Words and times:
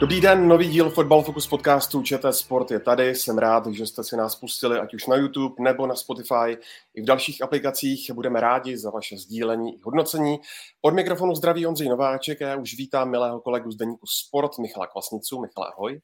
Dobrý 0.00 0.20
den, 0.20 0.48
nový 0.48 0.68
díl 0.68 0.90
Football 0.90 1.22
Focus 1.22 1.46
podcastu 1.46 2.02
ČT 2.02 2.34
Sport 2.34 2.70
je 2.70 2.80
tady. 2.80 3.14
Jsem 3.14 3.38
rád, 3.38 3.66
že 3.66 3.86
jste 3.86 4.04
si 4.04 4.16
nás 4.16 4.34
pustili 4.34 4.78
ať 4.78 4.94
už 4.94 5.06
na 5.06 5.16
YouTube 5.16 5.54
nebo 5.58 5.86
na 5.86 5.94
Spotify 5.94 6.56
i 6.94 7.02
v 7.02 7.04
dalších 7.04 7.42
aplikacích. 7.42 8.10
Budeme 8.14 8.40
rádi 8.40 8.78
za 8.78 8.90
vaše 8.90 9.16
sdílení 9.16 9.74
i 9.74 9.80
hodnocení. 9.84 10.38
Od 10.82 10.94
mikrofonu 10.94 11.34
zdraví 11.34 11.66
Ondřej 11.66 11.88
Nováček 11.88 12.42
a 12.42 12.48
já 12.48 12.56
už 12.56 12.74
vítám 12.74 13.10
milého 13.10 13.40
kolegu 13.40 13.70
z 13.70 13.76
deníku 13.76 14.06
Sport 14.06 14.58
Michala 14.58 14.86
Kvasnicu. 14.86 15.40
Michale, 15.40 15.66
ahoj. 15.76 16.00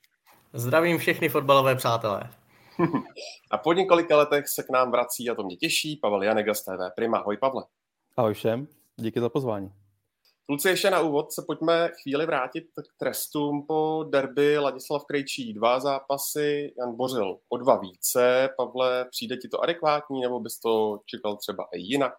Zdravím 0.53 0.99
všechny 0.99 1.29
fotbalové 1.29 1.77
přátelé. 1.77 2.31
A 3.51 3.59
po 3.59 3.73
několika 3.73 4.17
letech 4.17 4.49
se 4.49 4.63
k 4.63 4.71
nám 4.71 4.91
vrací 4.91 5.31
a 5.31 5.35
to 5.35 5.43
mě 5.43 5.57
těší 5.57 5.97
Pavel 5.97 6.23
Janega 6.23 6.55
z 6.55 6.65
TV 6.65 6.95
Prima. 6.95 7.19
Ahoj 7.19 7.37
Pavle. 7.37 7.65
Ahoj 8.17 8.35
všem, 8.35 8.69
díky 8.97 9.21
za 9.21 9.29
pozvání. 9.29 9.80
Kluci, 10.51 10.69
ještě 10.69 10.91
na 10.91 11.01
úvod 11.01 11.33
se 11.33 11.43
pojďme 11.47 11.91
chvíli 12.03 12.27
vrátit 12.27 12.65
k 12.65 12.99
trestům 12.99 13.67
po 13.67 14.05
derby 14.09 14.59
Ladislav 14.59 15.05
Krejčí. 15.05 15.55
Dva 15.55 15.81
zápasy, 15.81 16.75
Jan 16.79 16.97
Bořil 16.97 17.39
o 17.49 17.57
dva 17.57 17.77
více. 17.77 18.49
Pavle, 18.57 19.07
přijde 19.11 19.37
ti 19.37 19.49
to 19.49 19.61
adekvátní, 19.61 20.21
nebo 20.21 20.41
bys 20.41 20.61
to 20.61 21.01
čekal 21.07 21.37
třeba 21.37 21.69
i 21.73 21.81
jinak? 21.81 22.15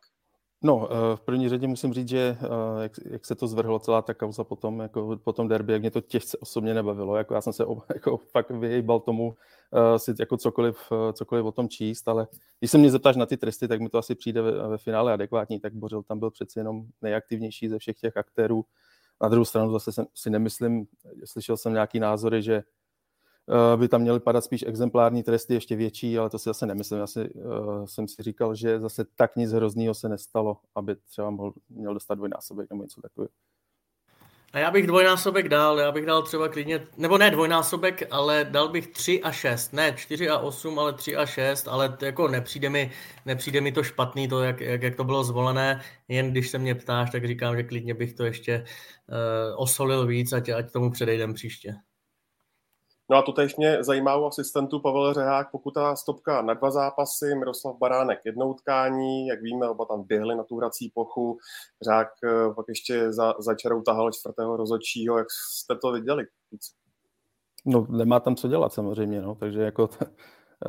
No, 0.63 0.89
eh, 0.91 1.15
v 1.15 1.21
první 1.21 1.49
řadě 1.49 1.67
musím 1.67 1.93
říct, 1.93 2.09
že 2.09 2.37
eh, 2.41 2.47
jak, 2.81 2.91
jak 3.05 3.25
se 3.25 3.35
to 3.35 3.47
zvrhlo 3.47 3.79
celá 3.79 4.01
ta 4.01 4.13
kauza 4.13 4.43
potom, 4.43 4.79
jako 4.79 5.19
po 5.23 5.33
tom 5.33 5.47
derby, 5.47 5.73
jak 5.73 5.81
mě 5.81 5.91
to 5.91 6.01
těžce 6.01 6.37
osobně 6.37 6.73
nebavilo. 6.73 7.15
Jako 7.15 7.33
já 7.33 7.41
jsem 7.41 7.53
se 7.53 7.65
jako 7.93 8.17
fakt 8.17 8.51
vyhýbal 8.51 8.99
tomu 8.99 9.27
uh, 9.27 9.97
si 9.97 10.13
jako 10.19 10.37
cokoliv, 10.37 10.91
cokoliv 11.13 11.45
o 11.45 11.51
tom 11.51 11.69
číst, 11.69 12.07
ale 12.07 12.27
když 12.59 12.71
se 12.71 12.77
mě 12.77 12.91
zeptáš 12.91 13.15
na 13.15 13.25
ty 13.25 13.37
tresty, 13.37 13.67
tak 13.67 13.81
mi 13.81 13.89
to 13.89 13.97
asi 13.97 14.15
přijde 14.15 14.41
ve, 14.41 14.67
ve 14.67 14.77
finále 14.77 15.13
adekvátní, 15.13 15.59
tak 15.59 15.73
Bořil 15.73 16.03
tam 16.03 16.19
byl 16.19 16.31
přeci 16.31 16.59
jenom 16.59 16.85
nejaktivnější 17.01 17.67
ze 17.67 17.79
všech 17.79 17.99
těch 17.99 18.17
aktérů. 18.17 18.65
Na 19.21 19.29
druhou 19.29 19.45
stranu 19.45 19.71
zase 19.71 19.91
jsem, 19.91 20.05
si 20.15 20.29
nemyslím, 20.29 20.85
slyšel 21.25 21.57
jsem 21.57 21.73
nějaký 21.73 21.99
názory, 21.99 22.41
že 22.41 22.63
Eh, 22.63 22.80
by 23.75 23.87
tam 23.87 24.01
měly 24.01 24.19
padat 24.19 24.43
spíš 24.43 24.63
exemplární 24.67 25.23
tresty 25.23 25.53
ještě 25.53 25.75
větší, 25.75 26.17
ale 26.17 26.29
to 26.29 26.39
si 26.39 26.49
zase 26.49 26.65
nemyslím. 26.65 26.99
Já 26.99 27.07
si, 27.07 27.29
uh, 27.29 27.85
jsem 27.85 28.07
si 28.07 28.23
říkal, 28.23 28.55
že 28.55 28.79
zase 28.79 29.05
tak 29.15 29.35
nic 29.35 29.51
hroznýho 29.51 29.93
se 29.93 30.09
nestalo, 30.09 30.57
aby 30.75 30.95
třeba 30.95 31.29
mohl, 31.29 31.53
měl 31.69 31.93
dostat 31.93 32.15
dvojnásobek 32.15 32.69
nebo 32.69 32.83
něco 32.83 33.01
takového. 33.01 33.29
A 34.53 34.59
já 34.59 34.71
bych 34.71 34.87
dvojnásobek 34.87 35.49
dal, 35.49 35.79
já 35.79 35.91
bych 35.91 36.05
dal 36.05 36.21
třeba 36.21 36.49
klidně, 36.49 36.87
nebo 36.97 37.17
ne 37.17 37.31
dvojnásobek, 37.31 38.03
ale 38.11 38.47
dal 38.49 38.69
bych 38.69 38.87
3 38.87 39.21
a 39.23 39.31
6, 39.31 39.73
ne 39.73 39.93
4 39.97 40.29
a 40.29 40.37
8, 40.37 40.79
ale 40.79 40.93
3 40.93 41.15
a 41.15 41.25
6, 41.25 41.67
ale 41.67 41.89
to 41.89 42.05
jako 42.05 42.27
nepřijde 42.27 42.69
mi, 42.69 42.91
nepřijde 43.25 43.61
mi 43.61 43.71
to 43.71 43.83
špatný, 43.83 44.27
to, 44.27 44.43
jak, 44.43 44.61
jak, 44.61 44.81
jak 44.81 44.95
to 44.95 45.03
bylo 45.03 45.23
zvolené, 45.23 45.81
jen 46.07 46.31
když 46.31 46.49
se 46.49 46.57
mě 46.57 46.75
ptáš, 46.75 47.11
tak 47.11 47.27
říkám, 47.27 47.57
že 47.57 47.63
klidně 47.63 47.93
bych 47.93 48.13
to 48.13 48.25
ještě 48.25 48.65
uh, 49.09 49.15
osolil 49.61 50.07
víc, 50.07 50.33
ať, 50.33 50.49
ať 50.49 50.71
tomu 50.71 50.91
předejdem 50.91 51.33
příště. 51.33 51.75
No 53.11 53.17
a 53.17 53.21
to 53.21 53.31
tež 53.31 53.55
mě 53.55 53.83
zajímá 53.83 54.15
u 54.15 54.25
asistentů 54.25 54.79
Pavel 54.79 55.13
Řehák, 55.13 55.47
ta 55.73 55.95
stopka 55.95 56.41
na 56.41 56.53
dva 56.53 56.71
zápasy, 56.71 57.35
Miroslav 57.35 57.77
Baránek 57.77 58.19
jednou 58.25 58.49
utkání, 58.49 59.27
jak 59.27 59.41
víme, 59.41 59.69
oba 59.69 59.85
tam 59.85 60.03
běhli 60.03 60.35
na 60.35 60.43
tu 60.43 60.57
hrací 60.57 60.89
plochu, 60.89 61.37
Řehák 61.81 62.07
eh, 62.23 62.53
pak 62.53 62.65
ještě 62.69 63.13
za, 63.13 63.33
za 63.39 63.55
čarou 63.55 63.81
tahal 63.81 64.11
čtvrtého 64.11 64.57
rozhodčího, 64.57 65.17
jak 65.17 65.27
jste 65.31 65.75
to 65.75 65.91
viděli? 65.91 66.25
No 67.65 67.87
nemá 67.89 68.19
tam 68.19 68.35
co 68.35 68.47
dělat 68.47 68.73
samozřejmě, 68.73 69.21
no, 69.21 69.35
takže 69.35 69.61
jako 69.61 69.87
t- 69.87 70.05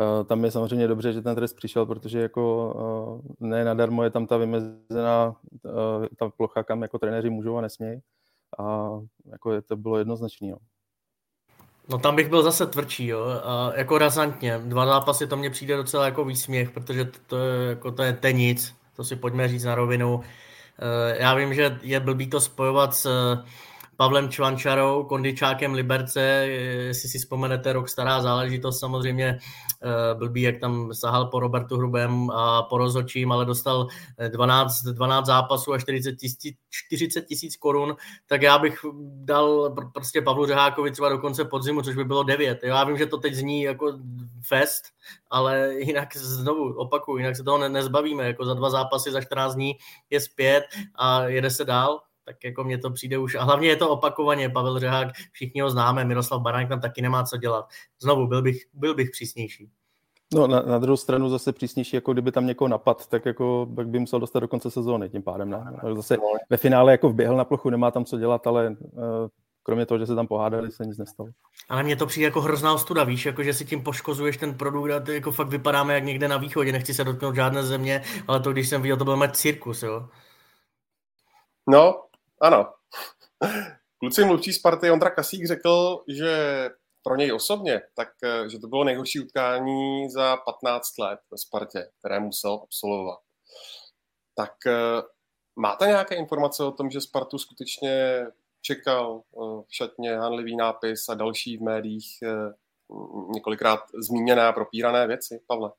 eh, 0.00 0.24
tam 0.24 0.44
je 0.44 0.50
samozřejmě 0.50 0.88
dobře, 0.88 1.12
že 1.12 1.22
ten 1.22 1.34
trest 1.34 1.56
přišel, 1.56 1.86
protože 1.86 2.20
jako 2.20 2.74
eh, 3.20 3.46
ne 3.46 3.64
nadarmo 3.64 4.04
je 4.04 4.10
tam 4.10 4.26
ta 4.26 4.36
vymezená 4.36 5.36
ta 6.18 6.28
plocha, 6.36 6.62
kam 6.62 6.82
jako 6.82 6.98
trenéři 6.98 7.30
můžou 7.30 7.56
a 7.56 7.60
nesmějí 7.60 8.00
a 8.58 8.90
jako 9.32 9.52
je, 9.52 9.62
to 9.62 9.76
bylo 9.76 9.98
jednoznačné. 9.98 10.50
No. 10.50 10.56
No 11.88 11.98
tam 11.98 12.16
bych 12.16 12.28
byl 12.28 12.42
zase 12.42 12.66
tvrdší, 12.66 13.06
jo, 13.06 13.26
a 13.44 13.72
jako 13.76 13.98
razantně. 13.98 14.58
Dva 14.64 14.86
zápasy 14.86 15.26
to 15.26 15.36
mně 15.36 15.50
přijde 15.50 15.76
docela 15.76 16.04
jako 16.04 16.24
výsměch, 16.24 16.70
protože 16.70 17.04
to, 17.26 17.38
je, 17.38 17.68
jako 17.68 17.90
to 17.90 18.02
je 18.02 18.12
tenic, 18.12 18.74
to 18.96 19.04
si 19.04 19.16
pojďme 19.16 19.48
říct 19.48 19.64
na 19.64 19.74
rovinu. 19.74 20.20
Eh, 20.78 21.22
já 21.22 21.34
vím, 21.34 21.54
že 21.54 21.78
je 21.82 22.00
blbý 22.00 22.26
to 22.26 22.40
spojovat 22.40 22.94
s 22.94 23.36
Pavlem 23.96 24.28
Čvančarou, 24.28 25.04
kondičákem 25.04 25.72
Liberce, 25.72 26.20
jestli 26.86 27.08
si 27.08 27.18
vzpomenete, 27.18 27.72
rok 27.72 27.88
stará 27.88 28.22
záležitost, 28.22 28.80
samozřejmě 28.80 29.38
eh, 29.82 30.14
blbý, 30.14 30.42
jak 30.42 30.60
tam 30.60 30.94
sahal 30.94 31.26
po 31.26 31.40
Robertu 31.40 31.76
Hrubém 31.76 32.30
a 32.30 32.62
po 32.62 32.78
rozhočím, 32.78 33.32
ale 33.32 33.44
dostal 33.44 33.86
12, 34.28 34.82
12 34.82 35.26
zápasů 35.26 35.72
a 35.72 35.78
40 35.78 36.12
tisíc, 36.12 36.56
40 36.70 37.22
tisíc 37.22 37.56
korun, 37.56 37.96
tak 38.26 38.42
já 38.42 38.58
bych 38.58 38.84
dal 39.24 39.74
prostě 39.94 40.22
Pavlu 40.22 40.46
Řehákovi 40.46 40.90
třeba 40.90 41.08
do 41.08 41.18
konce 41.18 41.44
podzimu, 41.44 41.82
což 41.82 41.96
by 41.96 42.04
bylo 42.04 42.22
9. 42.22 42.58
Já 42.62 42.84
vím, 42.84 42.98
že 42.98 43.06
to 43.06 43.18
teď 43.18 43.34
zní 43.34 43.62
jako 43.62 43.98
fest, 44.46 44.82
ale 45.30 45.74
jinak 45.74 46.16
znovu 46.16 46.74
opakuju, 46.74 47.18
jinak 47.18 47.36
se 47.36 47.44
toho 47.44 47.58
ne, 47.58 47.68
nezbavíme, 47.68 48.26
jako 48.26 48.44
za 48.44 48.54
dva 48.54 48.70
zápasy 48.70 49.10
za 49.10 49.20
14 49.20 49.54
dní 49.54 49.72
je 50.10 50.20
zpět 50.20 50.64
a 50.94 51.24
jede 51.24 51.50
se 51.50 51.64
dál, 51.64 52.00
tak 52.24 52.44
jako 52.44 52.64
mně 52.64 52.78
to 52.78 52.90
přijde 52.90 53.18
už, 53.18 53.34
a 53.34 53.42
hlavně 53.42 53.68
je 53.68 53.76
to 53.76 53.90
opakovaně, 53.90 54.48
Pavel 54.48 54.78
Řehák, 54.78 55.08
všichni 55.32 55.60
ho 55.60 55.70
známe, 55.70 56.04
Miroslav 56.04 56.42
Baránek 56.42 56.68
tam 56.68 56.80
taky 56.80 57.02
nemá 57.02 57.24
co 57.24 57.36
dělat. 57.36 57.68
Znovu, 58.02 58.26
byl 58.26 58.42
bych, 58.42 58.62
byl 58.72 58.94
bych 58.94 59.10
přísnější. 59.10 59.70
No, 60.34 60.46
na, 60.46 60.62
na 60.62 60.78
druhou 60.78 60.96
stranu 60.96 61.28
zase 61.28 61.52
přísnější, 61.52 61.96
jako 61.96 62.12
kdyby 62.12 62.32
tam 62.32 62.46
někoho 62.46 62.68
napad, 62.68 63.06
tak 63.06 63.26
jako 63.26 63.68
tak 63.76 63.88
by 63.88 63.98
musel 63.98 64.20
dostat 64.20 64.40
do 64.40 64.48
konce 64.48 64.70
sezóny 64.70 65.10
tím 65.10 65.22
pádem. 65.22 65.50
Ne? 65.50 65.64
Zase 65.94 66.16
ve 66.50 66.56
finále 66.56 66.92
jako 66.92 67.08
vběhl 67.08 67.36
na 67.36 67.44
plochu, 67.44 67.70
nemá 67.70 67.90
tam 67.90 68.04
co 68.04 68.18
dělat, 68.18 68.46
ale 68.46 68.68
uh, 68.68 69.04
kromě 69.62 69.86
toho, 69.86 69.98
že 69.98 70.06
se 70.06 70.14
tam 70.14 70.26
pohádali, 70.26 70.72
se 70.72 70.86
nic 70.86 70.98
nestalo. 70.98 71.28
Ale 71.68 71.82
mně 71.82 71.96
to 71.96 72.06
přijde 72.06 72.24
jako 72.24 72.40
hrozná 72.40 72.74
ostuda, 72.74 73.04
víš, 73.04 73.26
jako 73.26 73.42
že 73.42 73.54
si 73.54 73.64
tím 73.64 73.82
poškozuješ 73.82 74.36
ten 74.36 74.54
produkt 74.54 74.90
a 74.90 75.00
ty 75.00 75.14
jako 75.14 75.32
fakt 75.32 75.48
vypadáme 75.48 75.94
jak 75.94 76.04
někde 76.04 76.28
na 76.28 76.36
východě, 76.36 76.72
nechci 76.72 76.94
se 76.94 77.04
dotknout 77.04 77.34
žádné 77.34 77.62
země, 77.62 78.02
ale 78.28 78.40
to, 78.40 78.52
když 78.52 78.68
jsem 78.68 78.82
viděl, 78.82 78.96
to 78.96 79.04
byl 79.04 79.16
mít 79.16 79.36
cirkus, 79.36 79.82
jo. 79.82 80.08
No, 81.68 82.02
ano. 82.42 82.72
Kluci 83.98 84.24
mluvčí 84.24 84.52
Sparty 84.52 84.90
Ondra 84.90 85.10
Kasík 85.10 85.46
řekl, 85.46 86.04
že 86.08 86.70
pro 87.02 87.16
něj 87.16 87.32
osobně, 87.32 87.82
tak 87.94 88.08
eh, 88.24 88.48
že 88.48 88.58
to 88.58 88.68
bylo 88.68 88.84
nejhorší 88.84 89.20
utkání 89.20 90.10
za 90.10 90.36
15 90.36 90.98
let 90.98 91.20
ve 91.30 91.38
Spartě, 91.38 91.90
které 91.98 92.20
musel 92.20 92.60
absolvovat. 92.62 93.18
Tak 94.34 94.52
eh, 94.66 95.02
máte 95.56 95.86
nějaké 95.86 96.14
informace 96.14 96.64
o 96.64 96.72
tom, 96.72 96.90
že 96.90 97.00
Spartu 97.00 97.38
skutečně 97.38 98.26
čekal 98.60 99.22
eh, 99.22 99.62
v 99.68 99.74
šatně 99.74 100.16
hanlivý 100.16 100.56
nápis 100.56 101.08
a 101.08 101.14
další 101.14 101.56
v 101.56 101.62
médiích 101.62 102.18
několikrát 103.34 103.80
zmíněné 104.08 104.46
a 104.46 104.52
propírané 104.52 105.06
věci, 105.06 105.40
Pavle? 105.46 105.70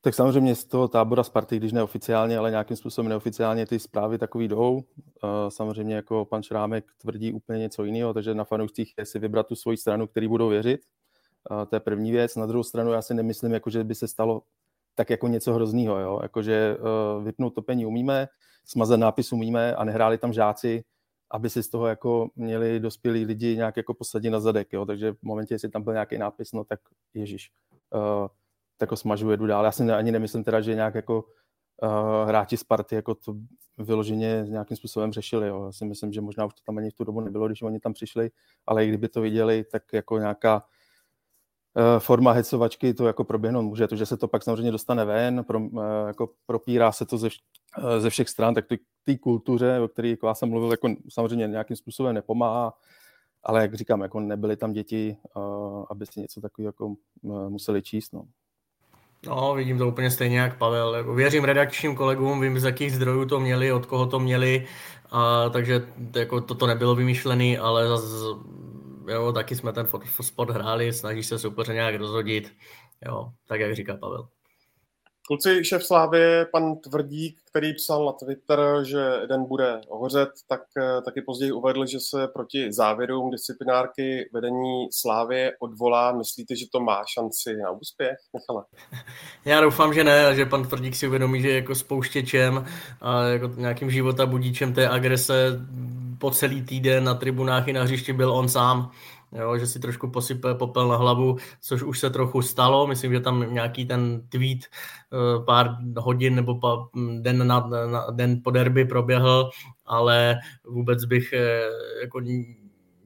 Tak 0.00 0.14
samozřejmě 0.14 0.54
z 0.54 0.64
toho 0.64 0.88
tábora 0.88 1.24
Sparty, 1.24 1.56
když 1.56 1.72
neoficiálně, 1.72 2.38
ale 2.38 2.50
nějakým 2.50 2.76
způsobem 2.76 3.08
neoficiálně 3.08 3.66
ty 3.66 3.78
zprávy 3.78 4.18
takový 4.18 4.48
jdou. 4.48 4.84
Samozřejmě 5.48 5.94
jako 5.94 6.24
pan 6.24 6.42
Šrámek 6.42 6.84
tvrdí 6.98 7.32
úplně 7.32 7.58
něco 7.58 7.84
jiného, 7.84 8.14
takže 8.14 8.34
na 8.34 8.44
fanoušcích 8.44 8.94
je 8.98 9.06
si 9.06 9.18
vybrat 9.18 9.46
tu 9.46 9.56
svoji 9.56 9.76
stranu, 9.76 10.06
který 10.06 10.28
budou 10.28 10.48
věřit. 10.48 10.80
To 11.68 11.76
je 11.76 11.80
první 11.80 12.10
věc. 12.10 12.36
Na 12.36 12.46
druhou 12.46 12.62
stranu 12.62 12.92
já 12.92 13.02
si 13.02 13.14
nemyslím, 13.14 13.52
jako, 13.52 13.70
že 13.70 13.84
by 13.84 13.94
se 13.94 14.08
stalo 14.08 14.42
tak 14.94 15.10
jako 15.10 15.28
něco 15.28 15.54
hroznýho. 15.54 15.98
Jo? 15.98 16.18
Jakože 16.22 16.54
e, 16.54 16.76
vypnout 17.24 17.54
topení 17.54 17.86
umíme, 17.86 18.28
smazat 18.64 19.00
nápis 19.00 19.32
umíme 19.32 19.74
a 19.74 19.84
nehráli 19.84 20.18
tam 20.18 20.32
žáci, 20.32 20.84
aby 21.30 21.50
si 21.50 21.62
z 21.62 21.68
toho 21.68 21.86
jako 21.86 22.30
měli 22.36 22.80
dospělí 22.80 23.24
lidi 23.24 23.56
nějak 23.56 23.76
jako 23.76 23.94
posadit 23.94 24.30
na 24.30 24.40
zadek. 24.40 24.72
Jo? 24.72 24.86
Takže 24.86 25.12
v 25.12 25.22
momentě, 25.22 25.54
jestli 25.54 25.68
tam 25.68 25.82
byl 25.82 25.92
nějaký 25.92 26.18
nápis, 26.18 26.52
no 26.52 26.64
tak 26.64 26.80
ježiš. 27.14 27.50
Uh, 27.94 28.28
jako 28.80 28.96
smažu, 28.96 29.30
jedu 29.30 29.46
dál. 29.46 29.64
Já 29.64 29.72
si 29.72 29.82
ani 29.82 30.12
nemyslím 30.12 30.44
teda, 30.44 30.60
že 30.60 30.74
nějak 30.74 30.94
jako 30.94 31.24
uh, 31.82 32.28
hráči 32.28 32.56
Sparty 32.56 32.94
jako 32.94 33.14
to 33.14 33.34
vyloženě 33.78 34.44
nějakým 34.48 34.76
způsobem 34.76 35.12
řešili. 35.12 35.48
Jo. 35.48 35.64
Já 35.64 35.72
si 35.72 35.84
myslím, 35.84 36.12
že 36.12 36.20
možná 36.20 36.44
už 36.44 36.54
to 36.54 36.60
tam 36.66 36.78
ani 36.78 36.90
v 36.90 36.94
tu 36.94 37.04
dobu 37.04 37.20
nebylo, 37.20 37.46
když 37.46 37.62
oni 37.62 37.80
tam 37.80 37.92
přišli, 37.92 38.30
ale 38.66 38.84
i 38.84 38.88
kdyby 38.88 39.08
to 39.08 39.20
viděli, 39.20 39.64
tak 39.64 39.82
jako 39.92 40.18
nějaká 40.18 40.56
uh, 41.76 41.98
forma 41.98 42.32
hecovačky 42.32 42.94
to 42.94 43.06
jako 43.06 43.24
proběhnout 43.24 43.64
může. 43.64 43.88
To, 43.88 43.96
že 43.96 44.06
se 44.06 44.16
to 44.16 44.28
pak 44.28 44.42
samozřejmě 44.42 44.72
dostane 44.72 45.04
ven, 45.04 45.44
pro, 45.44 45.60
uh, 45.60 45.82
jako 46.06 46.30
propírá 46.46 46.92
se 46.92 47.06
to 47.06 47.18
ze, 47.18 47.28
uh, 47.28 47.98
ze 47.98 48.10
všech 48.10 48.28
stran, 48.28 48.54
tak 48.54 48.64
té 49.04 49.18
kultuře, 49.18 49.80
o 49.80 49.88
které 49.88 50.08
jako 50.08 50.26
já 50.26 50.34
jsem 50.34 50.48
mluvil, 50.48 50.70
jako 50.70 50.88
samozřejmě 51.08 51.46
nějakým 51.46 51.76
způsobem 51.76 52.14
nepomáhá, 52.14 52.72
ale 53.42 53.62
jak 53.62 53.74
říkám, 53.74 54.00
jako 54.00 54.20
nebyly 54.20 54.56
tam 54.56 54.72
děti, 54.72 55.16
aby 55.90 56.06
si 56.06 56.20
něco 56.20 56.40
takového 56.40 56.68
jako, 56.68 56.94
museli 57.48 57.82
číst. 57.82 58.12
No. 58.12 58.24
No, 59.26 59.54
vidím 59.54 59.78
to 59.78 59.88
úplně 59.88 60.10
stejně 60.10 60.38
jak 60.38 60.58
Pavel. 60.58 60.94
Jako 60.94 61.14
věřím 61.14 61.44
redakčním 61.44 61.96
kolegům, 61.96 62.40
vím, 62.40 62.58
z 62.58 62.64
jakých 62.64 62.92
zdrojů 62.92 63.24
to 63.24 63.40
měli, 63.40 63.72
od 63.72 63.86
koho 63.86 64.06
to 64.06 64.20
měli, 64.20 64.66
a, 65.10 65.48
takže 65.48 65.88
jako, 66.16 66.40
toto 66.40 66.66
nebylo 66.66 66.94
vymýšlené, 66.94 67.58
ale 67.58 67.88
zase, 67.88 68.06
jo, 69.08 69.32
taky 69.32 69.56
jsme 69.56 69.72
ten 69.72 69.86
sport 70.20 70.50
hráli, 70.50 70.92
snaží 70.92 71.22
se 71.22 71.38
super 71.38 71.68
nějak 71.72 71.94
rozhodit, 71.94 72.52
jo, 73.06 73.32
tak 73.46 73.60
jak 73.60 73.74
říká 73.74 73.96
Pavel. 73.96 74.28
Kluci, 75.28 75.64
šéf 75.64 75.84
Slávy, 75.84 76.20
pan 76.52 76.76
Tvrdík, 76.76 77.38
který 77.50 77.74
psal 77.74 78.06
na 78.06 78.12
Twitter, 78.12 78.60
že 78.82 79.20
den 79.28 79.44
bude 79.44 79.80
hořet, 79.90 80.28
tak 80.48 80.60
eh, 80.78 81.02
taky 81.02 81.22
později 81.22 81.52
uvedl, 81.52 81.86
že 81.86 82.00
se 82.00 82.28
proti 82.28 82.72
závěrům 82.72 83.30
disciplinárky 83.30 84.30
vedení 84.32 84.88
Slávy 84.92 85.50
odvolá. 85.60 86.12
Myslíte, 86.12 86.56
že 86.56 86.66
to 86.72 86.80
má 86.80 87.02
šanci 87.14 87.56
na 87.56 87.70
úspěch, 87.70 88.16
Michale? 88.34 88.64
Já 89.44 89.60
doufám, 89.60 89.94
že 89.94 90.04
ne, 90.04 90.34
že 90.34 90.46
pan 90.46 90.66
Tvrdík 90.68 90.96
si 90.96 91.08
uvědomí, 91.08 91.42
že 91.42 91.50
jako 91.50 91.74
spouštěčem 91.74 92.66
a 93.00 93.22
jako 93.22 93.46
nějakým 93.56 93.90
života 93.90 94.26
budíčem 94.26 94.74
té 94.74 94.88
agrese 94.88 95.60
po 96.18 96.30
celý 96.30 96.62
týden 96.62 97.04
na 97.04 97.14
tribunách 97.14 97.68
i 97.68 97.72
na 97.72 97.82
hřišti 97.82 98.12
byl 98.12 98.30
on 98.30 98.48
sám 98.48 98.90
jo, 99.32 99.58
že 99.58 99.66
si 99.66 99.80
trošku 99.80 100.10
posype 100.10 100.54
popel 100.54 100.88
na 100.88 100.96
hlavu, 100.96 101.36
což 101.60 101.82
už 101.82 101.98
se 101.98 102.10
trochu 102.10 102.42
stalo. 102.42 102.86
Myslím, 102.86 103.12
že 103.12 103.20
tam 103.20 103.54
nějaký 103.54 103.86
ten 103.86 104.22
tweet 104.28 104.58
eh, 104.58 105.44
pár 105.44 105.76
hodin 105.96 106.34
nebo 106.34 106.60
den, 107.20 107.46
na, 107.46 107.60
na, 107.66 108.06
den 108.10 108.40
po 108.44 108.50
derby 108.50 108.84
proběhl, 108.84 109.50
ale 109.86 110.38
vůbec 110.64 111.04
bych 111.04 111.32
eh, 111.32 111.60
jako 112.02 112.20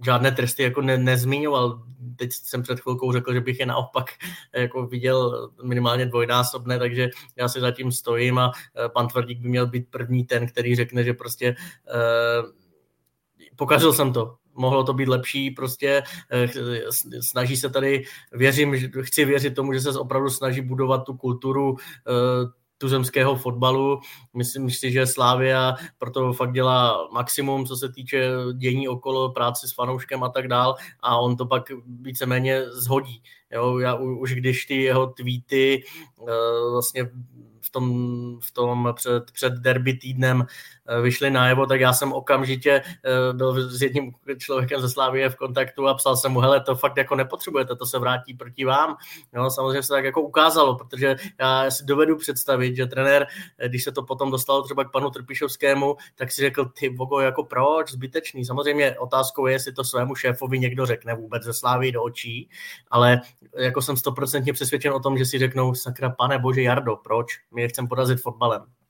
žádné 0.04 0.32
tresty 0.32 0.62
jako 0.62 0.82
ne, 0.82 0.98
nezmiňoval. 0.98 1.82
Teď 2.16 2.32
jsem 2.32 2.62
před 2.62 2.80
chvilkou 2.80 3.12
řekl, 3.12 3.32
že 3.32 3.40
bych 3.40 3.60
je 3.60 3.66
naopak 3.66 4.10
jako 4.54 4.86
viděl 4.86 5.50
minimálně 5.62 6.06
dvojnásobné, 6.06 6.78
takže 6.78 7.08
já 7.36 7.48
si 7.48 7.60
zatím 7.60 7.92
stojím 7.92 8.38
a 8.38 8.52
eh, 8.84 8.88
pan 8.88 9.08
Tvrdík 9.08 9.40
by 9.40 9.48
měl 9.48 9.66
být 9.66 9.90
první 9.90 10.24
ten, 10.24 10.46
který 10.46 10.76
řekne, 10.76 11.04
že 11.04 11.14
prostě 11.14 11.56
eh, 11.88 12.42
pokazil 13.56 13.92
jsem 13.92 14.12
to, 14.12 14.36
mohlo 14.54 14.84
to 14.84 14.92
být 14.92 15.08
lepší, 15.08 15.50
prostě 15.50 16.02
eh, 16.30 16.48
snaží 17.20 17.56
se 17.56 17.70
tady, 17.70 18.04
věřím, 18.32 18.74
chci 19.00 19.24
věřit 19.24 19.54
tomu, 19.54 19.72
že 19.72 19.80
se 19.80 19.98
opravdu 19.98 20.30
snaží 20.30 20.60
budovat 20.60 21.04
tu 21.04 21.14
kulturu 21.14 21.76
eh, 22.08 22.62
tuzemského 22.82 23.36
fotbalu. 23.36 24.00
Myslím 24.34 24.70
si, 24.70 24.92
že 24.92 25.06
Slávia 25.06 25.74
proto 25.98 26.32
fakt 26.32 26.52
dělá 26.52 27.08
maximum, 27.12 27.66
co 27.66 27.76
se 27.76 27.92
týče 27.92 28.30
dění 28.54 28.88
okolo 28.88 29.30
práce 29.30 29.68
s 29.68 29.74
fanouškem 29.74 30.22
a 30.22 30.28
tak 30.28 30.48
dál 30.48 30.74
a 31.00 31.16
on 31.16 31.36
to 31.36 31.46
pak 31.46 31.62
víceméně 32.00 32.70
zhodí. 32.70 33.22
Jo, 33.50 33.78
já 33.78 33.94
už 33.94 34.34
když 34.34 34.66
ty 34.66 34.82
jeho 34.82 35.06
tweety 35.06 35.84
eh, 36.20 36.70
vlastně 36.72 37.10
v 37.60 37.70
tom, 37.70 37.86
v 38.40 38.52
tom 38.52 38.92
před, 38.96 39.30
před 39.32 39.52
derby 39.52 39.94
týdnem 39.94 40.46
Eh, 40.81 40.81
vyšly 41.00 41.30
najevo, 41.30 41.66
tak 41.66 41.80
já 41.80 41.92
jsem 41.92 42.12
okamžitě 42.12 42.82
eh, 43.04 43.32
byl 43.32 43.70
s 43.70 43.82
jedním 43.82 44.12
člověkem 44.38 44.80
ze 44.80 44.88
Slávie 44.88 45.30
v 45.30 45.36
kontaktu 45.36 45.88
a 45.88 45.94
psal 45.94 46.16
jsem 46.16 46.32
mu, 46.32 46.40
hele, 46.40 46.60
to 46.60 46.76
fakt 46.76 46.96
jako 46.96 47.14
nepotřebujete, 47.14 47.76
to 47.76 47.86
se 47.86 47.98
vrátí 47.98 48.34
proti 48.34 48.64
vám. 48.64 48.96
No, 49.32 49.50
samozřejmě 49.50 49.82
se 49.82 49.88
tak 49.88 50.04
jako 50.04 50.22
ukázalo, 50.22 50.76
protože 50.76 51.16
já 51.40 51.70
si 51.70 51.84
dovedu 51.84 52.16
představit, 52.16 52.76
že 52.76 52.86
trenér, 52.86 53.26
eh, 53.58 53.68
když 53.68 53.84
se 53.84 53.92
to 53.92 54.02
potom 54.02 54.30
dostalo 54.30 54.62
třeba 54.62 54.84
k 54.84 54.90
panu 54.90 55.10
Trpišovskému, 55.10 55.96
tak 56.14 56.32
si 56.32 56.42
řekl, 56.42 56.64
ty 56.64 56.88
vogo, 56.88 57.20
jako 57.20 57.44
proč, 57.44 57.92
zbytečný. 57.92 58.44
Samozřejmě 58.44 58.98
otázkou 58.98 59.46
je, 59.46 59.52
jestli 59.52 59.72
to 59.72 59.84
svému 59.84 60.14
šéfovi 60.14 60.58
někdo 60.58 60.86
řekne 60.86 61.14
vůbec 61.14 61.42
ze 61.42 61.54
Slávy 61.54 61.92
do 61.92 62.02
očí, 62.02 62.48
ale 62.90 63.20
jako 63.58 63.82
jsem 63.82 63.96
stoprocentně 63.96 64.52
přesvědčen 64.52 64.92
o 64.92 65.00
tom, 65.00 65.18
že 65.18 65.24
si 65.24 65.38
řeknou, 65.38 65.74
sakra, 65.74 66.10
pane 66.10 66.38
bože 66.38 66.62
Jardo, 66.62 66.96
proč? 66.96 67.26
My 67.54 67.62
je 67.62 67.68
chceme 67.68 67.88
porazit 67.88 68.20
fotbalem. 68.20 68.81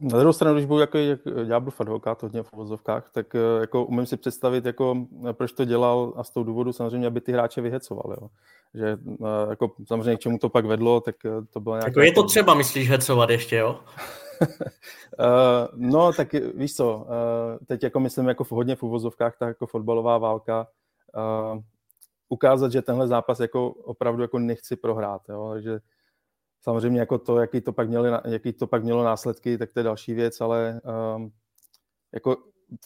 Na 0.00 0.18
druhou 0.18 0.32
stranu, 0.32 0.54
když 0.54 0.66
budu 0.66 0.80
jako 0.80 0.98
jak 0.98 1.20
ďáblův 1.44 1.80
advokát 1.80 2.22
hodně 2.22 2.42
v 2.42 2.52
uvozovkách, 2.52 3.10
tak 3.12 3.34
eh, 3.34 3.60
jako 3.60 3.84
umím 3.84 4.06
si 4.06 4.16
představit, 4.16 4.64
jako, 4.64 4.96
eh, 5.28 5.32
proč 5.32 5.52
to 5.52 5.64
dělal 5.64 6.12
a 6.16 6.24
z 6.24 6.30
toho 6.30 6.44
důvodu 6.44 6.72
samozřejmě, 6.72 7.06
aby 7.06 7.20
ty 7.20 7.32
hráče 7.32 7.60
vyhecoval. 7.60 8.16
Jo. 8.20 8.28
Že 8.74 8.98
eh, 9.24 9.50
jako, 9.50 9.72
samozřejmě 9.86 10.16
k 10.16 10.20
čemu 10.20 10.38
to 10.38 10.48
pak 10.48 10.64
vedlo, 10.64 11.00
tak 11.00 11.16
to 11.50 11.60
bylo 11.60 11.74
nějaké... 11.74 11.90
Jako 11.90 12.00
je 12.00 12.12
to 12.12 12.22
třeba, 12.22 12.54
myslíš, 12.54 12.90
hecovat 12.90 13.30
ještě, 13.30 13.56
jo? 13.56 13.80
no, 15.74 16.12
tak 16.12 16.32
víš 16.54 16.74
co, 16.74 17.06
teď 17.66 17.82
jako 17.82 18.00
myslím 18.00 18.28
jako 18.28 18.44
v 18.44 18.52
hodně 18.52 18.76
v 18.76 18.82
uvozovkách, 18.82 19.38
tak 19.38 19.48
jako 19.48 19.66
fotbalová 19.66 20.18
válka, 20.18 20.66
ukázat, 22.28 22.72
že 22.72 22.82
tenhle 22.82 23.08
zápas 23.08 23.40
jako 23.40 23.68
opravdu 23.70 24.22
jako 24.22 24.38
nechci 24.38 24.76
prohrát, 24.76 25.22
jo, 25.28 25.54
že 25.58 25.78
Samozřejmě 26.60 27.00
jako 27.00 27.18
to, 27.18 27.40
jaký 27.40 27.60
to 27.60 27.72
pak, 27.72 27.88
měli, 27.88 28.10
jaký 28.24 28.52
to 28.52 28.66
pak 28.66 28.84
mělo 28.84 29.04
následky, 29.04 29.58
tak 29.58 29.72
to 29.72 29.80
je 29.80 29.84
další 29.84 30.14
věc, 30.14 30.40
ale 30.40 30.80
um, 31.16 31.32
jako 32.14 32.36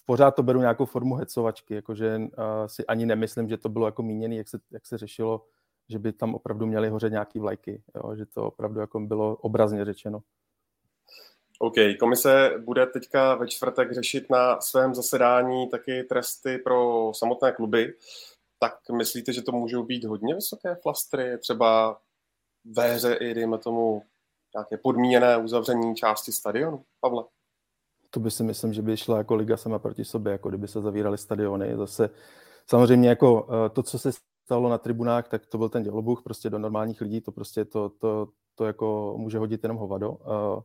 pořád 0.06 0.30
to 0.30 0.42
beru 0.42 0.60
nějakou 0.60 0.84
formu 0.84 1.14
hecovačky, 1.14 1.74
jakože 1.74 2.16
uh, 2.18 2.26
si 2.66 2.86
ani 2.86 3.06
nemyslím, 3.06 3.48
že 3.48 3.56
to 3.56 3.68
bylo 3.68 3.86
jako 3.86 4.02
míněný, 4.02 4.36
jak 4.36 4.48
se, 4.48 4.58
jak 4.70 4.86
se 4.86 4.98
řešilo, 4.98 5.44
že 5.88 5.98
by 5.98 6.12
tam 6.12 6.34
opravdu 6.34 6.66
měly 6.66 6.88
hořet 6.88 7.10
nějaký 7.10 7.38
vlajky, 7.38 7.82
jo, 7.94 8.16
že 8.16 8.26
to 8.26 8.46
opravdu 8.46 8.80
jako 8.80 9.00
bylo 9.00 9.36
obrazně 9.36 9.84
řečeno. 9.84 10.22
OK, 11.58 11.74
komise 12.00 12.50
bude 12.64 12.86
teďka 12.86 13.34
ve 13.34 13.48
čtvrtek 13.48 13.92
řešit 13.92 14.30
na 14.30 14.60
svém 14.60 14.94
zasedání 14.94 15.68
taky 15.68 16.02
tresty 16.02 16.58
pro 16.58 17.12
samotné 17.14 17.52
kluby. 17.52 17.94
Tak 18.58 18.74
myslíte, 18.96 19.32
že 19.32 19.42
to 19.42 19.52
můžou 19.52 19.82
být 19.84 20.04
hodně 20.04 20.34
vysoké 20.34 20.74
flastry, 20.74 21.38
třeba 21.38 22.00
ve 22.64 22.94
hře 22.94 23.14
i, 23.14 23.34
dejme 23.34 23.58
tomu, 23.58 24.02
nějaké 24.54 24.76
podmíněné 24.76 25.36
uzavření 25.36 25.94
části 25.94 26.32
stadionu, 26.32 26.84
Pavle? 27.00 27.24
To 28.10 28.20
by 28.20 28.30
si 28.30 28.42
myslím, 28.42 28.72
že 28.72 28.82
by 28.82 28.96
šla 28.96 29.18
jako 29.18 29.34
liga 29.34 29.56
sama 29.56 29.78
proti 29.78 30.04
sobě, 30.04 30.32
jako 30.32 30.48
kdyby 30.48 30.68
se 30.68 30.80
zavíraly 30.80 31.18
stadiony. 31.18 31.76
Zase 31.76 32.10
samozřejmě 32.66 33.08
jako 33.08 33.48
eh, 33.50 33.68
to, 33.68 33.82
co 33.82 33.98
se 33.98 34.10
stalo 34.44 34.68
na 34.68 34.78
tribunách, 34.78 35.28
tak 35.28 35.46
to 35.46 35.58
byl 35.58 35.68
ten 35.68 35.82
dělobuch 35.82 36.22
prostě 36.22 36.50
do 36.50 36.58
normálních 36.58 37.00
lidí, 37.00 37.20
to 37.20 37.32
prostě 37.32 37.64
to, 37.64 37.88
to, 37.88 38.28
to 38.54 38.64
jako 38.64 39.14
může 39.16 39.38
hodit 39.38 39.62
jenom 39.62 39.76
hovado. 39.76 40.18
Eh, 40.20 40.62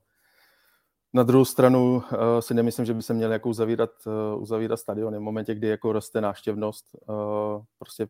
na 1.13 1.23
druhou 1.23 1.45
stranu 1.45 1.95
uh, 1.95 2.01
si 2.39 2.53
nemyslím, 2.53 2.85
že 2.85 2.93
by 2.93 3.01
se 3.01 3.13
měl 3.13 3.31
jako 3.31 3.49
uzavírat, 3.49 3.89
uzavírat 4.37 4.79
stadiony 4.79 5.17
v 5.17 5.21
momentě, 5.21 5.55
kdy 5.55 5.67
jako 5.67 5.91
roste 5.91 6.21
náštěvnost 6.21 6.85
uh, 7.09 7.63
prostě 7.79 8.07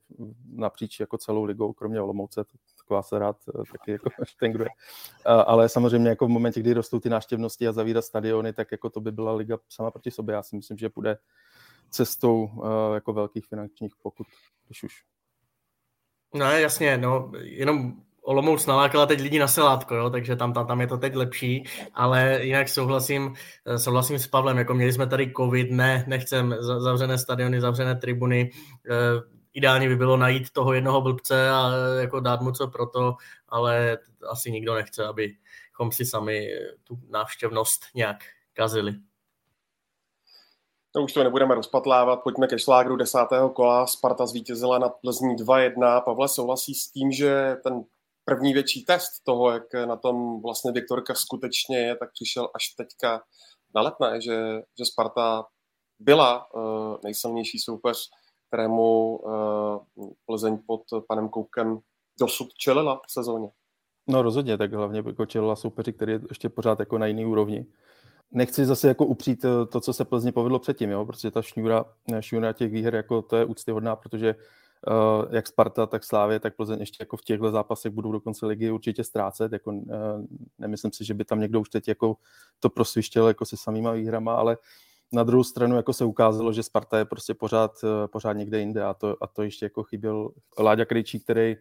napříč 0.53 0.99
jako 0.99 1.17
celou 1.17 1.43
ligou, 1.43 1.73
kromě 1.73 2.01
Olomouce, 2.01 2.43
taková 2.87 3.03
se 3.03 3.19
rád 3.19 3.37
uh, 3.53 3.63
taky 3.71 3.91
jako 3.91 4.09
štengruje. 4.23 4.69
Ale 5.25 5.69
samozřejmě 5.69 6.09
jako 6.09 6.25
v 6.25 6.29
momentě, 6.29 6.59
kdy 6.59 6.73
rostou 6.73 6.99
ty 6.99 7.09
náštěvnosti 7.09 7.67
a 7.67 7.73
zavírat 7.73 8.05
stadiony, 8.05 8.53
tak 8.53 8.71
jako 8.71 8.89
to 8.89 9.01
by 9.01 9.11
byla 9.11 9.33
liga 9.33 9.57
sama 9.69 9.91
proti 9.91 10.11
sobě. 10.11 10.35
Já 10.35 10.43
si 10.43 10.55
myslím, 10.55 10.77
že 10.77 10.89
bude 10.95 11.17
cestou 11.89 12.45
uh, 12.45 12.93
jako 12.93 13.13
velkých 13.13 13.45
finančních 13.45 13.93
pokut, 14.01 14.27
když 14.65 14.83
už. 14.83 14.93
No 16.33 16.45
jasně, 16.45 16.97
no, 16.97 17.31
jenom 17.39 17.93
Olomouc 18.21 18.65
nalákala 18.65 19.05
teď 19.05 19.21
lidi 19.21 19.39
na 19.39 19.47
selátko, 19.47 19.95
jo, 19.95 20.09
takže 20.09 20.35
tam, 20.35 20.53
tam, 20.53 20.67
tam 20.67 20.81
je 20.81 20.87
to 20.87 20.97
teď 20.97 21.15
lepší, 21.15 21.63
ale 21.93 22.39
jinak 22.41 22.69
souhlasím, 22.69 23.33
eh, 23.65 23.79
souhlasím 23.79 24.19
s 24.19 24.27
Pavlem, 24.27 24.57
jako 24.57 24.73
měli 24.73 24.93
jsme 24.93 25.07
tady 25.07 25.33
covid, 25.37 25.71
ne, 25.71 26.03
nechcem 26.07 26.55
zavřené 26.59 27.17
stadiony, 27.17 27.61
zavřené 27.61 27.95
tribuny, 27.95 28.51
ideálně 29.57 29.89
by 29.89 29.95
bylo 29.95 30.17
najít 30.17 30.49
toho 30.49 30.73
jednoho 30.73 31.01
blbce 31.01 31.49
a 31.49 31.71
jako 31.99 32.19
dát 32.19 32.41
mu 32.41 32.51
co 32.51 32.67
pro 32.67 32.85
to, 32.85 33.15
ale 33.49 33.97
asi 34.29 34.51
nikdo 34.51 34.75
nechce, 34.75 35.05
abychom 35.05 35.91
si 35.91 36.05
sami 36.05 36.47
tu 36.83 36.99
návštěvnost 37.09 37.81
nějak 37.95 38.17
kazili. 38.53 38.93
No 40.95 41.03
už 41.03 41.13
to 41.13 41.23
nebudeme 41.23 41.55
rozpatlávat, 41.55 42.23
pojďme 42.23 42.47
ke 42.47 42.59
šlágru 42.59 42.95
desátého 42.95 43.49
kola. 43.49 43.87
Sparta 43.87 44.25
zvítězila 44.25 44.79
nad 44.79 44.89
Plzní 45.01 45.35
2-1. 45.35 46.03
Pavle 46.03 46.27
souhlasí 46.27 46.75
s 46.75 46.91
tím, 46.91 47.11
že 47.11 47.55
ten 47.63 47.83
první 48.25 48.53
větší 48.53 48.85
test 48.85 49.23
toho, 49.23 49.51
jak 49.51 49.73
na 49.73 49.95
tom 49.95 50.41
vlastně 50.41 50.71
Viktorka 50.71 51.15
skutečně 51.15 51.77
je, 51.77 51.95
tak 51.95 52.11
přišel 52.13 52.49
až 52.55 52.67
teďka 52.67 53.21
na 53.75 53.81
letné, 53.81 54.21
že, 54.21 54.61
že 54.79 54.85
Sparta 54.85 55.45
byla 55.99 56.53
uh, 56.53 56.95
nejsilnější 57.03 57.59
soupeř, 57.59 58.09
kterému 58.47 59.17
uh, 59.17 60.09
Plzeň 60.25 60.57
pod 60.67 60.81
panem 61.07 61.29
Koukem 61.29 61.79
dosud 62.19 62.53
čelila 62.53 63.01
v 63.07 63.11
sezóně. 63.11 63.49
No 64.07 64.21
rozhodně, 64.21 64.57
tak 64.57 64.73
hlavně 64.73 65.03
jako 65.05 65.25
čelila 65.25 65.55
soupeři, 65.55 65.93
který 65.93 66.11
je 66.11 66.21
ještě 66.29 66.49
pořád 66.49 66.79
jako 66.79 66.97
na 66.97 67.05
jiný 67.05 67.25
úrovni. 67.25 67.65
Nechci 68.31 68.65
zase 68.65 68.87
jako 68.87 69.05
upřít 69.05 69.45
eh, 69.45 69.65
to, 69.65 69.81
co 69.81 69.93
se 69.93 70.05
Plzni 70.05 70.31
povedlo 70.31 70.59
předtím, 70.59 70.89
jo? 70.89 71.05
protože 71.05 71.31
ta 71.31 71.41
šňůra, 71.41 71.85
šňůra 72.19 72.53
těch 72.53 72.71
výher 72.71 72.95
jako 72.95 73.21
to 73.21 73.35
je 73.35 73.45
úctyhodná, 73.45 73.95
protože 73.95 74.35
uh, 74.87 75.35
jak 75.35 75.47
Sparta, 75.47 75.85
tak 75.85 76.03
Slávě, 76.03 76.39
tak 76.39 76.55
Plzeň 76.55 76.79
ještě 76.79 76.97
jako 77.01 77.17
v 77.17 77.21
těchto 77.21 77.51
zápasech 77.51 77.91
budou 77.91 78.11
do 78.11 78.19
konce 78.19 78.45
ligy 78.45 78.71
určitě 78.71 79.03
ztrácet. 79.03 79.53
Jako, 79.53 79.71
uh, 79.71 79.85
nemyslím 80.57 80.91
si, 80.93 81.05
že 81.05 81.13
by 81.13 81.25
tam 81.25 81.39
někdo 81.39 81.61
už 81.61 81.69
teď 81.69 81.87
jako 81.87 82.15
to 82.59 82.69
prosvištěl 82.69 83.27
jako 83.27 83.45
se 83.45 83.57
samýma 83.57 83.91
výhrama, 83.91 84.35
ale 84.35 84.57
na 85.13 85.23
druhou 85.23 85.43
stranu 85.43 85.75
jako 85.75 85.93
se 85.93 86.05
ukázalo, 86.05 86.53
že 86.53 86.63
Sparta 86.63 86.97
je 86.97 87.05
prostě 87.05 87.33
pořád, 87.33 87.83
uh, 87.83 87.89
pořád 88.07 88.33
někde 88.33 88.59
jinde 88.59 88.83
a 88.83 88.93
to, 88.93 89.15
a 89.21 89.27
to 89.27 89.43
ještě 89.43 89.65
jako 89.65 89.83
chyběl 89.83 90.29
Láďa 90.59 90.85
Krejčí, 90.85 91.19
který 91.19 91.55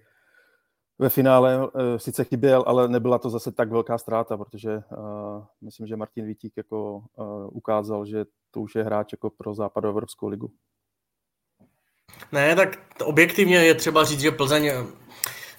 ve 0.98 1.08
finále 1.08 1.58
uh, 1.58 1.70
sice 1.96 2.24
chyběl, 2.24 2.64
ale 2.66 2.88
nebyla 2.88 3.18
to 3.18 3.30
zase 3.30 3.52
tak 3.52 3.70
velká 3.70 3.98
ztráta, 3.98 4.36
protože 4.36 4.76
uh, 4.76 5.44
myslím, 5.60 5.86
že 5.86 5.96
Martin 5.96 6.26
Vítík 6.26 6.52
jako 6.56 6.96
uh, 6.96 7.48
ukázal, 7.52 8.06
že 8.06 8.24
to 8.50 8.60
už 8.60 8.74
je 8.74 8.84
hráč 8.84 9.12
jako 9.12 9.30
pro 9.30 9.88
Evropskou 9.88 10.28
ligu. 10.28 10.50
Ne, 12.32 12.56
tak 12.56 12.78
objektivně 13.04 13.56
je 13.56 13.74
třeba 13.74 14.04
říct, 14.04 14.20
že 14.20 14.30
Plzeň 14.30 14.70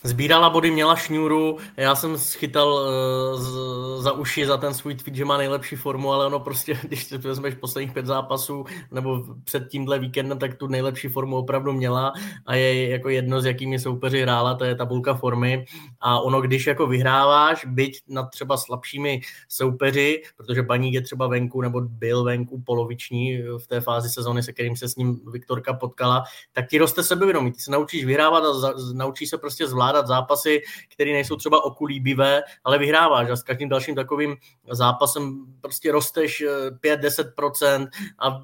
Sbírala 0.07 0.49
body, 0.49 0.71
měla 0.71 0.95
šňůru, 0.95 1.57
já 1.77 1.95
jsem 1.95 2.17
schytal 2.17 2.73
uh, 2.73 3.41
z, 3.41 4.03
za 4.03 4.11
uši 4.11 4.45
za 4.45 4.57
ten 4.57 4.73
svůj 4.73 4.95
tweet, 4.95 5.15
že 5.15 5.25
má 5.25 5.37
nejlepší 5.37 5.75
formu, 5.75 6.11
ale 6.11 6.25
ono 6.25 6.39
prostě, 6.39 6.79
když 6.87 7.03
si 7.03 7.17
vezmeš 7.17 7.53
posledních 7.53 7.93
pět 7.93 8.05
zápasů 8.05 8.65
nebo 8.91 9.23
před 9.43 9.67
tímhle 9.67 9.99
víkendem, 9.99 10.39
tak 10.39 10.55
tu 10.55 10.67
nejlepší 10.67 11.07
formu 11.07 11.37
opravdu 11.37 11.73
měla. 11.73 12.13
A 12.45 12.55
je 12.55 12.89
jako 12.89 13.09
jedno, 13.09 13.41
s 13.41 13.45
jakými 13.45 13.79
soupeři 13.79 14.21
hrála, 14.21 14.55
to 14.55 14.65
je 14.65 14.75
tabulka 14.75 15.13
formy. 15.13 15.65
A 15.99 16.19
ono, 16.19 16.41
když 16.41 16.67
jako 16.67 16.87
vyhráváš, 16.87 17.65
byť 17.65 18.01
nad 18.07 18.29
třeba 18.29 18.57
slabšími 18.57 19.21
soupeři, 19.49 20.21
protože 20.37 20.63
Baník 20.63 20.93
je 20.93 21.01
třeba 21.01 21.27
venku 21.27 21.61
nebo 21.61 21.81
byl 21.81 22.23
venku 22.23 22.61
poloviční 22.61 23.41
v 23.57 23.67
té 23.67 23.81
fázi 23.81 24.09
sezóny, 24.09 24.43
se 24.43 24.53
kterým 24.53 24.75
se 24.75 24.89
s 24.89 24.95
ním 24.95 25.19
Viktorka 25.31 25.73
potkala, 25.73 26.23
tak 26.53 26.67
ti 26.67 26.77
roste 26.77 27.03
sebevědomí, 27.03 27.51
ty 27.51 27.59
se 27.59 27.71
naučíš 27.71 28.05
vyhrávat 28.05 28.43
a 28.43 28.53
za, 28.53 28.73
naučíš 28.93 29.29
se 29.29 29.37
prostě 29.37 29.67
zvládat 29.67 29.96
zvládat 29.97 30.07
zápasy, 30.07 30.61
které 30.93 31.11
nejsou 31.11 31.35
třeba 31.35 31.63
okulíbivé, 31.63 32.43
ale 32.63 32.77
vyhráváš 32.77 33.29
a 33.29 33.35
s 33.35 33.43
každým 33.43 33.69
dalším 33.69 33.95
takovým 33.95 34.35
zápasem 34.71 35.45
prostě 35.61 35.91
rosteš 35.91 36.43
5-10% 36.83 37.87
eh, 37.87 37.87
a 38.19 38.41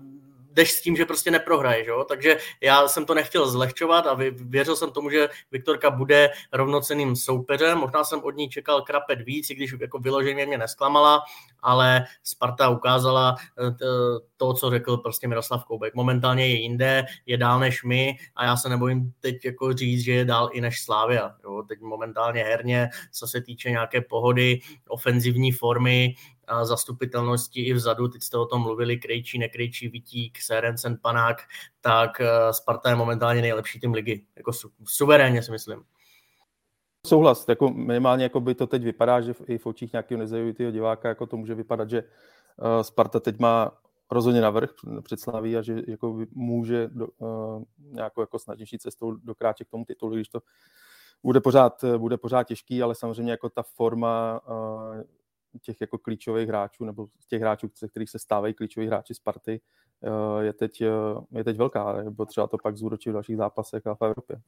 jdeš 0.54 0.72
s 0.72 0.82
tím, 0.82 0.96
že 0.96 1.06
prostě 1.06 1.32
neprohraješ, 1.32 1.88
jo? 1.88 2.06
takže 2.10 2.38
já 2.62 2.88
jsem 2.88 3.06
to 3.06 3.14
nechtěl 3.14 3.50
zlehčovat 3.50 4.08
a 4.08 4.18
věřil 4.32 4.76
jsem 4.76 4.92
tomu, 4.92 5.10
že 5.10 5.30
Viktorka 5.52 5.92
bude 5.92 6.30
rovnoceným 6.52 7.16
soupeřem, 7.16 7.78
možná 7.78 8.04
jsem 8.04 8.24
od 8.24 8.36
ní 8.36 8.50
čekal 8.50 8.82
krapet 8.82 9.22
víc, 9.22 9.50
i 9.50 9.56
když 9.56 9.76
jako 9.82 10.00
vyloženě 10.00 10.46
mě 10.46 10.58
nesklamala, 10.58 11.22
ale 11.62 12.06
Sparta 12.24 12.70
ukázala 12.70 13.36
eh, 13.36 13.76
to, 14.48 14.54
co 14.54 14.70
řekl 14.70 14.98
prostě 14.98 15.28
Miroslav 15.28 15.66
Koubek. 15.66 15.96
Momentálně 15.96 16.48
je 16.48 16.62
jinde, 16.62 17.06
je 17.26 17.38
dál 17.38 17.60
než 17.60 17.84
my 17.84 18.18
a 18.36 18.46
já 18.46 18.58
se 18.58 18.70
nebojím 18.70 19.14
teď 19.20 19.46
jako 19.46 19.74
říct, 19.74 20.04
že 20.04 20.14
je 20.14 20.26
dál 20.26 20.50
i 20.54 20.62
než 20.62 20.84
Slávia. 20.84 21.36
Jo? 21.44 21.64
Teď 21.68 21.82
momentálně 21.82 22.44
herně, 22.44 22.90
co 23.12 23.28
se 23.28 23.42
týče 23.42 23.72
nějaké 23.72 24.02
pohody, 24.02 24.60
ofenzivní 24.88 25.52
formy, 25.52 26.16
a 26.48 26.66
zastupitelnosti 26.66 27.62
i 27.62 27.74
vzadu, 27.74 28.08
teď 28.08 28.22
jste 28.22 28.38
o 28.38 28.46
tom 28.46 28.62
mluvili, 28.62 28.98
Krejčí, 28.98 29.40
Nekrejčí, 29.40 29.88
Vitík, 29.88 30.42
Serencen, 30.42 30.98
Panák, 31.02 31.38
tak 31.82 32.22
eh, 32.22 32.54
Sparta 32.54 32.90
je 32.90 32.96
momentálně 32.96 33.42
nejlepší 33.42 33.80
tým 33.80 33.94
ligy, 33.94 34.26
jako 34.36 34.52
suverénně 34.84 35.44
si 35.44 35.52
myslím. 35.52 35.84
Souhlas, 37.08 37.46
jako 37.48 37.70
minimálně 37.70 38.24
jako 38.24 38.40
by 38.40 38.56
to 38.56 38.68
teď 38.68 38.84
vypadá, 38.84 39.22
že 39.22 39.34
i 39.48 39.58
v 39.58 39.66
očích 39.66 39.94
nějakého 39.94 40.20
nezajujitého 40.20 40.72
diváka 40.72 41.08
jako 41.08 41.26
to 41.26 41.38
může 41.38 41.56
vypadat, 41.56 41.90
že 41.90 42.04
eh, 42.04 42.84
Sparta 42.84 43.20
teď 43.20 43.40
má 43.40 43.72
rozhodně 44.14 44.42
navrh 44.42 44.70
před 45.04 45.20
Slaví 45.20 45.58
a 45.58 45.62
že 45.62 45.82
jako 45.88 46.20
může 46.32 46.88
do, 46.88 47.08
uh, 47.08 47.64
nějakou 47.78 48.22
jako 48.22 48.40
snadnější 48.40 48.78
cestou 48.78 49.12
dokráčet 49.12 49.68
k 49.68 49.72
tomu 49.72 49.86
titulu, 49.86 50.16
když 50.16 50.30
to 50.30 50.40
bude 51.24 51.42
pořád, 51.42 51.84
bude 51.98 52.18
pořád 52.18 52.44
těžký, 52.44 52.84
ale 52.84 52.96
samozřejmě 52.96 53.32
jako 53.32 53.50
ta 53.50 53.64
forma 53.64 54.42
uh, 54.48 55.02
těch 55.62 55.82
jako 55.82 55.98
klíčových 55.98 56.48
hráčů 56.48 56.86
nebo 56.86 57.08
těch 57.28 57.42
hráčů, 57.42 57.70
ze 57.80 57.88
kterých 57.88 58.10
se 58.10 58.20
stávají 58.20 58.54
klíčoví 58.54 58.88
hráči 58.88 59.14
Sparty, 59.14 59.62
uh, 60.02 60.42
je 60.42 60.54
teď, 60.54 60.82
uh, 60.82 61.24
je 61.38 61.44
teď 61.44 61.58
velká. 61.58 62.02
Je 62.02 62.12
potřeba 62.12 62.48
to 62.48 62.58
pak 62.64 62.78
zúročit 62.78 63.10
v 63.10 63.14
dalších 63.14 63.38
zápasech 63.38 63.88
a 63.88 63.96
v 63.96 64.02
Evropě. 64.02 64.42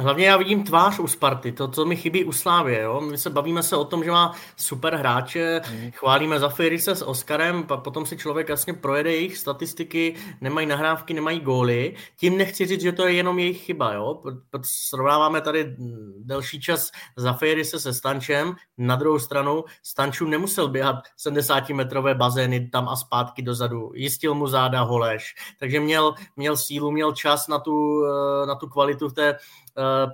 Hlavně 0.00 0.26
já 0.26 0.36
vidím 0.36 0.64
tvář 0.64 0.98
u 0.98 1.06
Sparty, 1.06 1.52
to, 1.52 1.68
co 1.68 1.84
mi 1.84 1.96
chybí 1.96 2.24
u 2.24 2.32
Slávě. 2.32 2.82
Jo? 2.82 3.00
My 3.00 3.18
se 3.18 3.30
bavíme 3.30 3.62
se 3.62 3.76
o 3.76 3.84
tom, 3.84 4.04
že 4.04 4.10
má 4.10 4.34
super 4.56 4.94
hráče, 4.94 5.60
mm. 5.70 5.90
chválíme 5.90 6.38
za 6.38 6.52
se 6.78 6.94
s 6.94 7.02
Oskarem, 7.02 7.66
a 7.68 7.76
potom 7.76 8.06
si 8.06 8.16
člověk 8.16 8.48
jasně 8.48 8.74
projede 8.74 9.10
jejich 9.10 9.36
statistiky, 9.36 10.14
nemají 10.40 10.66
nahrávky, 10.66 11.14
nemají 11.14 11.40
góly. 11.40 11.94
Tím 12.16 12.38
nechci 12.38 12.66
říct, 12.66 12.80
že 12.80 12.92
to 12.92 13.06
je 13.06 13.12
jenom 13.12 13.38
jejich 13.38 13.60
chyba. 13.60 13.92
Jo? 13.92 14.22
Srovnáváme 14.62 15.40
tady 15.40 15.76
delší 16.18 16.60
čas 16.60 16.90
za 17.16 17.38
se 17.62 17.80
se 17.80 17.94
Stančem, 17.94 18.54
na 18.78 18.96
druhou 18.96 19.18
stranu 19.18 19.64
Stanču 19.82 20.26
nemusel 20.26 20.68
běhat 20.68 20.96
70-metrové 21.26 22.14
bazény 22.14 22.68
tam 22.68 22.88
a 22.88 22.96
zpátky 22.96 23.42
dozadu. 23.42 23.90
Jistil 23.94 24.34
mu 24.34 24.46
záda 24.46 24.82
Holeš, 24.82 25.34
takže 25.58 25.80
měl, 25.80 26.14
měl 26.36 26.56
sílu, 26.56 26.90
měl 26.90 27.12
čas 27.12 27.48
na 27.48 27.58
tu, 27.58 28.04
eh, 28.06 28.46
na 28.46 28.54
tu 28.54 28.68
kvalitu 28.68 29.08
v 29.08 29.12
té 29.12 29.38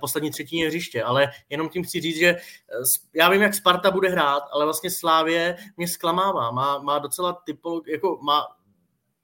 poslední 0.01 0.31
třetině 0.31 0.67
hřiště, 0.67 1.03
ale 1.03 1.31
jenom 1.49 1.69
tím 1.69 1.83
chci 1.83 2.01
říct, 2.01 2.17
že 2.17 2.33
uh, 2.33 2.85
já 3.13 3.29
vím, 3.29 3.41
jak 3.41 3.53
Sparta 3.53 3.91
bude 3.91 4.09
hrát, 4.09 4.43
ale 4.51 4.65
vlastně 4.65 4.91
Slávě 4.91 5.55
mě 5.77 5.87
zklamává, 5.87 6.51
má, 6.51 6.77
má 6.79 6.99
docela 6.99 7.33
typolog, 7.45 7.87
jako 7.87 8.19
má 8.21 8.45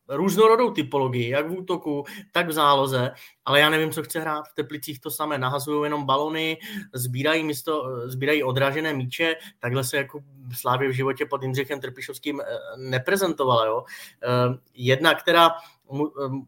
různorodou 0.07 0.71
typologii, 0.71 1.29
jak 1.29 1.47
v 1.47 1.57
útoku, 1.57 2.03
tak 2.31 2.47
v 2.47 2.51
záloze, 2.51 3.11
ale 3.45 3.59
já 3.59 3.69
nevím, 3.69 3.91
co 3.91 4.03
chce 4.03 4.19
hrát. 4.19 4.47
V 4.47 4.53
Teplicích 4.53 4.99
to 4.99 5.11
samé, 5.11 5.37
nahazují 5.37 5.83
jenom 5.83 6.05
balony, 6.05 6.57
sbírají, 6.93 7.43
místo, 7.43 7.83
sbírají 8.05 8.43
odražené 8.43 8.93
míče, 8.93 9.35
takhle 9.59 9.83
se 9.83 9.97
jako 9.97 10.19
Slávě 10.55 10.89
v 10.89 10.91
životě 10.91 11.25
pod 11.25 11.43
Jindřichem 11.43 11.81
Trpišovským 11.81 12.41
neprezentovala. 12.77 13.65
Jo? 13.65 13.83
Jedna, 14.73 15.13
která 15.13 15.51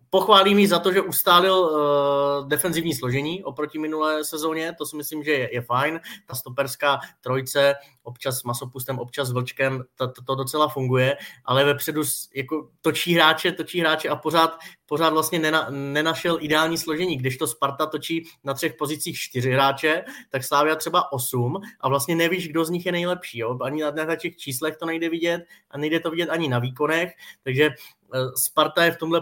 Pochválím 0.09 0.59
ji 0.59 0.67
za 0.67 0.79
to, 0.79 0.93
že 0.93 1.01
ustálil 1.01 1.55
uh, 1.59 2.47
defenzivní 2.47 2.93
složení 2.93 3.43
oproti 3.43 3.79
minulé 3.79 4.23
sezóně, 4.23 4.75
to 4.77 4.85
si 4.85 4.95
myslím, 4.95 5.23
že 5.23 5.31
je, 5.31 5.49
je 5.53 5.61
fajn. 5.61 5.99
Ta 6.27 6.35
stoperská 6.35 6.99
trojce, 7.21 7.75
občas 8.03 8.39
s 8.39 8.43
masopustem, 8.43 8.99
občas 8.99 9.27
s 9.27 9.31
vlčkem, 9.31 9.83
to, 9.95 10.07
to, 10.07 10.23
to 10.23 10.35
docela 10.35 10.67
funguje, 10.67 11.17
ale 11.45 11.65
vepředu 11.65 12.01
jako 12.35 12.69
točí 12.81 13.13
hráče, 13.13 13.51
točí 13.51 13.79
hráče 13.79 14.09
a 14.09 14.15
pořád, 14.15 14.57
pořád 14.85 15.09
vlastně 15.09 15.39
nena, 15.39 15.67
nenašel 15.69 16.37
ideální 16.41 16.77
složení. 16.77 17.17
Když 17.17 17.37
to 17.37 17.47
Sparta 17.47 17.85
točí 17.85 18.27
na 18.43 18.53
třech 18.53 18.73
pozicích 18.73 19.19
čtyři 19.19 19.51
hráče, 19.51 20.03
tak 20.29 20.43
Slávia 20.43 20.75
třeba 20.75 21.11
osm 21.11 21.55
a 21.79 21.89
vlastně 21.89 22.15
nevíš, 22.15 22.47
kdo 22.47 22.65
z 22.65 22.69
nich 22.69 22.85
je 22.85 22.91
nejlepší. 22.91 23.39
Jo? 23.39 23.57
Ani 23.61 23.81
na, 23.81 23.91
na 23.91 24.15
těch 24.15 24.37
číslech 24.37 24.77
to 24.77 24.85
nejde 24.85 25.09
vidět 25.09 25.41
a 25.69 25.77
nejde 25.77 25.99
to 25.99 26.11
vidět 26.11 26.29
ani 26.29 26.49
na 26.49 26.59
výkonech, 26.59 27.13
takže 27.43 27.69
Sparta 28.35 28.83
je 28.83 28.91
v 28.91 28.97
tomhle 28.97 29.21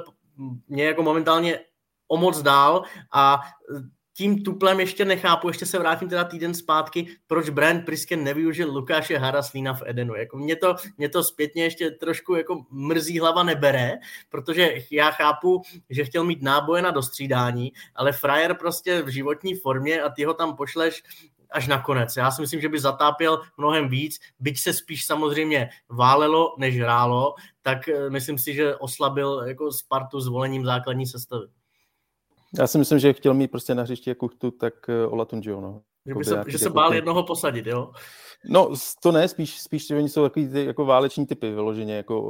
mě 0.68 0.86
jako 0.86 1.04
momentálně 1.04 1.60
o 2.08 2.18
moc 2.18 2.42
dál 2.42 2.84
a 3.14 3.42
tím 4.14 4.44
tuplem 4.44 4.80
ještě 4.80 5.06
nechápu, 5.06 5.48
ještě 5.48 5.66
se 5.66 5.80
vrátím 5.80 6.10
teda 6.10 6.24
týden 6.24 6.54
zpátky, 6.54 7.08
proč 7.28 7.50
Brian 7.50 7.82
Prisken 7.82 8.24
nevyužil 8.24 8.72
Lukáše 8.72 9.18
Haraslína 9.18 9.74
v 9.74 9.84
Edenu. 9.86 10.16
Jako 10.16 10.38
mě, 10.38 10.56
to, 10.56 10.76
mě 10.98 11.10
to 11.10 11.24
zpětně 11.24 11.64
ještě 11.64 11.92
trošku 11.92 12.36
jako 12.36 12.66
mrzí 12.70 13.20
hlava 13.20 13.44
nebere, 13.44 13.92
protože 14.30 14.76
já 14.92 15.12
chápu, 15.12 15.62
že 15.90 16.06
chtěl 16.06 16.24
mít 16.24 16.42
náboje 16.42 16.82
na 16.82 16.92
dostřídání, 16.92 17.72
ale 17.96 18.12
frajer 18.12 18.56
prostě 18.56 19.02
v 19.02 19.08
životní 19.08 19.56
formě 19.56 20.02
a 20.02 20.10
ty 20.10 20.24
ho 20.24 20.34
tam 20.34 20.56
pošleš 20.56 21.04
až 21.52 21.68
nakonec. 21.68 22.18
Já 22.18 22.32
si 22.32 22.42
myslím, 22.42 22.62
že 22.62 22.70
by 22.70 22.80
zatápěl 22.80 23.42
mnohem 23.58 23.90
víc, 23.90 24.20
byť 24.40 24.60
se 24.60 24.74
spíš 24.74 25.06
samozřejmě 25.06 25.70
válelo, 25.90 26.56
než 26.58 26.80
hrálo, 26.80 27.36
tak 27.62 27.88
eh, 27.88 28.10
myslím 28.10 28.38
si, 28.38 28.54
že 28.54 28.76
oslabil 28.76 29.44
jako 29.48 29.72
Spartu 29.72 30.22
zvolením 30.22 30.66
základní 30.66 31.06
sestavy. 31.06 31.48
Já 32.60 32.68
si 32.68 32.78
myslím, 32.78 33.00
že 33.00 33.14
chtěl 33.14 33.34
mít 33.34 33.52
prostě 33.52 33.76
na 33.76 33.84
hřišti 33.84 34.10
jak 34.10 34.18
Kuchtu, 34.18 34.52
tak 34.52 34.74
eh, 34.90 35.06
Olatunjiho. 35.06 35.62
No. 35.62 35.82
Že, 36.06 36.16
by 36.16 36.24
se, 36.24 36.44
že 36.48 36.58
se 36.58 36.66
jako 36.66 36.74
bál 36.74 36.94
jednoho 36.94 37.24
posadit, 37.24 37.68
jo? 37.68 37.92
No, 38.50 38.70
to 39.02 39.12
ne, 39.12 39.28
spíš, 39.28 39.62
spíš 39.62 39.88
že 39.88 39.98
oni 39.98 40.10
jsou 40.10 40.24
takový 40.24 40.50
ty, 40.50 40.66
jako 40.66 40.86
váleční 40.86 41.26
typy 41.26 41.52
vyloženě 41.52 41.96
jako 41.96 42.22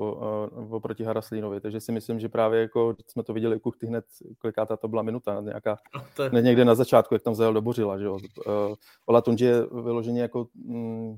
uh, 0.62 0.74
oproti 0.74 1.04
Haraslínovi, 1.04 1.62
takže 1.62 1.80
si 1.80 1.92
myslím, 1.92 2.20
že 2.20 2.30
právě 2.30 2.62
jako 2.62 2.96
jsme 3.08 3.24
to 3.24 3.34
viděli 3.34 3.56
u 3.56 3.60
Kuchty 3.60 3.88
hned, 3.88 4.06
koliká 4.40 4.66
to 4.66 4.88
byla 4.88 5.02
minuta, 5.02 5.42
nějaká, 5.42 5.78
no, 5.96 6.04
to 6.16 6.24
je... 6.24 6.42
někde 6.42 6.66
na 6.66 6.76
začátku, 6.76 7.16
jak 7.16 7.24
tam 7.24 7.36
zajel 7.36 7.54
do 7.54 7.62
Bořila, 7.62 7.98
že 7.98 8.06
jo. 8.06 8.14
Uh, 8.14 8.76
Ola 9.06 9.22
Tunži 9.22 9.46
je 9.46 9.62
vyloženě 9.84 10.22
jako 10.22 10.48
mm, 10.56 11.18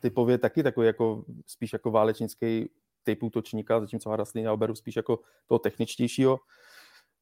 typově 0.00 0.38
taky 0.38 0.62
takový 0.62 0.86
jako 0.86 1.24
spíš 1.46 1.72
jako 1.72 1.90
válečnický 1.90 2.70
typ 3.02 3.22
útočníka, 3.22 3.80
zatímco 3.80 4.10
Haraslína 4.10 4.52
oberu 4.52 4.74
spíš 4.74 4.96
jako 4.96 5.18
toho 5.46 5.58
techničtějšího. 5.58 6.40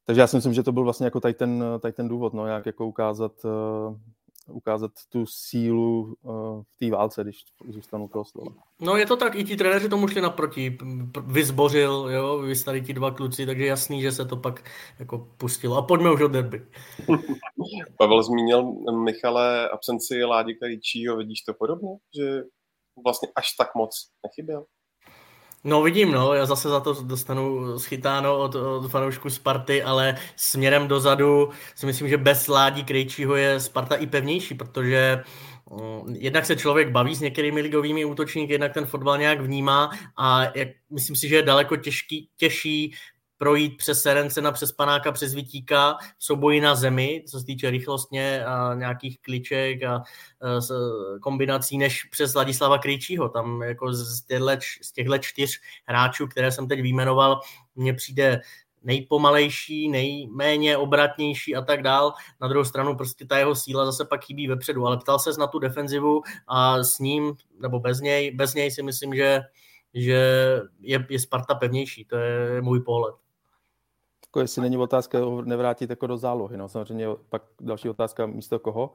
Takže 0.05 0.21
já 0.21 0.27
si 0.27 0.37
myslím, 0.37 0.55
že 0.55 0.63
to 0.63 0.73
byl 0.73 0.85
vlastně 0.85 1.07
jako 1.07 1.21
tady 1.21 1.35
ten, 1.35 1.65
tady 1.81 1.93
ten 1.93 2.09
důvod, 2.09 2.35
no, 2.35 2.47
jak 2.47 2.67
jako 2.67 2.87
ukázat 2.87 3.33
uh, 3.45 3.97
ukázat 4.53 4.91
tu 5.09 5.27
sílu 5.27 6.17
uh, 6.23 6.63
v 6.63 6.77
té 6.79 6.91
válce, 6.91 7.23
když 7.23 7.45
zůstanu 7.69 8.09
toho 8.09 8.25
slova. 8.25 8.53
No 8.81 8.97
je 8.97 9.07
to 9.07 9.17
tak, 9.17 9.35
i 9.35 9.45
ti 9.45 9.57
trenéři 9.57 9.89
tomu 9.89 10.09
šli 10.09 10.21
naproti, 10.21 10.79
vyzbořil, 11.27 12.09
jo, 12.13 12.39
vy 12.39 12.65
tady 12.65 12.83
ti 12.83 12.93
dva 12.93 13.11
kluci, 13.11 13.47
takže 13.47 13.67
jasný, 13.67 14.03
že 14.03 14.13
se 14.13 14.25
to 14.25 14.37
pak 14.37 14.71
jako 14.99 15.19
pustilo. 15.19 15.77
A 15.77 15.83
pojďme 15.83 16.13
už 16.13 16.21
o 16.21 16.29
derby. 16.29 16.67
Pavel 17.99 18.23
zmínil 18.23 18.73
Michale 19.05 19.69
absenci 19.69 20.25
Ládi 20.25 20.55
Kajíčího, 20.55 21.17
vidíš 21.17 21.41
to 21.41 21.55
podobně, 21.55 21.91
že 22.17 22.43
vlastně 23.05 23.29
až 23.37 23.53
tak 23.59 23.75
moc 23.75 24.09
nechyběl? 24.27 24.65
No 25.65 25.83
vidím, 25.83 26.13
no, 26.13 26.35
já 26.35 26.47
zase 26.47 26.69
za 26.69 26.81
to 26.81 27.03
dostanu 27.03 27.79
schytáno 27.79 28.39
od, 28.39 28.55
od 28.55 28.89
fanoušku 28.89 29.31
Sparty, 29.31 29.83
ale 29.83 30.17
směrem 30.37 30.89
dozadu 30.89 31.51
si 31.75 31.87
myslím, 31.87 32.09
že 32.09 32.17
bez 32.17 32.49
Ládí 32.49 32.85
Krejčího 32.85 33.37
je 33.37 33.61
Sparta 33.61 33.95
i 33.95 34.07
pevnější, 34.07 34.55
protože 34.55 35.23
mm, 35.71 36.17
jednak 36.19 36.47
se 36.47 36.57
člověk 36.57 36.91
baví 36.91 37.15
s 37.15 37.21
některými 37.21 37.61
ligovými 37.61 38.05
útočníky, 38.05 38.53
jednak 38.53 38.75
ten 38.75 38.87
fotbal 38.87 39.19
nějak 39.19 39.41
vnímá 39.41 39.91
a 40.17 40.43
jak, 40.55 40.69
myslím 40.91 41.17
si, 41.17 41.29
že 41.29 41.37
je 41.37 41.43
daleko 41.43 41.77
těžký, 41.77 42.29
těžší 42.37 42.95
projít 43.43 43.77
přes 43.77 44.03
Serencena, 44.03 44.53
přes 44.53 44.73
Panáka, 44.73 45.13
přes 45.13 45.35
Vitíka 45.35 45.97
v 46.19 46.25
souboji 46.25 46.61
na 46.61 46.75
zemi, 46.75 47.25
co 47.29 47.41
se 47.41 47.47
týče 47.47 47.71
rychlostně 47.71 48.45
a 48.45 48.75
nějakých 48.75 49.21
kliček 49.21 49.83
a, 49.83 49.95
a 49.95 50.03
kombinací, 51.21 51.79
než 51.79 52.05
přes 52.05 52.35
Ladislava 52.35 52.79
Krejčího. 52.79 53.29
Tam 53.29 53.63
jako 53.63 53.93
z 53.93 54.23
těchto 54.95 55.19
čtyř 55.19 55.61
hráčů, 55.87 56.27
které 56.27 56.53
jsem 56.53 56.69
teď 56.69 56.83
vyjmenoval, 56.83 57.41
mně 57.75 57.95
přijde 57.95 58.41
nejpomalejší, 58.83 59.89
nejméně 59.89 60.77
obratnější 60.77 61.57
a 61.57 61.63
tak 61.63 61.83
dál. 61.83 62.13
Na 62.41 62.49
druhou 62.49 62.65
stranu 62.65 62.97
prostě 62.97 63.27
ta 63.27 63.39
jeho 63.39 63.55
síla 63.55 63.87
zase 63.87 64.05
pak 64.05 64.25
chybí 64.25 64.49
vepředu, 64.49 64.87
ale 64.87 64.97
ptal 64.97 65.19
se 65.19 65.31
na 65.39 65.47
tu 65.47 65.59
defenzivu 65.59 66.23
a 66.49 66.83
s 66.83 66.99
ním, 66.99 67.35
nebo 67.61 67.81
bez 67.81 68.01
něj, 68.01 68.31
bez 68.31 68.55
něj 68.55 68.71
si 68.71 68.83
myslím, 68.83 69.15
že, 69.15 69.41
že 69.95 70.19
je, 70.81 71.07
je 71.11 71.19
Sparta 71.19 71.55
pevnější, 71.55 72.05
to 72.05 72.17
je 72.17 72.63
můj 72.63 72.81
pohled 72.81 73.22
jako 74.33 74.41
jestli 74.41 74.63
není 74.63 74.77
otázka 74.77 75.19
ho 75.19 75.43
nevrátit 75.43 75.91
jako 75.91 76.07
do 76.07 76.17
zálohy. 76.17 76.57
No. 76.57 76.69
Samozřejmě 76.69 77.07
pak 77.29 77.43
další 77.61 77.89
otázka 77.89 78.27
místo 78.27 78.59
koho, 78.59 78.95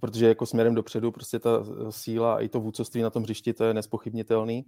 protože 0.00 0.28
jako 0.28 0.46
směrem 0.46 0.74
dopředu 0.74 1.12
prostě 1.12 1.38
ta 1.38 1.50
síla 1.90 2.34
a 2.34 2.38
i 2.38 2.48
to 2.48 2.60
vůdcovství 2.60 3.02
na 3.02 3.10
tom 3.10 3.22
hřišti, 3.22 3.52
to 3.52 3.64
je 3.64 3.74
nespochybnitelný. 3.74 4.64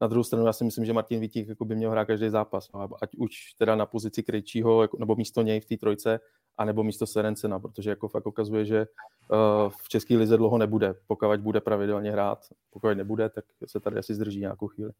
Na 0.00 0.06
druhou 0.06 0.24
stranu 0.24 0.46
já 0.46 0.52
si 0.52 0.64
myslím, 0.64 0.84
že 0.84 0.92
Martin 0.92 1.20
Vítík 1.20 1.48
jako 1.48 1.64
by 1.64 1.76
měl 1.76 1.90
hrát 1.90 2.04
každý 2.04 2.28
zápas, 2.28 2.72
no. 2.72 2.88
ať 3.02 3.16
už 3.16 3.54
teda 3.58 3.76
na 3.76 3.86
pozici 3.86 4.22
Krejčího, 4.22 4.82
jako, 4.82 4.96
nebo 5.00 5.16
místo 5.16 5.42
něj 5.42 5.60
v 5.60 5.66
té 5.66 5.76
trojce, 5.76 6.20
anebo 6.58 6.82
místo 6.82 7.06
Serencena, 7.06 7.58
protože 7.58 7.90
jako 7.90 8.08
fakt 8.08 8.26
ukazuje, 8.26 8.64
že 8.64 8.86
uh, 8.86 9.70
v 9.82 9.88
České 9.88 10.16
lize 10.16 10.36
dlouho 10.36 10.58
nebude. 10.58 10.94
Pokud 11.06 11.40
bude 11.40 11.60
pravidelně 11.60 12.10
hrát, 12.10 12.38
pokud 12.70 12.88
nebude, 12.94 13.28
tak 13.28 13.44
se 13.66 13.80
tady 13.80 13.98
asi 13.98 14.14
zdrží 14.14 14.40
nějakou 14.40 14.68
chvíli. 14.68 14.90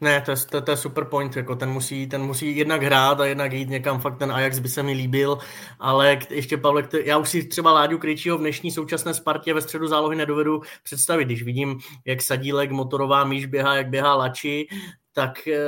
Ne, 0.00 0.20
to 0.20 0.30
je, 0.30 0.36
to, 0.50 0.60
to 0.60 0.70
je 0.70 0.76
super 0.76 1.04
point, 1.04 1.36
jako 1.36 1.56
ten 1.56 1.70
musí, 1.70 2.06
ten 2.06 2.22
musí 2.22 2.56
jednak 2.56 2.82
hrát 2.82 3.20
a 3.20 3.26
jednak 3.26 3.52
jít 3.52 3.68
někam, 3.68 4.00
fakt 4.00 4.18
ten 4.18 4.32
Ajax 4.32 4.58
by 4.58 4.68
se 4.68 4.82
mi 4.82 4.92
líbil, 4.92 5.38
ale 5.78 6.18
ještě 6.30 6.56
Pavle, 6.56 6.88
já 7.04 7.18
už 7.18 7.28
si 7.28 7.44
třeba 7.44 7.72
Láďu 7.72 7.98
Krejčího 7.98 8.38
v 8.38 8.40
dnešní 8.40 8.70
současné 8.70 9.14
Spartě 9.14 9.54
ve 9.54 9.60
středu 9.60 9.86
zálohy 9.86 10.16
nedovedu 10.16 10.60
představit, 10.82 11.24
když 11.24 11.42
vidím, 11.42 11.78
jak 12.04 12.22
Sadílek, 12.22 12.70
Motorová, 12.70 13.24
Míš 13.24 13.46
běhá, 13.46 13.76
jak 13.76 13.88
běhá 13.88 14.14
Lači, 14.14 14.66
tak 15.12 15.48
e, 15.48 15.58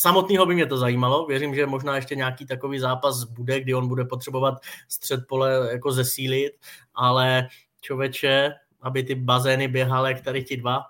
samotného 0.00 0.46
by 0.46 0.54
mě 0.54 0.66
to 0.66 0.78
zajímalo. 0.78 1.26
Věřím, 1.26 1.54
že 1.54 1.66
možná 1.66 1.96
ještě 1.96 2.14
nějaký 2.14 2.46
takový 2.46 2.78
zápas 2.78 3.24
bude, 3.24 3.60
kdy 3.60 3.74
on 3.74 3.88
bude 3.88 4.04
potřebovat 4.04 4.54
střed 4.88 5.20
pole 5.28 5.68
jako 5.72 5.92
zesílit, 5.92 6.52
ale 6.94 7.48
člověče, 7.80 8.52
aby 8.82 9.02
ty 9.02 9.14
bazény 9.14 9.68
běhaly 9.68 10.12
jak 10.12 10.20
tady 10.20 10.44
ti 10.44 10.56
dva, 10.56 10.80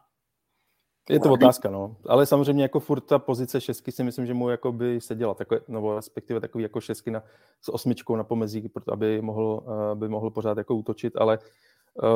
je 1.10 1.20
to 1.20 1.32
otázka, 1.32 1.70
no. 1.70 1.96
Ale 2.06 2.26
samozřejmě 2.26 2.62
jako 2.62 2.80
furt 2.80 3.00
ta 3.00 3.18
pozice 3.18 3.60
šestky 3.60 3.92
si 3.92 4.04
myslím, 4.04 4.26
že 4.26 4.34
mu 4.34 4.48
jako 4.48 4.72
by 4.72 5.00
seděla, 5.00 5.34
takové, 5.34 5.60
nebo 5.68 5.96
respektive 5.96 6.40
takový 6.40 6.62
jako 6.62 6.80
šestky 6.80 7.10
na, 7.10 7.22
s 7.60 7.68
osmičkou 7.68 8.16
na 8.16 8.24
pomezí, 8.24 8.70
aby 8.92 9.22
mohl, 9.22 9.64
aby 9.92 10.08
mohl 10.08 10.30
pořád 10.30 10.58
jako 10.58 10.74
útočit, 10.74 11.16
ale 11.16 11.38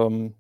um, 0.07 0.35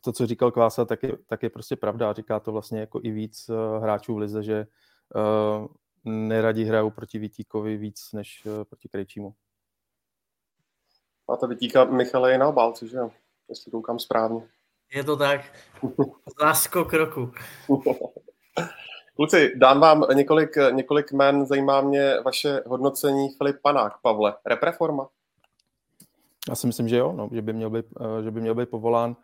to, 0.00 0.12
co 0.12 0.26
říkal 0.26 0.50
Kvása, 0.50 0.84
tak 0.84 1.02
je, 1.02 1.12
tak 1.26 1.42
je 1.42 1.50
prostě 1.50 1.76
pravda. 1.76 2.12
Říká 2.12 2.40
to 2.40 2.52
vlastně 2.52 2.80
jako 2.80 3.00
i 3.02 3.10
víc 3.10 3.48
uh, 3.48 3.82
hráčů 3.82 4.14
v 4.14 4.18
lize, 4.18 4.42
že 4.42 4.66
uh, 5.14 5.66
neradi 6.04 6.64
hrajou 6.64 6.90
proti 6.90 7.18
Vítíkovi 7.18 7.76
víc 7.76 8.12
než 8.12 8.46
uh, 8.46 8.64
proti 8.64 8.88
Krejčímu. 8.88 9.34
A 11.28 11.36
to 11.36 11.46
Vítíka 11.46 11.84
Michale 11.84 12.32
je 12.32 12.38
na 12.38 12.48
obálce, 12.48 12.86
že 12.86 12.96
jo? 12.96 13.10
Jestli 13.48 13.70
koukám 13.70 13.98
správně. 13.98 14.48
Je 14.94 15.04
to 15.04 15.16
tak. 15.16 15.40
Záskok 16.40 16.92
roku. 16.92 17.32
Kluci, 19.16 19.52
dám 19.56 19.80
vám 19.80 20.04
několik, 20.14 20.50
několik 20.70 21.12
men, 21.12 21.46
zajímá 21.46 21.80
mě 21.80 22.20
vaše 22.24 22.62
hodnocení 22.66 23.28
Filip 23.38 23.56
Panák. 23.62 23.92
Pavle, 24.02 24.34
repreforma? 24.46 25.08
Já 26.48 26.54
si 26.54 26.66
myslím, 26.66 26.88
že 26.88 26.96
jo, 26.96 27.12
no, 27.12 27.28
že, 27.32 27.42
by 27.42 27.52
měl 27.52 27.70
být, 27.70 27.86
eh, 28.00 28.22
že 28.22 28.30
by 28.30 28.40
měl 28.40 28.54
být 28.54 28.68
povolán. 28.68 29.16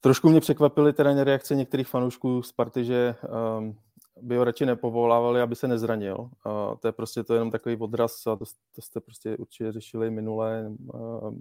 Trošku 0.00 0.28
mě 0.28 0.40
překvapily 0.40 0.92
teda 0.92 1.24
reakce 1.24 1.54
některých 1.54 1.88
fanoušků 1.88 2.42
Sparty, 2.42 2.84
že 2.84 3.14
um, 3.58 3.78
by 4.22 4.36
ho 4.36 4.44
radši 4.44 4.66
nepovolávali, 4.66 5.40
aby 5.40 5.56
se 5.56 5.68
nezranil. 5.68 6.16
Uh, 6.18 6.30
to 6.80 6.88
je 6.88 6.92
prostě 6.92 7.24
to 7.24 7.34
je 7.34 7.36
jenom 7.36 7.50
takový 7.50 7.76
odraz, 7.76 8.26
a 8.26 8.36
to, 8.36 8.44
to 8.74 8.82
jste 8.82 9.00
prostě 9.00 9.36
určitě 9.36 9.72
řešili 9.72 10.10
minule, 10.10 10.70
uh, 10.94 11.34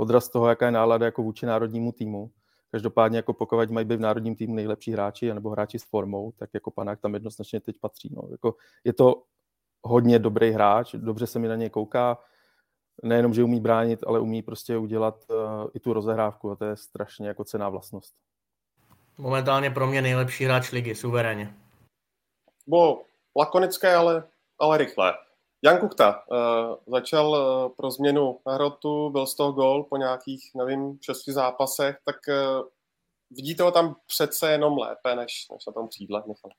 odraz 0.00 0.28
toho, 0.28 0.48
jaká 0.48 0.66
je 0.66 0.72
nálada 0.72 1.06
jako 1.06 1.22
vůči 1.22 1.46
národnímu 1.46 1.92
týmu. 1.92 2.30
Každopádně, 2.70 3.18
jako 3.18 3.32
pokud 3.32 3.70
mají 3.70 3.86
být 3.86 3.96
v 3.96 4.00
národním 4.00 4.36
týmu 4.36 4.54
nejlepší 4.54 4.92
hráči 4.92 5.34
nebo 5.34 5.50
hráči 5.50 5.78
s 5.78 5.84
formou, 5.84 6.32
tak 6.36 6.50
jako 6.54 6.70
Panák 6.70 7.00
tam 7.00 7.14
jednoznačně 7.14 7.60
teď 7.60 7.76
patří. 7.80 8.08
No. 8.16 8.22
Jako 8.30 8.54
je 8.84 8.92
to 8.92 9.22
hodně 9.82 10.18
dobrý 10.18 10.50
hráč, 10.50 10.94
dobře 10.94 11.26
se 11.26 11.38
mi 11.38 11.48
na 11.48 11.56
něj 11.56 11.70
kouká, 11.70 12.18
nejenom, 13.02 13.34
že 13.34 13.44
umí 13.44 13.60
bránit, 13.60 14.00
ale 14.06 14.20
umí 14.20 14.42
prostě 14.42 14.76
udělat 14.76 15.24
uh, 15.28 15.68
i 15.74 15.80
tu 15.80 15.92
rozehrávku 15.92 16.50
a 16.50 16.56
to 16.56 16.64
je 16.64 16.76
strašně 16.76 17.28
jako 17.28 17.44
cená 17.44 17.68
vlastnost. 17.68 18.14
Momentálně 19.18 19.70
pro 19.70 19.86
mě 19.86 20.02
nejlepší 20.02 20.44
hráč 20.44 20.72
ligy, 20.72 20.94
suverénně. 20.94 21.54
Bo 22.66 23.02
lakonické, 23.36 23.94
ale, 23.94 24.24
ale 24.58 24.78
rychlé. 24.78 25.12
Jan 25.62 25.78
Kuchta 25.78 26.22
uh, 26.30 26.74
začal 26.86 27.30
uh, 27.30 27.74
pro 27.76 27.90
změnu 27.90 28.38
na 28.46 28.54
hrotu, 28.54 29.10
byl 29.10 29.26
z 29.26 29.34
toho 29.34 29.52
gol 29.52 29.84
po 29.84 29.96
nějakých, 29.96 30.50
nevím, 30.56 30.98
šesti 31.00 31.32
zápasech, 31.32 31.96
tak 32.04 32.16
uh, 32.28 32.68
vidíte 33.30 33.62
ho 33.62 33.70
tam 33.70 33.96
přece 34.06 34.52
jenom 34.52 34.78
lépe, 34.78 35.16
než, 35.16 35.46
než 35.52 35.66
na 35.66 35.72
tom 35.72 35.88
křídle, 35.88 36.22
Michal. 36.26 36.50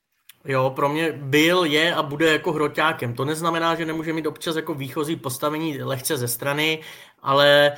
Jo, 0.46 0.70
pro 0.76 0.90
mě 0.90 1.12
byl, 1.12 1.64
je 1.64 1.96
a 1.96 2.04
bude 2.04 2.32
jako 2.32 2.52
hroťákem. 2.52 3.16
To 3.16 3.26
neznamená, 3.26 3.76
že 3.76 3.86
nemůže 3.86 4.14
mít 4.14 4.28
občas 4.28 4.56
jako 4.56 4.74
výchozí 4.74 5.16
postavení 5.16 5.84
lehce 5.84 6.18
ze 6.18 6.28
strany, 6.28 6.82
ale 7.22 7.72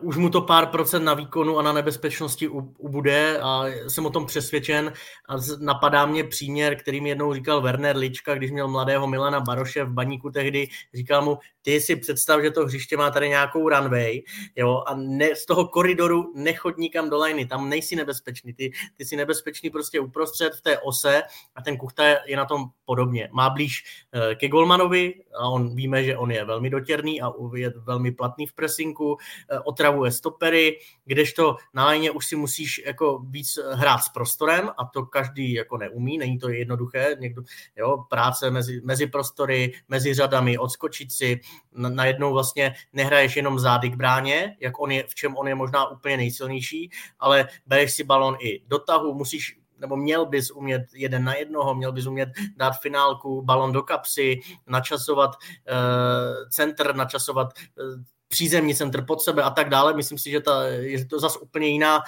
uh, 0.00 0.08
už 0.08 0.16
mu 0.16 0.30
to 0.30 0.40
pár 0.40 0.66
procent 0.66 1.04
na 1.04 1.14
výkonu 1.14 1.58
a 1.58 1.62
na 1.62 1.72
nebezpečnosti 1.72 2.48
ubude 2.78 3.38
a 3.42 3.64
jsem 3.88 4.06
o 4.06 4.10
tom 4.10 4.26
přesvědčen. 4.26 4.92
A 5.28 5.34
napadá 5.58 6.06
mě 6.06 6.24
příměr, 6.24 6.76
který 6.76 7.00
mi 7.00 7.08
jednou 7.08 7.34
říkal 7.34 7.60
Werner 7.60 7.96
Lička, 7.96 8.34
když 8.34 8.50
měl 8.50 8.68
mladého 8.68 9.06
Milana 9.06 9.40
Baroše 9.40 9.84
v 9.84 9.92
baníku 9.92 10.30
tehdy, 10.30 10.68
říkal 10.94 11.22
mu, 11.22 11.38
ty 11.62 11.80
si 11.80 11.96
představ, 11.96 12.42
že 12.42 12.50
to 12.50 12.64
hřiště 12.64 12.96
má 12.96 13.10
tady 13.10 13.28
nějakou 13.28 13.68
runway, 13.68 14.22
jo, 14.56 14.82
a 14.86 14.94
ne, 14.94 15.36
z 15.36 15.46
toho 15.46 15.68
koridoru 15.68 16.32
nechod 16.34 16.78
nikam 16.78 17.10
do 17.10 17.18
liney, 17.18 17.46
tam 17.46 17.68
nejsi 17.68 17.96
nebezpečný, 17.96 18.52
ty, 18.52 18.72
ty 18.96 19.04
jsi 19.04 19.16
nebezpečný 19.16 19.70
prostě 19.70 20.00
uprostřed 20.00 20.54
v 20.54 20.60
té 20.60 20.78
ose 20.78 21.22
a 21.54 21.62
ten 21.62 21.76
Kuchta 21.76 22.04
je 22.26 22.36
na 22.36 22.44
tom 22.44 22.64
podobně. 22.84 23.28
Má 23.32 23.50
blíž 23.50 23.84
uh, 24.14 24.34
ke 24.34 24.48
Golmanovi 24.48 25.14
a 25.40 25.48
on 25.48 25.74
víme, 25.74 26.04
že 26.04 26.16
on 26.16 26.30
je 26.30 26.44
velmi 26.44 26.70
dotěrný 26.70 27.22
a 27.22 27.32
je 27.54 27.72
velmi 27.76 28.12
platný 28.12 28.46
v 28.46 28.52
pres 28.52 28.77
pressingu, 28.78 29.16
eh, 29.50 29.58
otravuje 29.58 30.12
stopery, 30.12 30.78
kdežto 31.04 31.56
na 31.74 31.86
léně 31.86 32.10
už 32.10 32.26
si 32.26 32.36
musíš 32.36 32.82
jako 32.86 33.18
víc 33.18 33.58
hrát 33.72 33.98
s 33.98 34.08
prostorem 34.08 34.70
a 34.78 34.84
to 34.84 35.06
každý 35.06 35.52
jako 35.52 35.76
neumí, 35.76 36.18
není 36.18 36.38
to 36.38 36.48
jednoduché, 36.48 37.16
někdo, 37.18 37.42
jo, 37.76 38.04
práce 38.08 38.50
mezi, 38.50 38.80
mezi 38.84 39.06
prostory, 39.06 39.72
mezi 39.88 40.14
řadami, 40.14 40.58
odskočit 40.58 41.12
si, 41.12 41.40
najednou 41.72 42.32
vlastně 42.32 42.74
nehraješ 42.92 43.36
jenom 43.36 43.58
zády 43.58 43.90
k 43.90 43.96
bráně, 43.96 44.56
jak 44.60 44.80
on 44.80 44.90
je, 44.90 45.04
v 45.08 45.14
čem 45.14 45.36
on 45.36 45.48
je 45.48 45.54
možná 45.54 45.88
úplně 45.88 46.16
nejsilnější, 46.16 46.90
ale 47.18 47.48
bereš 47.66 47.92
si 47.92 48.04
balon 48.04 48.36
i 48.40 48.62
do 48.68 48.78
tahu, 48.78 49.14
musíš 49.14 49.58
nebo 49.78 49.96
měl 49.96 50.26
bys 50.26 50.50
umět 50.50 50.82
jeden 50.94 51.24
na 51.24 51.34
jednoho, 51.34 51.74
měl 51.74 51.92
bys 51.92 52.06
umět 52.06 52.28
dát 52.56 52.72
finálku, 52.82 53.42
balon 53.42 53.72
do 53.72 53.82
kapsy, 53.82 54.40
načasovat 54.66 55.30
uh, 55.30 56.48
centr, 56.48 56.96
načasovat 56.96 57.48
přízemní 58.28 58.74
centr 58.74 59.04
pod 59.04 59.22
sebe 59.22 59.42
a 59.42 59.50
tak 59.50 59.68
dále. 59.68 59.96
Myslím 59.96 60.18
si, 60.18 60.30
že 60.30 60.40
ta, 60.40 60.66
je 60.66 61.04
to 61.04 61.20
zase 61.20 61.38
úplně 61.38 61.66
jiná 61.66 61.98
uh, 61.98 62.02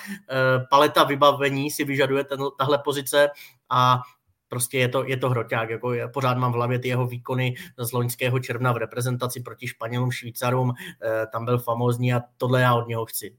paleta 0.70 1.04
vybavení 1.04 1.70
si 1.70 1.84
vyžaduje 1.84 2.24
ten, 2.24 2.40
tahle 2.58 2.78
pozice 2.78 3.28
a 3.70 4.00
prostě 4.48 4.78
je 4.78 4.88
to, 4.88 5.04
je 5.04 5.16
to 5.16 5.30
hroťák. 5.30 5.70
Jako 5.70 5.92
je, 5.92 6.08
pořád 6.08 6.38
mám 6.38 6.52
v 6.52 6.54
hlavě 6.54 6.78
ty 6.78 6.88
jeho 6.88 7.06
výkony 7.06 7.54
z 7.78 7.92
loňského 7.92 8.38
června 8.38 8.72
v 8.72 8.76
reprezentaci 8.76 9.40
proti 9.40 9.66
Španělům, 9.66 10.10
Švýcarům. 10.10 10.68
Uh, 10.68 10.74
tam 11.32 11.44
byl 11.44 11.58
famózní 11.58 12.14
a 12.14 12.22
tohle 12.36 12.60
já 12.60 12.74
od 12.74 12.88
něho 12.88 13.04
chci. 13.06 13.36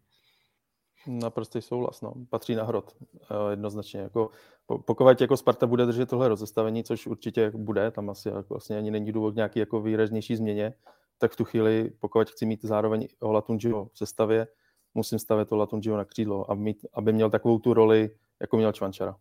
Naprostý 1.08 1.62
souhlas, 1.62 2.02
no. 2.02 2.13
Patří 2.30 2.56
na 2.56 2.63
hrot, 2.63 2.96
uh, 3.02 3.50
jednoznačně. 3.50 4.00
Jako, 4.00 4.30
pokud 4.86 5.22
jako 5.22 5.38
Sparta 5.38 5.67
bude 5.67 5.86
držet 5.86 6.10
tohle 6.10 6.28
rozestavení, 6.28 6.84
což 6.84 7.08
určitě 7.08 7.52
bude, 7.56 7.91
tam 7.91 8.10
asi 8.10 8.30
jako 8.30 8.54
vlastně 8.54 8.78
ani 8.78 8.91
není 8.91 9.12
důvod 9.12 9.36
nějaký 9.36 9.60
jako 9.60 9.82
výraznější 9.82 10.36
změně, 10.36 10.74
tak 11.21 11.31
v 11.31 11.36
tu 11.36 11.45
chvíli, 11.45 11.91
pokud 11.99 12.29
chci 12.29 12.45
mít 12.45 12.65
zároveň 12.65 13.07
Olatunjiho 13.19 13.86
v 13.93 13.97
sestavě, 13.97 14.47
musím 14.93 15.19
stavět 15.19 15.51
Olatunjiho 15.51 15.97
na 15.97 16.05
křídlo, 16.05 16.51
aby, 16.51 16.62
mít, 16.62 16.86
aby 16.93 17.13
měl 17.13 17.29
takovou 17.29 17.60
tu 17.60 17.73
roli, 17.73 18.10
jako 18.39 18.57
měl 18.57 18.71
Čvančara. 18.71 19.15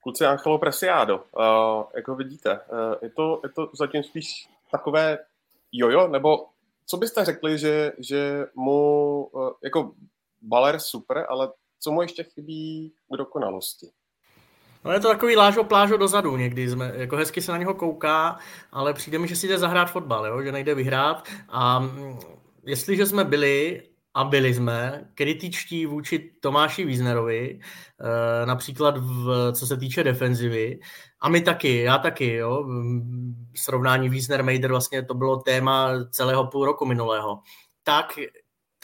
Kluci 0.00 0.26
Angelo 0.26 0.58
Presiado, 0.58 1.16
uh, 1.16 1.84
jak 1.94 2.08
ho 2.08 2.16
vidíte, 2.16 2.60
uh, 2.60 2.94
je, 3.02 3.10
to, 3.10 3.40
je 3.44 3.50
to 3.50 3.70
zatím 3.78 4.02
spíš 4.02 4.48
takové 4.70 5.18
jojo, 5.72 6.08
nebo 6.08 6.46
co 6.86 6.96
byste 6.96 7.24
řekli, 7.24 7.58
že, 7.58 7.92
že 7.98 8.46
mu, 8.54 9.24
uh, 9.24 9.50
jako 9.64 9.94
baler 10.42 10.80
super, 10.80 11.26
ale 11.28 11.52
co 11.80 11.92
mu 11.92 12.02
ještě 12.02 12.22
chybí 12.22 12.92
k 13.12 13.16
dokonalosti? 13.16 13.86
No 14.84 14.92
je 14.92 15.00
to 15.00 15.08
takový 15.08 15.36
lážo 15.36 15.64
plážo 15.64 15.96
dozadu 15.96 16.36
někdy, 16.36 16.70
jsme, 16.70 16.92
jako 16.94 17.16
hezky 17.16 17.42
se 17.42 17.52
na 17.52 17.58
něho 17.58 17.74
kouká, 17.74 18.38
ale 18.72 18.94
přijde 18.94 19.18
mi, 19.18 19.28
že 19.28 19.36
si 19.36 19.48
jde 19.48 19.58
zahrát 19.58 19.90
fotbal, 19.90 20.26
jo? 20.26 20.42
že 20.42 20.52
nejde 20.52 20.74
vyhrát 20.74 21.28
a 21.48 21.78
mm, 21.78 22.18
jestliže 22.66 23.06
jsme 23.06 23.24
byli 23.24 23.82
a 24.14 24.24
byli 24.24 24.54
jsme 24.54 25.08
kritičtí 25.14 25.86
vůči 25.86 26.30
Tomáši 26.40 26.84
Wiesnerovi, 26.84 27.60
eh, 27.60 28.46
například 28.46 28.98
v, 28.98 29.52
co 29.52 29.66
se 29.66 29.76
týče 29.76 30.04
defenzivy, 30.04 30.78
a 31.22 31.28
my 31.28 31.40
taky, 31.40 31.82
já 31.82 31.98
taky, 31.98 32.32
jo. 32.32 32.66
Srovnání 33.56 34.10
Wiesner-Meider 34.10 34.68
vlastně 34.68 35.02
to 35.02 35.14
bylo 35.14 35.36
téma 35.36 35.90
celého 36.10 36.46
půl 36.46 36.64
roku 36.64 36.86
minulého. 36.86 37.38
Tak 37.82 38.18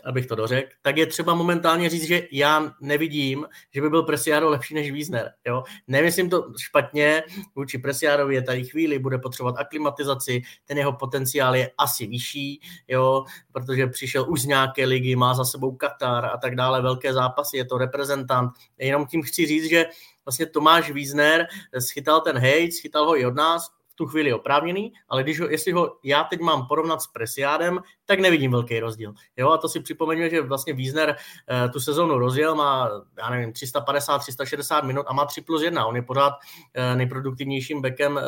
abych 0.04 0.26
to 0.26 0.34
dořekl, 0.34 0.68
tak 0.82 0.96
je 0.96 1.06
třeba 1.06 1.34
momentálně 1.34 1.88
říct, 1.88 2.06
že 2.06 2.22
já 2.32 2.72
nevidím, 2.80 3.46
že 3.74 3.80
by 3.80 3.90
byl 3.90 4.02
Presiado 4.02 4.48
lepší 4.48 4.74
než 4.74 4.90
Wiesner. 4.90 5.32
Jo? 5.46 5.62
Nemyslím 5.86 6.30
to 6.30 6.52
špatně, 6.58 7.22
vůči 7.54 7.78
Presiadovi 7.78 8.34
je 8.34 8.42
tady 8.42 8.64
chvíli, 8.64 8.98
bude 8.98 9.18
potřebovat 9.18 9.58
aklimatizaci, 9.58 10.42
ten 10.64 10.78
jeho 10.78 10.92
potenciál 10.92 11.56
je 11.56 11.70
asi 11.78 12.06
vyšší, 12.06 12.60
jo? 12.88 13.24
protože 13.52 13.86
přišel 13.86 14.26
už 14.28 14.40
z 14.40 14.46
nějaké 14.46 14.84
ligy, 14.84 15.16
má 15.16 15.34
za 15.34 15.44
sebou 15.44 15.76
Katar 15.76 16.24
a 16.24 16.36
tak 16.36 16.56
dále, 16.56 16.82
velké 16.82 17.12
zápasy, 17.12 17.56
je 17.56 17.64
to 17.64 17.78
reprezentant. 17.78 18.52
Jenom 18.78 19.06
tím 19.06 19.22
chci 19.22 19.46
říct, 19.46 19.68
že 19.68 19.86
vlastně 20.24 20.46
Tomáš 20.46 20.90
Wiesner 20.90 21.46
schytal 21.78 22.20
ten 22.20 22.36
hate, 22.36 22.72
schytal 22.72 23.06
ho 23.06 23.20
i 23.20 23.26
od 23.26 23.34
nás, 23.34 23.77
tu 23.98 24.06
chvíli 24.06 24.32
oprávněný, 24.32 24.92
ale 25.08 25.22
když 25.22 25.40
ho, 25.40 25.48
jestli 25.48 25.72
ho 25.72 25.96
já 26.02 26.24
teď 26.24 26.40
mám 26.40 26.66
porovnat 26.66 27.02
s 27.02 27.06
Presiádem, 27.06 27.80
tak 28.04 28.20
nevidím 28.20 28.50
velký 28.50 28.80
rozdíl. 28.80 29.14
Jo, 29.36 29.50
a 29.50 29.58
to 29.58 29.68
si 29.68 29.80
připomeňme, 29.80 30.30
že 30.30 30.42
vlastně 30.42 30.72
Wiesner 30.72 31.16
eh, 31.48 31.68
tu 31.68 31.80
sezónu 31.80 32.18
rozjel, 32.18 32.54
má, 32.54 32.90
já 33.18 33.30
nevím, 33.30 33.52
350, 33.52 34.18
360 34.18 34.84
minut 34.84 35.06
a 35.08 35.12
má 35.12 35.24
3 35.24 35.40
plus 35.40 35.62
1. 35.62 35.86
On 35.86 35.96
je 35.96 36.02
pořád 36.02 36.32
eh, 36.74 36.96
nejproduktivnějším 36.96 37.82
bekem 37.82 38.18
eh, 38.18 38.22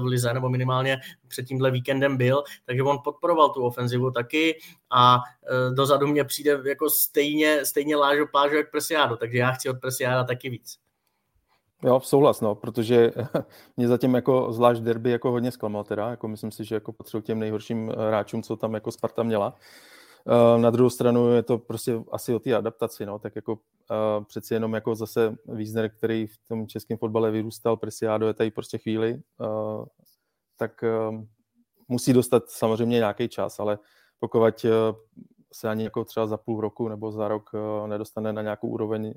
v 0.00 0.04
Lize, 0.04 0.34
nebo 0.34 0.48
minimálně 0.48 0.98
před 1.28 1.46
tímhle 1.46 1.70
víkendem 1.70 2.16
byl, 2.16 2.42
takže 2.64 2.82
on 2.82 2.98
podporoval 3.04 3.48
tu 3.48 3.62
ofenzivu 3.62 4.10
taky 4.10 4.58
a 4.90 5.18
dozadu 5.74 6.06
mě 6.06 6.24
přijde 6.24 6.60
jako 6.66 6.90
stejně, 6.90 7.66
stejně 7.66 7.96
lážo 7.96 8.26
plážo 8.26 8.56
jak 8.56 8.70
Presiádo, 8.70 9.16
takže 9.16 9.38
já 9.38 9.50
chci 9.50 9.68
od 9.68 9.80
Presiáda 9.80 10.24
taky 10.24 10.50
víc. 10.50 10.83
Jo, 11.84 12.00
souhlas, 12.00 12.40
no, 12.40 12.54
protože 12.54 13.12
mě 13.76 13.88
zatím 13.88 14.14
jako 14.14 14.52
zvlášť 14.52 14.82
derby 14.82 15.10
jako 15.10 15.30
hodně 15.30 15.50
zklamal 15.52 15.84
teda, 15.84 16.10
jako 16.10 16.28
myslím 16.28 16.52
si, 16.52 16.64
že 16.64 16.74
jako 16.74 16.92
patřil 16.92 17.22
těm 17.22 17.38
nejhorším 17.38 17.90
eh, 17.90 18.08
hráčům, 18.08 18.42
co 18.42 18.56
tam 18.56 18.74
jako 18.74 18.92
Sparta 18.92 19.22
měla. 19.22 19.56
Eh, 20.28 20.58
na 20.58 20.70
druhou 20.70 20.90
stranu 20.90 21.30
je 21.30 21.42
to 21.42 21.58
prostě 21.58 22.00
asi 22.12 22.34
o 22.34 22.38
té 22.38 22.54
adaptaci, 22.54 23.06
no, 23.06 23.18
tak 23.18 23.36
jako 23.36 23.52
uh, 23.52 24.24
přeci 24.24 24.54
jenom 24.54 24.74
jako 24.74 24.94
zase 24.94 25.36
Wiesner, 25.46 25.90
který 25.90 26.26
v 26.26 26.38
tom 26.48 26.66
českém 26.66 26.98
fotbale 26.98 27.30
vyrůstal, 27.30 27.76
Presiado 27.76 28.26
je 28.26 28.34
tady 28.34 28.50
prostě 28.50 28.78
chvíli, 28.78 29.22
tak 30.58 30.84
musí 31.88 32.12
dostat 32.12 32.50
samozřejmě 32.50 32.96
nějaký 32.96 33.28
čas, 33.28 33.60
ale 33.60 33.78
pokud 34.18 34.66
se 35.52 35.68
ani 35.68 35.84
jako 35.84 36.04
třeba 36.04 36.26
za 36.26 36.36
půl 36.36 36.60
roku 36.60 36.88
nebo 36.88 37.12
za 37.12 37.28
rok 37.28 37.50
nedostane 37.86 38.32
na 38.32 38.42
nějakou 38.42 38.68
úroveň, 38.68 39.14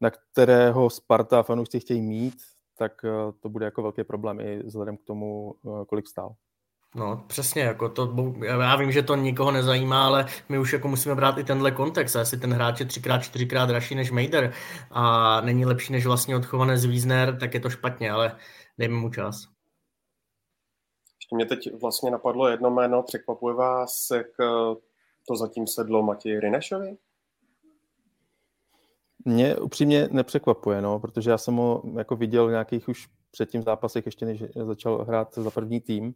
na 0.00 0.10
kterého 0.10 0.90
Sparta 0.90 1.42
fanoušci 1.42 1.80
chtějí 1.80 2.02
mít, 2.02 2.34
tak 2.78 2.92
eh, 3.04 3.32
to 3.40 3.48
bude 3.48 3.64
jako 3.64 3.82
velký 3.82 4.04
problém 4.04 4.40
i 4.40 4.62
vzhledem 4.62 4.96
k 4.96 5.04
tomu, 5.04 5.54
eh, 5.66 5.84
kolik 5.86 6.08
stál. 6.08 6.34
No, 6.94 7.24
přesně, 7.26 7.62
jako 7.62 7.88
to, 7.88 8.14
já 8.44 8.76
vím, 8.76 8.92
že 8.92 9.02
to 9.02 9.16
nikoho 9.16 9.50
nezajímá, 9.50 10.06
ale 10.06 10.26
my 10.48 10.58
už 10.58 10.72
jako 10.72 10.88
musíme 10.88 11.14
brát 11.14 11.38
i 11.38 11.44
tenhle 11.44 11.70
kontext. 11.70 12.16
A 12.16 12.18
jestli 12.18 12.38
ten 12.38 12.52
hráč 12.52 12.80
je 12.80 12.86
třikrát, 12.86 13.18
čtyřikrát 13.18 13.66
dražší 13.66 13.94
než 13.94 14.10
Mejder 14.10 14.52
a 14.90 15.40
není 15.40 15.64
lepší 15.64 15.92
než 15.92 16.06
vlastně 16.06 16.36
odchované 16.36 16.78
z 16.78 16.84
Wiesner, 16.84 17.38
tak 17.38 17.54
je 17.54 17.60
to 17.60 17.70
špatně, 17.70 18.10
ale 18.10 18.36
dejme 18.78 18.94
mu 18.94 19.10
čas. 19.10 19.36
Ještě 21.20 21.36
mě 21.36 21.46
teď 21.46 21.80
vlastně 21.80 22.10
napadlo 22.10 22.48
jedno 22.48 22.70
jméno, 22.70 23.02
překvapuje 23.02 23.54
vás, 23.54 24.06
jak 24.14 24.26
eh, 24.40 24.74
to 25.28 25.36
zatím 25.36 25.66
sedlo 25.66 26.02
Matěji 26.02 26.40
Rinešovi? 26.40 26.96
Mě 29.26 29.56
upřímně 29.56 30.08
nepřekvapuje, 30.12 30.82
no, 30.82 31.00
protože 31.00 31.30
já 31.30 31.38
jsem 31.38 31.56
ho 31.56 31.82
jako 31.96 32.16
viděl 32.16 32.46
v 32.46 32.50
nějakých 32.50 32.88
už 32.88 33.08
předtím 33.30 33.62
zápasech, 33.62 34.06
ještě 34.06 34.26
než 34.26 34.44
začal 34.64 35.04
hrát 35.04 35.34
za 35.34 35.50
první 35.50 35.80
tým. 35.80 36.14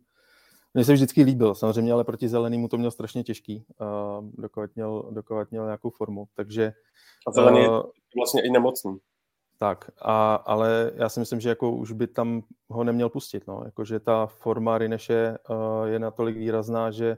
Mně 0.75 0.85
se 0.85 0.92
vždycky 0.92 1.23
líbil, 1.23 1.55
samozřejmě, 1.55 1.92
ale 1.92 2.05
proti 2.05 2.29
zelenému 2.29 2.68
to 2.68 2.79
měl 2.79 2.90
strašně 2.90 3.23
těžký, 3.25 3.64
uh, 3.81 4.31
dokovat, 4.33 4.70
měl, 4.75 5.09
dokovat 5.11 5.51
měl 5.51 5.64
nějakou 5.64 5.90
formu, 5.90 6.27
takže... 6.35 6.73
A 7.27 7.33
zelený 7.33 7.59
uh, 7.59 7.75
je 7.75 7.83
vlastně 8.16 8.42
i 8.42 8.51
nemocný. 8.51 8.96
Tak, 9.59 9.90
a, 10.03 10.35
ale 10.35 10.92
já 10.94 11.09
si 11.09 11.20
myslím, 11.20 11.40
že 11.40 11.49
jako 11.49 11.70
už 11.70 11.92
by 11.92 12.07
tam 12.07 12.42
ho 12.68 12.85
neměl 12.85 13.09
pustit, 13.09 13.46
no, 13.46 13.62
jakože 13.64 14.01
ta 14.01 14.27
forma 14.27 14.79
Rineše 14.79 15.38
uh, 15.51 15.85
je 15.85 15.99
natolik 15.99 16.37
výrazná, 16.37 16.90
že 16.90 17.16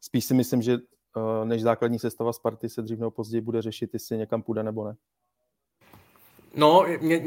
spíš 0.00 0.24
si 0.24 0.34
myslím, 0.34 0.62
že 0.62 0.74
uh, 0.74 1.44
než 1.44 1.62
základní 1.62 1.98
sestava 1.98 2.32
Sparty 2.32 2.68
se 2.68 2.82
dřív 2.82 2.98
nebo 2.98 3.10
později 3.10 3.40
bude 3.40 3.62
řešit, 3.62 3.90
jestli 3.92 4.18
někam 4.18 4.42
půjde 4.42 4.62
nebo 4.62 4.84
ne. 4.84 4.94
No, 6.56 6.86
mě, 7.00 7.22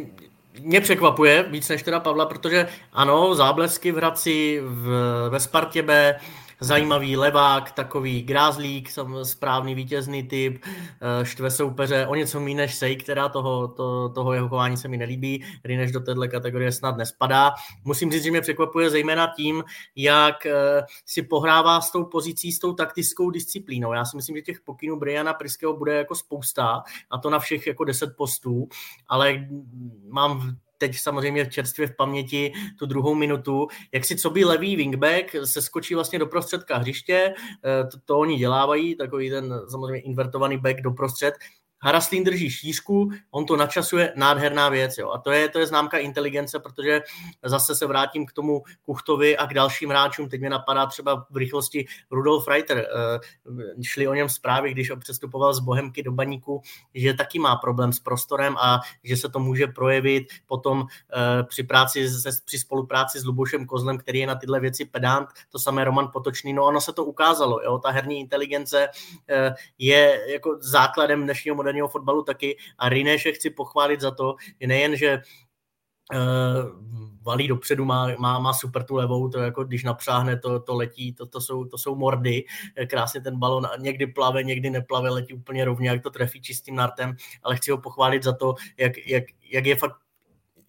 mě 0.61 0.81
překvapuje 0.81 1.43
víc 1.43 1.69
než 1.69 1.83
teda 1.83 1.99
Pavla, 1.99 2.25
protože 2.25 2.67
ano, 2.93 3.35
záblesky 3.35 3.91
v 3.91 3.95
Hradci, 3.95 4.61
v, 4.63 4.89
ve 5.29 5.39
Spartě 5.39 5.81
B, 5.81 6.19
zajímavý 6.59 7.17
levák, 7.17 7.71
takový 7.71 8.21
grázlík, 8.21 8.89
správný 9.23 9.75
vítězný 9.75 10.23
typ, 10.23 10.63
eh, 10.65 11.25
štve 11.25 11.51
soupeře 11.51 12.07
o 12.07 12.15
něco 12.15 12.39
méně 12.39 12.55
než 12.55 12.75
Sej, 12.75 12.95
která 12.95 13.29
toho, 13.29 13.67
to, 13.67 14.09
toho 14.09 14.33
jeho 14.33 14.49
chování 14.49 14.77
se 14.77 14.87
mi 14.87 14.97
nelíbí, 14.97 15.45
Rineš 15.63 15.91
do 15.91 15.99
této 15.99 16.21
kategorie 16.27 16.71
snad 16.71 16.97
nespadá. 16.97 17.53
Musím 17.83 18.11
říct, 18.11 18.23
že 18.23 18.31
mě 18.31 18.41
překvapuje 18.41 18.89
zejména 18.89 19.33
tím, 19.35 19.63
jak 19.95 20.45
eh, 20.45 20.85
si 21.05 21.21
pohrává 21.21 21.81
s 21.81 21.91
tou 21.91 22.03
pozicí, 22.03 22.51
s 22.51 22.59
tou 22.59 22.73
taktickou 22.73 23.29
disciplínou. 23.29 23.93
Já 23.93 24.05
si 24.05 24.17
myslím, 24.17 24.35
že 24.35 24.41
těch 24.41 24.61
pokynů 24.61 24.99
Briana 24.99 25.33
Priského 25.33 25.77
bude 25.77 25.93
jako 25.93 26.15
spousta, 26.15 26.83
a 27.09 27.17
to 27.17 27.29
na 27.29 27.39
všech 27.39 27.67
jako 27.67 27.83
deset 27.83 28.15
postů, 28.17 28.67
ale 29.07 29.47
mám 30.09 30.57
teď 30.77 30.99
samozřejmě 30.99 31.45
čerstvě 31.45 31.87
v 31.87 31.95
paměti 31.95 32.53
tu 32.79 32.85
druhou 32.85 33.15
minutu, 33.15 33.67
jak 33.91 34.05
si 34.05 34.15
co 34.15 34.29
by 34.29 34.45
levý 34.45 34.75
wingback 34.75 35.35
se 35.43 35.61
skočí 35.61 35.95
vlastně 35.95 36.19
do 36.19 36.27
prostředka 36.27 36.77
hřiště, 36.77 37.33
eh, 37.65 37.87
to, 37.91 37.97
to 38.05 38.19
oni 38.19 38.37
dělávají, 38.37 38.95
takový 38.95 39.29
ten 39.29 39.61
samozřejmě 39.69 39.99
invertovaný 39.99 40.57
back 40.57 40.81
do 40.81 40.91
prostřed 40.91 41.33
Haraslín 41.79 42.23
drží 42.23 42.49
šířku, 42.49 43.09
on 43.31 43.45
to 43.45 43.55
načasuje, 43.55 44.13
nádherná 44.15 44.69
věc. 44.69 44.97
Jo. 44.97 45.11
A 45.11 45.17
to 45.17 45.31
je, 45.31 45.49
to 45.49 45.59
je 45.59 45.67
známka 45.67 45.97
inteligence, 45.97 46.59
protože 46.59 47.01
zase 47.45 47.75
se 47.75 47.85
vrátím 47.85 48.25
k 48.25 48.33
tomu 48.33 48.63
Kuchtovi 48.81 49.37
a 49.37 49.47
k 49.47 49.53
dalším 49.53 49.89
hráčům. 49.89 50.29
Teď 50.29 50.39
mě 50.39 50.49
napadá 50.49 50.85
třeba 50.85 51.25
v 51.29 51.37
rychlosti 51.37 51.85
Rudolf 52.11 52.47
Reiter. 52.47 52.77
Eh, 52.77 53.83
šli 53.83 54.07
o 54.07 54.13
něm 54.13 54.29
zprávy, 54.29 54.71
když 54.71 54.91
přestupoval 54.99 55.53
z 55.53 55.59
Bohemky 55.59 56.03
do 56.03 56.11
Baníku, 56.11 56.61
že 56.93 57.13
taky 57.13 57.39
má 57.39 57.55
problém 57.55 57.93
s 57.93 57.99
prostorem 57.99 58.57
a 58.57 58.79
že 59.03 59.17
se 59.17 59.29
to 59.29 59.39
může 59.39 59.67
projevit 59.67 60.27
potom 60.45 60.85
eh, 61.13 61.43
při, 61.43 61.63
práci, 61.63 62.07
při 62.45 62.59
spolupráci 62.59 63.19
s 63.19 63.25
Lubošem 63.25 63.65
Kozlem, 63.65 63.97
který 63.97 64.19
je 64.19 64.27
na 64.27 64.35
tyhle 64.35 64.59
věci 64.59 64.85
pedant. 64.85 65.29
To 65.49 65.59
samé 65.59 65.83
Roman 65.83 66.09
Potočný. 66.13 66.53
No 66.53 66.65
ono 66.65 66.81
se 66.81 66.93
to 66.93 67.05
ukázalo. 67.05 67.61
Jo. 67.63 67.79
Ta 67.79 67.91
herní 67.91 68.19
inteligence 68.19 68.89
eh, 69.29 69.55
je 69.77 70.31
jako 70.31 70.57
základem 70.61 71.23
dnešního 71.23 71.55
moderního 71.67 71.87
fotbalu 71.87 72.23
taky 72.23 72.57
a 72.77 72.89
Rineše 72.89 73.31
chci 73.31 73.49
pochválit 73.49 74.01
za 74.01 74.11
to, 74.11 74.35
že 74.61 74.67
nejen, 74.67 74.95
že 74.95 75.21
uh, 76.13 76.19
valí 77.21 77.47
dopředu, 77.47 77.85
má, 77.85 78.07
má, 78.17 78.39
má 78.39 78.53
super 78.53 78.83
tu 78.83 78.95
levou, 78.95 79.29
to 79.29 79.39
jako 79.39 79.63
když 79.63 79.83
napřáhne, 79.83 80.39
to, 80.39 80.59
to 80.59 80.75
letí, 80.75 81.13
to, 81.13 81.25
to, 81.25 81.41
jsou, 81.41 81.65
to 81.65 81.77
jsou 81.77 81.95
mordy, 81.95 82.43
krásně 82.87 83.21
ten 83.21 83.39
balon 83.39 83.67
někdy 83.79 84.07
plave, 84.07 84.43
někdy 84.43 84.69
neplave, 84.69 85.09
letí 85.09 85.33
úplně 85.33 85.65
rovně, 85.65 85.89
jak 85.89 86.03
to 86.03 86.09
trefí 86.09 86.41
čistým 86.41 86.75
nartem, 86.75 87.15
ale 87.43 87.55
chci 87.55 87.71
ho 87.71 87.77
pochválit 87.77 88.23
za 88.23 88.33
to, 88.33 88.55
jak, 88.77 89.07
jak, 89.07 89.23
jak 89.51 89.65
je 89.65 89.75
fakt 89.75 89.95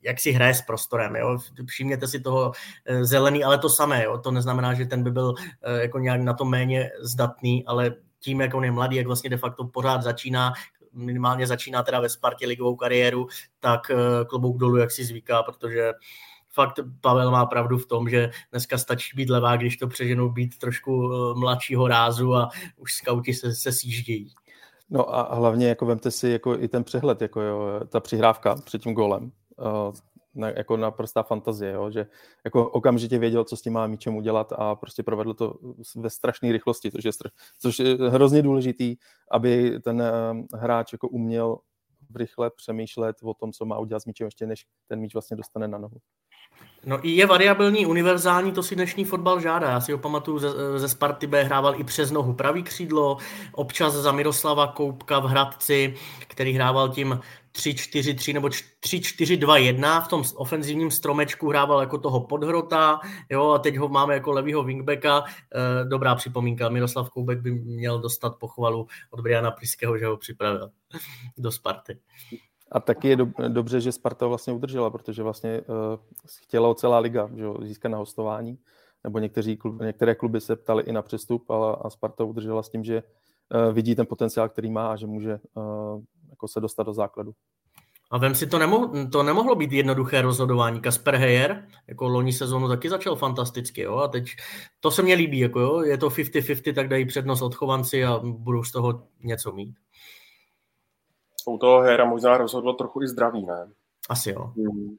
jak 0.03 0.21
si 0.21 0.33
hraje 0.33 0.55
s 0.55 0.63
prostorem. 0.63 1.17
Jo? 1.17 1.39
Všimněte 1.67 2.07
si 2.07 2.21
toho 2.21 2.53
eh, 2.87 3.05
zelený, 3.05 3.45
ale 3.45 3.59
to 3.59 3.69
samé. 3.69 4.05
Jo? 4.05 4.19
To 4.19 4.31
neznamená, 4.31 4.75
že 4.75 4.87
ten 4.87 5.03
by 5.03 5.11
byl 5.11 5.35
eh, 5.63 5.83
jako 5.83 5.99
nějak 5.99 6.21
na 6.21 6.35
to 6.35 6.45
méně 6.45 6.91
zdatný, 7.03 7.67
ale 7.67 7.95
tím, 8.21 8.41
jak 8.41 8.55
on 8.55 8.65
je 8.65 8.71
mladý, 8.71 8.97
jak 8.97 9.07
vlastně 9.07 9.31
de 9.31 9.37
facto 9.37 9.65
pořád 9.65 10.03
začíná, 10.03 10.53
minimálně 10.93 11.47
začíná 11.47 11.83
teda 11.83 12.01
ve 12.01 12.09
Spartě 12.09 12.47
ligovou 12.47 12.77
kariéru, 12.77 13.27
tak 13.61 13.91
eh, 13.91 13.97
klobouk 14.25 14.59
dolů, 14.59 14.77
jak 14.77 14.91
si 14.91 15.05
zvyká, 15.05 15.43
protože 15.43 15.93
fakt 16.53 16.81
Pavel 17.01 17.31
má 17.31 17.47
pravdu 17.47 17.79
v 17.79 17.87
tom, 17.87 18.09
že 18.09 18.31
dneska 18.51 18.79
stačí 18.79 19.17
být 19.17 19.31
levá, 19.31 19.57
když 19.57 19.77
to 19.77 19.89
přeženou 19.89 20.29
být 20.29 20.59
trošku 20.59 21.13
eh, 21.13 21.41
mladšího 21.41 21.89
rázu 21.89 22.35
a 22.35 22.49
už 22.77 22.95
skauti 22.95 23.35
se, 23.35 23.55
se 23.55 23.73
sjíždějí. 23.73 24.33
No 24.91 25.15
a 25.15 25.35
hlavně 25.35 25.69
jako 25.69 25.87
vemte 25.87 26.11
si 26.11 26.29
jako 26.29 26.59
i 26.59 26.69
ten 26.69 26.85
přehled, 26.85 27.23
jako 27.23 27.41
jo, 27.41 27.81
ta 27.89 28.01
přihrávka 28.01 28.57
před 28.65 28.83
tím 28.83 28.95
gólem. 28.95 29.33
Na, 30.39 30.49
jako 30.51 30.77
naprostá 30.77 31.23
fantazie, 31.23 31.73
jo? 31.73 31.91
že 31.91 32.07
jako 32.45 32.71
okamžitě 32.71 33.19
věděl, 33.19 33.45
co 33.45 33.57
s 33.57 33.63
tím 33.63 33.73
má 33.73 33.87
míčem 33.87 34.17
udělat 34.17 34.53
a 34.53 34.75
prostě 34.75 35.03
provedl 35.03 35.35
to 35.35 35.55
ve 35.97 36.11
strašné 36.11 36.53
rychlosti, 36.53 36.91
což 36.91 37.05
je, 37.05 37.13
což 37.59 37.79
je 37.79 37.95
hrozně 37.95 38.43
důležitý, 38.43 38.97
aby 39.31 39.81
ten 39.81 40.03
hráč 40.55 40.93
jako 40.93 41.09
uměl 41.09 41.59
rychle 42.17 42.51
přemýšlet 42.51 43.17
o 43.23 43.35
tom, 43.35 43.53
co 43.53 43.65
má 43.65 43.79
udělat 43.79 44.01
s 44.01 44.07
míčem, 44.07 44.25
ještě 44.25 44.47
než 44.47 44.67
ten 44.87 45.01
míč 45.01 45.15
vlastně 45.15 45.37
dostane 45.37 45.69
na 45.69 45.79
nohu. 45.79 45.97
No 46.87 47.07
i 47.07 47.11
je 47.11 47.27
variabilní, 47.27 47.87
univerzální, 47.87 48.53
to 48.53 48.63
si 48.63 48.75
dnešní 48.75 49.05
fotbal 49.05 49.41
žádá. 49.41 49.71
Já 49.71 49.81
si 49.81 49.93
ho 49.93 49.99
pamatuju 49.99 50.39
ze, 50.39 50.79
ze 50.79 50.89
Sparty 50.89 51.27
B, 51.27 51.45
hrával 51.45 51.81
i 51.81 51.85
přes 51.85 52.11
nohu 52.11 52.33
pravý 52.33 52.63
křídlo, 52.63 53.17
občas 53.53 53.95
za 53.95 54.13
Miroslava 54.13 54.67
Koupka 54.67 55.19
v 55.19 55.25
Hradci, 55.25 55.95
který 56.29 56.53
hrával 56.53 56.89
tím 56.89 57.21
3-4-3 57.53 58.35
nebo 58.35 58.49
3-4-2-1 58.49 60.05
v 60.05 60.09
tom 60.09 60.23
ofenzivním 60.35 60.91
stromečku 60.91 61.49
hrával 61.49 61.81
jako 61.81 61.99
toho 61.99 62.21
podhrota, 62.21 63.01
jo, 63.31 63.51
a 63.51 63.59
teď 63.59 63.77
ho 63.77 63.89
máme 63.89 64.15
jako 64.15 64.33
levýho 64.33 64.63
wingbacka. 64.63 65.25
E, 65.25 65.85
dobrá 65.85 66.15
připomínka, 66.15 66.69
Miroslav 66.69 67.11
Koubek 67.11 67.41
by 67.41 67.51
měl 67.51 68.01
dostat 68.01 68.37
pochvalu 68.39 68.87
od 69.11 69.21
Briana 69.21 69.51
Priského, 69.51 69.99
že 69.99 70.07
ho 70.07 70.17
připravil 70.17 70.71
do 71.39 71.53
Sparty. 71.53 71.99
A 72.73 72.81
taky 72.81 73.09
je 73.09 73.17
do, 73.17 73.29
dobře, 73.49 73.81
že 73.81 73.93
Sparta 73.93 74.27
vlastně 74.27 74.53
udržela, 74.53 74.91
protože 74.91 75.23
vlastně 75.23 75.61
uh, 75.61 75.67
chtěla 76.43 76.75
celá 76.75 76.99
liga 76.99 77.31
že 77.35 77.45
jo, 77.45 77.57
získat 77.63 77.89
na 77.89 77.99
hostování, 77.99 78.59
nebo 79.05 79.19
někteří 79.19 79.57
klub, 79.57 79.83
některé 79.83 80.15
kluby 80.15 80.41
se 80.41 80.57
ptali 80.57 80.83
i 80.83 80.93
na 80.93 81.03
přestup, 81.03 81.51
ale 81.51 81.77
a 81.81 81.91
Sparta 81.91 82.25
udržela 82.25 82.63
s 82.63 82.69
tím, 82.69 82.85
že 82.85 83.03
uh, 83.03 83.73
vidí 83.75 83.95
ten 83.95 84.07
potenciál, 84.07 84.49
který 84.49 84.71
má 84.71 84.93
a 84.93 84.97
že 84.97 85.07
může 85.07 85.41
uh, 85.55 86.03
jako 86.31 86.49
se 86.49 86.61
dostat 86.61 86.83
do 86.83 86.93
základu. 86.93 87.33
A 88.11 88.19
vem 88.19 88.35
si, 88.35 88.47
to, 88.47 88.59
nemohlo, 88.59 89.07
to 89.13 89.23
nemohlo 89.23 89.55
být 89.55 89.73
jednoduché 89.73 90.23
rozhodování. 90.23 90.81
Kasper 90.81 91.17
Heyer, 91.17 91.65
jako 91.87 92.09
loni 92.09 92.33
sezónu 92.33 92.69
taky 92.69 92.89
začal 92.89 93.17
fantasticky, 93.17 93.81
jo, 93.81 93.97
a 93.97 94.09
teď 94.09 94.29
to 94.81 94.91
se 94.91 95.03
mně 95.03 95.15
líbí, 95.15 95.39
jako 95.39 95.61
jo, 95.61 95.81
je 95.81 95.99
to 95.99 96.09
50-50, 96.09 96.75
tak 96.75 96.89
dají 96.89 97.07
přednost 97.07 97.43
odchovanci 97.43 98.05
a 98.05 98.21
budou 98.25 98.65
z 98.65 98.73
toho 98.73 99.03
něco 99.21 99.53
mít 99.53 99.75
u 101.51 101.59
toho 101.59 101.81
Hera 101.81 102.05
možná 102.05 102.37
rozhodlo 102.37 102.73
trochu 102.73 103.03
i 103.03 103.09
zdraví, 103.09 103.47
ne? 103.47 103.69
Asi 104.09 104.31
jo. 104.31 104.53
Hmm. 104.57 104.97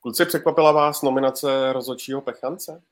Kluci, 0.00 0.26
překvapila 0.26 0.72
vás 0.72 1.02
nominace 1.02 1.72
rozhodčího 1.72 2.20
Pechance? 2.20 2.82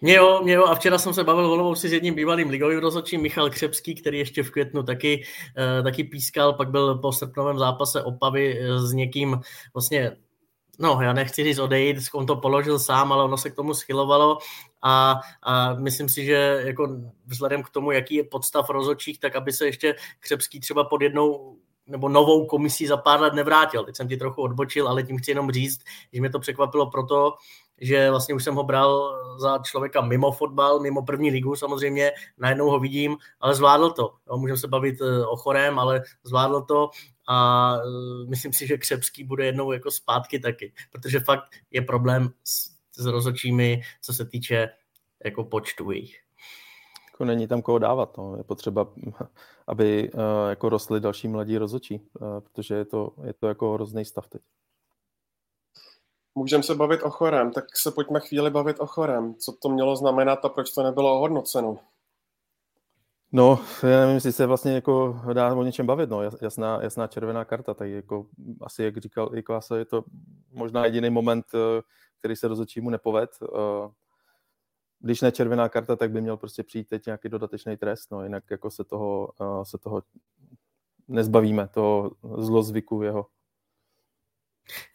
Mě 0.00 0.14
jo, 0.14 0.40
mě 0.42 0.52
jo, 0.52 0.64
a 0.64 0.74
včera 0.74 0.98
jsem 0.98 1.14
se 1.14 1.24
bavil 1.24 1.76
si 1.76 1.88
s 1.88 1.92
jedním 1.92 2.14
bývalým 2.14 2.50
ligovým 2.50 2.78
rozhodčím, 2.78 3.22
Michal 3.22 3.50
Křepský, 3.50 3.94
který 3.94 4.18
ještě 4.18 4.42
v 4.42 4.50
květnu 4.50 4.82
taky, 4.82 5.24
eh, 5.58 5.82
taky 5.82 6.04
pískal, 6.04 6.52
pak 6.52 6.70
byl 6.70 6.94
po 6.94 7.12
srpnovém 7.12 7.58
zápase 7.58 8.02
Opavy 8.02 8.60
eh, 8.60 8.78
s 8.78 8.92
někým 8.92 9.40
vlastně 9.74 10.16
no, 10.78 10.98
já 11.02 11.12
nechci 11.12 11.44
říct 11.44 11.58
odejít, 11.58 11.96
on 12.12 12.26
to 12.26 12.36
položil 12.36 12.78
sám, 12.78 13.12
ale 13.12 13.24
ono 13.24 13.36
se 13.36 13.50
k 13.50 13.54
tomu 13.54 13.74
schylovalo 13.74 14.38
a, 14.82 15.20
a 15.42 15.74
myslím 15.74 16.08
si, 16.08 16.24
že 16.24 16.62
jako 16.64 16.88
vzhledem 17.26 17.62
k 17.62 17.70
tomu, 17.70 17.90
jaký 17.90 18.14
je 18.14 18.24
podstav 18.24 18.70
rozhodčích, 18.70 19.20
tak 19.20 19.36
aby 19.36 19.52
se 19.52 19.66
ještě 19.66 19.94
Křepský 20.20 20.60
třeba 20.60 20.84
pod 20.84 21.02
jednou 21.02 21.56
nebo 21.86 22.08
novou 22.08 22.46
komisí 22.46 22.86
za 22.86 22.96
pár 22.96 23.20
let 23.20 23.34
nevrátil. 23.34 23.84
Teď 23.84 23.96
jsem 23.96 24.08
ti 24.08 24.16
trochu 24.16 24.42
odbočil, 24.42 24.88
ale 24.88 25.02
tím 25.02 25.18
chci 25.18 25.30
jenom 25.30 25.50
říct, 25.50 25.80
že 26.12 26.20
mě 26.20 26.30
to 26.30 26.38
překvapilo 26.38 26.90
proto, 26.90 27.34
že 27.80 28.10
vlastně 28.10 28.34
už 28.34 28.44
jsem 28.44 28.54
ho 28.54 28.64
bral 28.64 29.20
za 29.38 29.58
člověka 29.58 30.00
mimo 30.00 30.32
fotbal, 30.32 30.80
mimo 30.80 31.02
první 31.02 31.30
ligu 31.30 31.56
samozřejmě, 31.56 32.12
najednou 32.38 32.70
ho 32.70 32.80
vidím, 32.80 33.16
ale 33.40 33.54
zvládl 33.54 33.90
to. 33.90 34.14
Můžeme 34.36 34.58
se 34.58 34.68
bavit 34.68 34.96
eh, 35.00 35.26
o 35.26 35.36
chorém, 35.36 35.78
ale 35.78 36.02
zvládl 36.24 36.60
to 36.60 36.90
a 37.28 37.76
uh, 37.76 38.28
myslím 38.28 38.52
si, 38.52 38.66
že 38.66 38.78
Křepský 38.78 39.24
bude 39.24 39.46
jednou 39.46 39.72
jako 39.72 39.90
zpátky 39.90 40.38
taky, 40.38 40.72
protože 40.92 41.20
fakt 41.20 41.44
je 41.70 41.82
problém 41.82 42.30
s, 42.44 42.70
s 42.96 43.06
rozhodčími, 43.06 43.82
co 44.02 44.12
se 44.12 44.24
týče 44.24 44.68
jako 45.24 45.44
počtu 45.44 45.90
jich. 45.90 46.16
Jako 47.12 47.24
není 47.24 47.48
tam 47.48 47.62
koho 47.62 47.78
dávat, 47.78 48.16
no. 48.16 48.36
je 48.36 48.44
potřeba, 48.44 48.92
aby 49.66 50.10
uh, 50.12 50.20
jako 50.48 50.68
rostly 50.68 51.00
další 51.00 51.28
mladí 51.28 51.58
rozhodčí, 51.58 52.00
uh, 52.20 52.40
protože 52.40 52.74
je 52.74 52.84
to, 52.84 53.14
je 53.24 53.32
to 53.32 53.48
jako 53.48 53.72
hrozný 53.72 54.04
stav 54.04 54.28
teď. 54.28 54.42
Můžeme 56.34 56.62
se 56.62 56.74
bavit 56.74 57.02
o 57.02 57.10
chorem, 57.10 57.52
tak 57.52 57.64
se 57.76 57.90
pojďme 57.90 58.20
chvíli 58.20 58.50
bavit 58.50 58.80
o 58.80 58.86
chorem. 58.86 59.34
Co 59.34 59.52
to 59.52 59.68
mělo 59.68 59.96
znamenat 59.96 60.44
a 60.44 60.48
proč 60.48 60.70
to 60.70 60.82
nebylo 60.82 61.16
ohodnoceno? 61.16 61.78
No, 63.36 63.60
já 63.82 64.00
nevím, 64.00 64.14
jestli 64.14 64.32
se 64.32 64.46
vlastně 64.46 64.72
jako 64.72 65.20
dá 65.32 65.54
o 65.54 65.62
něčem 65.62 65.86
bavit, 65.86 66.10
no, 66.10 66.22
jasná, 66.42 66.82
jasná 66.82 67.06
červená 67.06 67.44
karta, 67.44 67.74
tak 67.74 67.88
jako 67.88 68.26
asi, 68.60 68.82
jak 68.82 68.96
říkal 68.96 69.36
i 69.36 69.42
Klasa, 69.42 69.76
je 69.76 69.84
to 69.84 70.04
možná 70.52 70.84
jediný 70.84 71.10
moment, 71.10 71.46
eh, 71.54 71.82
který 72.18 72.36
se 72.36 72.48
rozhodčímu 72.48 72.90
nepoved. 72.90 73.30
Eh, 73.42 73.88
když 75.00 75.20
ne 75.20 75.32
červená 75.32 75.68
karta, 75.68 75.96
tak 75.96 76.10
by 76.10 76.20
měl 76.20 76.36
prostě 76.36 76.62
přijít 76.62 76.88
teď 76.88 77.06
nějaký 77.06 77.28
dodatečný 77.28 77.76
trest, 77.76 78.10
no, 78.10 78.22
jinak 78.22 78.44
jako 78.50 78.70
se 78.70 78.84
toho, 78.84 79.32
eh, 79.40 79.64
se 79.64 79.78
toho 79.78 80.02
nezbavíme, 81.08 81.68
toho 81.68 82.10
zlozvyku 82.38 83.02
jeho. 83.02 83.26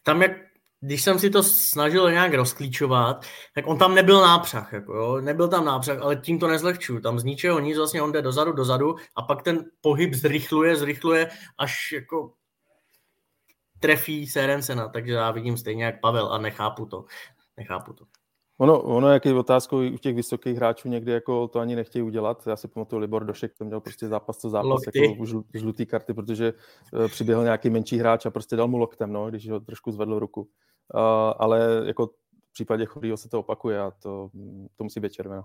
Tam, 0.03 0.21
jak 0.21 0.31
když 0.81 1.03
jsem 1.03 1.19
si 1.19 1.29
to 1.29 1.43
snažil 1.43 2.11
nějak 2.11 2.33
rozklíčovat, 2.33 3.25
tak 3.55 3.67
on 3.67 3.77
tam 3.77 3.95
nebyl 3.95 4.21
nápřah, 4.21 4.73
jako 4.73 4.93
jo? 4.93 5.21
nebyl 5.21 5.47
tam 5.47 5.65
nápřah, 5.65 6.01
ale 6.01 6.15
tím 6.15 6.39
to 6.39 6.47
nezlehčuju. 6.47 6.99
Tam 6.99 7.19
z 7.19 7.23
ničeho 7.23 7.59
nic, 7.59 7.77
vlastně 7.77 8.01
on 8.01 8.11
jde 8.11 8.21
dozadu, 8.21 8.51
dozadu 8.51 8.95
a 9.15 9.21
pak 9.21 9.43
ten 9.43 9.65
pohyb 9.81 10.13
zrychluje, 10.13 10.75
zrychluje, 10.75 11.29
až 11.57 11.91
jako 11.91 12.33
trefí 13.79 14.27
Serencena, 14.27 14.87
takže 14.87 15.13
já 15.13 15.31
vidím 15.31 15.57
stejně 15.57 15.83
jak 15.83 15.99
Pavel 15.99 16.33
a 16.33 16.37
nechápu 16.37 16.85
to. 16.85 17.05
Nechápu 17.57 17.93
to. 17.93 18.05
Ono, 18.57 18.81
ono 18.81 19.11
jak 19.11 19.25
je 19.25 19.33
otázkou 19.33 19.77
u 19.93 19.97
těch 19.97 20.15
vysokých 20.15 20.55
hráčů 20.55 20.89
někdy 20.89 21.11
jako 21.11 21.47
to 21.47 21.59
ani 21.59 21.75
nechtějí 21.75 22.03
udělat. 22.03 22.47
Já 22.47 22.55
si 22.55 22.67
pamatuju 22.67 23.01
Libor 23.01 23.25
Došek, 23.25 23.53
to 23.57 23.65
měl 23.65 23.79
prostě 23.79 24.07
zápas 24.07 24.37
co 24.37 24.49
zápas, 24.49 24.69
lokty. 24.69 25.09
jako 25.09 25.25
žl, 25.25 25.43
žlutý 25.53 25.85
karty, 25.85 26.13
protože 26.13 26.53
uh, 26.93 27.07
přiběhl 27.07 27.43
nějaký 27.43 27.69
menší 27.69 27.97
hráč 27.97 28.25
a 28.25 28.31
prostě 28.31 28.55
dal 28.55 28.67
mu 28.67 28.77
loktem, 28.77 29.13
no, 29.13 29.29
když 29.29 29.49
ho 29.49 29.59
trošku 29.59 29.91
zvedl 29.91 30.19
ruku. 30.19 30.49
Ale 31.39 31.83
jako 31.85 32.07
v 32.49 32.53
případě 32.53 32.85
chorýho 32.85 33.17
se 33.17 33.29
to 33.29 33.39
opakuje 33.39 33.79
a 33.81 33.91
to, 33.91 34.29
to 34.75 34.83
musí 34.83 34.99
být 34.99 35.13
červená. 35.13 35.43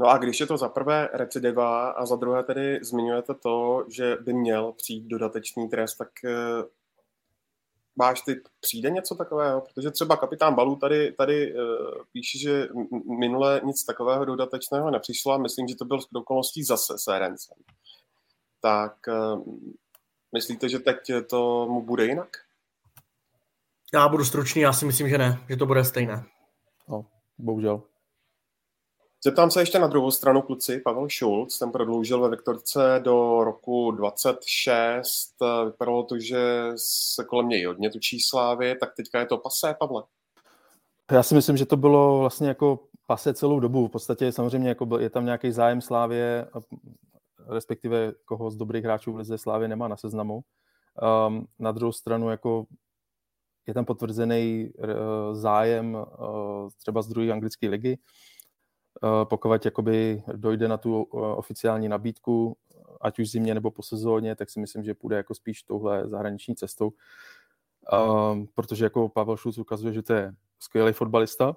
No 0.00 0.06
a 0.06 0.18
když 0.18 0.40
je 0.40 0.46
to 0.46 0.56
za 0.56 0.68
prvé 0.68 1.08
recidiva 1.12 1.90
a 1.90 2.06
za 2.06 2.16
druhé 2.16 2.42
tedy 2.42 2.78
zmiňujete 2.82 3.34
to, 3.34 3.84
že 3.88 4.16
by 4.16 4.32
měl 4.32 4.72
přijít 4.72 5.06
dodatečný 5.06 5.68
trest, 5.68 5.96
tak 5.96 6.08
eh, 6.24 6.64
máš 7.96 8.20
ty, 8.20 8.40
přijde 8.60 8.90
něco 8.90 9.14
takového? 9.14 9.60
Protože 9.60 9.90
třeba 9.90 10.16
kapitán 10.16 10.54
Balů 10.54 10.76
tady, 10.76 11.12
tady 11.12 11.54
uh, 11.54 11.60
píše, 12.12 12.38
že 12.38 12.68
minule 13.18 13.60
nic 13.64 13.84
takového 13.84 14.24
dodatečného 14.24 14.90
nepřišlo 14.90 15.32
a 15.32 15.38
myslím, 15.38 15.68
že 15.68 15.74
to 15.76 15.84
byl 15.84 16.00
s 16.00 16.08
okolností 16.14 16.64
zase 16.64 16.94
s. 16.98 17.08
Tak 18.60 18.94
uh, 19.08 19.44
myslíte, 20.34 20.68
že 20.68 20.78
teď 20.78 20.96
to 21.30 21.66
mu 21.68 21.82
bude 21.82 22.06
jinak? 22.06 22.28
Já 23.94 24.08
budu 24.08 24.24
stručný, 24.24 24.62
já 24.62 24.72
si 24.72 24.84
myslím, 24.86 25.08
že 25.08 25.18
ne, 25.18 25.38
že 25.48 25.56
to 25.56 25.66
bude 25.66 25.84
stejné. 25.84 26.24
No, 26.88 27.06
bohužel. 27.38 27.82
Zeptám 29.24 29.50
se 29.50 29.62
ještě 29.62 29.78
na 29.78 29.86
druhou 29.86 30.10
stranu, 30.10 30.42
kluci. 30.42 30.80
Pavel 30.80 31.08
Schulz, 31.08 31.58
ten 31.58 31.72
prodloužil 31.72 32.20
ve 32.20 32.28
Vektorce 32.28 33.00
do 33.04 33.44
roku 33.44 33.90
26. 33.90 35.34
Vypadalo 35.64 36.02
to, 36.02 36.18
že 36.18 36.72
se 36.76 37.24
kolem 37.24 37.48
něj 37.48 37.64
hodně 37.64 37.90
tučí 37.90 38.20
slávy, 38.20 38.76
tak 38.80 38.94
teďka 38.94 39.20
je 39.20 39.26
to 39.26 39.38
pasé, 39.38 39.74
Pavle? 39.78 40.02
Já 41.12 41.22
si 41.22 41.34
myslím, 41.34 41.56
že 41.56 41.66
to 41.66 41.76
bylo 41.76 42.18
vlastně 42.18 42.48
jako 42.48 42.78
pase 43.06 43.34
celou 43.34 43.60
dobu. 43.60 43.88
V 43.88 43.90
podstatě 43.90 44.32
samozřejmě 44.32 44.68
jako 44.68 44.98
je 44.98 45.10
tam 45.10 45.24
nějaký 45.24 45.52
zájem 45.52 45.80
Slávě, 45.80 46.46
respektive 47.46 48.12
koho 48.24 48.50
z 48.50 48.56
dobrých 48.56 48.84
hráčů 48.84 49.12
v 49.12 49.16
Lize 49.16 49.38
Slávě 49.38 49.68
nemá 49.68 49.88
na 49.88 49.96
seznamu. 49.96 50.40
Um, 51.28 51.46
na 51.58 51.72
druhou 51.72 51.92
stranu 51.92 52.30
jako 52.30 52.66
je 53.70 53.74
tam 53.74 53.84
potvrzený 53.84 54.70
uh, 54.78 54.86
zájem 55.32 55.94
uh, 55.94 56.68
třeba 56.76 57.02
z 57.02 57.08
druhé 57.08 57.32
anglické 57.32 57.68
ligy. 57.68 57.98
Uh, 59.02 59.24
pokud 59.24 59.64
jakoby 59.64 60.22
dojde 60.32 60.68
na 60.68 60.76
tu 60.76 61.02
oficiální 61.12 61.88
nabídku, 61.88 62.56
ať 63.00 63.18
už 63.18 63.30
zimně 63.30 63.54
nebo 63.54 63.70
po 63.70 63.82
sezóně, 63.82 64.36
tak 64.36 64.50
si 64.50 64.60
myslím, 64.60 64.84
že 64.84 64.94
půjde 64.94 65.16
jako 65.16 65.34
spíš 65.34 65.62
touhle 65.62 66.08
zahraniční 66.08 66.56
cestou. 66.56 66.92
Protože 68.54 68.84
jako 68.84 69.08
Pavel 69.08 69.36
Šulc 69.36 69.58
ukazuje, 69.58 69.92
že 69.92 70.02
to 70.02 70.12
je 70.12 70.34
skvělý 70.58 70.92
fotbalista, 70.92 71.56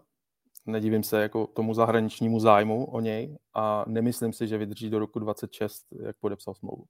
nedivím 0.66 1.04
se 1.04 1.22
jako 1.22 1.48
tomu 1.48 1.74
zahraničnímu 1.74 2.40
zájmu 2.40 2.86
o 2.86 3.00
něj 3.00 3.38
a 3.54 3.86
nemyslím 3.88 4.34
si, 4.34 4.48
že 4.48 4.58
vydrží 4.58 4.90
do 4.90 5.00
roku 5.00 5.20
26, 5.20 5.86
jak 6.00 6.18
podepsal 6.18 6.54
smlouvu. 6.54 6.86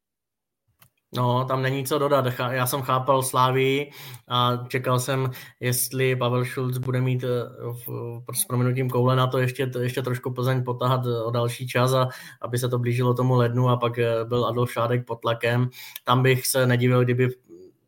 No, 1.15 1.45
tam 1.45 1.62
není 1.62 1.86
co 1.86 1.99
dodat. 1.99 2.26
Já 2.52 2.65
jsem 2.65 2.82
chápal 2.82 3.23
Slávii 3.23 3.91
a 4.28 4.58
čekal 4.67 4.99
jsem, 4.99 5.32
jestli 5.60 6.15
Pavel 6.15 6.45
Schulz 6.45 6.78
bude 6.78 7.02
mít 7.02 7.23
eh, 7.23 8.34
s 8.34 8.45
proměnutím 8.45 8.89
koule 8.89 9.15
na 9.15 9.28
to 9.28 9.38
ještě, 9.38 9.71
ještě 9.80 10.02
trošku 10.02 10.32
Plzeň 10.32 10.63
potahat 10.63 11.02
o 11.26 11.32
další 11.32 11.67
čas, 11.67 11.93
a 11.93 12.10
aby 12.41 12.58
se 12.58 12.69
to 12.69 12.80
blížilo 12.80 13.13
tomu 13.13 13.36
lednu 13.36 13.69
a 13.69 13.78
pak 13.78 13.99
eh, 13.99 14.26
byl 14.26 14.45
Adolf 14.45 14.71
Šádek 14.71 15.06
pod 15.06 15.21
tlakem. 15.21 15.69
Tam 16.04 16.23
bych 16.23 16.47
se 16.47 16.67
nedivil, 16.67 17.04
kdyby 17.04 17.30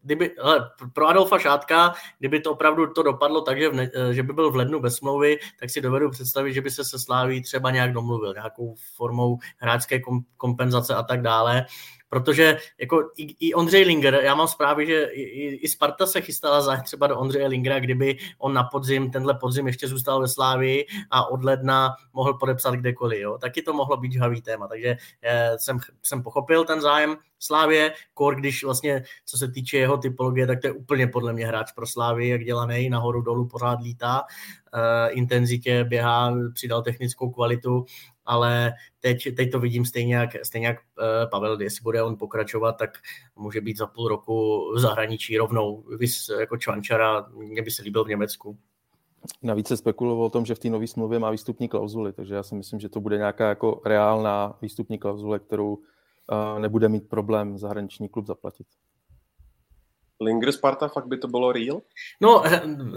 kdyby, 0.06 0.32
hele, 0.44 0.72
pro 0.94 1.08
Adolfa 1.08 1.40
Šátka, 1.40 1.94
kdyby 2.20 2.40
to 2.40 2.52
opravdu 2.52 2.88
to 2.88 3.04
dopadlo 3.04 3.42
tak, 3.42 3.60
že, 3.60 3.72
ne, 3.72 3.92
že 4.12 4.24
by 4.24 4.34
byl 4.34 4.52
v 4.52 4.56
lednu 4.56 4.80
bez 4.80 4.96
smlouvy, 4.96 5.38
tak 5.60 5.70
si 5.70 5.82
dovedu 5.82 6.10
představit, 6.10 6.54
že 6.54 6.62
by 6.62 6.72
se 6.72 6.84
se 6.84 7.00
Sláví 7.00 7.42
třeba 7.42 7.72
nějak 7.72 7.94
domluvil, 7.94 8.34
nějakou 8.34 8.76
formou 8.96 9.38
hráčské 9.58 10.00
kompenzace 10.38 10.96
a 10.96 11.04
tak 11.04 11.22
dále 11.22 11.66
protože 12.10 12.58
jako 12.80 13.10
i, 13.18 13.48
i 13.48 13.54
Ondřej 13.54 13.84
Linger, 13.84 14.20
já 14.24 14.36
mám 14.36 14.48
zprávy, 14.48 14.88
že 14.88 15.04
i, 15.04 15.56
i 15.56 15.68
Sparta 15.68 16.06
se 16.06 16.22
chystala 16.22 16.62
za 16.62 16.78
třeba 16.78 17.08
do 17.08 17.20
Ondřeje 17.20 17.48
Lingera, 17.48 17.80
kdyby 17.80 18.18
on 18.38 18.54
na 18.54 18.64
podzim, 18.64 19.12
tenhle 19.12 19.34
podzim 19.34 19.68
ještě 19.68 19.88
zůstal 19.88 20.22
ve 20.22 20.28
Slávii 20.28 20.86
a 21.12 21.32
od 21.32 21.44
ledna 21.44 21.96
mohl 22.14 22.34
podepsat 22.34 22.76
kdekoliv. 22.76 23.22
Jo. 23.22 23.38
Taky 23.38 23.62
to 23.62 23.74
mohlo 23.74 23.98
být 23.98 24.12
žhavý 24.12 24.42
téma, 24.42 24.68
takže 24.68 24.98
eh, 25.22 25.56
jsem, 25.58 25.78
jsem 26.04 26.24
pochopil 26.24 26.66
ten 26.66 26.82
zájem 26.82 27.18
Slávě, 27.40 27.94
kor, 28.14 28.36
když 28.36 28.64
vlastně, 28.64 29.04
co 29.26 29.38
se 29.38 29.52
týče 29.52 29.78
jeho 29.78 29.98
typologie, 29.98 30.48
tak 30.48 30.62
to 30.62 30.68
je 30.68 30.74
úplně 30.74 31.08
podle 31.08 31.34
mě 31.34 31.48
hráč 31.48 31.72
pro 31.72 31.88
Slávy, 31.88 32.28
jak 32.28 32.44
dělaný, 32.44 32.90
nahoru 32.90 33.22
dolů 33.22 33.48
pořád 33.48 33.82
lítá, 33.82 34.22
uh, 34.22 35.18
intenzitě 35.18 35.84
běhá, 35.84 36.36
přidal 36.54 36.82
technickou 36.82 37.30
kvalitu, 37.30 37.86
ale 38.26 38.74
teď, 39.00 39.36
teď 39.36 39.52
to 39.52 39.60
vidím 39.60 39.86
stejně 39.86 40.16
jak, 40.16 40.30
stejně 40.44 40.68
jak 40.68 40.78
uh, 40.78 41.30
Pavel, 41.30 41.62
jestli 41.62 41.84
bude 41.84 42.04
on 42.04 42.18
pokračovat, 42.18 42.72
tak 42.72 42.90
může 43.36 43.62
být 43.62 43.78
za 43.78 43.88
půl 43.88 44.08
roku 44.08 44.66
v 44.76 44.80
zahraničí 44.80 45.38
rovnou, 45.38 45.84
vys, 46.00 46.30
jako 46.40 46.58
Čvančara, 46.58 47.26
mě 47.36 47.62
by 47.62 47.72
se 47.72 47.84
líbil 47.84 48.06
v 48.06 48.10
Německu. 48.10 48.58
Navíc 49.44 49.68
se 49.68 49.78
spekulovalo 49.78 50.26
o 50.26 50.30
tom, 50.30 50.46
že 50.46 50.56
v 50.56 50.60
té 50.60 50.70
nové 50.70 50.88
smlouvě 50.88 51.20
má 51.20 51.32
výstupní 51.32 51.70
klauzuly, 51.70 52.14
takže 52.14 52.36
já 52.36 52.44
si 52.44 52.56
myslím, 52.56 52.80
že 52.80 52.90
to 52.90 53.02
bude 53.02 53.18
nějaká 53.18 53.50
jako 53.50 53.82
reálná 53.86 54.58
výstupní 54.62 55.00
klauzule, 55.00 55.40
kterou 55.40 55.78
nebude 56.60 56.90
mít 56.90 57.10
problém 57.10 57.58
zahraniční 57.58 58.10
klub 58.10 58.28
zaplatit. 58.28 58.68
Linger 60.22 60.52
Sparta, 60.52 60.88
fakt 60.88 61.08
by 61.08 61.18
to 61.18 61.28
bylo 61.28 61.52
real? 61.52 61.82
No, 62.22 62.44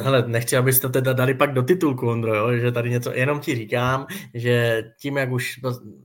hele, 0.00 0.24
nechci, 0.26 0.56
abyste 0.56 0.88
teda 0.88 1.12
dali 1.12 1.34
pak 1.34 1.54
do 1.54 1.62
titulku, 1.62 2.08
Ondro, 2.08 2.34
jo, 2.34 2.56
že 2.56 2.72
tady 2.72 2.90
něco, 2.90 3.12
jenom 3.12 3.40
ti 3.40 3.54
říkám, 3.54 4.06
že 4.34 4.82
tím, 5.00 5.16
jak 5.16 5.30
už, 5.30 5.60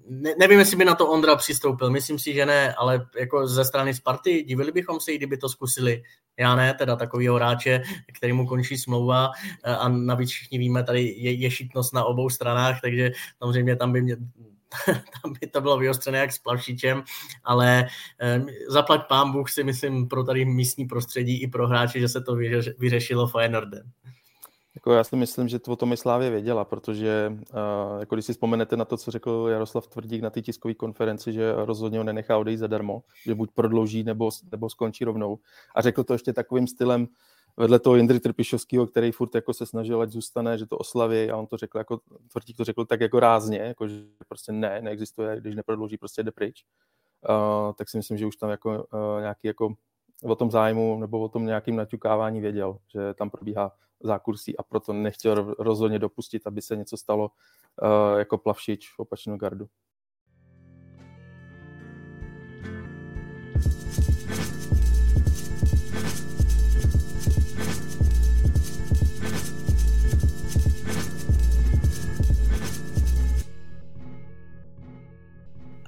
ne, 0.09 0.33
nevím, 0.39 0.59
jestli 0.59 0.77
by 0.77 0.86
na 0.86 0.95
to 0.95 1.07
Ondra 1.07 1.36
přistoupil, 1.36 1.91
myslím 1.91 2.19
si, 2.19 2.33
že 2.33 2.45
ne, 2.45 2.73
ale 2.73 3.07
jako 3.19 3.47
ze 3.47 3.65
strany 3.65 3.93
Sparty 3.93 4.43
divili 4.43 4.71
bychom 4.71 4.99
se, 4.99 5.13
kdyby 5.13 5.38
to 5.38 5.49
zkusili. 5.49 6.03
Já 6.38 6.55
ne, 6.55 6.73
teda 6.73 6.95
takovýho 6.95 7.36
hráče, 7.36 7.81
který 8.17 8.33
mu 8.33 8.47
končí 8.47 8.77
smlouva 8.77 9.31
a 9.77 9.89
navíc 9.89 10.29
všichni 10.29 10.57
víme, 10.57 10.83
tady 10.83 11.01
je, 11.01 11.31
je 11.31 11.51
šitnost 11.51 11.93
na 11.93 12.03
obou 12.03 12.29
stranách, 12.29 12.81
takže 12.81 13.12
samozřejmě 13.38 13.75
tam 13.75 13.91
by 13.91 14.01
mě, 14.01 14.17
tam 15.21 15.33
by 15.41 15.47
to 15.47 15.62
bylo 15.62 15.77
vyostřené 15.77 16.17
jak 16.17 16.31
s 16.31 16.38
plavšičem, 16.38 17.03
ale 17.43 17.88
eh, 18.21 18.41
zaplať 18.67 19.07
pán 19.07 19.31
Bůh 19.31 19.51
si 19.51 19.63
myslím 19.63 20.07
pro 20.07 20.23
tady 20.23 20.45
místní 20.45 20.86
prostředí 20.86 21.41
i 21.41 21.47
pro 21.47 21.67
hráče, 21.67 21.99
že 21.99 22.09
se 22.09 22.21
to 22.21 22.36
vyřešilo 22.77 23.27
Feyenoordem. 23.27 23.91
Jako 24.75 24.91
já 24.91 25.03
si 25.03 25.15
myslím, 25.15 25.47
že 25.47 25.59
to 25.59 25.71
o 25.71 25.75
tom 25.75 25.93
i 25.93 25.97
Slávě 25.97 26.29
věděla, 26.29 26.65
protože 26.65 27.33
uh, 27.33 27.99
jako 27.99 28.15
když 28.15 28.25
si 28.25 28.33
vzpomenete 28.33 28.77
na 28.77 28.86
to, 28.86 28.97
co 28.97 29.12
řekl 29.12 29.47
Jaroslav 29.49 29.88
Tvrdík 29.88 30.21
na 30.21 30.29
té 30.29 30.41
tiskové 30.41 30.73
konferenci, 30.73 31.33
že 31.33 31.53
rozhodně 31.55 31.97
ho 31.97 32.03
nenechá 32.03 32.38
odejít 32.38 32.57
zadarmo, 32.57 33.03
že 33.25 33.36
buď 33.36 33.51
prodlouží 33.51 34.03
nebo, 34.03 34.29
nebo 34.51 34.69
skončí 34.69 35.05
rovnou. 35.05 35.39
A 35.75 35.81
řekl 35.81 36.03
to 36.03 36.13
ještě 36.13 36.33
takovým 36.33 36.67
stylem, 36.67 37.07
vedle 37.57 37.79
toho 37.79 37.95
Jindry 37.95 38.19
Trpišovského, 38.19 38.88
který 38.88 39.12
furt 39.12 39.36
jako 39.36 39.53
se 39.53 39.65
snažil, 39.65 40.01
ať 40.01 40.09
zůstane, 40.09 40.57
že 40.57 40.65
to 40.65 40.77
oslaví 40.77 41.29
a 41.29 41.38
on 41.38 41.47
to 41.47 41.57
řekl 41.57 41.77
jako, 41.77 41.99
Tvrtík 42.31 42.57
to 42.57 42.63
řekl 42.63 42.86
tak 42.86 43.01
jako 43.01 43.19
rázně, 43.19 43.57
jako 43.57 43.88
že 43.88 44.03
prostě 44.27 44.51
ne, 44.51 44.81
neexistuje, 44.81 45.41
když 45.41 45.55
neprodlouží, 45.55 45.97
prostě 45.97 46.23
jde 46.23 46.31
pryč. 46.31 46.63
Uh, 47.29 47.73
tak 47.73 47.89
si 47.89 47.97
myslím, 47.97 48.17
že 48.17 48.25
už 48.25 48.36
tam 48.36 48.49
jako 48.49 48.69
uh, 48.93 49.21
nějaký 49.21 49.47
jako 49.47 49.73
o 50.23 50.36
tom 50.36 50.51
zájmu 50.51 50.99
nebo 50.99 51.19
o 51.19 51.29
tom 51.29 51.45
nějakým 51.45 51.75
naťukávání 51.75 52.41
věděl, 52.41 52.77
že 52.88 53.13
tam 53.13 53.29
probíhá 53.29 53.71
zákursí 54.04 54.58
a 54.58 54.63
proto 54.63 54.94
nechtěl 54.94 55.56
rozhodně 55.60 56.00
dopustit, 56.00 56.48
aby 56.48 56.62
se 56.62 56.76
něco 56.76 56.98
stalo 56.98 57.32
uh, 57.82 58.20
jako 58.20 58.38
plavšič 58.38 58.89
v 58.89 59.00
opačnou 59.00 59.38
gardu. 59.38 59.70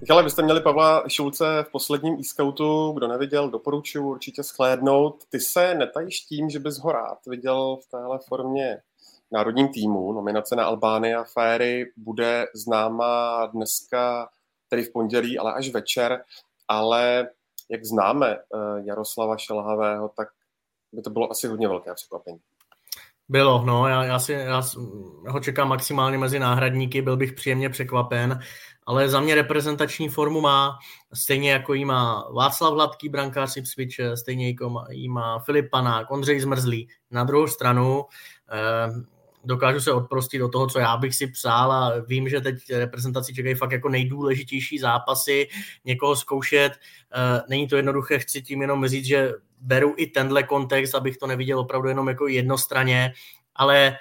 Ale 0.10 0.24
vy 0.24 0.30
jste 0.30 0.42
měli 0.42 0.62
Pavla 0.62 1.04
Šulce 1.08 1.64
v 1.68 1.72
posledním 1.72 2.20
e-scoutu, 2.20 2.92
kdo 2.92 3.08
neviděl, 3.08 3.50
doporučuji 3.50 4.10
určitě 4.10 4.44
schlédnout. 4.44 5.24
Ty 5.30 5.40
se 5.40 5.76
netajíš 5.76 6.20
tím, 6.20 6.50
že 6.50 6.60
bys 6.60 6.80
ho 6.80 6.92
rád 6.92 7.18
viděl 7.28 7.78
v 7.84 7.92
téhle 7.92 8.20
formě 8.28 8.82
národním 9.32 9.68
týmu. 9.68 10.14
Nominace 10.14 10.56
na 10.56 10.66
Albány 10.66 11.16
a 11.16 11.24
Féry 11.24 11.92
bude 11.98 12.46
známa 12.56 13.46
dneska, 13.46 14.30
tedy 14.70 14.84
v 14.84 14.92
pondělí, 14.92 15.40
ale 15.40 15.54
až 15.54 15.70
večer. 15.70 16.24
Ale 16.68 17.28
jak 17.70 17.86
známe 17.86 18.32
eh, 18.36 18.82
Jaroslava 18.84 19.38
Šelhavého, 19.38 20.10
tak 20.10 20.28
by 20.92 21.02
to 21.02 21.10
bylo 21.10 21.32
asi 21.32 21.48
hodně 21.48 21.68
velké 21.68 21.94
překvapení. 21.94 22.40
Bylo, 23.30 23.64
no, 23.66 23.88
já, 23.88 24.04
já 24.04 24.20
si 24.20 24.34
já 24.34 24.62
ho 25.28 25.40
čekám 25.40 25.70
maximálně 25.70 26.18
mezi 26.18 26.40
náhradníky, 26.40 27.02
byl 27.02 27.18
bych 27.18 27.34
příjemně 27.34 27.70
překvapen 27.70 28.40
ale 28.86 29.10
za 29.10 29.20
mě 29.20 29.36
reprezentační 29.36 30.10
formu 30.10 30.42
má, 30.42 30.78
stejně 31.14 31.52
jako 31.52 31.74
jí 31.74 31.86
má 31.86 32.30
Václav 32.34 32.74
Hladký, 32.74 33.10
brankář 33.10 33.58
Ipswich, 33.58 34.00
stejně 34.16 34.48
jako 34.48 34.86
jí 34.90 35.10
má 35.10 35.40
Filip 35.40 35.70
Panák, 35.72 36.12
Ondřej 36.12 36.40
Zmrzlý. 36.40 36.88
Na 37.12 37.24
druhou 37.24 37.48
stranu 37.48 38.06
eh, 38.52 39.16
dokážu 39.46 39.80
se 39.80 39.92
odprostit 39.92 40.40
do 40.40 40.50
toho, 40.50 40.68
co 40.68 40.80
já 40.80 40.98
bych 40.98 41.16
si 41.16 41.28
přál 41.28 41.72
a 41.72 41.94
vím, 42.08 42.30
že 42.30 42.42
teď 42.42 42.56
reprezentaci 42.70 43.34
čekají 43.34 43.56
fakt 43.56 43.72
jako 43.72 43.90
nejdůležitější 43.90 44.80
zápasy, 44.80 45.48
někoho 45.86 46.16
zkoušet. 46.16 46.72
Eh, 46.72 47.42
není 47.50 47.68
to 47.68 47.76
jednoduché, 47.76 48.20
chci 48.20 48.42
tím 48.42 48.62
jenom 48.62 48.88
říct, 48.88 49.06
že 49.06 49.32
beru 49.62 49.94
i 49.98 50.08
tenhle 50.08 50.44
kontext, 50.44 50.96
abych 50.96 51.18
to 51.18 51.28
neviděl 51.28 51.60
opravdu 51.60 51.88
jenom 51.88 52.08
jako 52.08 52.28
jednostraně, 52.28 53.14
ale 53.56 53.98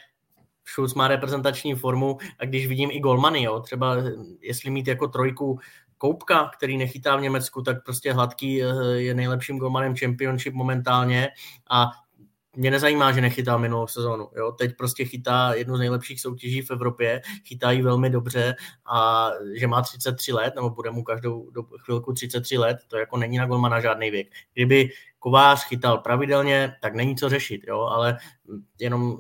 Schulz 0.66 0.94
má 0.94 1.08
reprezentační 1.08 1.74
formu 1.74 2.18
a 2.38 2.44
když 2.44 2.66
vidím 2.66 2.90
i 2.90 3.00
golmany, 3.00 3.42
jo, 3.42 3.60
třeba 3.60 3.96
jestli 4.40 4.70
mít 4.70 4.88
jako 4.88 5.08
trojku 5.08 5.58
Koupka, 5.98 6.50
který 6.56 6.76
nechytá 6.76 7.16
v 7.16 7.20
Německu, 7.20 7.62
tak 7.62 7.84
prostě 7.84 8.12
Hladký 8.12 8.62
eh, 8.62 8.66
je 8.94 9.14
nejlepším 9.14 9.58
golmanem 9.58 9.96
Championship 9.96 10.54
momentálně 10.54 11.28
a 11.70 11.90
mě 12.56 12.70
nezajímá, 12.70 13.12
že 13.12 13.20
nechytá 13.20 13.58
minulou 13.58 13.86
sezónu. 13.86 14.28
Jo? 14.36 14.52
Teď 14.52 14.76
prostě 14.76 15.04
chytá 15.04 15.54
jednu 15.54 15.76
z 15.76 15.78
nejlepších 15.78 16.20
soutěží 16.20 16.62
v 16.62 16.70
Evropě, 16.70 17.22
chytá 17.44 17.70
ji 17.70 17.82
velmi 17.82 18.10
dobře 18.10 18.54
a 18.86 19.30
že 19.54 19.66
má 19.66 19.82
33 19.82 20.32
let, 20.32 20.54
nebo 20.54 20.70
bude 20.70 20.90
mu 20.90 21.02
každou 21.02 21.50
chvilku 21.84 22.12
33 22.12 22.58
let, 22.58 22.76
to 22.88 22.96
jako 22.96 23.16
není 23.16 23.38
na 23.38 23.46
golmana 23.46 23.80
žádný 23.80 24.10
věk. 24.10 24.28
Kdyby 24.54 24.90
Kovář 25.18 25.64
chytal 25.64 25.98
pravidelně, 25.98 26.76
tak 26.82 26.94
není 26.94 27.16
co 27.16 27.28
řešit, 27.28 27.60
jo? 27.68 27.80
ale 27.80 28.18
jenom 28.80 29.18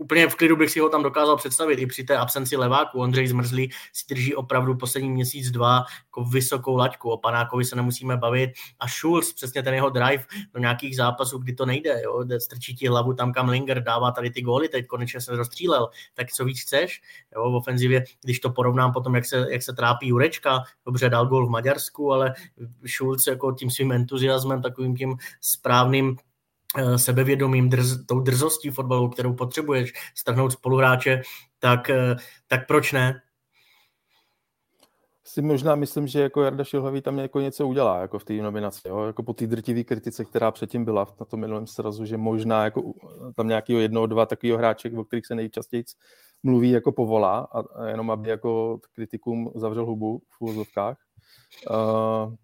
úplně 0.00 0.28
v 0.28 0.34
klidu 0.34 0.56
bych 0.56 0.70
si 0.70 0.80
ho 0.80 0.88
tam 0.88 1.02
dokázal 1.02 1.36
představit 1.36 1.74
i 1.78 1.86
při 1.86 2.04
té 2.04 2.16
absenci 2.16 2.56
leváku. 2.56 3.00
Ondřej 3.00 3.26
Zmrzlý 3.26 3.70
si 3.92 4.04
drží 4.08 4.34
opravdu 4.34 4.74
poslední 4.74 5.10
měsíc, 5.10 5.50
dva 5.50 5.84
jako 6.06 6.24
vysokou 6.24 6.76
laťku. 6.76 7.10
O 7.10 7.16
Panákovi 7.16 7.64
se 7.64 7.76
nemusíme 7.76 8.16
bavit. 8.16 8.50
A 8.80 8.88
Schulz, 8.88 9.32
přesně 9.32 9.62
ten 9.62 9.74
jeho 9.74 9.90
drive 9.90 10.24
do 10.54 10.60
nějakých 10.60 10.96
zápasů, 10.96 11.38
kdy 11.38 11.52
to 11.52 11.66
nejde, 11.66 12.02
jo, 12.04 12.24
strčí 12.38 12.74
ti 12.74 12.88
hlavu 12.88 13.14
tam, 13.14 13.32
kam 13.32 13.48
Linger 13.48 13.82
dává 13.82 14.10
tady 14.10 14.30
ty 14.30 14.42
góly, 14.42 14.68
teď 14.68 14.86
konečně 14.86 15.20
se 15.20 15.36
rozstřílel, 15.36 15.88
tak 16.14 16.30
co 16.30 16.44
víc 16.44 16.62
chceš, 16.62 17.02
jo, 17.36 17.50
v 17.50 17.54
ofenzivě, 17.54 18.04
když 18.24 18.40
to 18.40 18.50
porovnám 18.50 18.92
potom, 18.92 19.14
jak 19.14 19.24
se, 19.26 19.46
jak 19.50 19.62
se 19.62 19.72
trápí 19.72 20.08
Jurečka, 20.08 20.62
dobře 20.86 21.10
dal 21.10 21.26
gól 21.26 21.46
v 21.46 21.50
Maďarsku, 21.50 22.12
ale 22.12 22.34
Schulz 22.86 23.26
jako 23.26 23.52
tím 23.52 23.70
svým 23.70 23.92
entuziasmem, 23.92 24.62
takovým 24.62 24.96
tím 24.96 25.16
správným 25.40 26.16
sebevědomím, 26.96 27.70
drz, 27.70 28.06
tou 28.06 28.20
drzostí 28.20 28.70
fotbalu, 28.70 29.08
kterou 29.08 29.34
potřebuješ 29.34 29.92
strhnout 30.14 30.52
spoluhráče, 30.52 31.22
tak, 31.58 31.90
eh, 31.90 32.16
tak 32.48 32.66
proč 32.66 32.92
ne? 32.92 33.22
Si 35.24 35.42
možná 35.42 35.74
myslím, 35.74 36.06
že 36.06 36.20
jako 36.20 36.42
Jarda 36.42 36.64
Šilhavý 36.64 37.02
tam 37.02 37.18
jako 37.18 37.40
něco 37.40 37.68
udělá 37.68 38.00
jako 38.00 38.18
v 38.18 38.24
té 38.24 38.32
nominaci, 38.34 38.88
jo? 38.88 39.04
jako 39.04 39.22
po 39.22 39.34
té 39.34 39.46
drtivé 39.46 39.84
kritice, 39.84 40.24
která 40.24 40.50
předtím 40.50 40.84
byla 40.84 41.06
na 41.20 41.26
tom 41.26 41.40
minulém 41.40 41.66
srazu, 41.66 42.04
že 42.04 42.16
možná 42.16 42.64
jako 42.64 42.92
tam 43.36 43.48
nějakého 43.48 43.80
jednoho, 43.80 44.06
dva 44.06 44.26
takového 44.26 44.58
hráče, 44.58 44.90
o 44.90 45.04
kterých 45.04 45.26
se 45.26 45.34
nejčastěji 45.34 45.84
mluví, 46.42 46.70
jako 46.70 46.92
povolá 46.92 47.38
a, 47.38 47.86
jenom 47.86 48.10
aby 48.10 48.30
jako 48.30 48.80
kritikům 48.94 49.52
zavřel 49.54 49.86
hubu 49.86 50.22
v 50.28 50.40
úvozovkách. 50.40 50.96
Uh, 51.70 52.34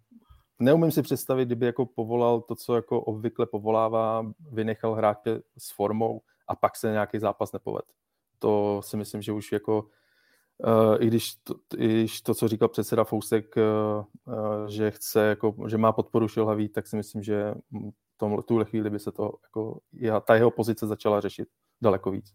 neumím 0.59 0.91
si 0.91 1.03
představit, 1.03 1.47
kdyby 1.47 1.67
jako 1.67 1.87
povolal 1.87 2.41
to, 2.41 2.55
co 2.55 2.75
jako 2.75 3.01
obvykle 3.01 3.47
povolává, 3.47 4.33
vynechal 4.51 4.95
hráče 4.95 5.41
s 5.59 5.71
formou 5.71 6.21
a 6.49 6.57
pak 6.57 6.77
se 6.77 6.91
nějaký 6.91 7.19
zápas 7.19 7.53
nepoved. 7.53 7.85
To 8.39 8.81
si 8.85 8.97
myslím, 8.97 9.23
že 9.23 9.33
už 9.33 9.53
jako 9.53 9.89
Uh, 10.65 10.97
i, 11.01 11.07
když 11.07 11.35
to, 11.35 11.55
i 11.77 11.89
když 11.89 12.21
to, 12.21 12.35
co 12.35 12.49
říkal 12.49 12.69
předseda 12.69 13.05
Fousek, 13.05 13.57
uh, 13.57 14.05
uh, 14.35 14.67
že 14.67 14.91
chce, 14.91 15.21
jako, 15.21 15.55
že 15.67 15.79
má 15.79 15.93
podporu 15.93 16.29
šilhavý, 16.29 16.69
tak 16.69 16.87
si 16.87 16.97
myslím, 16.97 17.23
že 17.23 17.55
tom, 18.17 18.43
tuhle 18.43 18.65
chvíli 18.65 18.91
by 18.91 18.99
se 18.99 19.13
to, 19.13 19.33
jako, 19.43 19.81
ta 20.21 20.35
jeho 20.35 20.51
pozice 20.51 20.87
začala 20.87 21.21
řešit 21.21 21.49
daleko 21.83 22.11
víc. 22.11 22.35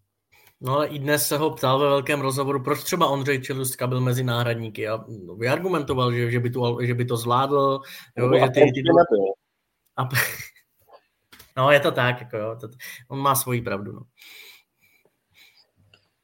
No 0.62 0.74
ale 0.74 0.88
i 0.88 0.99
dnes 0.99 1.28
se 1.28 1.38
ho 1.38 1.49
ptal 1.49 1.80
ve 1.80 1.89
velkém 1.89 2.22
rozhovoru, 2.22 2.64
proč 2.64 2.84
třeba 2.84 3.07
Ondřej 3.07 3.41
Čelustka 3.41 3.88
byl 3.88 4.01
mezi 4.01 4.24
náhradníky 4.24 4.88
a 4.88 5.05
vyargumentoval, 5.38 6.12
že, 6.12 6.32
že, 6.32 6.39
by, 6.39 6.49
tu, 6.49 6.78
že 6.82 6.93
by 6.93 7.05
to 7.05 7.18
zvládl. 7.18 7.80
Jo, 8.18 8.28
no, 8.28 8.39
že 8.39 8.49
ty, 8.49 8.59
ty. 8.59 8.82
A... 9.97 10.09
No 11.57 11.72
je 11.72 11.80
to 11.80 11.91
tak, 11.91 12.22
jako 12.22 12.38
jo, 12.38 12.55
to, 12.62 12.68
on 13.09 13.20
má 13.20 13.36
svoji 13.36 13.62
pravdu. 13.62 13.91
No. 13.91 14.01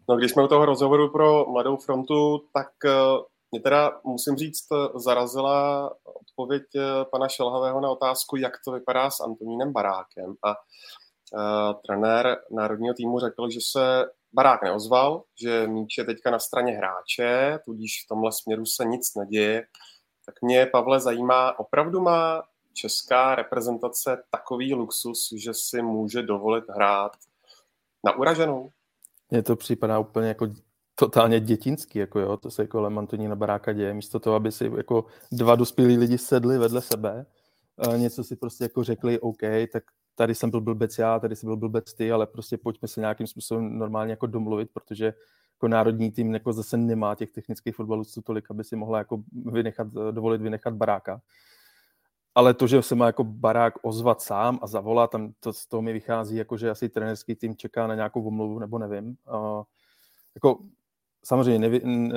No, 0.09 0.17
když 0.17 0.31
jsme 0.31 0.43
u 0.43 0.47
toho 0.47 0.65
rozhovoru 0.65 1.11
pro 1.11 1.45
Mladou 1.45 1.77
frontu, 1.77 2.39
tak 2.53 2.67
uh, 2.85 3.23
mě 3.51 3.61
teda, 3.61 3.91
musím 4.03 4.35
říct, 4.35 4.67
zarazila 4.95 5.89
odpověď 6.03 6.63
uh, 6.75 6.81
pana 7.11 7.27
Šelhavého 7.27 7.81
na 7.81 7.89
otázku, 7.89 8.35
jak 8.35 8.53
to 8.65 8.71
vypadá 8.71 9.09
s 9.09 9.19
Antonínem 9.19 9.73
Barákem. 9.73 10.33
A 10.43 10.49
uh, 10.49 11.73
trenér 11.87 12.37
národního 12.51 12.93
týmu 12.93 13.19
řekl, 13.19 13.49
že 13.49 13.59
se 13.71 14.05
Barák 14.33 14.63
neozval, 14.63 15.23
že 15.41 15.67
míč 15.67 15.97
je 15.97 16.03
teďka 16.03 16.31
na 16.31 16.39
straně 16.39 16.71
hráče, 16.71 17.59
tudíž 17.65 18.03
v 18.05 18.07
tomhle 18.07 18.31
směru 18.31 18.65
se 18.65 18.85
nic 18.85 19.15
neděje. 19.15 19.67
Tak 20.25 20.35
mě, 20.41 20.65
Pavle, 20.65 20.99
zajímá, 20.99 21.59
opravdu 21.59 22.01
má 22.01 22.43
česká 22.73 23.35
reprezentace 23.35 24.23
takový 24.31 24.73
luxus, 24.73 25.29
že 25.37 25.53
si 25.53 25.81
může 25.81 26.21
dovolit 26.21 26.63
hrát 26.69 27.11
na 28.05 28.15
uraženou? 28.15 28.69
Mně 29.29 29.43
to 29.43 29.55
připadá 29.55 29.99
úplně 29.99 30.27
jako 30.27 30.47
totálně 30.95 31.39
dětinský, 31.39 31.99
jako 31.99 32.19
jo, 32.19 32.37
to 32.37 32.51
se 32.51 32.61
jako 32.61 32.81
Lemantoní 32.81 33.27
na 33.27 33.35
baráka 33.35 33.73
děje, 33.73 33.93
místo 33.93 34.19
toho, 34.19 34.35
aby 34.35 34.51
si 34.51 34.71
jako 34.77 35.05
dva 35.31 35.55
dospělí 35.55 35.97
lidi 35.97 36.17
sedli 36.17 36.57
vedle 36.57 36.81
sebe, 36.81 37.25
něco 37.97 38.23
si 38.23 38.35
prostě 38.35 38.63
jako 38.63 38.83
řekli, 38.83 39.19
OK, 39.19 39.41
tak 39.73 39.83
tady 40.17 40.35
jsem 40.35 40.49
byl 40.49 40.61
blbec 40.61 40.97
já, 40.97 41.19
tady 41.19 41.35
jsem 41.35 41.47
byl 41.47 41.57
blbec 41.57 41.93
ty, 41.93 42.11
ale 42.11 42.27
prostě 42.27 42.57
pojďme 42.57 42.87
se 42.87 42.99
nějakým 42.99 43.27
způsobem 43.27 43.77
normálně 43.79 44.11
jako 44.11 44.27
domluvit, 44.27 44.69
protože 44.73 45.13
jako 45.55 45.67
národní 45.67 46.11
tým 46.11 46.33
jako 46.33 46.53
zase 46.53 46.77
nemá 46.77 47.15
těch 47.15 47.31
technických 47.31 47.75
fotbalistů 47.75 48.21
tolik, 48.21 48.51
aby 48.51 48.63
si 48.63 48.75
mohla 48.75 48.97
jako 48.97 49.23
vynechat, 49.31 49.87
dovolit 50.11 50.41
vynechat 50.41 50.73
baráka. 50.73 51.21
Ale 52.35 52.53
to, 52.53 52.67
že 52.67 52.81
se 52.81 52.95
má 52.95 53.05
jako 53.05 53.23
barák 53.23 53.73
ozvat 53.81 54.21
sám 54.21 54.59
a 54.61 54.67
zavolat, 54.67 55.11
tam 55.11 55.33
to 55.39 55.53
z 55.53 55.67
toho 55.67 55.81
mi 55.81 55.93
vychází, 55.93 56.35
jako 56.35 56.57
že 56.57 56.69
asi 56.69 56.89
trenerský 56.89 57.35
tým 57.35 57.55
čeká 57.55 57.87
na 57.87 57.95
nějakou 57.95 58.27
omluvu, 58.27 58.59
nebo 58.59 58.77
nevím. 58.77 59.17
Uh, 59.33 59.63
jako 60.35 60.59
samozřejmě 61.23 61.59
nevi, 61.59 61.81
uh, 61.81 62.09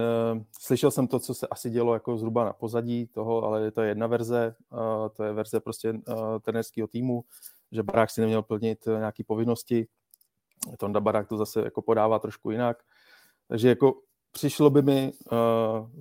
slyšel 0.61 0.90
jsem 0.90 1.09
to, 1.09 1.18
co 1.18 1.34
se 1.34 1.46
asi 1.46 1.70
dělo 1.70 1.94
jako 1.94 2.16
zhruba 2.16 2.44
na 2.44 2.53
pozadí 2.53 3.07
toho, 3.07 3.44
ale 3.44 3.70
to 3.70 3.82
je 3.82 3.88
jedna 3.88 4.07
verze, 4.07 4.55
uh, 4.72 5.09
to 5.12 5.24
je 5.24 5.32
verze 5.32 5.61
prostě 5.61 5.92
uh, 5.92 6.38
trenerského 6.40 6.88
týmu 6.88 7.24
že 7.73 7.83
barák 7.83 8.11
si 8.11 8.21
neměl 8.21 8.43
plnit 8.43 8.87
eh, 8.87 8.99
nějaké 8.99 9.25
povinnosti. 9.25 9.87
Tonda 10.79 11.01
barák 11.01 11.29
to 11.29 11.37
zase 11.37 11.61
jako 11.61 11.83
podává 11.83 12.18
trošku 12.18 12.51
jinak. 12.51 12.77
Takže 13.49 13.68
jako 13.68 14.01
přišlo 14.33 14.71
by 14.71 14.83
mi 14.83 15.12
uh, 15.12 15.39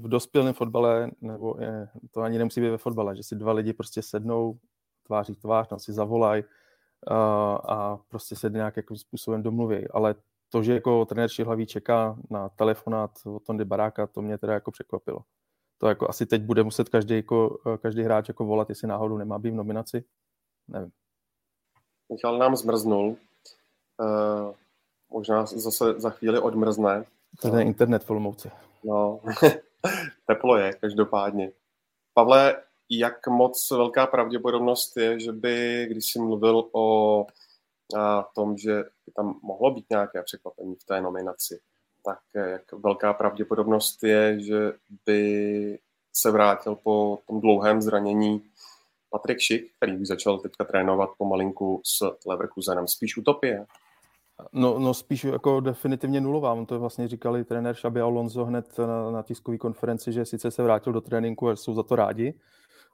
v 0.04 0.08
dospělém 0.08 0.54
fotbale, 0.54 1.12
nebo 1.22 1.56
je, 1.60 1.90
to 2.12 2.22
ani 2.22 2.38
nemusí 2.38 2.62
být 2.62 2.70
ve 2.70 2.78
fotbale, 2.78 3.16
že 3.16 3.24
si 3.24 3.36
dva 3.36 3.52
lidi 3.52 3.74
prostě 3.74 4.02
sednou 4.02 4.60
tváří 5.04 5.36
tvář, 5.36 5.68
no 5.72 5.80
si 5.80 5.94
zavolají 5.94 6.44
uh, 6.44 7.18
a 7.72 8.00
prostě 8.08 8.36
se 8.36 8.50
nějakým 8.50 8.84
způsobem 8.96 9.44
domluví. 9.44 9.88
Ale 9.88 10.16
to, 10.50 10.64
že 10.64 10.74
jako 10.74 11.06
trenér 11.06 11.30
Šilhavý 11.30 11.66
čeká 11.66 12.18
na 12.30 12.50
telefonát 12.50 13.12
od 13.26 13.44
Tondy 13.44 13.66
Baráka, 13.66 14.08
to 14.08 14.22
mě 14.22 14.38
teda 14.38 14.54
jako 14.54 14.72
překvapilo. 14.72 15.20
To 15.78 15.88
jako 15.88 16.10
asi 16.10 16.26
teď 16.26 16.42
bude 16.42 16.64
muset 16.64 16.90
každý, 16.90 17.16
jako, 17.16 17.58
každý 17.82 18.04
hráč 18.04 18.28
jako 18.28 18.46
volat, 18.46 18.70
jestli 18.70 18.88
náhodou 18.88 19.18
nemá 19.18 19.40
být 19.40 19.52
v 19.52 19.56
nominaci. 19.56 20.04
Nevím. 20.68 20.92
Michal 22.12 22.38
nám 22.38 22.56
zmrznul. 22.56 23.16
Uh, 24.00 24.54
možná 25.10 25.46
zase 25.46 25.94
za 25.98 26.10
chvíli 26.10 26.40
odmrzne. 26.40 27.06
To 27.42 27.58
je 27.58 27.64
internet 27.64 28.04
v 28.04 28.10
Olomouci. 28.10 28.52
No, 28.84 29.20
teplo 30.28 30.58
je, 30.58 30.74
každopádně. 30.74 31.52
Pavle, 32.14 32.62
jak 32.90 33.28
moc 33.28 33.72
velká 33.72 34.08
pravděpodobnost 34.08 34.98
je, 34.98 35.20
že 35.20 35.32
by, 35.32 35.86
když 35.90 36.06
jsi 36.06 36.20
mluvil 36.20 36.70
o 36.72 37.26
a, 37.98 38.24
tom, 38.36 38.58
že 38.58 38.84
by 39.06 39.12
tam 39.16 39.40
mohlo 39.44 39.72
být 39.72 39.86
nějaké 39.90 40.24
překvapení 40.24 40.76
v 40.76 40.84
té 40.84 41.02
nominaci, 41.02 41.60
tak 42.06 42.20
jak 42.34 42.72
velká 42.72 43.14
pravděpodobnost 43.14 44.04
je, 44.04 44.40
že 44.40 44.74
by 45.06 45.80
se 46.14 46.32
vrátil 46.32 46.76
po 46.76 47.20
tom 47.28 47.42
dlouhém 47.42 47.82
zranění 47.82 48.50
Patrik 49.10 49.40
Šik, 49.40 49.72
který 49.76 49.98
už 49.98 50.08
začal 50.08 50.40
teďka 50.40 50.64
trénovat 50.64 51.10
pomalinku 51.18 51.82
s 51.86 52.00
Leverkusenem. 52.26 52.88
Spíš 52.88 53.18
utopie? 53.18 53.66
No, 54.54 54.80
no 54.80 54.94
spíš 54.94 55.24
jako 55.24 55.60
definitivně 55.60 56.22
nulová. 56.22 56.54
On 56.54 56.66
to 56.66 56.80
vlastně 56.80 57.08
říkali 57.08 57.44
trenér 57.44 57.76
Xabi 57.76 58.02
Alonso 58.02 58.46
hned 58.46 58.78
na, 58.78 59.12
na 59.12 59.24
tiskové 59.24 59.58
konferenci, 59.58 60.12
že 60.12 60.26
sice 60.26 60.52
se 60.52 60.64
vrátil 60.64 60.94
do 60.94 61.02
tréninku 61.02 61.50
a 61.50 61.56
jsou 61.56 61.74
za 61.74 61.84
to 61.84 61.96
rádi, 61.96 62.34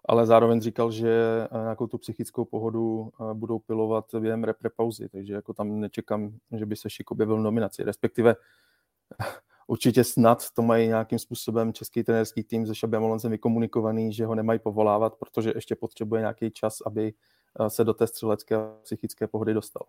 ale 0.05 0.25
zároveň 0.25 0.61
říkal, 0.61 0.91
že 0.91 1.11
eh, 1.51 1.57
nějakou 1.61 1.87
tu 1.87 1.97
psychickou 1.97 2.45
pohodu 2.45 3.09
eh, 3.09 3.33
budou 3.33 3.59
pilovat 3.59 4.05
během 4.19 4.43
repre 4.43 4.69
pauzy, 4.75 5.09
takže 5.09 5.33
jako 5.33 5.53
tam 5.53 5.79
nečekám, 5.79 6.31
že 6.57 6.65
by 6.65 6.75
se 6.75 6.89
Šik 6.89 7.11
objevil 7.11 7.37
nominaci, 7.37 7.83
respektive 7.83 8.35
určitě 9.67 10.03
snad 10.03 10.51
to 10.51 10.61
mají 10.61 10.87
nějakým 10.87 11.19
způsobem 11.19 11.73
český 11.73 12.03
trenérský 12.03 12.43
tým 12.43 12.67
se 12.67 12.75
Šabem 12.75 13.03
Aloncem 13.03 13.31
vykomunikovaný, 13.31 14.13
že 14.13 14.25
ho 14.25 14.35
nemají 14.35 14.59
povolávat, 14.59 15.15
protože 15.15 15.51
ještě 15.55 15.75
potřebuje 15.75 16.21
nějaký 16.21 16.51
čas, 16.51 16.81
aby 16.85 17.13
eh, 17.59 17.69
se 17.69 17.83
do 17.83 17.93
té 17.93 18.07
střelecké 18.07 18.55
a 18.55 18.77
psychické 18.83 19.27
pohody 19.27 19.53
dostal. 19.53 19.87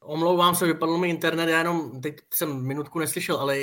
Omlouvám 0.00 0.54
se, 0.54 0.66
vypadl 0.66 0.98
mi 0.98 1.08
internet, 1.08 1.48
já 1.48 1.58
jenom 1.58 2.00
teď 2.00 2.16
jsem 2.34 2.66
minutku 2.66 2.98
neslyšel, 2.98 3.36
ale 3.36 3.58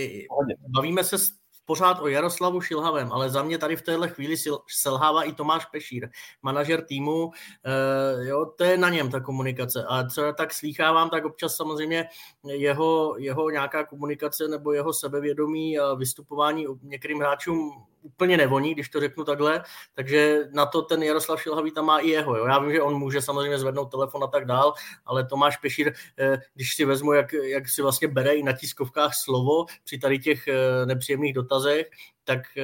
bavíme 0.75 1.03
se 1.03 1.17
pořád 1.66 1.99
o 1.99 2.07
Jaroslavu 2.07 2.61
Šilhavém, 2.61 3.11
ale 3.11 3.30
za 3.30 3.43
mě 3.43 3.57
tady 3.57 3.76
v 3.76 3.82
téhle 3.82 4.09
chvíli 4.09 4.36
selhává 4.68 5.24
i 5.24 5.34
Tomáš 5.34 5.66
Pešír, 5.66 6.09
manažer 6.41 6.86
týmu, 6.86 7.32
e, 7.64 8.26
jo, 8.28 8.45
to 8.45 8.64
je 8.64 8.78
na 8.78 8.89
něm 8.89 9.11
ta 9.11 9.20
komunikace. 9.20 9.86
A 9.89 10.07
co 10.07 10.22
já 10.22 10.34
tak 10.34 10.53
slýchávám, 10.53 11.09
tak 11.09 11.26
občas 11.26 11.55
samozřejmě 11.55 12.07
jeho, 12.43 13.16
jeho 13.18 13.49
nějaká 13.49 13.86
komunikace 13.86 14.47
nebo 14.47 14.74
jeho 14.74 14.93
sebevědomí 14.93 15.80
a 15.80 15.93
vystupování 15.93 16.66
některým 16.84 17.20
hráčům 17.20 17.84
úplně 18.03 18.37
nevoní, 18.37 18.73
když 18.73 18.89
to 18.89 18.99
řeknu 18.99 19.23
takhle, 19.23 19.63
takže 19.93 20.39
na 20.51 20.65
to 20.65 20.81
ten 20.81 21.03
Jaroslav 21.03 21.41
Šilhavý 21.41 21.71
tam 21.71 21.85
má 21.85 21.99
i 21.99 22.09
jeho. 22.09 22.37
Jo. 22.37 22.45
Já 22.45 22.59
vím, 22.59 22.71
že 22.71 22.81
on 22.81 22.93
může 22.93 23.21
samozřejmě 23.21 23.59
zvednout 23.59 23.91
telefon 23.91 24.23
a 24.23 24.27
tak 24.27 24.45
dál, 24.45 24.73
ale 25.05 25.25
Tomáš 25.25 25.57
Pešír, 25.57 25.93
eh, 26.19 26.37
když 26.53 26.75
si 26.75 26.85
vezmu, 26.85 27.13
jak, 27.13 27.33
jak 27.33 27.69
si 27.69 27.81
vlastně 27.81 28.07
bere 28.07 28.33
i 28.33 28.43
na 28.43 28.53
tiskovkách 28.53 29.11
slovo 29.15 29.65
při 29.83 29.97
tady 29.97 30.19
těch 30.19 30.47
eh, 30.47 30.85
nepříjemných 30.85 31.33
dotazech, 31.33 31.89
tak 32.23 32.39
eh, 32.57 32.63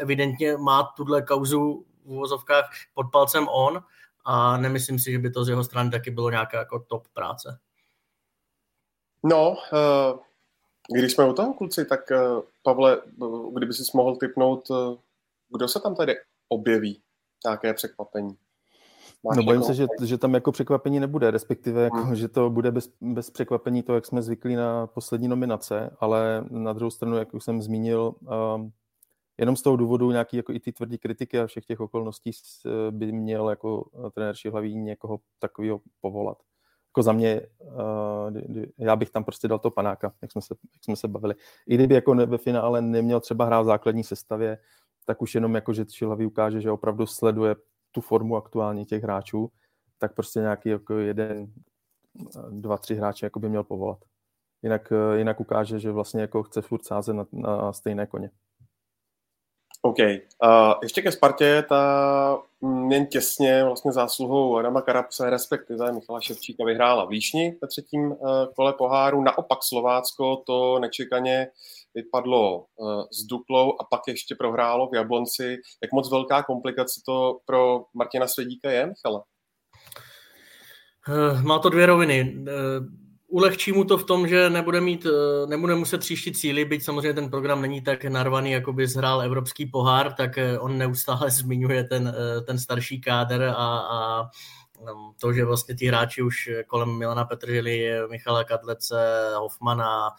evidentně 0.00 0.56
má 0.56 0.82
tuhle 0.96 1.22
kauzu 1.22 1.84
v 2.04 2.10
uvozovkách 2.10 2.70
pod 2.94 3.06
palcem 3.12 3.48
on 3.48 3.82
a 4.24 4.56
nemyslím 4.56 4.98
si, 4.98 5.12
že 5.12 5.18
by 5.18 5.30
to 5.30 5.44
z 5.44 5.48
jeho 5.48 5.64
strany 5.64 5.90
taky 5.90 6.10
bylo 6.10 6.30
nějaká 6.30 6.58
jako 6.58 6.78
top 6.78 7.08
práce. 7.08 7.58
No, 9.24 9.56
když 10.94 11.12
jsme 11.12 11.30
u 11.30 11.32
toho, 11.32 11.54
kluci, 11.54 11.84
tak 11.84 12.00
uh, 12.10 12.42
Pavle, 12.62 13.00
kdyby 13.54 13.72
si 13.72 13.82
mohl 13.94 14.16
typnout, 14.16 14.70
uh, 14.70 14.96
kdo 15.56 15.68
se 15.68 15.80
tam 15.80 15.94
tady 15.94 16.14
objeví, 16.48 17.00
nějaké 17.44 17.74
překvapení? 17.74 18.36
Máš 19.24 19.36
no 19.36 19.42
bojím 19.42 19.62
se, 19.62 19.74
že, 19.74 19.86
že 20.04 20.18
tam 20.18 20.34
jako 20.34 20.52
překvapení 20.52 21.00
nebude, 21.00 21.30
respektive 21.30 21.82
jako, 21.82 21.96
hmm. 21.96 22.16
že 22.16 22.28
to 22.28 22.50
bude 22.50 22.70
bez, 22.70 22.90
bez 23.00 23.30
překvapení 23.30 23.82
to, 23.82 23.94
jak 23.94 24.06
jsme 24.06 24.22
zvyklí 24.22 24.54
na 24.54 24.86
poslední 24.86 25.28
nominace, 25.28 25.96
ale 26.00 26.44
na 26.50 26.72
druhou 26.72 26.90
stranu, 26.90 27.16
jak 27.16 27.34
už 27.34 27.44
jsem 27.44 27.62
zmínil, 27.62 28.14
um, 28.54 28.72
jenom 29.38 29.56
z 29.56 29.62
toho 29.62 29.76
důvodu 29.76 30.10
nějaký 30.10 30.36
jako 30.36 30.52
i 30.52 30.60
ty 30.60 30.72
tvrdý 30.72 30.98
kritiky 30.98 31.40
a 31.40 31.46
všech 31.46 31.64
těch 31.64 31.80
okolností 31.80 32.30
by 32.90 33.12
měl 33.12 33.50
jako 33.50 33.88
trenér 34.14 34.34
Šihlavý 34.34 34.76
někoho 34.76 35.20
takového 35.38 35.80
povolat 36.00 36.38
jako 36.96 37.02
za 37.02 37.12
mě, 37.12 37.40
uh, 37.60 38.64
já 38.78 38.96
bych 38.96 39.10
tam 39.10 39.24
prostě 39.24 39.48
dal 39.48 39.58
to 39.58 39.70
panáka, 39.70 40.12
jak 40.22 40.32
jsme 40.32 40.42
se, 40.42 40.54
jak 40.74 40.84
jsme 40.84 40.96
se 40.96 41.08
bavili. 41.08 41.34
I 41.66 41.74
kdyby 41.74 41.94
jako 41.94 42.14
ve 42.14 42.38
finále 42.38 42.82
neměl 42.82 43.20
třeba 43.20 43.44
hrát 43.44 43.62
v 43.62 43.64
základní 43.66 44.04
sestavě, 44.04 44.58
tak 45.04 45.22
už 45.22 45.34
jenom 45.34 45.54
jako, 45.54 45.72
že 45.72 45.84
Čilavý 45.84 46.26
ukáže, 46.26 46.60
že 46.60 46.70
opravdu 46.70 47.06
sleduje 47.06 47.56
tu 47.92 48.00
formu 48.00 48.36
aktuálně 48.36 48.84
těch 48.84 49.02
hráčů, 49.02 49.50
tak 49.98 50.14
prostě 50.14 50.40
nějaký 50.40 50.68
jako 50.68 50.94
jeden, 50.94 51.52
dva, 52.50 52.76
tři 52.76 52.94
hráče 52.94 53.26
jako 53.26 53.40
by 53.40 53.48
měl 53.48 53.64
povolat. 53.64 53.98
Jinak, 54.62 54.92
jinak 55.16 55.40
ukáže, 55.40 55.78
že 55.78 55.92
vlastně 55.92 56.20
jako 56.20 56.42
chce 56.42 56.62
furt 56.62 56.84
sázet 56.84 57.12
na, 57.12 57.26
na 57.32 57.72
stejné 57.72 58.06
koně. 58.06 58.30
OK. 59.82 59.96
Uh, 59.98 60.74
ještě 60.82 61.02
ke 61.02 61.12
Spartě, 61.12 61.64
ta 61.68 62.38
jen 62.90 63.06
těsně 63.06 63.64
vlastně 63.64 63.92
zásluhou 63.92 64.56
Adama 64.56 64.82
Karapse, 64.82 65.30
respektive 65.30 65.92
Michala 65.92 66.20
Ševčíka 66.20 66.64
vyhrála 66.64 67.04
Výšni 67.04 67.58
ve 67.62 67.68
třetím 67.68 68.12
uh, 68.12 68.18
kole 68.56 68.72
poháru. 68.72 69.22
Naopak 69.22 69.58
Slovácko 69.62 70.36
to 70.36 70.78
nečekaně 70.78 71.48
vypadlo 71.94 72.58
uh, 72.58 73.02
s 73.12 73.26
Duklou 73.26 73.72
a 73.80 73.84
pak 73.90 74.00
ještě 74.08 74.34
prohrálo 74.34 74.88
v 74.88 74.94
Jablonci. 74.94 75.56
Jak 75.82 75.92
moc 75.92 76.10
velká 76.10 76.42
komplikace 76.42 77.00
to 77.06 77.38
pro 77.46 77.84
Martina 77.94 78.26
Svědíka 78.26 78.70
je, 78.70 78.86
Michale? 78.86 79.20
Má 81.42 81.58
to 81.58 81.68
dvě 81.68 81.86
roviny 81.86 82.44
ulehčí 83.36 83.72
mu 83.72 83.84
to 83.84 83.98
v 83.98 84.04
tom, 84.04 84.28
že 84.28 84.50
nebude 84.50 84.80
mít, 84.80 85.06
eh, 85.06 85.46
nebude 85.46 85.74
muset 85.74 85.98
tříštit 85.98 86.36
cíly, 86.36 86.64
byť 86.64 86.84
samozřejmě 86.84 87.12
ten 87.12 87.30
program 87.30 87.62
není 87.62 87.80
tak 87.80 88.04
narvaný, 88.04 88.50
jako 88.50 88.72
by 88.72 88.88
zhrál 88.88 89.22
evropský 89.22 89.66
pohár, 89.66 90.12
tak 90.12 90.38
eh, 90.38 90.58
on 90.58 90.78
neustále 90.78 91.30
zmiňuje 91.30 91.84
ten, 91.84 92.14
eh, 92.16 92.40
ten 92.40 92.58
starší 92.58 93.00
kádr 93.00 93.42
a, 93.42 93.78
a 93.78 94.30
to, 95.20 95.32
že 95.32 95.44
vlastně 95.44 95.74
ti 95.74 95.86
hráči 95.86 96.22
už 96.22 96.50
kolem 96.66 96.98
Milana 96.98 97.24
Petržely, 97.24 97.90
Michala 98.10 98.44
Kadlece, 98.44 99.30
Hoffmana, 99.36 100.10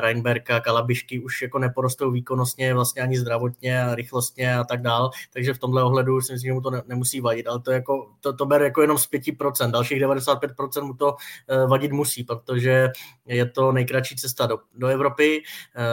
Reinberka, 0.00 0.60
Kalabišky 0.60 1.20
už 1.20 1.42
jako 1.42 1.58
neporostou 1.58 2.10
výkonnostně, 2.10 2.74
vlastně 2.74 3.02
ani 3.02 3.18
zdravotně 3.18 3.86
rychlostně 3.94 4.56
a 4.56 4.64
tak 4.64 4.82
dál, 4.82 5.10
takže 5.32 5.54
v 5.54 5.58
tomhle 5.58 5.82
ohledu 5.82 6.20
si 6.20 6.32
myslím, 6.32 6.48
že 6.48 6.52
mu 6.52 6.60
to 6.60 6.70
ne, 6.70 6.82
nemusí 6.86 7.20
vadit, 7.20 7.46
ale 7.46 7.60
to, 7.60 7.70
jako, 7.70 8.10
to, 8.20 8.32
to 8.32 8.46
ber 8.46 8.62
jako 8.62 8.80
jenom 8.80 8.98
z 8.98 9.10
5%, 9.10 9.70
dalších 9.70 10.02
95% 10.02 10.82
mu 10.82 10.94
to 10.94 11.12
uh, 11.12 11.70
vadit 11.70 11.92
musí, 11.92 12.24
protože 12.24 12.88
je 13.26 13.46
to 13.46 13.72
nejkratší 13.72 14.16
cesta 14.16 14.46
do, 14.46 14.58
do 14.74 14.86
Evropy, 14.86 15.42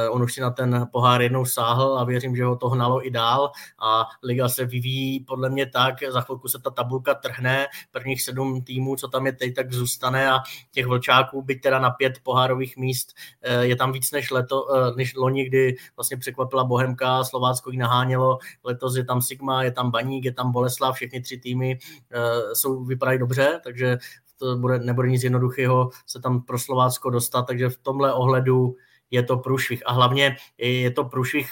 on 0.09 0.23
už 0.23 0.33
si 0.33 0.41
na 0.41 0.49
ten 0.49 0.87
pohár 0.91 1.21
jednou 1.21 1.45
sáhl 1.45 1.99
a 1.99 2.03
věřím, 2.03 2.35
že 2.35 2.43
ho 2.43 2.55
to 2.55 2.69
hnalo 2.69 3.07
i 3.07 3.11
dál. 3.11 3.51
A 3.79 4.05
liga 4.23 4.49
se 4.49 4.65
vyvíjí 4.65 5.19
podle 5.19 5.49
mě 5.49 5.65
tak, 5.65 5.95
za 6.09 6.21
chvilku 6.21 6.47
se 6.47 6.59
ta 6.59 6.69
tabulka 6.69 7.13
trhne, 7.13 7.67
prvních 7.99 8.21
sedm 8.21 8.61
týmů, 8.61 8.95
co 8.95 9.07
tam 9.07 9.25
je 9.25 9.31
teď, 9.31 9.55
tak 9.55 9.73
zůstane 9.73 10.31
a 10.31 10.39
těch 10.71 10.85
vlčáků, 10.85 11.41
byť 11.41 11.61
teda 11.61 11.79
na 11.79 11.89
pět 11.89 12.13
pohárových 12.23 12.77
míst, 12.77 13.13
eh, 13.41 13.65
je 13.65 13.75
tam 13.75 13.91
víc 13.91 14.11
než, 14.11 14.31
leto, 14.31 14.75
eh, 14.75 14.91
než 14.95 15.15
loni, 15.15 15.45
kdy 15.45 15.75
vlastně 15.95 16.17
překvapila 16.17 16.63
Bohemka, 16.63 17.23
Slovácko 17.23 17.71
ji 17.71 17.77
nahánělo, 17.77 18.37
letos 18.63 18.95
je 18.95 19.05
tam 19.05 19.21
Sigma, 19.21 19.63
je 19.63 19.71
tam 19.71 19.91
Baník, 19.91 20.25
je 20.25 20.33
tam 20.33 20.51
Boleslav, 20.51 20.95
všechny 20.95 21.21
tři 21.21 21.37
týmy 21.37 21.79
eh, 22.11 22.55
jsou, 22.55 22.83
vypadají 22.83 23.19
dobře, 23.19 23.59
takže 23.63 23.97
to 24.37 24.55
bude, 24.55 24.79
nebude 24.79 25.09
nic 25.09 25.23
jednoduchého 25.23 25.89
se 26.07 26.19
tam 26.19 26.41
pro 26.41 26.59
Slovácko 26.59 27.09
dostat, 27.09 27.41
takže 27.41 27.69
v 27.69 27.77
tomhle 27.77 28.13
ohledu 28.13 28.75
je 29.11 29.23
to 29.23 29.37
průšvih. 29.37 29.83
A 29.85 29.93
hlavně 29.93 30.37
je 30.57 30.91
to 30.91 31.03
průšvih 31.03 31.49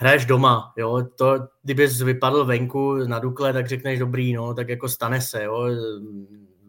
hraješ 0.00 0.24
doma, 0.24 0.72
jo, 0.76 1.02
to, 1.16 1.38
kdybys 1.62 2.02
vypadl 2.02 2.44
venku 2.44 2.94
na 2.94 3.18
Dukle, 3.18 3.52
tak 3.52 3.66
řekneš 3.66 3.98
dobrý, 3.98 4.32
no, 4.32 4.54
tak 4.54 4.68
jako 4.68 4.88
stane 4.88 5.20
se, 5.20 5.44
jo, 5.44 5.68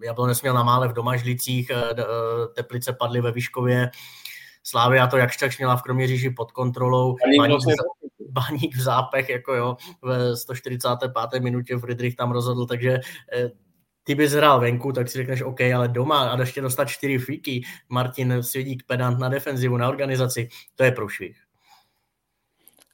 Jablonec 0.03 0.41
měl 0.41 0.53
na 0.53 0.63
mále 0.63 0.87
v 0.87 0.93
domažlicích, 0.93 1.69
eh, 1.69 1.75
eh, 1.99 2.03
Teplice 2.55 2.93
padly 2.93 3.21
ve 3.21 3.31
Výškově, 3.31 3.89
Slávia 4.63 5.07
to 5.07 5.17
jakž 5.17 5.37
tak 5.37 5.57
měla 5.57 5.75
v 5.75 5.81
Kroměříži 5.81 6.29
pod 6.29 6.51
kontrolou, 6.51 7.15
Baník. 7.37 7.61
Baník 8.31 8.75
v 8.75 8.81
zápech, 8.81 9.29
jako 9.29 9.53
jo, 9.53 9.77
ve 10.01 10.37
145. 10.37 11.39
minutě 11.39 11.77
Friedrich 11.77 12.15
tam 12.15 12.31
rozhodl, 12.31 12.65
takže 12.65 12.99
eh, 13.33 13.51
ty 14.03 14.15
bys 14.15 14.31
hrál 14.31 14.59
venku, 14.59 14.91
tak 14.91 15.09
si 15.09 15.17
řekneš 15.17 15.41
OK, 15.41 15.61
ale 15.61 15.87
doma 15.87 16.29
a 16.29 16.39
ještě 16.39 16.61
dostat 16.61 16.85
čtyři 16.85 17.17
fíky, 17.17 17.61
Martin 17.89 18.37
Svědík 18.41 18.83
pedant 18.87 19.19
na 19.19 19.29
defenzivu, 19.29 19.77
na 19.77 19.89
organizaci, 19.89 20.47
to 20.75 20.83
je 20.83 20.91
průšvih. 20.91 21.48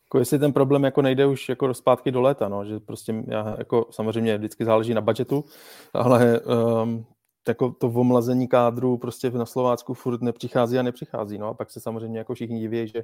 Jako 0.05 0.19
jestli 0.19 0.39
ten 0.39 0.53
problém 0.53 0.83
jako 0.83 1.01
nejde 1.01 1.25
už 1.25 1.49
jako 1.49 1.73
zpátky 1.73 2.11
do 2.11 2.21
léta, 2.21 2.49
no, 2.49 2.65
že 2.65 2.79
prostě 2.79 3.23
já, 3.27 3.55
jako 3.57 3.87
samozřejmě 3.91 4.37
vždycky 4.37 4.65
záleží 4.65 4.93
na 4.93 5.01
budgetu, 5.01 5.45
ale 5.93 6.41
um, 6.41 7.05
jako 7.47 7.71
to 7.71 7.87
omlazení 7.87 8.47
kádru 8.47 8.97
prostě 8.97 9.31
na 9.31 9.45
Slovácku 9.45 9.93
furt 9.93 10.21
nepřichází 10.21 10.79
a 10.79 10.83
nepřichází, 10.83 11.37
no 11.37 11.47
a 11.47 11.53
pak 11.53 11.71
se 11.71 11.79
samozřejmě 11.79 12.17
jako 12.17 12.33
všichni 12.33 12.59
diví, 12.59 12.87
že 12.87 13.03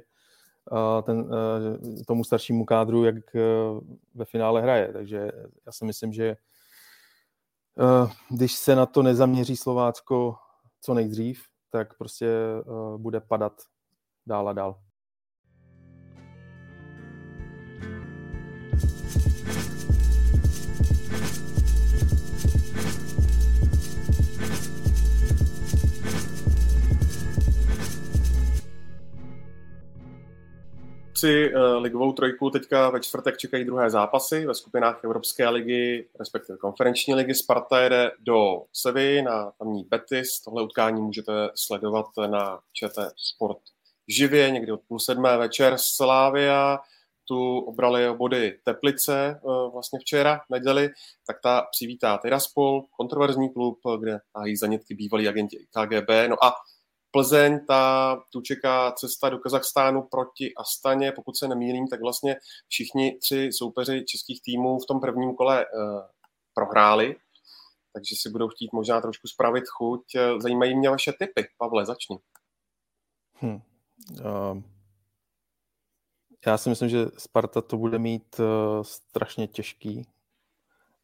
uh, 0.70 1.02
ten, 1.02 1.20
uh, 1.20 2.02
tomu 2.06 2.24
staršímu 2.24 2.64
kádru, 2.64 3.04
jak 3.04 3.14
uh, 3.34 3.80
ve 4.14 4.24
finále 4.24 4.62
hraje, 4.62 4.92
takže 4.92 5.30
já 5.66 5.72
si 5.72 5.84
myslím, 5.84 6.12
že 6.12 6.36
uh, 8.02 8.10
když 8.30 8.52
se 8.52 8.76
na 8.76 8.86
to 8.86 9.02
nezaměří 9.02 9.56
Slovácko 9.56 10.34
co 10.80 10.94
nejdřív, 10.94 11.42
tak 11.70 11.98
prostě 11.98 12.28
uh, 12.66 12.98
bude 12.98 13.20
padat 13.20 13.52
dál 14.26 14.48
a 14.48 14.52
dál. 14.52 14.78
Si 31.22 31.54
uh, 31.54 31.82
ligovou 31.82 32.12
trojku 32.12 32.50
teďka 32.50 32.90
ve 32.90 33.00
čtvrtek 33.00 33.36
čekají 33.36 33.64
druhé 33.64 33.90
zápasy 33.90 34.46
ve 34.46 34.54
skupinách 34.54 35.04
Evropské 35.04 35.48
ligy, 35.48 36.08
respektive 36.18 36.58
konferenční 36.58 37.14
ligy. 37.14 37.34
Sparta 37.34 37.80
jede 37.80 38.10
do 38.18 38.62
Sevy 38.72 39.22
na 39.22 39.50
tamní 39.58 39.84
Betis. 39.84 40.40
Tohle 40.40 40.62
utkání 40.62 41.02
můžete 41.02 41.32
sledovat 41.54 42.06
na 42.26 42.60
ČT 42.72 43.12
Sport 43.16 43.58
živě, 44.08 44.50
někdy 44.50 44.72
od 44.72 44.80
půl 44.88 44.98
sedmé 44.98 45.36
večer. 45.36 45.74
Slavia 45.76 46.78
tu 47.28 47.58
obrali 47.58 48.14
body 48.16 48.58
Teplice 48.64 49.40
uh, 49.42 49.72
vlastně 49.72 49.98
včera, 49.98 50.40
neděli, 50.50 50.90
tak 51.26 51.36
ta 51.42 51.66
přivítá 51.70 52.18
Tiraspol, 52.18 52.82
kontroverzní 52.96 53.52
klub, 53.52 53.78
kde 54.00 54.20
hájí 54.36 54.56
zanětky 54.56 54.94
bývalí 54.94 55.28
agenti 55.28 55.56
KGB. 55.56 56.10
No 56.28 56.44
a 56.44 56.54
Plzeň, 57.12 57.66
ta, 57.66 58.16
tu 58.30 58.40
čeká 58.40 58.92
cesta 58.92 59.28
do 59.28 59.38
Kazachstánu 59.38 60.02
proti 60.02 60.54
Astaně, 60.54 61.12
pokud 61.12 61.36
se 61.36 61.48
nemýlím, 61.48 61.88
tak 61.88 62.00
vlastně 62.00 62.36
všichni 62.68 63.18
tři 63.18 63.50
soupeři 63.52 64.04
českých 64.04 64.42
týmů 64.42 64.78
v 64.78 64.86
tom 64.86 65.00
prvním 65.00 65.34
kole 65.34 65.66
uh, 65.66 66.00
prohráli, 66.54 67.16
takže 67.92 68.14
si 68.18 68.30
budou 68.30 68.48
chtít 68.48 68.72
možná 68.72 69.00
trošku 69.00 69.28
spravit 69.28 69.64
chuť. 69.68 70.16
Zajímají 70.38 70.76
mě 70.76 70.90
vaše 70.90 71.12
typy. 71.12 71.48
Pavle, 71.58 71.86
začni. 71.86 72.18
Hmm. 73.34 73.60
Uh, 74.10 74.62
já 76.46 76.58
si 76.58 76.68
myslím, 76.68 76.88
že 76.88 77.06
Sparta 77.18 77.60
to 77.60 77.76
bude 77.76 77.98
mít 77.98 78.40
uh, 78.40 78.82
strašně 78.82 79.46
těžký. 79.46 80.06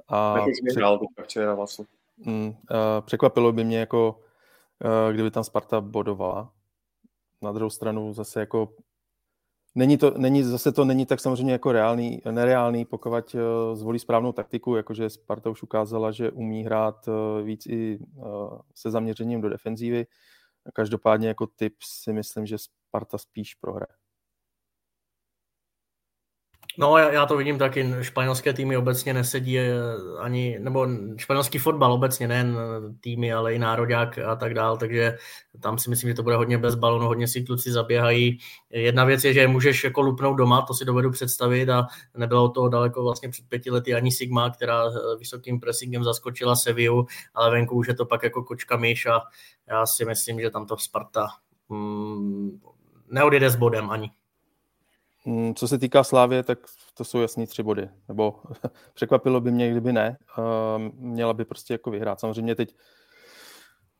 A 0.08 0.34
před... 0.34 1.24
včera 1.24 1.54
vlastně. 1.54 1.84
Hmm, 2.24 2.48
uh, 2.48 2.54
překvapilo 3.00 3.52
by 3.52 3.64
mě 3.64 3.78
jako 3.78 4.20
Eh, 4.20 4.27
kdyby 5.12 5.30
tam 5.30 5.44
Sparta 5.44 5.80
bodovala. 5.80 6.52
Na 7.42 7.52
druhou 7.52 7.70
stranu 7.70 8.12
zase 8.12 8.40
jako 8.40 8.74
Není 9.74 9.98
to, 9.98 10.18
není, 10.18 10.42
zase 10.42 10.72
to 10.72 10.84
není 10.84 11.06
tak 11.06 11.20
samozřejmě 11.20 11.52
jako 11.52 11.72
reálný, 11.72 12.22
nereálný, 12.30 12.84
pokud 12.84 13.34
uh, 13.34 13.40
zvolí 13.74 13.98
správnou 13.98 14.32
taktiku, 14.32 14.76
jakože 14.76 15.10
Sparta 15.10 15.50
už 15.50 15.62
ukázala, 15.62 16.12
že 16.12 16.30
umí 16.30 16.64
hrát 16.64 17.08
uh, 17.08 17.46
víc 17.46 17.66
i 17.66 17.98
se 18.74 18.90
zaměřením 18.90 19.40
do 19.40 19.48
defenzívy. 19.48 20.06
Každopádně 20.74 21.28
jako 21.28 21.46
typ 21.46 21.74
si 21.82 22.12
myslím, 22.12 22.46
že 22.46 22.56
Sparta 22.58 23.18
spíš 23.18 23.54
prohraje. 23.54 24.07
No, 26.80 26.98
já, 26.98 27.12
já 27.12 27.26
to 27.26 27.36
vidím 27.36 27.58
taky. 27.58 27.94
Španělské 28.00 28.52
týmy 28.52 28.76
obecně 28.76 29.14
nesedí 29.14 29.58
eh, 29.58 29.72
ani, 30.18 30.58
nebo 30.58 30.88
španělský 31.16 31.58
fotbal 31.58 31.92
obecně, 31.92 32.28
nejen 32.28 32.58
týmy, 33.00 33.32
ale 33.32 33.54
i 33.54 33.58
národák 33.58 34.18
a 34.18 34.36
tak 34.36 34.54
dál, 34.54 34.76
takže 34.76 35.16
tam 35.60 35.78
si 35.78 35.90
myslím, 35.90 36.10
že 36.10 36.14
to 36.14 36.22
bude 36.22 36.36
hodně 36.36 36.58
bez 36.58 36.74
balonu, 36.74 37.06
hodně 37.06 37.28
si 37.28 37.42
kluci 37.44 37.72
zaběhají. 37.72 38.38
Jedna 38.70 39.04
věc 39.04 39.24
je, 39.24 39.32
že 39.32 39.48
můžeš 39.48 39.84
jako 39.84 40.00
lupnout 40.00 40.36
doma, 40.36 40.62
to 40.62 40.74
si 40.74 40.84
dovedu 40.84 41.10
představit 41.10 41.68
a 41.68 41.86
nebylo 42.16 42.48
to 42.48 42.68
daleko 42.68 43.02
vlastně 43.02 43.28
před 43.28 43.44
pěti 43.48 43.70
lety 43.70 43.94
ani 43.94 44.12
Sigma, 44.12 44.50
která 44.50 44.86
eh, 44.86 45.16
vysokým 45.18 45.60
pressingem 45.60 46.04
zaskočila 46.04 46.56
Sevillu, 46.56 47.06
ale 47.34 47.50
venku 47.50 47.74
už 47.74 47.88
je 47.88 47.94
to 47.94 48.06
pak 48.06 48.22
jako 48.22 48.44
kočka 48.44 48.76
myš 48.76 49.06
a 49.06 49.20
já 49.68 49.86
si 49.86 50.04
myslím, 50.04 50.40
že 50.40 50.50
tam 50.50 50.66
to 50.66 50.76
Sparta 50.76 51.26
mm, 51.68 52.60
neodjede 53.10 53.50
s 53.50 53.56
bodem 53.56 53.90
ani. 53.90 54.10
Mm, 55.28 55.54
co 55.54 55.68
se 55.68 55.78
týká 55.78 56.04
Slávě, 56.04 56.42
tak 56.42 56.58
to 56.94 57.04
jsou 57.04 57.20
jasný 57.20 57.46
tři 57.46 57.62
body. 57.62 57.88
Nebo 58.08 58.42
překvapilo 58.94 59.40
by 59.40 59.50
mě, 59.50 59.70
kdyby 59.70 59.92
ne. 59.92 60.18
Ehm, 60.38 60.90
měla 60.94 61.34
by 61.34 61.44
prostě 61.44 61.74
jako 61.74 61.90
vyhrát. 61.90 62.20
Samozřejmě 62.20 62.54
teď 62.54 62.76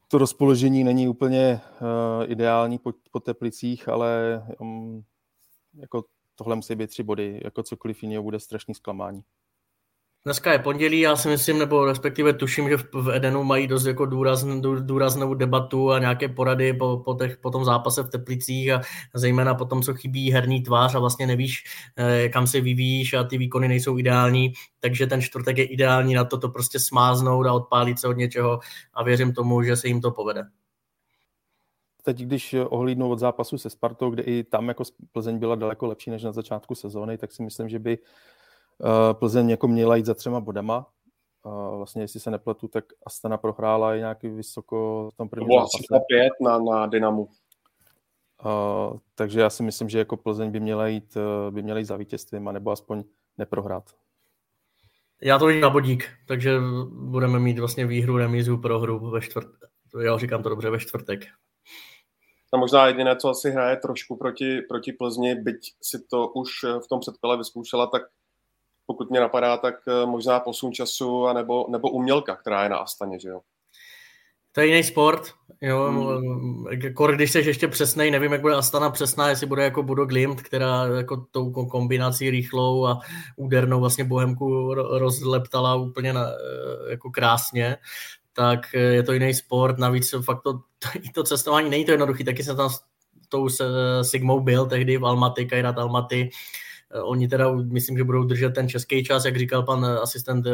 to 0.08 0.18
rozpoložení 0.18 0.84
není 0.84 1.08
úplně 1.08 1.60
uh, 1.80 2.30
ideální 2.30 2.78
po, 3.10 3.20
Teplicích, 3.20 3.88
ale 3.88 4.42
um, 4.60 5.04
jako 5.74 6.04
tohle 6.34 6.56
musí 6.56 6.74
být 6.74 6.86
tři 6.86 7.02
body. 7.02 7.40
Jako 7.44 7.62
cokoliv 7.62 8.02
jiného 8.02 8.22
bude 8.22 8.40
strašný 8.40 8.74
zklamání. 8.74 9.22
Dneska 10.28 10.52
je 10.52 10.58
pondělí, 10.58 11.00
já 11.00 11.16
si 11.16 11.28
myslím, 11.28 11.58
nebo 11.58 11.84
respektive 11.84 12.32
tuším, 12.32 12.68
že 12.68 12.76
v 12.76 13.10
Edenu 13.14 13.44
mají 13.44 13.66
dost 13.66 13.86
jako 13.86 14.06
důrazn, 14.06 14.60
důraznou 14.80 15.34
debatu 15.34 15.92
a 15.92 15.98
nějaké 15.98 16.28
porady 16.28 16.72
po, 16.72 17.02
po, 17.04 17.14
těch, 17.14 17.36
po 17.36 17.50
tom 17.50 17.64
zápase 17.64 18.02
v 18.02 18.08
Teplicích 18.08 18.72
a 18.72 18.80
zejména 19.14 19.54
po 19.54 19.64
tom, 19.64 19.82
co 19.82 19.94
chybí 19.94 20.32
herní 20.32 20.62
tvář 20.62 20.94
a 20.94 20.98
vlastně 20.98 21.26
nevíš, 21.26 21.64
eh, 21.96 22.28
kam 22.28 22.46
se 22.46 22.60
vyvíjíš 22.60 23.14
a 23.14 23.24
ty 23.24 23.38
výkony 23.38 23.68
nejsou 23.68 23.98
ideální, 23.98 24.52
takže 24.80 25.06
ten 25.06 25.22
čtvrtek 25.22 25.58
je 25.58 25.64
ideální 25.64 26.14
na 26.14 26.24
to 26.24 26.38
to 26.38 26.48
prostě 26.48 26.78
smáznout 26.80 27.46
a 27.46 27.52
odpálit 27.52 27.98
se 27.98 28.08
od 28.08 28.16
něčeho 28.16 28.60
a 28.94 29.02
věřím 29.02 29.32
tomu, 29.32 29.62
že 29.62 29.76
se 29.76 29.88
jim 29.88 30.00
to 30.00 30.10
povede. 30.10 30.44
Teď, 32.02 32.18
když 32.18 32.54
ohlídnu 32.68 33.10
od 33.10 33.18
zápasu 33.18 33.58
se 33.58 33.70
Spartou, 33.70 34.10
kde 34.10 34.22
i 34.22 34.44
tam 34.44 34.68
jako 34.68 34.84
Plzeň 35.12 35.38
byla 35.38 35.54
daleko 35.54 35.86
lepší 35.86 36.10
než 36.10 36.22
na 36.22 36.32
začátku 36.32 36.74
sezóny, 36.74 37.18
tak 37.18 37.32
si 37.32 37.42
myslím, 37.42 37.68
že 37.68 37.78
by 37.78 37.98
Plzeň 39.12 39.50
jako 39.50 39.68
měla 39.68 39.96
jít 39.96 40.06
za 40.06 40.14
třema 40.14 40.40
bodama. 40.40 40.86
vlastně, 41.76 42.02
jestli 42.02 42.20
se 42.20 42.30
nepletu, 42.30 42.68
tak 42.68 42.84
Astana 43.06 43.36
prohrála 43.36 43.94
i 43.94 43.98
nějaký 43.98 44.28
vysoko 44.28 45.08
v 45.12 45.16
tom 45.16 45.28
prvním 45.28 45.58
zápase. 45.58 45.84
To 45.92 46.00
5 46.08 46.32
na, 46.40 46.58
na 46.58 46.86
Dynamu. 46.86 47.28
Uh, 48.44 48.98
takže 49.14 49.40
já 49.40 49.50
si 49.50 49.62
myslím, 49.62 49.88
že 49.88 49.98
jako 49.98 50.16
Plzeň 50.16 50.50
by 50.50 50.60
měla 50.60 50.86
jít, 50.86 51.16
by 51.50 51.62
měla 51.62 51.78
jít 51.78 51.84
za 51.84 51.96
vítězstvím, 51.96 52.44
nebo 52.44 52.70
aspoň 52.70 53.04
neprohrát. 53.38 53.84
Já 55.22 55.38
to 55.38 55.46
vidím 55.46 55.62
na 55.62 55.70
bodík, 55.70 56.10
takže 56.28 56.58
budeme 56.92 57.38
mít 57.38 57.58
vlastně 57.58 57.86
výhru, 57.86 58.18
remízu, 58.18 58.58
prohru 58.58 59.10
ve 59.10 59.20
čtvrt. 59.20 59.48
Jo, 60.00 60.18
říkám 60.18 60.42
to 60.42 60.48
dobře, 60.48 60.70
ve 60.70 60.78
čtvrtek. 60.78 61.26
A 62.52 62.56
možná 62.56 62.86
jediné, 62.86 63.16
co 63.16 63.28
asi 63.28 63.50
hraje 63.50 63.76
trošku 63.76 64.16
proti, 64.16 64.60
proti 64.68 64.92
Plzni, 64.92 65.34
byť 65.34 65.74
si 65.82 65.98
to 66.10 66.28
už 66.28 66.50
v 66.84 66.88
tom 66.88 67.00
předkole 67.00 67.36
vyzkoušela, 67.36 67.86
tak 67.86 68.02
pokud 68.90 69.10
mě 69.10 69.20
napadá, 69.20 69.56
tak 69.56 69.74
eh, 69.88 70.06
možná 70.06 70.40
posun 70.40 70.72
času 70.72 71.26
a 71.26 71.32
nebo, 71.32 71.66
nebo 71.70 71.90
umělka, 71.90 72.36
která 72.36 72.62
je 72.62 72.68
na 72.68 72.76
Astaně, 72.76 73.20
že 73.20 73.28
jo? 73.28 73.40
To 74.52 74.60
je 74.60 74.66
jiný 74.66 74.84
sport, 74.84 75.34
jo, 75.60 75.84
hmm. 75.90 76.64
Kor, 76.94 77.16
když 77.16 77.30
jsi 77.30 77.38
ještě 77.38 77.68
přesnej, 77.68 78.10
nevím, 78.10 78.32
jak 78.32 78.40
bude 78.40 78.54
Astana 78.54 78.90
přesná, 78.90 79.28
jestli 79.28 79.46
bude 79.46 79.62
jako 79.62 79.82
Budo 79.82 80.06
Glimt, 80.06 80.42
která 80.42 80.86
jako 80.86 81.26
tou 81.30 81.50
kombinací 81.50 82.30
rychlou 82.30 82.86
a 82.86 83.00
údernou 83.36 83.80
vlastně 83.80 84.04
Bohemku 84.04 84.74
rozleptala 84.74 85.74
úplně 85.74 86.12
na, 86.12 86.26
eh, 86.26 86.90
jako 86.90 87.10
krásně, 87.10 87.76
tak 88.32 88.74
eh, 88.74 88.78
je 88.78 89.02
to 89.02 89.12
jiný 89.12 89.34
sport, 89.34 89.78
navíc 89.78 90.14
fakt 90.24 90.42
to, 90.42 90.52
to, 90.78 90.88
to 91.14 91.22
cestování 91.22 91.70
není 91.70 91.84
to 91.84 91.90
jednoduché, 91.90 92.24
taky 92.24 92.44
jsem 92.44 92.56
tam 92.56 92.70
s 92.70 92.80
tou 93.28 93.48
Sigmou 94.02 94.40
byl 94.40 94.66
tehdy 94.66 94.96
v 94.96 95.06
Almaty, 95.06 95.46
Kairat 95.46 95.78
Almaty, 95.78 96.30
oni 97.02 97.28
teda, 97.28 97.52
myslím, 97.52 97.98
že 97.98 98.04
budou 98.04 98.24
držet 98.24 98.54
ten 98.54 98.68
český 98.68 99.04
čas, 99.04 99.24
jak 99.24 99.36
říkal 99.36 99.62
pan 99.62 99.84
eh, 99.84 99.98
asistent 99.98 100.46
eh, 100.46 100.50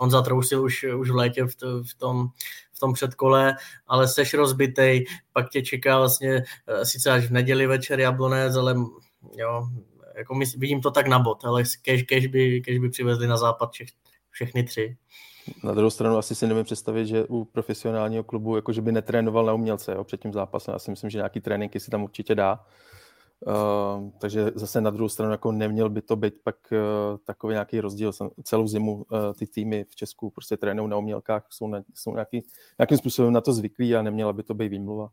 Honza 0.00 0.22
Trousil 0.22 0.62
už, 0.62 0.84
už 0.84 1.10
v 1.10 1.14
létě 1.14 1.44
v, 1.44 1.54
v, 1.82 1.94
tom, 1.98 2.28
v 2.72 2.80
tom 2.80 2.92
předkole, 2.92 3.54
ale 3.86 4.08
seš 4.08 4.34
rozbitej, 4.34 5.04
pak 5.32 5.50
tě 5.50 5.62
čeká 5.62 5.98
vlastně 5.98 6.42
sice 6.82 7.10
až 7.10 7.26
v 7.26 7.30
neděli 7.30 7.66
večer 7.66 8.00
Jablonec, 8.00 8.56
ale 8.56 8.74
jo, 9.36 9.68
jako 10.18 10.34
my, 10.34 10.44
vidím 10.56 10.80
to 10.80 10.90
tak 10.90 11.06
na 11.06 11.18
bod, 11.18 11.44
ale 11.44 11.62
kež, 11.82 12.02
kež, 12.02 12.26
by, 12.26 12.60
kež 12.60 12.78
by 12.78 12.88
přivezli 12.88 13.26
na 13.26 13.36
západ 13.36 13.70
všech, 13.72 13.88
všechny 14.30 14.62
tři. 14.62 14.96
Na 15.64 15.74
druhou 15.74 15.90
stranu 15.90 16.16
asi 16.16 16.34
si 16.34 16.46
nevím 16.46 16.64
představit, 16.64 17.06
že 17.06 17.24
u 17.24 17.44
profesionálního 17.44 18.24
klubu 18.24 18.56
jakože 18.56 18.82
by 18.82 18.92
netrénoval 18.92 19.46
na 19.46 19.52
umělce 19.52 19.92
jo, 19.92 20.04
před 20.04 20.20
tím 20.20 20.32
zápasem. 20.32 20.72
Já 20.72 20.78
si 20.78 20.90
myslím, 20.90 21.10
že 21.10 21.18
nějaký 21.18 21.40
tréninky 21.40 21.80
si 21.80 21.90
tam 21.90 22.04
určitě 22.04 22.34
dá. 22.34 22.64
Uh, 23.46 24.10
takže 24.20 24.50
zase 24.54 24.80
na 24.80 24.90
druhou 24.90 25.08
stranu 25.08 25.32
jako 25.32 25.52
neměl 25.52 25.90
by 25.90 26.02
to 26.02 26.16
být 26.16 26.34
pak 26.44 26.56
uh, 26.72 27.18
takový 27.24 27.52
nějaký 27.52 27.80
rozdíl. 27.80 28.12
Celou 28.42 28.68
zimu 28.68 28.94
uh, 28.94 29.04
ty 29.38 29.46
týmy 29.46 29.84
v 29.84 29.96
Česku 29.96 30.30
prostě 30.30 30.56
trénují 30.56 30.90
na 30.90 30.96
umělkách, 30.96 31.46
jsou, 31.50 31.68
na, 31.68 31.82
jsou 31.94 32.12
nějaký, 32.12 32.42
nějakým 32.78 32.98
způsobem 32.98 33.32
na 33.32 33.40
to 33.40 33.52
zvyklí 33.52 33.96
a 33.96 34.02
neměla 34.02 34.32
by 34.32 34.42
to 34.42 34.54
být 34.54 34.68
výmluva. 34.68 35.08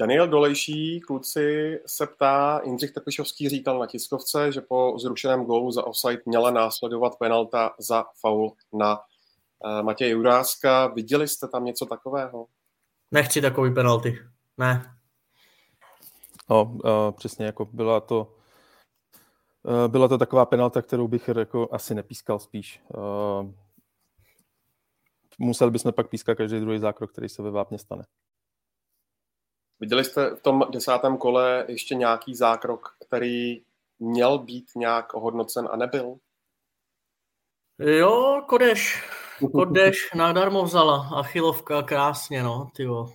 Daniel 0.00 0.28
Dolejší, 0.28 1.00
kluci, 1.00 1.78
se 1.86 2.06
ptá, 2.06 2.60
Jindřich 2.64 2.92
Tepišovský 2.92 3.48
říkal 3.48 3.78
na 3.78 3.86
tiskovce, 3.86 4.52
že 4.52 4.60
po 4.60 4.94
zrušeném 4.98 5.44
gólu 5.44 5.70
za 5.70 5.86
offside 5.86 6.22
měla 6.26 6.50
následovat 6.50 7.18
penalta 7.18 7.74
za 7.78 8.04
faul 8.20 8.52
na 8.72 8.98
uh, 8.98 9.82
Matěje 9.82 10.10
Juráska. 10.10 10.86
Viděli 10.86 11.28
jste 11.28 11.48
tam 11.48 11.64
něco 11.64 11.86
takového? 11.86 12.46
Nechci 13.10 13.40
takový 13.40 13.74
penalty. 13.74 14.18
Ne, 14.58 14.94
No, 16.50 16.64
uh, 16.64 16.80
přesně, 17.16 17.46
jako 17.46 17.64
byla 17.64 18.00
to, 18.00 18.36
uh, 19.62 19.88
byla 19.88 20.08
to 20.08 20.18
taková 20.18 20.46
penalta, 20.46 20.82
kterou 20.82 21.08
bych 21.08 21.28
jako 21.28 21.68
asi 21.72 21.94
nepískal 21.94 22.38
spíš. 22.38 22.82
Uh, 22.96 23.50
museli 25.38 25.70
bychom 25.70 25.92
pak 25.92 26.08
pískat 26.08 26.34
každý 26.34 26.60
druhý 26.60 26.78
zákrok, 26.78 27.12
který 27.12 27.28
se 27.28 27.42
ve 27.42 27.50
Vápně 27.50 27.78
stane. 27.78 28.04
Viděli 29.80 30.04
jste 30.04 30.36
v 30.36 30.42
tom 30.42 30.62
desátém 30.70 31.16
kole 31.16 31.64
ještě 31.68 31.94
nějaký 31.94 32.34
zákrok, 32.34 32.96
který 33.06 33.62
měl 33.98 34.38
být 34.38 34.70
nějak 34.76 35.14
ohodnocen 35.14 35.68
a 35.72 35.76
nebyl? 35.76 36.16
Jo, 37.78 38.42
Kodeš. 38.48 39.10
Kodeš 39.52 40.12
nadarmo 40.14 40.64
vzala. 40.64 41.08
Achilovka 41.16 41.82
krásně, 41.82 42.42
no, 42.42 42.70
tyjo. 42.74 43.08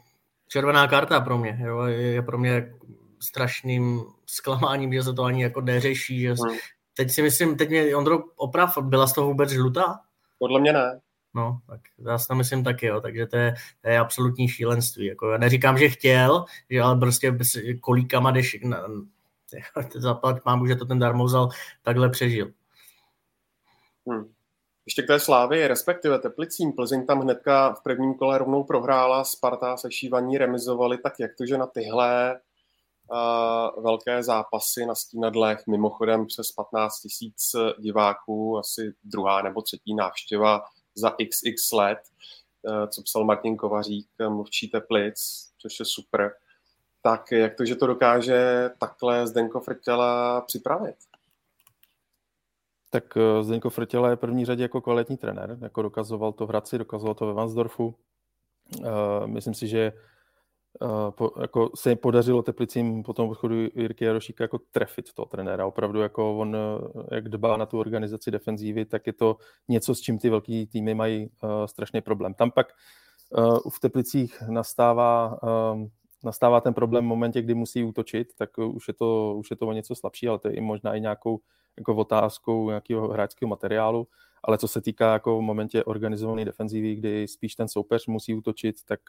Červená 0.47 0.87
karta 0.87 1.19
pro 1.21 1.37
mě, 1.37 1.59
jo, 1.65 1.81
je 1.85 2.21
pro 2.21 2.37
mě 2.37 2.73
strašným 3.19 4.03
zklamáním, 4.25 4.93
že 4.93 5.03
se 5.03 5.13
to 5.13 5.23
ani 5.23 5.43
jako 5.43 5.61
neřeší. 5.61 6.21
Že... 6.21 6.29
Hmm. 6.29 6.57
Teď 6.93 7.11
si 7.11 7.21
myslím, 7.21 7.57
teď 7.57 7.69
mě 7.69 7.95
Ondro 7.95 8.19
oprav, 8.35 8.77
byla 8.81 9.07
z 9.07 9.13
toho 9.13 9.27
vůbec 9.27 9.49
žlutá? 9.49 9.99
Podle 10.39 10.59
mě 10.59 10.73
ne. 10.73 10.99
No, 11.33 11.59
tak 11.67 11.81
já 12.07 12.17
si 12.17 12.35
myslím 12.35 12.63
taky, 12.63 12.85
jo, 12.85 13.01
takže 13.01 13.27
to 13.27 13.37
je, 13.37 13.55
to 13.81 13.89
je 13.89 13.99
absolutní 13.99 14.47
šílenství. 14.47 15.05
Jako, 15.05 15.31
já 15.31 15.37
neříkám, 15.37 15.77
že 15.77 15.89
chtěl, 15.89 16.45
že 16.69 16.81
ale 16.81 16.99
prostě 16.99 17.37
kolíkama 17.81 18.31
jdeš 18.31 18.57
na, 18.63 18.83
zapad 19.95 20.45
mám, 20.45 20.67
že 20.67 20.75
to 20.75 20.85
ten 20.85 20.99
darmozal 20.99 21.49
takhle 21.83 22.09
přežil. 22.09 22.51
Hmm. 24.07 24.33
Ještě 24.85 25.01
k 25.01 25.07
té 25.07 25.19
slávy, 25.19 25.67
respektive 25.67 26.19
Teplicím. 26.19 26.73
Plzeň 26.73 27.05
tam 27.05 27.21
hnedka 27.21 27.73
v 27.73 27.83
prvním 27.83 28.13
kole 28.13 28.37
rovnou 28.37 28.63
prohrála, 28.63 29.23
Sparta 29.23 29.77
se 29.77 29.91
šívaní 29.91 30.37
remizovali, 30.37 30.97
tak 30.97 31.19
jak 31.19 31.35
to, 31.35 31.45
že 31.45 31.57
na 31.57 31.67
tyhle 31.67 32.39
velké 33.81 34.23
zápasy 34.23 34.85
na 34.85 34.95
stínadlech, 34.95 35.67
mimochodem 35.67 36.25
přes 36.25 36.51
15 36.51 36.99
tisíc 36.99 37.55
diváků, 37.79 38.57
asi 38.57 38.93
druhá 39.03 39.41
nebo 39.41 39.61
třetí 39.61 39.95
návštěva 39.95 40.61
za 40.95 41.15
xx 41.29 41.71
let, 41.71 41.99
uh, 42.61 42.87
co 42.87 43.01
psal 43.01 43.25
Martin 43.25 43.57
Kovařík, 43.57 44.09
mluvčí 44.29 44.69
Teplic, 44.69 45.15
což 45.57 45.79
je 45.79 45.85
super. 45.85 46.33
Tak 47.01 47.31
jak 47.31 47.55
to, 47.55 47.65
že 47.65 47.75
to 47.75 47.87
dokáže 47.87 48.69
takhle 48.79 49.27
Zdenko 49.27 49.59
Frtěla 49.59 50.41
připravit? 50.41 50.95
Tak 52.89 53.17
eh, 53.17 53.43
Zdenko 53.43 53.69
Frtěla 53.69 54.09
je 54.09 54.15
v 54.15 54.19
první 54.19 54.45
řadě 54.45 54.63
jako 54.63 54.81
kvalitní 54.81 55.17
trenér, 55.17 55.57
jako 55.61 55.81
dokazoval 55.81 56.33
to 56.33 56.45
v 56.45 56.49
Hradci, 56.49 56.77
dokazoval 56.77 57.15
to 57.15 57.27
ve 57.27 57.33
Vansdorfu. 57.33 57.95
Myslím 59.25 59.53
si, 59.53 59.67
že 59.67 59.93
Uh, 60.81 61.11
po, 61.11 61.31
jako 61.41 61.69
se 61.75 61.95
podařilo 61.95 62.41
Teplicím 62.41 63.03
po 63.03 63.13
tom 63.13 63.29
odchodu 63.29 63.55
Jirky 63.75 64.05
Jarošíka 64.05 64.43
jako 64.43 64.59
trefit 64.71 65.13
toho 65.13 65.25
trenéra. 65.25 65.65
Opravdu 65.65 65.99
jako 65.99 66.37
on, 66.37 66.55
eh, 66.55 67.15
jak 67.15 67.29
dbá 67.29 67.57
na 67.57 67.65
tu 67.65 67.79
organizaci 67.79 68.31
defenzívy, 68.31 68.85
tak 68.85 69.07
je 69.07 69.13
to 69.13 69.37
něco, 69.67 69.95
s 69.95 69.99
čím 69.99 70.19
ty 70.19 70.29
velký 70.29 70.67
týmy 70.67 70.95
mají 70.95 71.29
uh, 71.43 71.49
strašný 71.65 72.01
problém. 72.01 72.33
Tam 72.33 72.51
pak 72.51 72.67
uh, 73.37 73.59
v 73.69 73.79
Teplicích 73.79 74.43
nastává, 74.49 75.39
uh, 75.43 75.87
nastává 76.23 76.61
ten 76.61 76.73
problém 76.73 77.05
v 77.05 77.07
momentě, 77.07 77.41
kdy 77.41 77.53
musí 77.53 77.83
útočit, 77.83 78.27
tak 78.35 78.57
už 78.57 78.87
je 78.87 78.93
to, 78.93 79.35
už 79.37 79.51
je 79.51 79.55
to 79.55 79.67
o 79.67 79.73
něco 79.73 79.95
slabší, 79.95 80.27
ale 80.27 80.39
to 80.39 80.47
je 80.47 80.53
i 80.53 80.61
možná 80.61 80.95
i 80.95 81.01
nějakou 81.01 81.39
jako 81.77 81.95
otázkou 81.95 82.69
nějakého 82.69 83.07
hráčského 83.07 83.49
materiálu. 83.49 84.07
Ale 84.43 84.57
co 84.57 84.67
se 84.67 84.81
týká 84.81 85.13
jako 85.13 85.37
v 85.37 85.41
momentě 85.41 85.83
organizované 85.83 86.45
defenzívy, 86.45 86.95
kdy 86.95 87.27
spíš 87.27 87.55
ten 87.55 87.67
soupeř 87.67 88.07
musí 88.07 88.33
útočit, 88.33 88.75
tak 88.85 88.99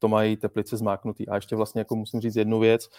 to 0.00 0.08
mají 0.08 0.36
Teplice 0.36 0.76
zmáknutý. 0.76 1.28
A 1.28 1.34
ještě 1.34 1.56
vlastně 1.56 1.80
jako 1.80 1.96
musím 1.96 2.20
říct 2.20 2.36
jednu 2.36 2.58
věc, 2.60 2.90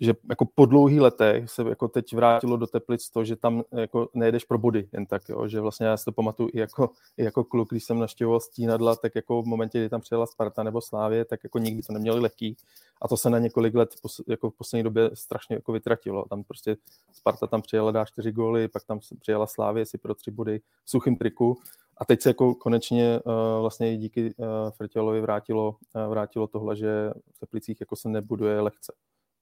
že 0.00 0.14
jako 0.30 0.46
po 0.54 0.66
dlouhých 0.66 1.00
letech 1.00 1.50
se 1.50 1.62
jako 1.68 1.88
teď 1.88 2.14
vrátilo 2.14 2.56
do 2.56 2.66
Teplic 2.66 3.10
to, 3.10 3.24
že 3.24 3.36
tam 3.36 3.62
jako 3.72 4.08
nejedeš 4.14 4.44
pro 4.44 4.58
body 4.58 4.88
jen 4.92 5.06
tak, 5.06 5.28
jo, 5.28 5.48
že 5.48 5.60
vlastně 5.60 5.86
já 5.86 5.96
si 5.96 6.04
to 6.04 6.12
pamatuju 6.12 6.50
i 6.52 6.58
jako, 6.58 6.90
i 7.16 7.24
jako 7.24 7.44
kluk, 7.44 7.70
když 7.70 7.84
jsem 7.84 7.98
naštěvoval 7.98 8.40
stínadla, 8.40 8.96
tak 8.96 9.14
jako 9.14 9.42
v 9.42 9.46
momentě, 9.46 9.78
kdy 9.78 9.88
tam 9.88 10.00
přijela 10.00 10.26
Sparta 10.26 10.62
nebo 10.62 10.80
Slávě, 10.80 11.24
tak 11.24 11.44
jako 11.44 11.58
nikdy 11.58 11.82
to 11.82 11.92
neměli 11.92 12.20
lehký 12.20 12.56
a 13.02 13.08
to 13.08 13.16
se 13.16 13.30
na 13.30 13.38
několik 13.38 13.74
let 13.74 13.90
jako 14.28 14.50
v 14.50 14.54
poslední 14.56 14.82
době 14.82 15.10
strašně 15.14 15.56
jako 15.56 15.72
vytratilo. 15.72 16.24
Tam 16.30 16.44
prostě 16.44 16.76
Sparta 17.12 17.46
tam 17.46 17.62
přijela, 17.62 17.90
dá 17.90 18.04
čtyři 18.04 18.32
góly, 18.32 18.68
pak 18.68 18.84
tam 18.84 19.00
přijela 19.20 19.46
Slávě 19.46 19.86
si 19.86 19.98
pro 19.98 20.14
tři 20.14 20.30
body 20.30 20.60
v 20.84 20.90
suchým 20.90 21.16
triku 21.16 21.58
a 21.96 22.04
teď 22.04 22.22
se 22.22 22.30
jako 22.30 22.54
konečně 22.54 23.20
uh, 23.24 23.32
vlastně 23.60 23.96
díky 23.96 24.34
uh, 24.36 24.46
Frtělovi 24.70 25.20
vrátilo, 25.20 25.76
uh, 25.94 26.10
vrátilo 26.10 26.46
tohle, 26.46 26.76
že 26.76 27.12
v 27.34 27.38
Teplicích 27.38 27.80
jako 27.80 27.96
se 27.96 28.08
nebuduje 28.08 28.60
lehce. 28.60 28.92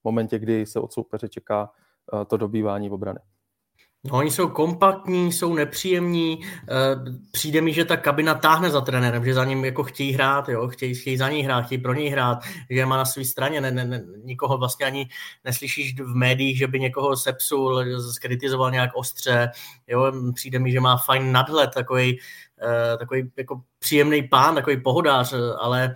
Momentě, 0.05 0.39
kdy 0.39 0.65
se 0.65 0.79
od 0.79 0.93
soupeře 0.93 1.29
čeká 1.29 1.69
uh, 2.13 2.23
to 2.23 2.37
dobývání 2.37 2.89
obrany. 2.89 3.19
No, 4.11 4.17
oni 4.17 4.31
jsou 4.31 4.49
kompaktní, 4.49 5.31
jsou 5.31 5.53
nepříjemní, 5.53 6.39
přijde 7.31 7.61
mi, 7.61 7.73
že 7.73 7.85
ta 7.85 7.97
kabina 7.97 8.35
táhne 8.35 8.69
za 8.69 8.81
trenérem, 8.81 9.25
že 9.25 9.33
za 9.33 9.45
ním 9.45 9.65
jako 9.65 9.83
chtějí 9.83 10.11
hrát, 10.11 10.49
jo, 10.49 10.67
chtějí, 10.67 10.95
chtějí 10.95 11.17
za 11.17 11.29
něj 11.29 11.41
hrát, 11.41 11.61
chtějí 11.61 11.81
pro 11.81 11.93
něj 11.93 12.09
hrát, 12.09 12.37
že 12.69 12.85
má 12.85 12.97
na 12.97 13.05
své 13.05 13.25
straně, 13.25 13.61
ne, 13.61 13.71
ne, 13.71 13.85
ne, 13.85 14.03
nikoho 14.23 14.57
vlastně 14.57 14.85
ani 14.85 15.09
neslyšíš 15.43 15.99
v 15.99 16.15
médiích, 16.15 16.57
že 16.57 16.67
by 16.67 16.79
někoho 16.79 17.17
sepsul, 17.17 17.85
skritizoval 18.11 18.71
nějak 18.71 18.89
ostře, 18.95 19.51
jo, 19.87 20.11
přijde 20.35 20.59
mi, 20.59 20.71
že 20.71 20.79
má 20.79 20.97
fajn 20.97 21.31
nadhled, 21.31 21.69
takový, 21.73 22.19
takový 22.99 23.31
jako 23.37 23.61
příjemný 23.79 24.27
pán, 24.27 24.55
takový 24.55 24.81
pohodář, 24.81 25.33
ale 25.59 25.83
eh, 25.83 25.93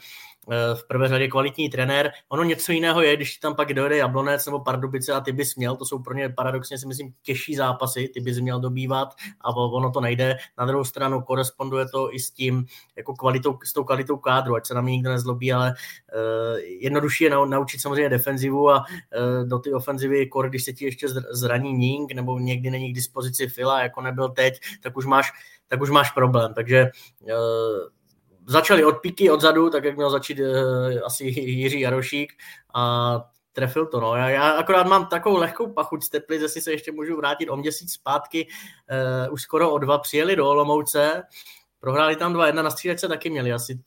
v 0.74 0.88
prvé 0.88 1.08
řadě 1.08 1.28
kvalitní 1.28 1.70
trenér. 1.70 2.12
Ono 2.30 2.44
něco 2.44 2.72
jiného 2.72 3.02
je, 3.02 3.16
když 3.16 3.38
tam 3.38 3.56
pak 3.56 3.74
dojde 3.74 3.98
Jablonec 3.98 4.46
nebo 4.46 4.60
Pardubice 4.60 5.14
a 5.14 5.20
ty 5.20 5.32
bys 5.32 5.56
měl, 5.56 5.76
to 5.76 5.86
jsou 5.86 6.00
pro 6.00 6.14
ně 6.14 6.30
paradoxně 6.30 6.78
si 6.78 6.88
myslím 6.88 7.14
těžší 7.22 7.56
zápasy, 7.56 8.10
ty 8.14 8.20
bys 8.20 8.40
měl 8.40 8.60
dobývat 8.60 9.10
a 9.42 9.56
ono 9.56 9.92
to 9.92 10.02
nejde. 10.02 10.38
Na 10.58 10.66
druhou 10.66 10.84
stranu 10.84 11.22
koresponduje 11.22 11.86
to 11.90 12.16
i 12.16 12.20
s 12.20 12.32
tím, 12.32 12.66
jako 12.98 13.14
kvalitou, 13.14 13.58
s 13.66 13.74
tou 13.74 13.84
kvalitou 13.84 14.18
kádru, 14.18 14.56
ať 14.56 14.66
se 14.66 14.74
na 14.74 14.82
mě 14.82 14.92
nikdo 14.92 15.10
nezlobí, 15.10 15.54
ale 15.54 15.74
uh, 15.74 16.58
jednodušší 16.58 17.24
je 17.24 17.30
naučit 17.30 17.82
samozřejmě 17.82 18.10
defenzivu 18.10 18.70
a 18.70 18.86
uh, 18.86 19.48
do 19.48 19.60
ty 19.60 19.74
ofenzivy, 19.74 20.28
kor, 20.28 20.50
když 20.50 20.64
se 20.64 20.74
ti 20.74 20.86
ještě 20.86 21.08
zraní 21.32 21.74
Ning 21.74 22.12
nebo 22.12 22.40
někdy 22.40 22.70
není 22.70 22.92
k 22.92 22.96
dispozici 22.96 23.48
Fila, 23.48 23.82
jako 23.82 24.02
nebyl 24.02 24.30
teď, 24.30 24.60
tak 24.84 24.98
už 24.98 25.06
máš, 25.06 25.32
tak 25.68 25.82
už 25.82 25.90
máš 25.90 26.12
problém. 26.12 26.54
Takže 26.54 26.92
uh, 27.22 27.99
začali 28.50 28.86
od 28.86 29.02
píky 29.02 29.32
odzadu, 29.32 29.70
tak 29.70 29.84
jak 29.84 29.96
měl 29.96 30.10
začít 30.10 30.40
uh, 30.40 30.48
asi 31.06 31.24
Jiří 31.26 31.80
Jarošík 31.80 32.34
a 32.74 33.14
trefil 33.54 33.86
to. 33.86 34.00
No. 34.00 34.16
Já, 34.16 34.30
já 34.30 34.52
akorát 34.52 34.88
mám 34.88 35.08
takovou 35.08 35.38
lehkou 35.38 35.74
pachuť 35.74 36.04
z 36.04 36.10
Teplic, 36.10 36.42
jestli 36.42 36.62
se 36.62 36.72
ještě 36.72 36.92
můžu 36.92 37.18
vrátit 37.18 37.50
o 37.50 37.58
měsíc 37.58 37.94
zpátky, 37.94 38.48
uh, 39.28 39.34
už 39.34 39.42
skoro 39.42 39.72
o 39.72 39.78
dva 39.78 39.98
přijeli 39.98 40.36
do 40.36 40.50
Olomouce, 40.50 41.24
prohráli 41.80 42.16
tam 42.16 42.34
2-1, 42.34 42.64
na 42.64 42.72
střídačce 42.72 43.08
taky 43.08 43.30
měli 43.30 43.54
asi 43.54 43.80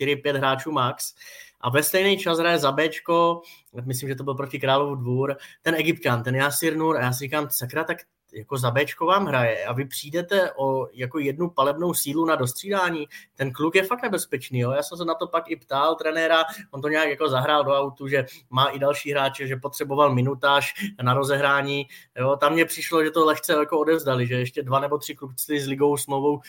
4-5 0.00 0.36
hráčů 0.36 0.72
max 0.72 1.14
a 1.60 1.70
ve 1.70 1.82
stejný 1.82 2.18
čas 2.18 2.38
hraje 2.38 2.58
za 2.58 2.72
Bčko, 2.72 3.42
myslím, 3.84 4.08
že 4.08 4.14
to 4.14 4.24
byl 4.24 4.34
proti 4.34 4.58
Králov 4.58 4.98
dvůr, 4.98 5.36
ten 5.62 5.74
egyptian, 5.74 6.22
ten 6.22 6.36
Jasir 6.36 6.76
Nur 6.76 6.96
a 6.96 7.00
já 7.00 7.12
si 7.12 7.18
říkám, 7.18 7.48
sakra, 7.50 7.84
tak 7.84 7.98
jako 8.32 8.58
za 8.58 8.70
Bčko 8.70 9.06
vám 9.06 9.26
hraje 9.26 9.64
a 9.64 9.72
vy 9.72 9.84
přijdete 9.84 10.52
o 10.52 10.86
jako 10.92 11.18
jednu 11.18 11.50
palebnou 11.50 11.94
sílu 11.94 12.26
na 12.26 12.36
dostřídání, 12.36 13.08
ten 13.34 13.52
kluk 13.52 13.74
je 13.74 13.82
fakt 13.82 14.02
nebezpečný. 14.02 14.58
Jo? 14.58 14.70
Já 14.70 14.82
jsem 14.82 14.98
se 14.98 15.04
na 15.04 15.14
to 15.14 15.26
pak 15.26 15.50
i 15.50 15.56
ptal 15.56 15.94
trenéra, 15.94 16.44
on 16.70 16.82
to 16.82 16.88
nějak 16.88 17.08
jako 17.08 17.28
zahrál 17.28 17.64
do 17.64 17.72
autu, 17.72 18.08
že 18.08 18.24
má 18.50 18.66
i 18.66 18.78
další 18.78 19.10
hráče, 19.12 19.46
že 19.46 19.56
potřeboval 19.56 20.14
minutáž 20.14 20.74
na 21.02 21.14
rozehrání. 21.14 21.86
Jo? 22.18 22.36
Tam 22.36 22.52
mě 22.52 22.64
přišlo, 22.64 23.04
že 23.04 23.10
to 23.10 23.24
lehce 23.24 23.52
jako 23.52 23.78
odevzdali, 23.78 24.26
že 24.26 24.34
ještě 24.34 24.62
dva 24.62 24.80
nebo 24.80 24.98
tři 24.98 25.14
kluci 25.14 25.60
s 25.60 25.66
ligou 25.66 25.96
smlouvou 25.96 26.40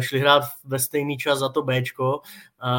šli 0.00 0.20
hrát 0.20 0.42
ve 0.64 0.78
stejný 0.78 1.16
čas 1.16 1.38
za 1.38 1.48
to 1.48 1.62
Bčko, 1.62 2.20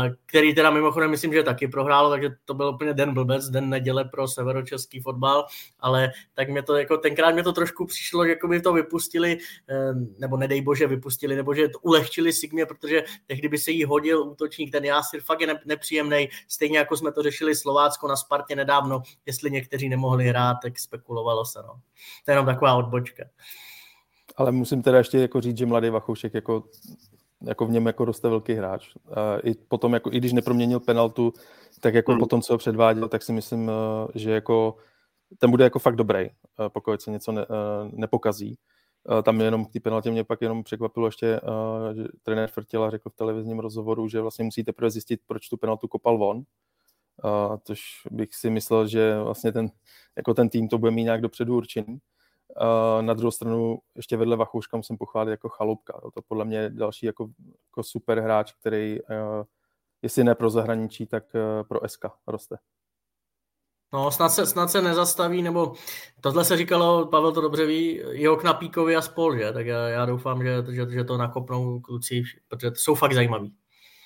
eh, 0.06 0.10
který 0.26 0.56
teda 0.56 0.72
mimochodem 0.72 1.12
myslím, 1.12 1.34
že 1.34 1.44
taky 1.44 1.68
prohrálo, 1.68 2.10
takže 2.10 2.30
to 2.46 2.54
byl 2.54 2.68
úplně 2.68 2.94
den 2.94 3.14
blbec, 3.14 3.50
den 3.50 3.70
neděle 3.70 4.06
pro 4.06 4.28
severočeský 4.28 5.00
fotbal, 5.00 5.46
ale 5.80 6.12
tak 6.34 6.50
mě 6.50 6.64
to 6.64 6.76
jako 6.76 6.98
tenkrát 6.98 7.32
mě 7.32 7.44
to 7.44 7.54
trošku 7.54 7.86
přišlo, 7.86 8.26
že 8.26 8.30
jako 8.30 8.48
by 8.48 8.62
to 8.62 8.74
vypustili, 8.74 9.38
eh, 9.70 9.94
nebo 10.20 10.38
nedej 10.38 10.62
bože 10.62 10.88
vypustili, 10.88 11.36
nebo 11.36 11.54
že 11.54 11.70
to 11.70 11.80
ulehčili 11.80 12.34
Sigmě, 12.34 12.66
protože 12.66 13.04
tehdy 13.26 13.48
by 13.48 13.58
se 13.58 13.72
jí 13.72 13.84
hodil 13.84 14.24
útočník, 14.24 14.72
ten 14.72 14.86
Jásir 14.86 15.22
fakt 15.22 15.42
je 15.42 15.60
nepříjemný, 15.66 16.30
stejně 16.48 16.78
jako 16.78 16.98
jsme 16.98 17.12
to 17.12 17.24
řešili 17.24 17.56
Slovácko 17.56 18.08
na 18.08 18.16
Spartě 18.16 18.56
nedávno, 18.56 19.02
jestli 19.26 19.52
někteří 19.52 19.90
nemohli 19.90 20.28
hrát, 20.28 20.58
tak 20.64 20.80
spekulovalo 20.80 21.46
se. 21.46 21.60
No. 21.62 21.74
To 22.26 22.32
je 22.32 22.34
jenom 22.34 22.46
taková 22.46 22.76
odbočka. 22.76 23.24
Ale 24.38 24.52
musím 24.52 24.82
teda 24.82 24.98
ještě 24.98 25.18
jako 25.18 25.42
říct, 25.42 25.58
že 25.58 25.66
mladý 25.66 25.90
Vachoušek 25.90 26.34
jako 26.34 26.64
jako 27.42 27.66
v 27.66 27.72
něm 27.72 27.86
jako 27.86 28.06
roste 28.06 28.30
velký 28.30 28.54
hráč. 28.54 28.90
A 29.14 29.38
I 29.38 29.54
potom, 29.54 29.94
jako, 29.94 30.12
i 30.14 30.18
když 30.18 30.34
neproměnil 30.34 30.80
penaltu, 30.80 31.34
tak 31.80 31.94
jako 31.94 32.12
hmm. 32.12 32.20
potom, 32.20 32.42
co 32.42 32.54
ho 32.54 32.58
předváděl, 32.58 33.08
tak 33.08 33.24
si 33.24 33.34
myslím, 33.34 33.70
eh, 33.70 34.20
že 34.20 34.32
jako 34.32 34.76
ten 35.38 35.52
bude 35.52 35.64
jako 35.64 35.80
fakt 35.80 35.96
dobrý, 35.96 36.20
eh, 36.20 36.32
pokud 36.70 37.02
se 37.02 37.12
něco 37.12 37.32
ne, 37.32 37.42
eh, 37.42 37.90
nepokazí. 37.92 38.58
Tam 39.24 39.42
jenom 39.42 39.66
k 39.66 39.72
té 39.72 39.80
penaltě 39.80 40.12
mě 40.12 40.24
pak 40.24 40.42
jenom 40.42 40.64
překvapilo 40.64 41.08
ještě, 41.08 41.40
že 41.96 42.04
trenér 42.24 42.50
Frtěla 42.50 42.90
řekl 42.90 43.10
v 43.10 43.16
televizním 43.16 43.60
rozhovoru, 43.60 44.08
že 44.08 44.22
vlastně 44.22 44.46
musíte 44.46 44.66
teprve 44.66 44.92
zjistit, 44.92 45.20
proč 45.28 45.50
tu 45.50 45.58
penaltu 45.58 45.88
kopal 45.88 46.18
von. 46.18 46.38
Uh, 46.38 46.44
což 47.64 47.82
bych 48.12 48.36
si 48.36 48.50
myslel, 48.50 48.88
že 48.88 49.20
vlastně 49.20 49.52
ten, 49.52 49.70
jako 50.18 50.34
ten 50.34 50.50
tým 50.50 50.68
to 50.68 50.78
bude 50.78 50.92
mít 50.92 51.04
nějak 51.04 51.22
dopředu 51.22 51.58
určený. 51.58 52.00
Na 53.02 53.14
druhou 53.14 53.32
stranu 53.32 53.80
ještě 53.96 54.18
vedle 54.18 54.36
Vachouška 54.36 54.78
musím 54.78 54.98
pochválit 54.98 55.32
jako 55.32 55.50
Chalupka. 55.50 56.02
To 56.14 56.22
podle 56.28 56.46
mě 56.46 56.58
je 56.58 56.70
další 56.70 57.06
jako, 57.06 57.28
jako 57.70 57.84
super 57.84 58.20
hráč, 58.20 58.54
který 58.54 59.02
uh, 59.02 59.44
jestli 60.02 60.24
ne 60.24 60.36
pro 60.36 60.50
zahraničí, 60.50 61.08
tak 61.08 61.24
uh, 61.34 61.68
pro 61.68 61.90
SK 61.90 62.06
roste. 62.28 62.58
No, 63.94 64.12
snad 64.12 64.30
se, 64.30 64.46
snad 64.46 64.68
se 64.72 64.82
nezastaví, 64.82 65.42
nebo 65.42 65.74
tohle 66.22 66.46
se 66.46 66.58
říkalo, 66.58 67.06
Pavel 67.06 67.32
to 67.32 67.42
dobře 67.42 67.66
ví, 67.66 68.02
jeho 68.12 68.38
Knapíkovi 68.38 68.96
a 68.96 69.02
spol, 69.02 69.38
že? 69.38 69.54
Tak 69.54 69.66
já, 69.66 69.88
já 69.88 70.06
doufám, 70.06 70.44
že, 70.44 70.64
že, 70.70 70.90
že 70.90 71.04
to 71.04 71.18
nakopnou 71.18 71.80
kluci, 71.80 72.24
protože 72.48 72.72
jsou 72.76 72.96
fakt 72.96 73.14
zajímaví. 73.14 73.56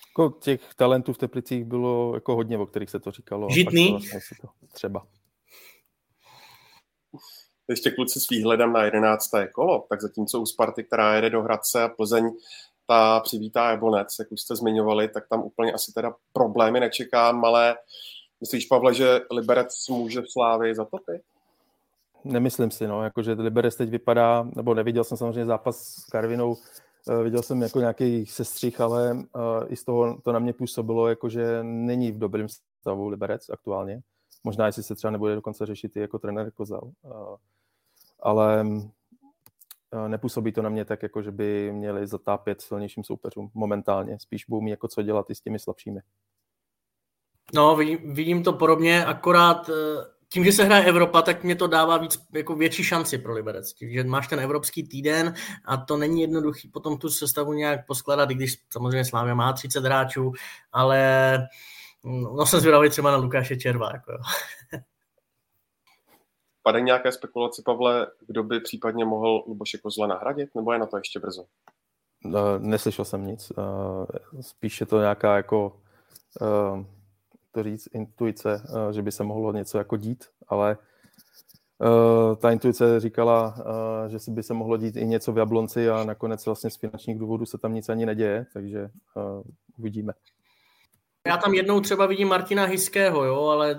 Jako 0.10 0.30
těch 0.40 0.76
talentů 0.76 1.14
v 1.14 1.18
Teplicích 1.18 1.66
bylo 1.66 2.12
jako 2.14 2.36
hodně, 2.36 2.58
o 2.58 2.66
kterých 2.66 2.90
se 2.90 3.00
to 3.00 3.12
říkalo. 3.12 3.48
Žitný? 3.50 3.92
To 3.92 4.08
vlastně 4.12 4.38
to 4.42 4.48
třeba. 4.74 5.08
Ještě 7.70 7.92
kluci 7.92 8.20
s 8.20 8.30
výhledem 8.30 8.74
na 8.74 8.84
11. 8.84 9.30
kolo, 9.52 9.86
tak 9.90 10.02
zatímco 10.02 10.40
u 10.40 10.46
Sparty, 10.46 10.84
která 10.84 11.16
jede 11.16 11.30
do 11.30 11.42
Hradce 11.42 11.84
a 11.84 11.90
Plzeň, 11.90 12.32
ta 12.88 13.20
přivítá 13.20 13.72
Jablonec, 13.72 14.16
jak 14.20 14.32
už 14.32 14.42
jste 14.42 14.56
zmiňovali, 14.56 15.08
tak 15.08 15.28
tam 15.30 15.42
úplně 15.42 15.74
asi 15.74 15.94
teda 15.94 16.14
problémy 16.34 16.80
nečekám, 16.80 17.46
ale 17.46 17.76
Myslíš, 18.42 18.66
Pavle, 18.66 18.94
že 18.94 19.22
Liberec 19.32 19.88
může 19.90 20.22
v 20.22 20.32
Slávii 20.32 20.76
zatopit? 20.76 21.22
Nemyslím 22.24 22.72
si, 22.72 22.88
no, 22.88 23.04
jakože 23.04 23.32
Liberec 23.32 23.76
teď 23.76 23.90
vypadá, 23.90 24.50
nebo 24.56 24.74
neviděl 24.74 25.04
jsem 25.04 25.18
samozřejmě 25.18 25.46
zápas 25.46 25.78
s 25.78 26.06
Karvinou, 26.06 26.52
uh, 26.52 27.24
viděl 27.24 27.42
jsem 27.42 27.62
jako 27.62 27.80
nějaký 27.80 28.26
sestřih, 28.26 28.82
ale 28.82 29.14
uh, 29.14 29.22
i 29.68 29.76
z 29.76 29.84
toho 29.84 30.22
to 30.22 30.32
na 30.32 30.40
mě 30.40 30.54
působilo, 30.54 31.08
jakože 31.08 31.60
není 31.64 32.12
v 32.12 32.20
dobrém 32.20 32.48
stavu 32.80 33.08
Liberec 33.08 33.50
aktuálně. 33.50 34.02
Možná, 34.44 34.66
jestli 34.66 34.84
se 34.84 34.96
třeba 34.96 35.12
nebude 35.12 35.36
dokonce 35.36 35.66
řešit 35.66 35.96
i 35.96 36.00
jako 36.00 36.20
trenér 36.20 36.52
Kozal. 36.52 36.92
Uh, 37.02 37.36
ale 38.20 38.66
uh, 38.66 40.08
nepůsobí 40.08 40.52
to 40.52 40.62
na 40.62 40.70
mě 40.70 40.86
tak, 40.86 41.04
jako 41.04 41.22
že 41.22 41.32
by 41.32 41.72
měli 41.72 42.08
zatápět 42.08 42.62
silnějším 42.62 43.04
soupeřům 43.04 43.52
momentálně. 43.54 44.20
Spíš 44.20 44.46
budou 44.46 44.62
mít 44.62 44.72
jako 44.72 44.88
co 44.88 45.02
dělat 45.02 45.30
i 45.30 45.36
s 45.36 45.42
těmi 45.42 45.60
slabšími. 45.60 46.02
No, 47.54 47.76
vidím, 47.76 48.44
to 48.44 48.54
podobně, 48.54 49.06
akorát 49.06 49.70
eh, 49.70 49.74
tím, 50.30 50.46
že 50.46 50.52
se 50.52 50.64
hraje 50.64 50.86
Evropa, 50.86 51.22
tak 51.22 51.44
mě 51.44 51.56
to 51.56 51.68
dává 51.68 51.98
víc, 51.98 52.20
jako 52.34 52.56
větší 52.56 52.84
šanci 52.84 53.18
pro 53.18 53.34
Liberec. 53.34 53.74
že 53.82 54.04
máš 54.04 54.28
ten 54.28 54.40
evropský 54.40 54.84
týden 54.84 55.34
a 55.66 55.78
to 55.78 55.98
není 55.98 56.22
jednoduchý 56.22 56.68
potom 56.68 56.98
tu 56.98 57.10
sestavu 57.10 57.54
nějak 57.54 57.88
poskladat, 57.88 58.32
i 58.32 58.36
když 58.36 58.54
samozřejmě 58.70 59.06
Slávia 59.06 59.36
má 59.36 59.54
30 59.54 59.84
hráčů, 59.84 60.32
ale 60.72 61.38
no 62.04 62.46
jsem 62.46 62.60
zvědavý 62.60 62.90
třeba 62.90 63.12
na 63.12 63.18
Lukáše 63.18 63.58
Červa. 63.58 63.90
Jako. 63.94 64.12
Padají 66.64 66.84
nějaké 66.84 67.12
spekulace, 67.12 67.62
Pavle, 67.66 68.08
kdo 68.28 68.44
by 68.44 68.60
případně 68.60 69.06
mohl 69.06 69.44
Luboše 69.48 69.78
Kozla 69.78 70.08
nahradit, 70.08 70.56
nebo 70.56 70.74
je 70.74 70.80
na 70.80 70.86
to 70.86 70.98
ještě 70.98 71.20
brzo? 71.20 71.46
No, 72.26 72.60
neslyšel 72.60 73.06
jsem 73.06 73.26
nic. 73.26 73.52
Eh, 73.52 74.42
spíš 74.42 74.80
je 74.80 74.86
to 74.86 75.00
nějaká 75.00 75.36
jako 75.36 75.78
eh, 76.42 76.86
to 77.52 77.64
říct, 77.64 77.90
intuice, 77.94 78.64
eh, 78.66 78.94
že 78.94 79.02
by 79.02 79.12
se 79.12 79.24
mohlo 79.24 79.54
něco 79.54 79.78
jako 79.78 79.98
dít, 79.98 80.26
ale 80.48 80.78
ta 82.38 82.52
intuice 82.52 83.00
říkala, 83.00 83.56
že 84.08 84.18
by 84.32 84.44
se 84.44 84.54
mohlo 84.54 84.78
dít 84.78 84.96
i 84.96 85.06
něco 85.06 85.34
v 85.34 85.38
Jablonci 85.38 85.90
a 85.90 86.04
nakonec 86.04 86.46
vlastně 86.46 86.70
z 86.70 86.78
finančních 86.78 87.20
důvodů 87.20 87.46
se 87.46 87.58
tam 87.58 87.74
nic 87.74 87.90
ani 87.90 88.06
neděje, 88.06 88.46
takže 88.54 88.90
uvidíme. 89.78 90.14
Já 91.28 91.38
tam 91.38 91.54
jednou 91.54 91.80
třeba 91.80 92.06
vidím 92.06 92.28
Martina 92.28 92.66
Hiského, 92.66 93.26
jo, 93.26 93.46
ale 93.46 93.78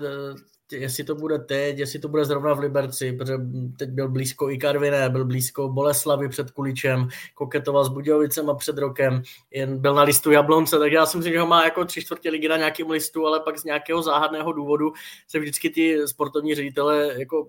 jestli 0.71 1.03
to 1.03 1.15
bude 1.15 1.39
teď, 1.39 1.77
jestli 1.77 1.99
to 1.99 2.07
bude 2.07 2.25
zrovna 2.25 2.53
v 2.53 2.59
Liberci, 2.59 3.13
protože 3.13 3.37
teď 3.77 3.89
byl 3.89 4.09
blízko 4.09 4.49
i 4.49 4.57
Karviné, 4.57 5.09
byl 5.09 5.25
blízko 5.25 5.69
Boleslavy 5.69 6.29
před 6.29 6.51
Kuličem, 6.51 7.07
koketoval 7.35 7.85
s 7.85 7.89
Budějovicem 7.89 8.51
před 8.57 8.77
rokem, 8.77 9.21
jen 9.51 9.77
byl 9.79 9.95
na 9.95 10.03
listu 10.03 10.31
Jablonce, 10.31 10.79
takže 10.79 10.95
já 10.95 11.05
si 11.05 11.17
myslím, 11.17 11.33
že 11.33 11.39
ho 11.39 11.47
má 11.47 11.63
jako 11.63 11.85
tři 11.85 12.01
čtvrtě 12.01 12.29
ligy 12.29 12.47
na 12.47 12.57
nějakém 12.57 12.89
listu, 12.89 13.27
ale 13.27 13.39
pak 13.39 13.57
z 13.57 13.63
nějakého 13.63 14.01
záhadného 14.01 14.53
důvodu 14.53 14.93
se 15.27 15.39
vždycky 15.39 15.69
ty 15.69 16.07
sportovní 16.07 16.55
ředitele 16.55 17.19
jako 17.19 17.47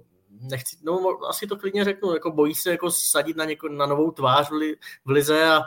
nechci, 0.50 0.76
no 0.82 1.18
asi 1.28 1.46
to 1.46 1.56
klidně 1.56 1.84
řeknu, 1.84 2.14
jako 2.14 2.30
bojí 2.30 2.54
se 2.54 2.70
jako 2.70 2.90
sadit 2.90 3.36
na, 3.36 3.44
něko, 3.44 3.68
na 3.68 3.86
novou 3.86 4.10
tvář 4.10 4.50
v, 4.50 4.52
li, 4.52 4.76
v 5.04 5.10
lize 5.10 5.44
a, 5.44 5.62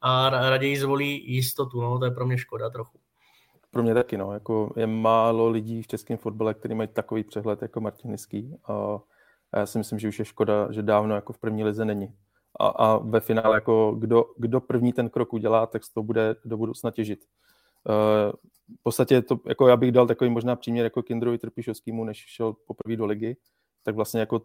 a 0.00 0.30
raději 0.50 0.80
zvolí 0.80 1.34
jistotu, 1.34 1.80
no, 1.80 1.98
to 1.98 2.04
je 2.04 2.10
pro 2.10 2.26
mě 2.26 2.38
škoda 2.38 2.70
trochu. 2.70 2.99
Pro 3.70 3.82
mě 3.82 3.94
taky, 3.94 4.16
no. 4.16 4.32
Jako 4.32 4.72
je 4.76 4.86
málo 4.86 5.48
lidí 5.48 5.82
v 5.82 5.86
českém 5.86 6.16
fotbale, 6.16 6.54
kteří 6.54 6.74
mají 6.74 6.88
takový 6.88 7.24
přehled 7.24 7.62
jako 7.62 7.80
Martin 7.80 8.10
Niský. 8.10 8.56
A, 8.68 8.98
já 9.56 9.66
si 9.66 9.78
myslím, 9.78 9.98
že 9.98 10.08
už 10.08 10.18
je 10.18 10.24
škoda, 10.24 10.72
že 10.72 10.82
dávno 10.82 11.14
jako 11.14 11.32
v 11.32 11.38
první 11.38 11.64
lize 11.64 11.84
není. 11.84 12.14
A, 12.60 12.66
a 12.66 12.96
ve 12.96 13.20
finále, 13.20 13.56
jako 13.56 13.96
kdo, 13.98 14.24
kdo 14.36 14.60
první 14.60 14.92
ten 14.92 15.10
krok 15.10 15.32
udělá, 15.32 15.66
tak 15.66 15.82
to 15.94 16.02
bude 16.02 16.36
do 16.44 16.56
budoucna 16.56 16.90
těžit. 16.90 17.24
Uh, 17.88 18.32
v 18.78 18.82
podstatě 18.82 19.22
to, 19.22 19.40
jako 19.46 19.68
já 19.68 19.76
bych 19.76 19.92
dal 19.92 20.06
takový 20.06 20.30
možná 20.30 20.56
příměr 20.56 20.84
jako 20.84 21.02
Kindrovi 21.02 21.38
Trpišovskému, 21.38 22.04
než 22.04 22.18
šel 22.18 22.52
poprvé 22.52 22.96
do 22.96 23.06
ligy, 23.06 23.36
tak 23.82 23.94
vlastně 23.94 24.20
jako 24.20 24.42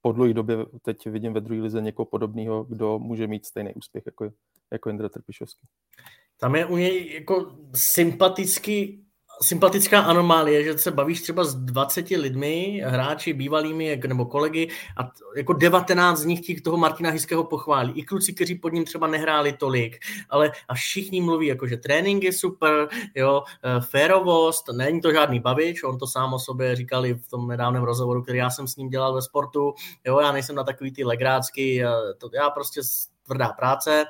po 0.00 0.12
dlouhé 0.12 0.34
době 0.34 0.56
teď 0.82 1.06
vidím 1.06 1.32
ve 1.32 1.40
druhé 1.40 1.62
lize 1.62 1.80
někoho 1.80 2.06
podobného, 2.06 2.64
kdo 2.64 2.98
může 2.98 3.26
mít 3.26 3.46
stejný 3.46 3.74
úspěch 3.74 4.06
jako, 4.06 4.30
jako 4.72 4.90
Indra 4.90 5.08
Trpišovský. 5.08 5.66
Tam 6.44 6.54
je 6.54 6.66
u 6.66 6.76
něj 6.76 7.14
jako 7.14 7.46
sympaticky 7.74 8.98
sympatická 9.42 10.00
anomálie, 10.00 10.64
že 10.64 10.78
se 10.78 10.90
bavíš 10.90 11.22
třeba 11.22 11.44
s 11.44 11.54
20 11.54 12.10
lidmi, 12.10 12.82
hráči, 12.84 13.32
bývalými 13.32 14.00
nebo 14.06 14.26
kolegy 14.26 14.68
a 14.96 15.10
jako 15.36 15.52
19 15.52 16.18
z 16.18 16.24
nich 16.24 16.40
těch 16.40 16.60
toho 16.60 16.76
Martina 16.76 17.10
Hiského 17.10 17.44
pochválí. 17.44 17.92
I 17.92 18.02
kluci, 18.02 18.32
kteří 18.32 18.54
pod 18.54 18.72
ním 18.72 18.84
třeba 18.84 19.06
nehráli 19.06 19.52
tolik, 19.52 19.98
ale 20.30 20.52
a 20.68 20.74
všichni 20.74 21.20
mluví, 21.20 21.46
jako 21.46 21.66
že 21.66 21.76
trénink 21.76 22.24
je 22.24 22.32
super, 22.32 22.88
jo, 23.14 23.42
e, 23.62 23.80
férovost, 23.80 24.64
není 24.72 25.00
to 25.00 25.12
žádný 25.12 25.40
bavič, 25.40 25.82
on 25.82 25.98
to 25.98 26.06
sám 26.06 26.34
o 26.34 26.38
sobě 26.38 26.76
říkali 26.76 27.14
v 27.14 27.28
tom 27.28 27.48
nedávném 27.48 27.82
rozhovoru, 27.82 28.22
který 28.22 28.38
já 28.38 28.50
jsem 28.50 28.68
s 28.68 28.76
ním 28.76 28.88
dělal 28.88 29.14
ve 29.14 29.22
sportu, 29.22 29.74
jo, 30.06 30.20
já 30.20 30.32
nejsem 30.32 30.56
na 30.56 30.64
takový 30.64 30.92
ty 30.92 31.04
legrácky, 31.04 31.84
to, 32.18 32.30
já 32.34 32.50
prostě 32.50 32.80
tvrdá 33.26 33.48
práce, 33.48 34.04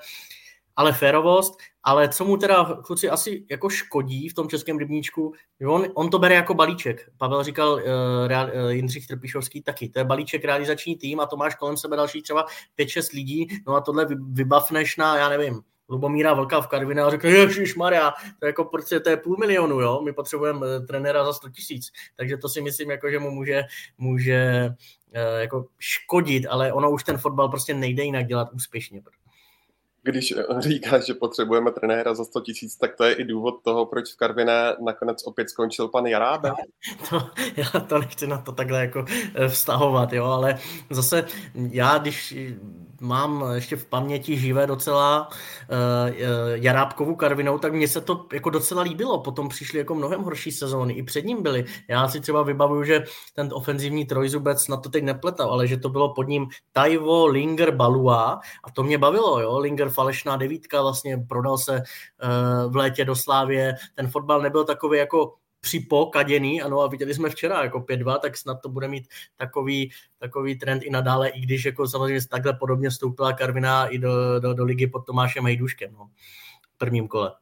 ale 0.77 0.93
férovost, 0.93 1.55
ale 1.83 2.09
co 2.09 2.25
mu 2.25 2.37
teda 2.37 2.65
kluci 2.85 3.11
asi 3.11 3.45
jako 3.51 3.69
škodí 3.69 4.29
v 4.29 4.35
tom 4.35 4.49
českém 4.49 4.79
rybníčku, 4.79 5.33
on, 5.67 5.87
on 5.95 6.11
to 6.11 6.19
bere 6.19 6.35
jako 6.35 6.55
balíček. 6.55 7.11
Pavel 7.19 7.43
říkal, 7.43 7.73
uh, 7.73 7.81
real, 8.27 8.47
uh, 8.47 8.71
Jindřich 8.71 9.07
Trpišovský 9.07 9.63
taky, 9.63 9.89
to 9.89 9.99
je 9.99 10.05
balíček 10.05 10.45
realizační 10.45 10.97
tým 10.97 11.21
a 11.21 11.27
to 11.27 11.37
máš 11.37 11.55
kolem 11.55 11.77
sebe 11.77 11.97
další 11.97 12.23
třeba 12.23 12.47
5-6 12.79 13.15
lidí, 13.15 13.49
no 13.67 13.75
a 13.75 13.81
tohle 13.81 14.07
vybavneš 14.33 14.97
na, 14.97 15.17
já 15.17 15.29
nevím, 15.29 15.61
Lubomíra 15.89 16.35
Vlka 16.35 16.61
v 16.61 16.69
Karvině 16.69 17.01
a 17.01 17.11
řekl, 17.11 17.27
Ježíš 17.27 17.75
Maria, 17.75 18.11
to 18.39 18.47
je 18.47 18.49
jako 18.49 18.65
prostě 18.65 19.01
to 19.01 19.11
je 19.11 19.17
půl 19.17 19.37
milionu, 19.37 19.81
jo? 19.81 20.01
my 20.05 20.13
potřebujeme 20.13 20.67
eh, 20.67 20.81
trenéra 20.81 21.25
za 21.25 21.33
100 21.33 21.49
tisíc. 21.49 21.93
Takže 22.17 22.37
to 22.37 22.49
si 22.49 22.61
myslím, 22.61 22.91
jako, 22.91 23.11
že 23.11 23.19
mu 23.19 23.31
může, 23.31 23.63
může 23.99 24.71
jako 25.39 25.67
škodit, 25.79 26.47
ale 26.47 26.73
ono 26.73 26.91
už 26.91 27.05
ten 27.05 27.19
fotbal 27.19 27.49
prostě 27.49 27.75
nejde 27.75 28.05
jinak 28.05 28.27
dělat 28.27 28.53
úspěšně 28.53 29.01
když 30.05 30.35
říká, 30.59 30.99
že 30.99 31.15
potřebujeme 31.15 31.71
trenéra 31.71 32.15
za 32.15 32.25
100 32.25 32.41
tisíc, 32.41 32.77
tak 32.77 32.97
to 32.97 33.05
je 33.05 33.15
i 33.15 33.25
důvod 33.25 33.63
toho, 33.63 33.87
proč 33.87 34.13
v 34.13 34.17
Karviné 34.17 34.77
nakonec 34.85 35.27
opět 35.27 35.51
skončil 35.51 35.89
pan 35.89 36.07
Jarábe. 36.07 36.53
To, 37.11 37.31
já 37.57 37.81
to 37.81 37.99
nechci 37.99 38.27
na 38.27 38.39
to 38.39 38.53
takhle 38.53 38.81
jako 38.81 39.05
eh, 39.35 39.49
vztahovat, 39.49 40.13
jo, 40.13 40.25
ale 40.25 40.59
zase 40.91 41.25
já, 41.55 41.99
když 41.99 42.35
mám 43.01 43.45
ještě 43.55 43.77
v 43.77 43.87
paměti 43.87 44.39
živé 44.39 44.67
docela 44.67 45.29
uh, 45.29 45.37
Jarábkovu 46.55 47.17
Karvinou, 47.17 47.59
tak 47.59 47.75
mně 47.75 47.89
se 47.89 48.01
to 48.01 48.27
jako 48.33 48.51
docela 48.51 48.83
líbilo. 48.83 49.21
Potom 49.21 49.49
přišly 49.49 49.79
jako 49.79 49.95
mnohem 49.95 50.23
horší 50.23 50.53
sezóny. 50.53 50.95
I 50.95 51.03
před 51.03 51.25
ním 51.25 51.43
byly. 51.43 51.65
Já 51.89 52.09
si 52.09 52.21
třeba 52.21 52.43
vybavuju, 52.43 52.85
že 52.85 53.05
ten 53.35 53.49
ofenzivní 53.53 54.05
trojzubec 54.05 54.69
na 54.69 54.77
to 54.77 54.89
teď 54.89 55.05
nepletal, 55.05 55.51
ale 55.51 55.67
že 55.67 55.77
to 55.77 55.89
bylo 55.89 56.15
pod 56.15 56.29
ním 56.29 56.47
Taivo, 56.73 57.27
Linger, 57.27 57.71
Balua 57.71 58.41
a 58.65 58.71
to 58.71 58.83
mě 58.83 58.99
bavilo. 58.99 59.41
Jo? 59.41 59.59
Linger 59.59 59.91
falešná 59.91 60.37
devítka, 60.37 60.83
vlastně 60.83 61.19
prodal 61.29 61.59
se 61.59 61.73
uh, 61.73 62.73
v 62.73 62.77
létě 62.77 63.05
do 63.05 63.17
Slávě. 63.17 63.75
Ten 63.95 64.11
fotbal 64.11 64.43
nebyl 64.43 64.65
takový 64.65 64.99
jako 64.99 65.33
připokaděný, 65.65 66.63
ano, 66.63 66.81
a 66.81 66.87
viděli 66.87 67.15
jsme 67.15 67.31
včera 67.31 67.63
jako 67.65 67.81
5-2, 67.81 68.19
tak 68.19 68.37
snad 68.37 68.55
to 68.55 68.69
bude 68.69 68.89
mít 68.89 69.09
takový, 69.37 69.91
takový 70.19 70.59
trend 70.59 70.83
i 70.83 70.91
nadále, 70.91 71.29
i 71.29 71.41
když 71.41 71.65
jako 71.65 71.89
samozřejmě 71.89 72.21
takhle 72.31 72.53
podobně 72.53 72.91
vstoupila 72.91 73.33
Karviná 73.33 73.87
i 73.87 73.99
do, 73.99 74.41
do, 74.41 74.55
do 74.55 74.65
ligy 74.65 74.87
pod 74.87 75.07
Tomášem 75.07 75.45
Hejduškem, 75.45 75.93
no, 75.93 76.11
v 76.75 76.79
prvním 76.79 77.09
kole. 77.09 77.33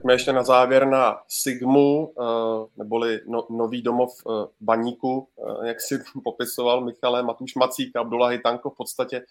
Pojďme 0.00 0.12
ještě 0.12 0.32
na 0.32 0.42
závěr 0.42 0.86
na 0.86 1.22
Sigmu, 1.28 2.14
eh, 2.20 2.66
neboli 2.76 3.20
no, 3.26 3.46
nový 3.50 3.82
domov 3.82 4.10
eh, 4.26 4.46
baníku, 4.60 5.28
eh, 5.38 5.68
jak 5.68 5.80
si 5.80 5.98
popisoval 6.24 6.84
Michale 6.84 7.22
Matuš 7.22 7.54
Macík 7.54 7.96
a 7.96 8.00
Abdullah 8.00 8.32
Hitanko 8.32 8.70
v 8.70 8.76
podstatě. 8.76 9.22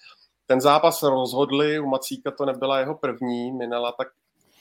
Ten 0.46 0.62
zápas 0.62 1.04
rozhodli, 1.04 1.80
u 1.80 1.86
Macíka 1.86 2.32
to 2.32 2.46
nebyla 2.46 2.80
jeho 2.80 2.96
první 2.96 3.52
minela, 3.52 3.92
tak 3.92 4.08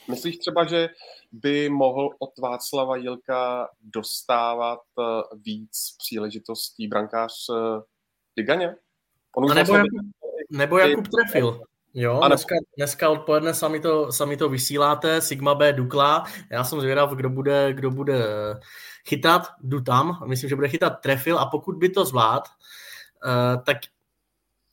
myslíš 0.09 0.39
třeba, 0.39 0.65
že 0.65 0.89
by 1.33 1.69
mohl 1.69 2.11
od 2.19 2.39
Václava 2.39 2.97
Jilka 2.97 3.69
dostávat 3.81 4.81
víc 5.35 5.95
příležitostí 5.99 6.89
brankář 6.89 7.33
Diganě? 8.37 8.77
On 9.37 9.45
už 9.45 9.55
nebo, 9.55 9.75
Jakub, 9.75 9.91
nebo 10.51 10.79
Jakub 10.79 11.09
trefil. 11.09 11.61
Jo, 11.95 12.21
ano. 12.21 12.29
dneska, 12.29 12.55
dneska 12.77 13.11
odpoledne 13.11 13.55
sami 13.55 13.81
to, 13.81 14.13
sami 14.13 14.37
to 14.37 14.49
vysíláte, 14.49 15.21
Sigma 15.21 15.55
B 15.55 15.73
Dukla. 15.73 16.25
Já 16.51 16.65
jsem 16.65 16.81
zvědav, 16.81 17.13
kdo 17.13 17.31
bude, 17.31 17.73
kdo 17.73 17.91
bude 17.91 18.25
chytat, 19.09 19.49
jdu 19.61 19.81
tam, 19.81 20.25
myslím, 20.27 20.49
že 20.49 20.57
bude 20.57 20.69
chytat 20.69 21.01
trefil 21.01 21.39
a 21.39 21.47
pokud 21.47 21.77
by 21.77 21.89
to 21.89 22.05
zvlád, 22.05 22.49
uh, 23.25 23.63
tak 23.63 23.77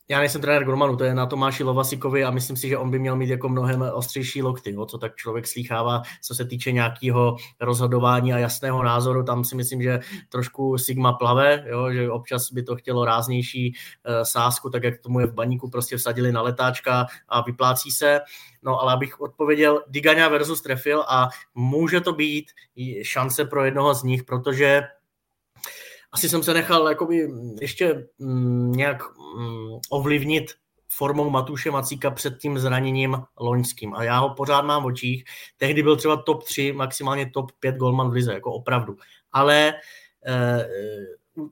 já 0.09 0.19
nejsem 0.19 0.41
trenér 0.41 0.63
Gormanu, 0.63 0.97
to 0.97 1.03
je 1.03 1.13
na 1.13 1.25
Tomáši 1.25 1.63
Lovasikovi 1.63 2.23
a 2.23 2.31
myslím 2.31 2.57
si, 2.57 2.67
že 2.67 2.77
on 2.77 2.91
by 2.91 2.99
měl 2.99 3.15
mít 3.15 3.29
jako 3.29 3.49
mnohem 3.49 3.85
ostřejší 3.93 4.41
lokty, 4.41 4.71
jo, 4.71 4.85
co 4.85 4.97
tak 4.97 5.15
člověk 5.15 5.47
slýchává, 5.47 6.01
co 6.21 6.35
se 6.35 6.45
týče 6.45 6.71
nějakého 6.71 7.35
rozhodování 7.59 8.33
a 8.33 8.37
jasného 8.37 8.83
názoru, 8.83 9.23
tam 9.23 9.43
si 9.43 9.55
myslím, 9.55 9.81
že 9.81 9.99
trošku 10.29 10.77
Sigma 10.77 11.13
plave, 11.13 11.63
jo, 11.67 11.91
že 11.91 12.11
občas 12.11 12.51
by 12.51 12.63
to 12.63 12.75
chtělo 12.75 13.05
ráznější 13.05 13.73
uh, 13.73 14.23
sásku, 14.23 14.69
tak 14.69 14.83
jak 14.83 14.99
tomu 14.99 15.19
je 15.19 15.27
v 15.27 15.33
baníku, 15.33 15.69
prostě 15.69 15.97
vsadili 15.97 16.31
na 16.31 16.41
letáčka 16.41 17.05
a 17.29 17.41
vyplácí 17.41 17.91
se. 17.91 18.19
No 18.63 18.79
ale 18.79 18.93
abych 18.93 19.21
odpověděl, 19.21 19.83
Digania 19.87 20.29
versus 20.29 20.61
Trefil 20.61 21.03
a 21.07 21.29
může 21.55 22.01
to 22.01 22.13
být 22.13 22.45
šance 23.01 23.45
pro 23.45 23.65
jednoho 23.65 23.93
z 23.93 24.03
nich, 24.03 24.23
protože 24.23 24.81
asi 26.15 26.29
jsem 26.29 26.43
se 26.43 26.53
nechal 26.53 26.89
jakoby 26.89 27.27
ještě 27.61 28.07
mm, 28.19 28.71
nějak 28.71 29.03
mm, 29.37 29.79
ovlivnit 29.89 30.51
formou 30.89 31.29
Matuše 31.29 31.71
Macíka 31.71 32.11
před 32.11 32.37
tím 32.37 32.59
zraněním 32.59 33.17
loňským. 33.39 33.93
A 33.93 34.03
já 34.03 34.19
ho 34.19 34.29
pořád 34.29 34.61
mám 34.61 34.83
v 34.83 34.85
očích. 34.85 35.23
Tehdy 35.57 35.83
byl 35.83 35.95
třeba 35.95 36.17
top 36.17 36.43
3, 36.43 36.71
maximálně 36.71 37.29
top 37.33 37.51
5 37.59 37.75
golman 37.75 38.09
v 38.09 38.13
lize, 38.13 38.33
jako 38.33 38.53
opravdu. 38.53 38.97
Ale 39.31 39.73
eh, 40.27 40.67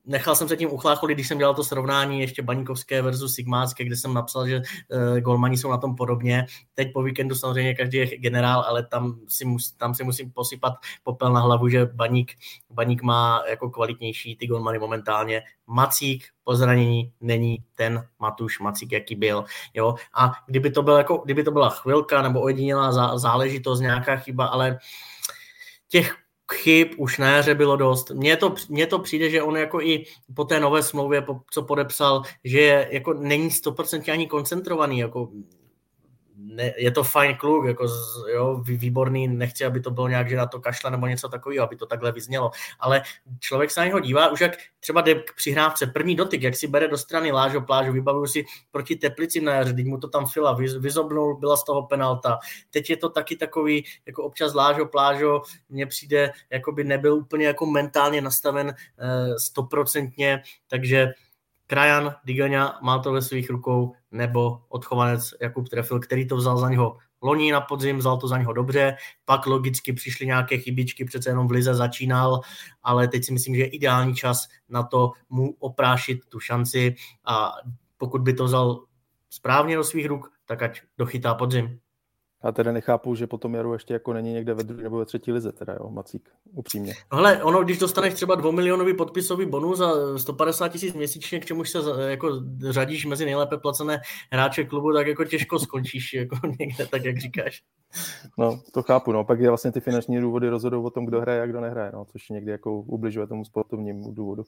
nechal 0.06 0.36
jsem 0.36 0.48
se 0.48 0.58
tím 0.58 0.72
uchlácholit, 0.72 1.18
když 1.18 1.28
jsem 1.28 1.38
dělal 1.38 1.54
to 1.54 1.64
srovnání 1.64 2.20
ještě 2.20 2.42
Baníkovské 2.42 3.02
versus 3.02 3.36
Sigmácké, 3.36 3.86
kde 3.86 3.98
jsem 3.98 4.14
napsal, 4.14 4.48
že 4.48 4.58
uh, 4.58 5.18
golmani 5.20 5.58
jsou 5.58 5.70
na 5.70 5.78
tom 5.78 5.96
podobně. 5.96 6.46
Teď 6.74 6.94
po 6.94 7.04
víkendu 7.04 7.36
samozřejmě 7.36 7.76
každý 7.76 7.98
je 7.98 8.08
generál, 8.18 8.62
ale 8.62 8.86
tam 8.86 9.20
si, 9.28 9.46
mus, 9.46 9.72
tam 9.72 9.96
si 9.96 10.04
musím 10.04 10.32
posypat 10.32 10.74
popel 11.04 11.34
na 11.34 11.40
hlavu, 11.40 11.70
že 11.70 11.86
Baník, 11.86 12.32
Baník 12.70 13.04
má 13.04 13.44
jako 13.50 13.70
kvalitnější 13.70 14.36
ty 14.36 14.48
golmany 14.48 14.80
momentálně. 14.80 15.42
Macík 15.68 16.26
po 16.44 16.56
zranění 16.56 17.14
není 17.22 17.58
ten 17.76 18.08
Matuš 18.20 18.60
Macík, 18.60 18.92
jaký 18.92 19.16
byl. 19.16 19.46
Jo? 19.74 19.96
A 20.14 20.32
kdyby 20.48 20.72
to, 20.72 20.84
byl 20.84 20.98
jako, 20.98 21.18
kdyby 21.18 21.44
to 21.44 21.52
byla 21.52 21.70
chvilka 21.70 22.22
nebo 22.22 22.42
ojedinělá 22.42 23.18
záležitost, 23.18 23.80
nějaká 23.80 24.16
chyba, 24.16 24.46
ale 24.46 24.78
těch 25.88 26.23
chyb 26.52 26.88
už 26.98 27.18
na 27.18 27.28
jaře 27.28 27.56
bylo 27.56 27.76
dost. 27.76 28.10
Mně 28.10 28.38
to, 28.38 28.56
mně 28.70 28.88
to 28.88 29.00
přijde, 29.00 29.30
že 29.30 29.44
on 29.44 29.58
jako 29.58 29.82
i 29.82 30.06
po 30.36 30.46
té 30.46 30.60
nové 30.60 30.84
smlouvě, 30.84 31.22
po, 31.22 31.40
co 31.52 31.64
podepsal, 31.64 32.22
že 32.44 32.60
je, 32.62 32.88
jako 32.92 33.14
není 33.14 33.50
100% 33.50 34.14
ani 34.14 34.28
koncentrovaný, 34.28 35.00
jako 35.00 35.30
ne, 36.46 36.74
je 36.78 36.92
to 36.92 37.04
fajn 37.04 37.36
kluk, 37.36 37.66
jako 37.66 37.88
jo, 38.34 38.62
výborný, 38.64 39.28
nechci, 39.28 39.66
aby 39.66 39.80
to 39.80 39.92
bylo 39.92 40.08
nějak, 40.08 40.30
že 40.30 40.36
na 40.36 40.46
to 40.46 40.60
kašle 40.60 40.92
nebo 40.92 41.08
něco 41.08 41.30
takového, 41.30 41.66
aby 41.66 41.76
to 41.76 41.86
takhle 41.86 42.12
vyznělo, 42.12 42.52
ale 42.80 43.02
člověk 43.40 43.72
se 43.72 43.80
na 43.80 43.86
něho 43.86 44.00
dívá, 44.00 44.30
už 44.30 44.42
jak 44.42 44.52
třeba 44.80 45.02
jde 45.02 45.16
k 45.16 45.36
přihrávce, 45.36 45.88
první 45.88 46.16
dotyk, 46.16 46.42
jak 46.42 46.56
si 46.56 46.68
bere 46.68 46.88
do 46.88 46.98
strany 46.98 47.32
Lážo 47.32 47.62
Plážu, 47.62 47.92
vybavuju 47.92 48.28
si 48.28 48.46
proti 48.72 48.96
Teplici 48.96 49.42
na 49.42 49.54
jaře, 49.54 49.74
teď 49.74 49.86
mu 49.86 49.98
to 49.98 50.08
tam 50.08 50.26
fila, 50.26 50.58
vyzobnul, 50.80 51.38
byla 51.38 51.58
z 51.58 51.64
toho 51.64 51.84
penalta, 51.84 52.40
teď 52.72 52.90
je 52.90 52.98
to 52.98 53.10
taky 53.10 53.36
takový, 53.36 53.86
jako 54.06 54.24
občas 54.24 54.54
Lážo 54.54 54.86
Plážo, 54.86 55.42
mně 55.70 55.86
přijde, 55.86 56.32
jako 56.50 56.72
by 56.72 56.84
nebyl 56.84 57.14
úplně 57.14 57.46
jako 57.46 57.66
mentálně 57.66 58.22
nastaven 58.22 58.74
eh, 59.00 59.40
stoprocentně, 59.40 60.42
takže 60.68 61.14
Krajan, 61.68 62.16
Digania 62.26 62.74
má 62.82 63.00
to 63.00 63.12
ve 63.12 63.22
svých 63.22 63.50
rukou, 63.50 63.94
nebo 64.12 64.62
odchovanec 64.70 65.34
Jakub 65.42 65.70
Trefil, 65.70 66.00
který 66.00 66.28
to 66.28 66.36
vzal 66.36 66.58
za 66.58 66.70
něho 66.70 66.98
loni 67.22 67.52
na 67.52 67.62
podzim, 67.62 67.98
vzal 67.98 68.18
to 68.18 68.28
za 68.28 68.38
něho 68.38 68.54
dobře, 68.54 68.96
pak 69.26 69.46
logicky 69.46 69.94
přišly 69.94 70.26
nějaké 70.26 70.58
chybičky, 70.58 71.06
přece 71.06 71.30
jenom 71.30 71.48
v 71.48 71.52
Lize 71.52 71.76
začínal, 71.76 72.42
ale 72.84 73.08
teď 73.08 73.26
si 73.26 73.34
myslím, 73.34 73.56
že 73.56 73.62
je 73.62 73.68
ideální 73.68 74.16
čas 74.16 74.48
na 74.70 74.84
to 74.84 75.12
mu 75.30 75.56
oprášit 75.60 76.20
tu 76.30 76.40
šanci 76.40 76.96
a 77.26 77.52
pokud 77.98 78.22
by 78.22 78.34
to 78.34 78.46
vzal 78.46 78.84
správně 79.30 79.76
do 79.76 79.84
svých 79.84 80.06
ruk, 80.06 80.32
tak 80.46 80.62
ať 80.62 80.82
dochytá 80.98 81.34
podzim. 81.34 81.80
Já 82.44 82.52
teda 82.52 82.72
nechápu, 82.72 83.16
že 83.16 83.28
potom 83.28 83.54
Jaru 83.54 83.74
ještě 83.74 83.94
jako 83.94 84.14
není 84.14 84.34
někde 84.34 84.54
ve 84.54 84.64
druhé 84.64 84.84
nebo 84.84 84.98
ve 84.98 85.06
třetí 85.06 85.32
lize, 85.32 85.52
teda 85.52 85.74
jo, 85.80 85.90
Macík, 85.90 86.30
upřímně. 86.54 86.94
No 87.12 87.18
hele, 87.18 87.44
ono, 87.44 87.64
když 87.64 87.78
dostaneš 87.78 88.14
třeba 88.14 88.36
dvoumilionový 88.36 88.94
podpisový 88.94 89.46
bonus 89.46 89.78
za 89.78 90.20
150 90.20 90.70
tisíc 90.70 90.94
měsíčně, 90.94 91.40
k 91.40 91.46
čemuž 91.46 91.70
se 91.70 91.80
jako 92.08 92.42
řadíš 92.70 93.06
mezi 93.06 93.26
nejlépe 93.26 93.58
placené 93.58 94.02
hráče 94.32 94.64
klubu, 94.64 94.94
tak 94.94 95.08
jako 95.08 95.26
těžko 95.26 95.60
skončíš 95.60 96.14
jako 96.14 96.36
někde, 96.60 96.88
tak 96.88 97.06
jak 97.06 97.18
říkáš. 97.18 97.64
No, 98.38 98.62
to 98.74 98.84
chápu, 98.84 99.12
no. 99.12 99.24
Pak 99.24 99.40
je 99.40 99.50
vlastně 99.50 99.72
ty 99.72 99.80
finanční 99.80 100.22
důvody 100.22 100.50
rozhodou 100.50 100.84
o 100.84 100.90
tom, 100.90 101.06
kdo 101.06 101.22
hraje 101.22 101.42
a 101.42 101.46
kdo 101.46 101.62
nehraje, 101.62 101.92
no, 101.94 102.06
což 102.06 102.30
někdy 102.30 102.52
jako 102.52 102.80
ubližuje 102.80 103.28
tomu 103.28 103.46
sportovnímu 103.46 104.12
důvodu. 104.12 104.44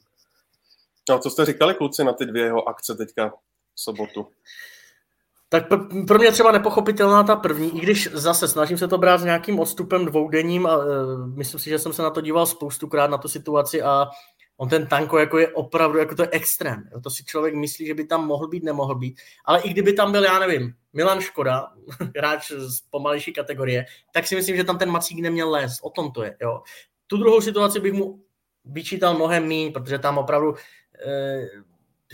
No, 1.09 1.19
co 1.19 1.29
jste 1.29 1.45
říkali, 1.45 1.73
kluci, 1.73 2.03
na 2.03 2.13
ty 2.13 2.25
dvě 2.25 2.43
jeho 2.43 2.69
akce 2.69 2.95
teďka 2.95 3.29
v 3.29 3.81
sobotu? 3.81 4.27
Tak 5.61 5.79
pro 6.07 6.19
mě 6.19 6.31
třeba 6.31 6.51
nepochopitelná 6.51 7.23
ta 7.23 7.35
první, 7.35 7.77
i 7.77 7.79
když 7.79 8.09
zase 8.13 8.47
snažím 8.47 8.77
se 8.77 8.87
to 8.87 8.97
brát 8.97 9.17
s 9.17 9.23
nějakým 9.23 9.59
odstupem 9.59 10.05
dvoudenním 10.05 10.67
a 10.67 10.77
uh, 10.77 10.85
myslím 11.35 11.59
si, 11.59 11.69
že 11.69 11.79
jsem 11.79 11.93
se 11.93 12.01
na 12.01 12.09
to 12.09 12.21
díval 12.21 12.45
spoustukrát 12.45 13.09
na 13.09 13.17
tu 13.17 13.27
situaci 13.27 13.81
a 13.81 14.07
on 14.57 14.69
ten 14.69 14.87
tanko 14.87 15.17
jako 15.17 15.37
je 15.37 15.47
opravdu, 15.47 15.97
jako 15.97 16.15
to 16.15 16.21
je 16.21 16.29
extrém. 16.31 16.89
Jo? 16.91 17.01
To 17.01 17.09
si 17.09 17.25
člověk 17.25 17.55
myslí, 17.55 17.85
že 17.85 17.93
by 17.93 18.05
tam 18.05 18.27
mohl 18.27 18.47
být, 18.47 18.63
nemohl 18.63 18.95
být. 18.95 19.19
Ale 19.45 19.61
i 19.61 19.69
kdyby 19.69 19.93
tam 19.93 20.11
byl, 20.11 20.23
já 20.23 20.39
nevím, 20.39 20.73
Milan 20.93 21.21
Škoda, 21.21 21.67
hráč 22.17 22.51
z 22.51 22.81
pomalejší 22.81 23.33
kategorie, 23.33 23.85
tak 24.11 24.27
si 24.27 24.35
myslím, 24.35 24.55
že 24.55 24.63
tam 24.63 24.77
ten 24.77 24.91
Macík 24.91 25.19
neměl 25.19 25.49
lézt. 25.49 25.79
O 25.83 25.89
tom 25.89 26.11
to 26.11 26.23
je. 26.23 26.37
Jo? 26.41 26.61
Tu 27.07 27.17
druhou 27.17 27.41
situaci 27.41 27.79
bych 27.79 27.93
mu 27.93 28.19
vyčítal 28.65 29.13
mnohem 29.13 29.47
méně, 29.47 29.71
protože 29.71 29.99
tam 29.99 30.17
opravdu 30.17 30.55
eh, 31.05 31.47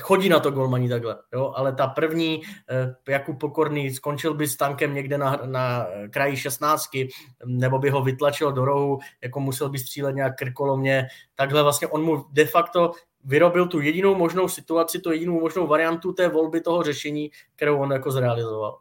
chodí 0.02 0.30
na 0.30 0.40
to 0.40 0.52
golmaní 0.52 0.90
takhle, 0.90 1.18
jo? 1.34 1.54
ale 1.56 1.74
ta 1.74 1.88
první, 1.88 2.42
eh, 2.70 3.12
Jakub 3.12 3.40
Pokorný, 3.40 3.92
skončil 3.92 4.34
by 4.34 4.48
s 4.48 4.58
tankem 4.58 4.94
někde 4.94 5.18
na, 5.18 5.40
na 5.46 5.88
kraji 6.10 6.38
šestnáctky, 6.38 7.10
nebo 7.46 7.80
by 7.80 7.90
ho 7.90 8.02
vytlačil 8.02 8.52
do 8.52 8.66
rohu, 8.66 9.00
jako 9.22 9.40
musel 9.40 9.70
by 9.70 9.80
střílet 9.80 10.16
nějak 10.16 10.38
krkolomně, 10.38 11.08
takhle 11.36 11.64
vlastně 11.64 11.88
on 11.88 12.04
mu 12.04 12.26
de 12.32 12.46
facto 12.46 12.92
vyrobil 13.24 13.68
tu 13.68 13.82
jedinou 13.82 14.16
možnou 14.16 14.48
situaci, 14.48 15.00
tu 15.00 15.12
jedinou 15.12 15.40
možnou 15.40 15.68
variantu 15.68 16.14
té 16.14 16.28
volby 16.28 16.62
toho 16.62 16.84
řešení, 16.84 17.32
kterou 17.56 17.80
on 17.80 17.92
jako 17.92 18.12
zrealizoval. 18.12 18.78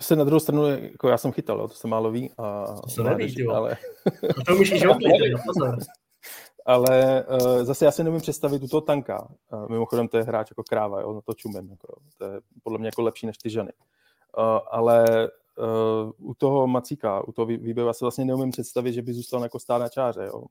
Se 0.00 0.16
na 0.16 0.24
druhou 0.24 0.40
stranu, 0.40 0.66
jako 0.66 1.08
já 1.08 1.18
jsem 1.18 1.32
chytal, 1.32 1.58
jo, 1.58 1.68
to 1.68 1.74
se 1.74 1.88
málo 1.88 2.10
ví. 2.10 2.30
A, 2.38 2.64
to 2.82 2.90
se 2.90 3.02
neví, 3.02 3.46
ale... 3.46 3.76
A 4.40 4.44
to 4.46 4.54
můžeš 4.54 4.84
pozor 5.46 5.76
ale 6.64 7.24
uh, 7.26 7.64
zase 7.64 7.84
já 7.84 7.90
si 7.90 8.04
nemůžu 8.04 8.22
představit 8.22 8.62
u 8.62 8.68
toho 8.68 8.80
tanka. 8.80 9.28
Uh, 9.52 9.68
mimochodem 9.68 10.08
to 10.08 10.16
je 10.16 10.22
hráč 10.22 10.50
jako 10.50 10.62
kráva, 10.62 11.00
jo, 11.00 11.12
na 11.12 11.20
to 11.20 11.34
čumím. 11.34 11.70
Jako, 11.70 11.96
to 12.18 12.24
je 12.24 12.40
podle 12.62 12.78
mě 12.78 12.88
jako 12.88 13.02
lepší 13.02 13.26
než 13.26 13.38
ty 13.38 13.50
ženy. 13.50 13.72
Uh, 14.38 14.44
ale 14.70 15.28
uh, 15.58 16.30
u 16.30 16.34
toho 16.34 16.66
Macíka, 16.66 17.28
u 17.28 17.32
toho 17.32 17.46
výběru, 17.46 17.86
já 17.86 17.92
si 17.92 18.04
vlastně 18.04 18.24
neumím 18.24 18.50
představit, 18.50 18.92
že 18.92 19.02
by 19.02 19.12
zůstal 19.12 19.42
jako 19.42 19.58
stát 19.58 19.78
na 19.78 19.88
čáře. 19.88 20.24
Jo. 20.24 20.44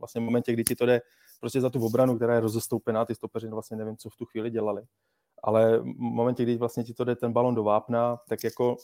Vlastně 0.00 0.20
v 0.20 0.24
momentě, 0.24 0.52
kdy 0.52 0.64
ti 0.64 0.74
to 0.76 0.86
jde 0.86 1.00
prostě 1.40 1.60
za 1.60 1.70
tu 1.70 1.86
obranu, 1.86 2.16
která 2.16 2.34
je 2.34 2.40
rozestoupená, 2.40 3.04
ty 3.04 3.14
stopeři 3.14 3.48
vlastně 3.48 3.76
nevím, 3.76 3.96
co 3.96 4.10
v 4.10 4.16
tu 4.16 4.24
chvíli 4.24 4.50
dělali. 4.50 4.82
Ale 5.42 5.78
v 5.78 5.84
momentě, 5.98 6.42
kdy 6.42 6.56
vlastně 6.56 6.84
ti 6.84 6.94
to 6.94 7.04
jde 7.04 7.16
ten 7.16 7.32
balon 7.32 7.54
do 7.54 7.62
vápna, 7.62 8.16
tak 8.28 8.44
jako 8.44 8.76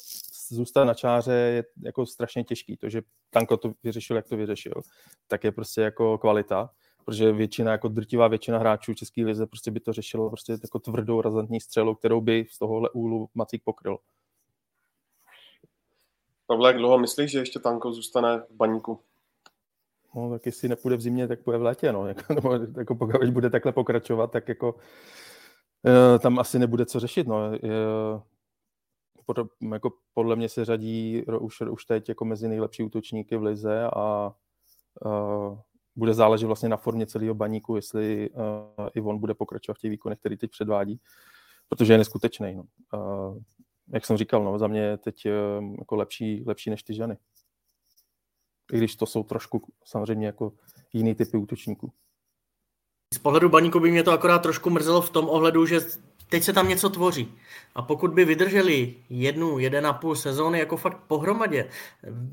zůstat 0.49 0.85
na 0.85 0.95
čáře 0.95 1.33
je 1.33 1.65
jako 1.83 2.07
strašně 2.07 2.45
těžký. 2.45 2.77
To, 2.77 2.89
že 2.89 3.03
Tanko 3.31 3.57
to 3.57 3.73
vyřešil, 3.83 4.17
jak 4.17 4.29
to 4.29 4.37
vyřešil, 4.37 4.83
tak 5.29 5.45
je 5.45 5.53
prostě 5.53 5.81
jako 5.81 6.19
kvalita 6.19 6.71
protože 7.05 7.33
většina, 7.33 7.73
jako 7.73 7.89
drtivá 7.89 8.29
většina 8.29 8.59
hráčů 8.59 8.95
České 8.95 9.25
lize 9.25 9.47
prostě 9.47 9.71
by 9.71 9.81
to 9.81 9.93
řešilo 9.93 10.31
prostě 10.31 10.53
jako 10.63 10.79
tvrdou 10.79 11.21
razantní 11.21 11.61
střelu, 11.61 11.95
kterou 11.95 12.21
by 12.21 12.47
z 12.51 12.59
tohohle 12.59 12.91
úlu 12.91 13.29
Macík 13.35 13.65
pokryl. 13.65 13.99
Pavle, 16.47 16.69
jak 16.69 16.77
dlouho 16.77 16.99
myslíš, 16.99 17.31
že 17.31 17.39
ještě 17.39 17.59
Tanko 17.59 17.93
zůstane 17.93 18.39
v 18.39 18.55
baníku? 18.55 19.01
No, 20.15 20.31
tak 20.31 20.47
jestli 20.47 20.69
nepůjde 20.69 20.97
v 20.97 21.01
zimě, 21.01 21.29
tak 21.29 21.41
půjde 21.41 21.59
v 21.59 21.63
létě, 21.63 21.93
no. 21.93 22.07
Jako, 22.09 22.35
nebo, 22.35 22.59
jako 22.79 22.95
pokud 22.95 23.31
bude 23.31 23.51
takhle 23.51 23.73
pokračovat, 23.73 24.33
tak 24.33 24.49
jako 24.49 24.75
tam 26.18 26.39
asi 26.39 26.59
nebude 26.59 26.87
co 26.87 27.01
řešit, 27.01 27.26
no. 27.26 27.37
Pod, 29.26 29.39
jako 29.72 29.93
podle 30.14 30.37
mě 30.37 30.49
se 30.49 30.64
řadí 30.64 31.24
už, 31.41 31.61
už 31.61 31.85
teď 31.85 32.09
jako 32.09 32.24
mezi 32.24 32.49
nejlepší 32.49 32.82
útočníky 32.82 33.37
v 33.37 33.43
lize 33.43 33.85
a 33.85 34.35
uh, 35.05 35.59
bude 35.97 36.14
záležet 36.14 36.47
vlastně 36.47 36.68
na 36.68 36.76
formě 36.76 37.07
celého 37.07 37.35
baníku, 37.35 37.76
jestli 37.76 38.30
uh, 38.30 38.89
i 38.95 39.01
on 39.01 39.18
bude 39.18 39.35
pokračovat 39.35 39.74
v 39.74 39.78
těch 39.78 39.91
výkonech, 39.91 40.18
který 40.18 40.37
teď 40.37 40.51
předvádí, 40.51 41.01
protože 41.68 41.93
je 41.93 41.99
neskutečný. 41.99 42.55
No. 42.55 42.64
Uh, 43.01 43.39
jak 43.89 44.07
jsem 44.07 44.16
říkal, 44.16 44.45
no, 44.45 44.59
za 44.59 44.66
mě 44.66 44.80
je 44.80 44.97
teď 44.97 45.26
uh, 45.26 45.74
jako 45.78 45.97
lepší, 45.97 46.45
lepší 46.47 46.70
než 46.70 46.82
ty 46.82 46.95
ženy. 46.95 47.16
I 48.72 48.78
když 48.78 48.97
to 48.97 49.07
jsou 49.07 49.22
trošku 49.22 49.72
samozřejmě 49.85 50.26
jako 50.26 50.53
jiný 50.93 51.14
typy 51.14 51.37
útočníků. 51.37 51.93
Z 53.15 53.19
pohledu 53.19 53.49
baníku 53.49 53.81
by 53.81 53.91
mě 53.91 54.03
to 54.03 54.13
akorát 54.13 54.39
trošku 54.39 54.71
mrzelo 54.71 55.03
v 55.03 55.11
tom 55.11 55.29
ohledu, 55.29 55.67
že 55.67 55.81
teď 56.29 56.43
se 56.43 56.53
tam 56.53 56.69
něco 56.69 56.91
tvoří. 56.91 57.35
A 57.75 57.83
pokud 57.83 58.11
by 58.11 58.25
vydrželi 58.25 58.95
jednu, 59.11 59.59
jeden 59.59 59.87
a 59.87 59.93
půl 59.93 60.17
sezóny 60.17 60.59
jako 60.59 60.77
fakt 60.77 61.01
pohromadě, 61.07 61.69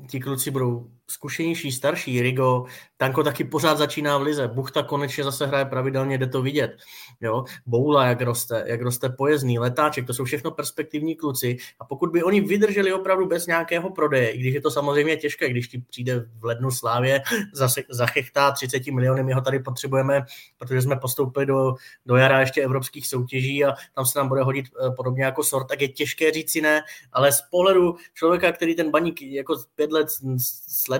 ti 0.08 0.20
kluci 0.20 0.50
budou 0.50 0.90
zkušenější, 1.10 1.72
starší, 1.72 2.22
Rigo, 2.22 2.64
Tanko 2.96 3.22
taky 3.22 3.44
pořád 3.44 3.78
začíná 3.78 4.18
v 4.18 4.22
lize, 4.22 4.48
Buchta 4.48 4.82
konečně 4.82 5.24
zase 5.24 5.46
hraje 5.46 5.64
pravidelně, 5.64 6.18
jde 6.18 6.26
to 6.26 6.42
vidět. 6.42 6.76
Jo? 7.20 7.44
Boula, 7.66 8.06
jak 8.06 8.20
roste, 8.20 8.64
jak 8.66 8.82
roste 8.82 9.08
pojezdný, 9.08 9.58
letáček, 9.58 10.06
to 10.06 10.14
jsou 10.14 10.24
všechno 10.24 10.50
perspektivní 10.50 11.16
kluci 11.16 11.56
a 11.80 11.84
pokud 11.84 12.10
by 12.10 12.22
oni 12.22 12.40
vydrželi 12.40 12.92
opravdu 12.92 13.26
bez 13.26 13.46
nějakého 13.46 13.90
prodeje, 13.90 14.30
i 14.30 14.38
když 14.38 14.54
je 14.54 14.60
to 14.60 14.70
samozřejmě 14.70 15.16
těžké, 15.16 15.48
když 15.48 15.68
ti 15.68 15.78
přijde 15.90 16.24
v 16.38 16.44
lednu 16.44 16.70
Slávě, 16.70 17.22
zase 17.52 17.82
zachechtá 17.90 18.52
30 18.52 18.86
miliony, 18.86 19.22
my 19.22 19.32
ho 19.32 19.40
tady 19.40 19.58
potřebujeme, 19.58 20.24
protože 20.58 20.82
jsme 20.82 20.96
postoupili 20.96 21.46
do, 21.46 21.74
do 22.06 22.16
jara 22.16 22.40
ještě 22.40 22.62
evropských 22.62 23.06
soutěží 23.06 23.64
a 23.64 23.74
tam 23.94 24.06
se 24.06 24.18
nám 24.18 24.28
bude 24.28 24.42
hodit 24.42 24.66
eh, 24.66 24.90
podobně 24.90 25.24
jako 25.24 25.44
sort, 25.44 25.66
tak 25.66 25.80
je 25.80 25.88
těžké 25.88 26.30
říct 26.30 26.52
si 26.52 26.60
ne, 26.60 26.82
ale 27.12 27.32
z 27.32 27.42
pohledu 27.50 27.96
člověka, 28.14 28.52
který 28.52 28.74
ten 28.74 28.90
baník 28.90 29.22
jako 29.22 29.56
pět 29.74 29.92
let 29.92 30.08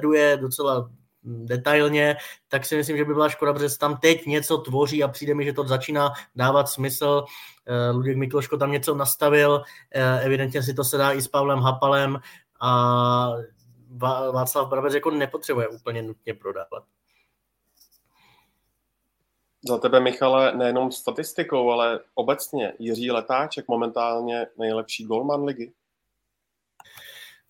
sleduje 0.03 0.37
docela 0.37 0.91
detailně, 1.25 2.17
tak 2.49 2.67
si 2.67 2.77
myslím, 2.77 2.97
že 2.97 3.05
by 3.05 3.15
byla 3.15 3.29
škoda, 3.29 3.53
protože 3.53 3.79
tam 3.79 3.97
teď 3.97 4.27
něco 4.27 4.59
tvoří 4.59 5.05
a 5.05 5.09
přijde 5.09 5.35
mi, 5.35 5.45
že 5.45 5.53
to 5.53 5.65
začíná 5.65 6.13
dávat 6.37 6.69
smysl. 6.69 7.25
Eh, 7.67 7.91
Luděk 7.91 8.17
Mikloško 8.17 8.57
tam 8.57 8.73
něco 8.73 8.95
nastavil, 8.95 9.63
eh, 9.91 10.21
evidentně 10.21 10.63
si 10.63 10.75
to 10.75 10.85
se 10.85 10.97
dá 10.97 11.13
i 11.13 11.23
s 11.23 11.29
Pavlem 11.29 11.59
Hapalem 11.59 12.19
a 12.61 13.33
Václav 14.33 14.69
Brabec 14.69 14.95
jako 14.95 15.11
nepotřebuje 15.11 15.69
úplně 15.69 16.03
nutně 16.03 16.35
prodávat. 16.35 16.85
Za 19.69 19.79
tebe, 19.79 20.01
Michale, 20.01 20.57
nejenom 20.57 20.93
statistikou, 20.93 21.71
ale 21.71 22.01
obecně 22.15 22.73
Jiří 22.79 23.11
Letáček 23.11 23.69
momentálně 23.69 24.47
nejlepší 24.59 25.05
golman 25.05 25.45
ligy? 25.45 25.73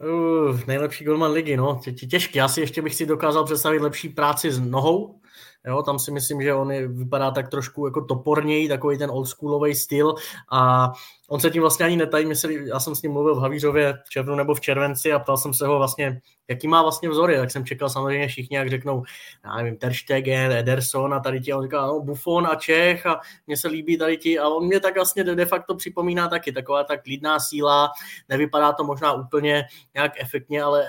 Uh, 0.03 0.61
nejlepší 0.67 1.05
golman 1.05 1.33
ligy, 1.33 1.57
no, 1.57 1.81
těžký. 2.11 2.39
Já 2.39 2.49
si 2.49 2.61
ještě 2.61 2.83
bych 2.83 2.95
si 2.95 3.07
dokázal 3.07 3.45
představit 3.45 3.83
lepší 3.83 4.09
práci 4.09 4.53
s 4.53 4.61
nohou, 4.61 5.21
Jo, 5.67 5.83
tam 5.83 5.99
si 5.99 6.11
myslím, 6.11 6.43
že 6.43 6.55
on 6.55 6.71
je, 6.73 6.89
vypadá 6.89 7.31
tak 7.31 7.49
trošku 7.49 7.87
jako 7.87 8.05
toporněji, 8.05 8.69
takový 8.69 8.99
ten 8.99 9.11
oldschoolový 9.11 9.75
styl. 9.75 10.15
A 10.53 10.93
on 11.33 11.41
se 11.41 11.51
tím 11.51 11.63
vlastně 11.63 11.87
ani 11.87 11.97
netají. 11.97 12.27
Myslel, 12.27 12.53
já 12.53 12.81
jsem 12.81 12.95
s 12.95 13.03
ním 13.03 13.13
mluvil 13.13 13.35
v 13.35 13.39
Havířově 13.39 13.99
v 14.05 14.11
červnu 14.11 14.35
nebo 14.35 14.55
v 14.55 14.61
červenci 14.61 15.13
a 15.13 15.19
ptal 15.19 15.37
jsem 15.37 15.55
se 15.55 15.67
ho 15.67 15.79
vlastně, 15.79 16.21
jaký 16.51 16.69
má 16.69 16.83
vlastně 16.83 17.09
vzory, 17.09 17.37
tak 17.37 17.51
jsem 17.51 17.65
čekal 17.65 17.89
samozřejmě 17.89 18.29
všichni, 18.29 18.57
jak 18.57 18.71
řeknou, 18.71 19.03
já 19.45 19.57
nevím, 19.57 19.77
Ter 19.77 19.95
Stegen, 19.95 20.53
Ederson 20.53 21.15
a 21.15 21.21
tady 21.21 21.41
ti, 21.41 21.53
a 21.53 21.57
on 21.57 21.63
říká, 21.63 21.87
no, 21.87 22.01
Buffon 22.01 22.47
a 22.47 22.55
Čech 22.55 23.07
a 23.07 23.21
mně 23.47 23.57
se 23.57 23.69
líbí 23.69 23.99
tady 23.99 24.17
ti 24.17 24.39
a 24.39 24.49
on 24.49 24.67
mě 24.67 24.81
tak 24.81 24.95
vlastně 24.95 25.25
de 25.25 25.47
facto 25.47 25.75
připomíná 25.75 26.29
taky, 26.29 26.53
taková 26.53 26.85
ta 26.85 26.97
klidná 26.97 27.41
síla, 27.41 27.91
nevypadá 28.29 28.73
to 28.73 28.85
možná 28.85 29.13
úplně 29.13 29.65
nějak 29.95 30.13
efektně, 30.21 30.63
ale 30.63 30.87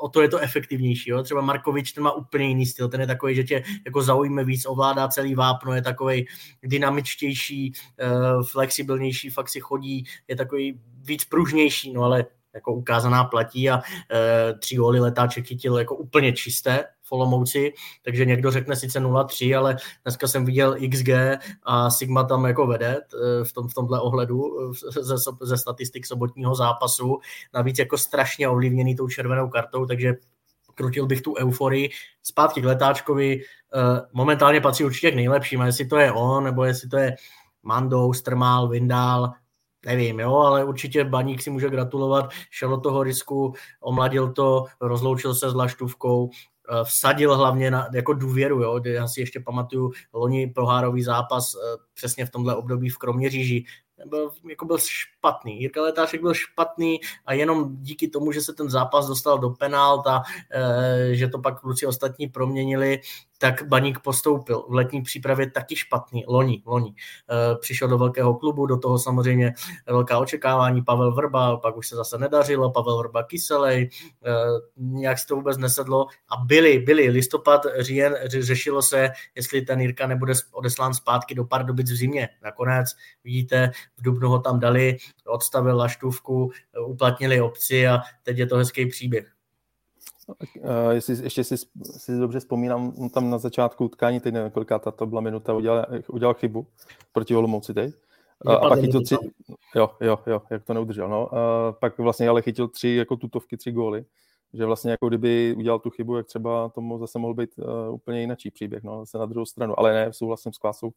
o 0.00 0.08
to 0.08 0.22
je 0.22 0.28
to 0.28 0.38
efektivnější. 0.38 1.10
Jo? 1.10 1.22
Třeba 1.22 1.40
Markovič 1.40 1.92
ten 1.92 2.04
má 2.04 2.12
úplně 2.12 2.48
jiný 2.48 2.66
styl, 2.66 2.88
ten 2.88 3.00
je 3.00 3.06
takový, 3.06 3.34
že 3.34 3.44
tě 3.44 3.62
jako 3.84 4.02
zaujme 4.02 4.44
víc, 4.44 4.66
ovládá 4.66 5.08
celý 5.08 5.34
vápno, 5.34 5.74
je 5.74 5.82
takový 5.82 6.26
dynamičtější, 6.62 7.72
eh, 7.98 8.08
flexibilnější, 8.50 9.30
fakt 9.30 9.48
si 9.48 9.60
chodí, 9.70 10.04
je 10.28 10.36
takový 10.36 10.80
víc 11.06 11.24
pružnější, 11.24 11.92
no 11.92 12.02
ale 12.02 12.24
jako 12.54 12.74
ukázaná 12.74 13.24
platí 13.24 13.70
a 13.70 13.78
e, 13.78 14.54
tři 14.58 14.76
góly 14.76 15.00
letáček 15.00 15.46
chytil 15.46 15.78
jako 15.78 15.96
úplně 15.96 16.32
čisté 16.32 16.84
v 17.02 17.12
Olomouci, 17.12 17.72
takže 18.04 18.24
někdo 18.24 18.50
řekne 18.50 18.76
sice 18.76 19.00
0-3, 19.00 19.58
ale 19.58 19.76
dneska 20.02 20.28
jsem 20.28 20.44
viděl 20.44 20.76
XG 20.90 21.08
a 21.62 21.90
Sigma 21.90 22.24
tam 22.24 22.44
jako 22.44 22.66
vede 22.66 22.96
e, 22.96 23.44
v, 23.44 23.52
tom, 23.52 23.68
v 23.68 23.74
tomhle 23.74 24.00
ohledu 24.00 24.70
e, 24.70 24.74
ze, 25.02 25.16
ze 25.42 25.58
statistik 25.58 26.06
sobotního 26.06 26.54
zápasu, 26.54 27.18
navíc 27.54 27.78
jako 27.78 27.98
strašně 27.98 28.48
ovlivněný 28.48 28.96
tou 28.96 29.08
červenou 29.08 29.48
kartou, 29.48 29.86
takže 29.86 30.14
krutil 30.74 31.06
bych 31.06 31.22
tu 31.22 31.34
euforii. 31.38 31.90
Zpátky 32.22 32.60
k 32.60 32.64
letáčkovi, 32.64 33.32
e, 33.32 33.42
momentálně 34.12 34.60
patří 34.60 34.84
určitě 34.84 35.10
k 35.10 35.14
nejlepším, 35.14 35.60
a 35.60 35.66
jestli 35.66 35.86
to 35.86 35.96
je 35.96 36.12
on, 36.12 36.44
nebo 36.44 36.64
jestli 36.64 36.88
to 36.88 36.96
je 36.96 37.16
Mandou, 37.62 38.12
Strmál, 38.12 38.68
Vindál, 38.68 39.32
nevím, 39.86 40.20
jo, 40.20 40.34
ale 40.34 40.64
určitě 40.64 41.04
Baník 41.04 41.42
si 41.42 41.50
může 41.50 41.70
gratulovat, 41.70 42.30
šel 42.50 42.70
do 42.70 42.80
toho 42.80 43.02
risku, 43.02 43.54
omladil 43.80 44.32
to, 44.32 44.64
rozloučil 44.80 45.34
se 45.34 45.50
s 45.50 45.54
Laštůvkou, 45.54 46.30
eh, 46.30 46.84
vsadil 46.84 47.36
hlavně 47.36 47.70
na 47.70 47.88
jako 47.94 48.12
důvěru, 48.12 48.62
jo, 48.62 48.80
já 48.84 49.08
si 49.08 49.20
ještě 49.20 49.40
pamatuju 49.40 49.92
loni 50.12 50.46
prohárový 50.46 51.02
zápas 51.02 51.54
eh, 51.54 51.76
přesně 51.94 52.26
v 52.26 52.30
tomhle 52.30 52.56
období 52.56 52.88
v 52.88 52.98
Kroměříži, 52.98 53.64
byl, 54.06 54.30
jako 54.48 54.64
byl 54.64 54.78
špatný. 54.78 55.60
Jirka 55.60 55.82
Letáček 55.82 56.20
byl 56.20 56.34
špatný 56.34 57.00
a 57.26 57.32
jenom 57.32 57.76
díky 57.76 58.08
tomu, 58.08 58.32
že 58.32 58.40
se 58.40 58.52
ten 58.52 58.70
zápas 58.70 59.06
dostal 59.06 59.38
do 59.38 59.50
penalt 59.50 60.06
a 60.06 60.22
e, 60.50 61.14
že 61.14 61.28
to 61.28 61.38
pak 61.38 61.60
kluci 61.60 61.86
ostatní 61.86 62.28
proměnili, 62.28 63.00
tak 63.40 63.62
Baník 63.68 64.00
postoupil. 64.00 64.64
V 64.68 64.74
letní 64.74 65.02
přípravě 65.02 65.50
taky 65.50 65.76
špatný, 65.76 66.24
loni, 66.28 66.62
loni. 66.66 66.94
E, 66.94 67.56
přišel 67.56 67.88
do 67.88 67.98
velkého 67.98 68.34
klubu, 68.34 68.66
do 68.66 68.76
toho 68.76 68.98
samozřejmě 68.98 69.52
velká 69.86 70.18
očekávání, 70.18 70.82
Pavel 70.82 71.14
Vrba, 71.14 71.56
pak 71.56 71.76
už 71.76 71.88
se 71.88 71.96
zase 71.96 72.18
nedařilo, 72.18 72.70
Pavel 72.70 72.98
Vrba 72.98 73.22
kyselej, 73.22 73.82
e, 73.82 73.88
nějak 74.76 75.18
se 75.18 75.26
to 75.26 75.36
vůbec 75.36 75.58
nesedlo 75.58 76.06
a 76.28 76.36
byli, 76.36 76.78
byli, 76.78 77.08
listopad, 77.08 77.66
říjen, 77.78 78.16
řešilo 78.26 78.82
se, 78.82 79.10
jestli 79.34 79.62
ten 79.62 79.80
Jirka 79.80 80.06
nebude 80.06 80.32
odeslán 80.52 80.94
zpátky 80.94 81.34
do 81.34 81.44
Pardubic 81.44 81.90
v 81.90 81.96
zimě. 81.96 82.28
Nakonec, 82.42 82.88
vidíte, 83.24 83.70
v 83.96 84.02
Dubnu 84.02 84.28
ho 84.28 84.38
tam 84.38 84.60
dali, 84.60 84.96
odstavil 85.26 85.76
laštůvku, 85.76 86.50
uplatnili 86.86 87.40
obci 87.40 87.88
a 87.88 88.00
teď 88.22 88.38
je 88.38 88.46
to 88.46 88.56
hezký 88.56 88.86
příběh. 88.86 89.39
Uh, 90.28 90.90
jestli 90.90 91.24
ještě 91.24 91.44
si, 91.44 91.56
si 91.82 92.18
dobře 92.18 92.40
vzpomínám, 92.40 92.92
on 92.98 93.10
tam 93.10 93.30
na 93.30 93.38
začátku 93.38 93.84
utkání, 93.84 94.20
teď 94.20 94.34
nevím, 94.34 94.50
koliká 94.50 94.78
to 94.78 95.06
byla 95.06 95.20
minuta, 95.20 95.54
udělal, 95.54 95.86
udělal 96.08 96.34
chybu 96.34 96.66
proti 97.12 97.36
Olomouci 97.36 97.74
teď. 97.74 97.94
Uh, 98.44 98.52
a 98.52 98.68
pak 98.68 98.80
chytil 98.80 99.02
tři, 99.02 99.16
jo, 99.74 99.90
jo, 100.00 100.18
jo, 100.26 100.42
jak 100.50 100.64
to 100.64 100.74
neudržel, 100.74 101.08
no. 101.08 101.26
Uh, 101.32 101.38
pak 101.80 101.98
vlastně 101.98 102.28
ale 102.28 102.42
chytil 102.42 102.68
tři 102.68 102.88
jako 102.88 103.16
tutovky, 103.16 103.56
tři 103.56 103.72
góly, 103.72 104.04
že 104.52 104.66
vlastně 104.66 104.90
jako 104.90 105.08
kdyby 105.08 105.54
udělal 105.58 105.78
tu 105.78 105.90
chybu, 105.90 106.16
jak 106.16 106.26
třeba 106.26 106.68
tomu 106.68 106.98
zase 106.98 107.18
mohl 107.18 107.34
být 107.34 107.50
uh, 107.58 107.94
úplně 107.94 108.20
jiný 108.20 108.34
příběh, 108.52 108.82
no, 108.82 109.00
zase 109.00 109.18
na 109.18 109.26
druhou 109.26 109.46
stranu, 109.46 109.78
ale 109.78 109.92
ne, 109.92 110.12
souhlasím 110.12 110.52
s 110.52 110.58
Kvásou, 110.58 110.92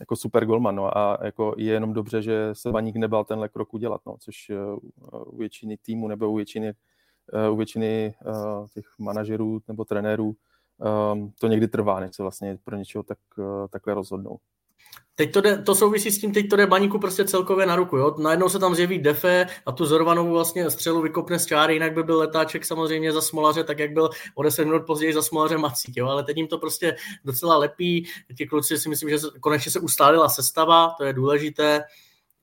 jako 0.00 0.16
super 0.16 0.44
golman, 0.44 0.76
no, 0.76 0.98
a 0.98 1.18
jako 1.22 1.54
je 1.56 1.72
jenom 1.72 1.92
dobře, 1.92 2.22
že 2.22 2.48
se 2.52 2.70
Baník 2.70 2.96
nebal 2.96 3.24
tenhle 3.24 3.48
krok 3.48 3.74
udělat, 3.74 4.00
no, 4.06 4.16
což 4.18 4.50
uh, 4.50 5.32
u 5.34 5.36
většiny 5.36 5.76
týmu 5.76 6.08
nebo 6.08 6.30
u 6.30 6.36
většiny 6.36 6.72
u 7.50 7.56
většiny 7.56 8.14
uh, 8.26 8.66
těch 8.74 8.84
manažerů 8.98 9.60
nebo 9.68 9.84
trenérů 9.84 10.36
um, 11.12 11.32
to 11.38 11.46
někdy 11.46 11.68
trvá, 11.68 12.00
než 12.00 12.16
se 12.16 12.22
vlastně 12.22 12.58
pro 12.64 12.76
něčeho 12.76 13.02
tak, 13.02 13.18
uh, 13.36 13.68
takhle 13.68 13.94
rozhodnou. 13.94 14.38
Teď 15.14 15.32
to, 15.32 15.40
jde, 15.40 15.58
to 15.58 15.74
souvisí 15.74 16.10
s 16.10 16.20
tím, 16.20 16.32
teď 16.32 16.48
to 16.48 16.56
jde 16.56 16.66
baníku 16.66 16.98
prostě 16.98 17.24
celkově 17.24 17.66
na 17.66 17.76
ruku. 17.76 17.96
Jo? 17.96 18.14
Najednou 18.18 18.48
se 18.48 18.58
tam 18.58 18.74
zjeví 18.74 18.98
Defe 18.98 19.46
a 19.66 19.72
tu 19.72 19.86
Zorvanovou 19.86 20.32
vlastně 20.32 20.70
střelu 20.70 21.02
vykopne 21.02 21.38
z 21.38 21.46
čáry, 21.46 21.74
jinak 21.74 21.94
by 21.94 22.02
byl 22.02 22.18
letáček 22.18 22.64
samozřejmě 22.64 23.12
za 23.12 23.20
Smolaře, 23.20 23.64
tak 23.64 23.78
jak 23.78 23.92
byl 23.92 24.10
o 24.34 24.42
10 24.42 24.64
minut 24.64 24.86
později 24.86 25.14
za 25.14 25.22
Smolaře 25.22 25.58
Macík. 25.58 25.96
Jo? 25.96 26.06
Ale 26.06 26.24
teď 26.24 26.36
jim 26.36 26.46
to 26.46 26.58
prostě 26.58 26.96
docela 27.24 27.56
lepí. 27.56 28.06
Ti 28.36 28.46
kluci 28.46 28.78
si 28.78 28.88
myslím, 28.88 29.10
že 29.10 29.16
konečně 29.40 29.72
se 29.72 29.80
ustálila 29.80 30.28
sestava, 30.28 30.94
to 30.98 31.04
je 31.04 31.12
důležité. 31.12 31.82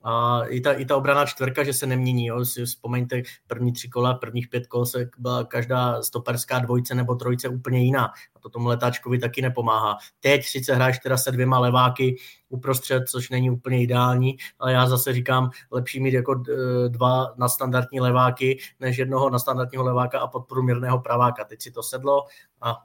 A 0.03 0.41
i 0.45 0.61
ta, 0.61 0.73
i 0.73 0.85
ta 0.85 0.97
obraná 0.97 1.25
čtvrka, 1.25 1.63
že 1.63 1.73
se 1.73 1.85
nemění. 1.85 2.25
Jo. 2.25 2.45
Si 2.45 2.65
vzpomeňte, 2.65 3.21
první 3.47 3.73
tři 3.73 3.89
kola, 3.89 4.13
prvních 4.13 4.47
pět 4.47 4.67
kol 4.67 4.85
se 4.85 5.09
byla 5.17 5.43
každá 5.43 6.01
stoperská 6.01 6.59
dvojce 6.59 6.95
nebo 6.95 7.15
trojce 7.15 7.49
úplně 7.49 7.79
jiná. 7.79 8.05
A 8.35 8.39
to 8.39 8.49
tomu 8.49 8.67
letáčkovi 8.67 9.19
taky 9.19 9.41
nepomáhá. 9.41 9.97
Teď 10.19 10.45
sice 10.45 10.75
hráš 10.75 10.99
teda 10.99 11.17
se 11.17 11.31
dvěma 11.31 11.59
leváky 11.59 12.15
uprostřed, 12.49 13.03
což 13.07 13.29
není 13.29 13.51
úplně 13.51 13.83
ideální, 13.83 14.37
ale 14.59 14.73
já 14.73 14.87
zase 14.87 15.13
říkám, 15.13 15.49
lepší 15.71 15.99
mít 15.99 16.13
jako 16.13 16.43
dva 16.87 17.33
na 17.37 17.49
standardní 17.49 17.99
leváky, 17.99 18.59
než 18.79 18.97
jednoho 18.97 19.29
na 19.29 19.39
standardního 19.39 19.83
leváka 19.83 20.19
a 20.19 20.27
podprůměrného 20.27 20.99
praváka. 20.99 21.43
Teď 21.43 21.61
si 21.61 21.71
to 21.71 21.83
sedlo 21.83 22.25
a 22.61 22.77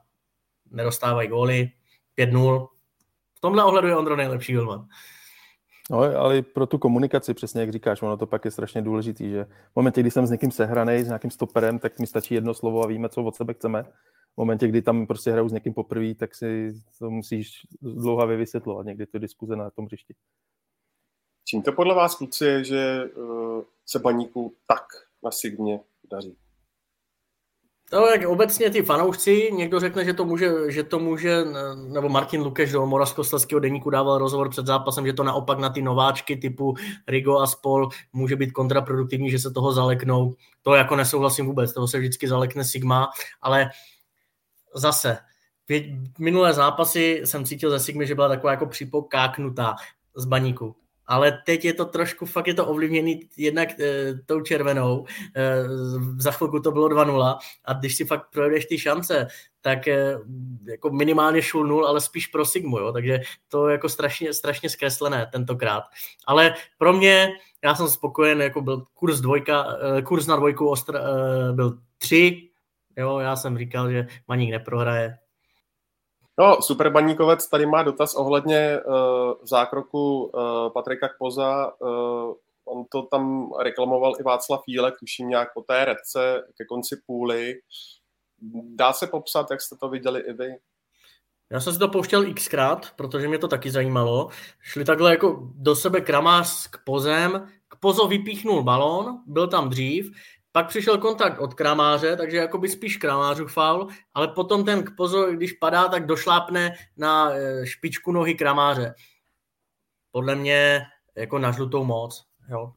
nedostávají 0.71 1.29
góly. 1.29 1.71
5-0. 2.17 2.67
V 3.33 3.39
tomhle 3.39 3.63
ohledu 3.63 3.87
je 3.87 3.97
Ondro 3.97 4.15
nejlepší 4.15 4.53
golman. 4.53 4.87
No, 5.91 5.99
ale 5.99 6.41
pro 6.41 6.65
tu 6.65 6.77
komunikaci, 6.77 7.33
přesně 7.33 7.61
jak 7.61 7.71
říkáš, 7.71 8.01
ono 8.01 8.17
to 8.17 8.27
pak 8.27 8.45
je 8.45 8.51
strašně 8.51 8.81
důležitý, 8.81 9.29
že 9.29 9.43
v 9.43 9.75
momentě, 9.75 10.01
kdy 10.01 10.11
jsem 10.11 10.27
s 10.27 10.31
někým 10.31 10.51
sehraný, 10.51 11.03
s 11.03 11.07
nějakým 11.07 11.31
stoperem, 11.31 11.79
tak 11.79 11.99
mi 11.99 12.07
stačí 12.07 12.33
jedno 12.33 12.53
slovo 12.53 12.83
a 12.83 12.87
víme, 12.87 13.09
co 13.09 13.23
od 13.23 13.35
sebe 13.35 13.53
chceme. 13.53 13.83
V 14.33 14.37
momentě, 14.37 14.67
kdy 14.67 14.81
tam 14.81 15.07
prostě 15.07 15.31
hraju 15.31 15.49
s 15.49 15.53
někým 15.53 15.73
poprvé, 15.73 16.15
tak 16.15 16.35
si 16.35 16.73
to 16.99 17.09
musíš 17.09 17.51
dlouhavě 17.81 18.37
vysvětlovat 18.37 18.85
někdy 18.85 19.05
ty 19.05 19.19
diskuze 19.19 19.55
na 19.55 19.69
tom 19.69 19.85
hřišti. 19.85 20.13
Čím 21.45 21.61
to 21.61 21.71
podle 21.71 21.95
vás, 21.95 22.15
kluci, 22.15 22.45
je, 22.45 22.63
že 22.63 23.03
uh, 23.15 23.61
se 23.85 23.99
baníku 23.99 24.53
tak 24.67 24.83
na 25.23 25.31
Signě 25.31 25.79
daří? 26.11 26.37
No, 27.93 28.05
jak 28.05 28.27
obecně 28.27 28.69
ty 28.69 28.81
fanoušci, 28.81 29.49
někdo 29.53 29.79
řekne, 29.79 30.05
že 30.05 30.13
to 30.13 30.25
může, 30.25 30.71
že 30.71 30.83
to 30.83 30.99
může 30.99 31.45
nebo 31.87 32.09
Martin 32.09 32.41
Lukeš 32.41 32.71
do 32.71 32.85
Moravskoslezského 32.85 33.59
deníku 33.59 33.89
dával 33.89 34.17
rozhovor 34.17 34.49
před 34.49 34.65
zápasem, 34.65 35.05
že 35.05 35.13
to 35.13 35.23
naopak 35.23 35.59
na 35.59 35.69
ty 35.69 35.81
nováčky 35.81 36.35
typu 36.37 36.75
Rigo 37.07 37.39
a 37.39 37.47
spol 37.47 37.89
může 38.13 38.35
být 38.35 38.51
kontraproduktivní, 38.51 39.31
že 39.31 39.39
se 39.39 39.51
toho 39.51 39.73
zaleknou. 39.73 40.35
To 40.61 40.75
jako 40.75 40.95
nesouhlasím 40.95 41.45
vůbec, 41.45 41.73
toho 41.73 41.87
se 41.87 41.99
vždycky 41.99 42.27
zalekne 42.27 42.63
Sigma, 42.63 43.09
ale 43.41 43.69
zase, 44.75 45.17
minulé 46.19 46.53
zápasy 46.53 47.21
jsem 47.25 47.45
cítil 47.45 47.69
ze 47.69 47.79
Sigmy, 47.79 48.07
že 48.07 48.15
byla 48.15 48.27
taková 48.27 48.51
jako 48.51 48.65
připokáknutá 48.65 49.75
z 50.15 50.25
baníku 50.25 50.75
ale 51.07 51.41
teď 51.45 51.65
je 51.65 51.73
to 51.73 51.85
trošku, 51.85 52.25
fakt 52.25 52.47
je 52.47 52.53
to 52.53 52.65
ovlivněný 52.65 53.19
jednak 53.37 53.79
e, 53.79 54.13
tou 54.25 54.41
červenou, 54.41 55.05
e, 55.35 55.63
za 56.17 56.31
chvilku 56.31 56.59
to 56.59 56.71
bylo 56.71 56.89
2-0 56.89 57.37
a 57.65 57.73
když 57.73 57.95
si 57.95 58.05
fakt 58.05 58.27
projedeš 58.31 58.65
ty 58.65 58.79
šance, 58.79 59.27
tak 59.61 59.87
e, 59.87 60.17
jako 60.65 60.89
minimálně 60.89 61.41
šul 61.41 61.67
nul, 61.67 61.87
ale 61.87 62.01
spíš 62.01 62.27
pro 62.27 62.45
Sigmu, 62.45 62.77
jo? 62.77 62.91
takže 62.91 63.19
to 63.47 63.67
je 63.67 63.71
jako 63.71 63.89
strašně, 63.89 64.33
strašně 64.33 64.69
zkreslené 64.69 65.29
tentokrát. 65.31 65.83
Ale 66.27 66.53
pro 66.77 66.93
mě, 66.93 67.29
já 67.63 67.75
jsem 67.75 67.87
spokojen, 67.87 68.41
jako 68.41 68.61
byl 68.61 68.83
kurz 68.93 69.19
dvojka, 69.19 69.65
e, 69.97 70.01
kurz 70.01 70.27
na 70.27 70.35
dvojku 70.35 70.69
ostr, 70.69 70.95
e, 70.95 71.53
byl 71.53 71.77
3, 71.97 72.49
jo, 72.97 73.19
já 73.19 73.35
jsem 73.35 73.57
říkal, 73.57 73.91
že 73.91 74.07
Maník 74.27 74.51
neprohraje, 74.51 75.17
No, 76.39 76.61
Super 76.61 76.89
Baníkovec 76.89 77.47
tady 77.47 77.65
má 77.65 77.83
dotaz 77.83 78.15
ohledně 78.15 78.79
uh, 78.79 78.93
zákroku 79.43 80.23
uh, 80.23 80.73
Patrika 80.73 81.07
Kpoza. 81.07 81.71
Uh, 81.79 82.33
on 82.65 82.85
to 82.91 83.01
tam 83.01 83.51
reklamoval 83.59 84.13
i 84.19 84.23
Václav 84.23 84.63
Jílek, 84.67 84.99
tuším 84.99 85.29
nějak 85.29 85.53
po 85.53 85.61
té 85.61 85.85
redce 85.85 86.43
ke 86.57 86.65
konci 86.65 86.95
půly. 87.05 87.55
Dá 88.75 88.93
se 88.93 89.07
popsat, 89.07 89.51
jak 89.51 89.61
jste 89.61 89.75
to 89.75 89.89
viděli 89.89 90.19
i 90.19 90.33
vy? 90.33 90.55
Já 91.51 91.59
jsem 91.59 91.73
si 91.73 91.79
to 91.79 91.87
pouštěl 91.87 92.33
xkrát, 92.33 92.91
protože 92.95 93.27
mě 93.27 93.37
to 93.37 93.47
taky 93.47 93.71
zajímalo. 93.71 94.29
Šli 94.61 94.85
takhle 94.85 95.11
jako 95.11 95.49
do 95.55 95.75
sebe 95.75 96.01
kramář 96.01 96.67
k 96.67 96.83
pozem, 96.83 97.47
k 97.67 97.75
pozo 97.75 98.07
vypíchnul 98.07 98.63
balón, 98.63 99.23
byl 99.25 99.47
tam 99.47 99.69
dřív, 99.69 100.11
pak 100.53 100.67
přišel 100.67 100.97
kontakt 100.97 101.39
od 101.39 101.53
kramáře, 101.53 102.15
takže 102.15 102.37
jakoby 102.37 102.69
spíš 102.69 102.97
kramářů 102.97 103.47
faul, 103.47 103.87
ale 104.13 104.27
potom 104.27 104.65
ten 104.65 104.83
pozor, 104.97 105.35
když 105.35 105.53
padá, 105.53 105.87
tak 105.87 106.05
došlápne 106.05 106.73
na 106.97 107.33
e, 107.33 107.65
špičku 107.65 108.11
nohy 108.11 108.35
kramáře. 108.35 108.93
Podle 110.11 110.35
mě 110.35 110.81
jako 111.15 111.39
na 111.39 111.51
žlutou 111.51 111.83
moc. 111.83 112.25
Jo. 112.49 112.73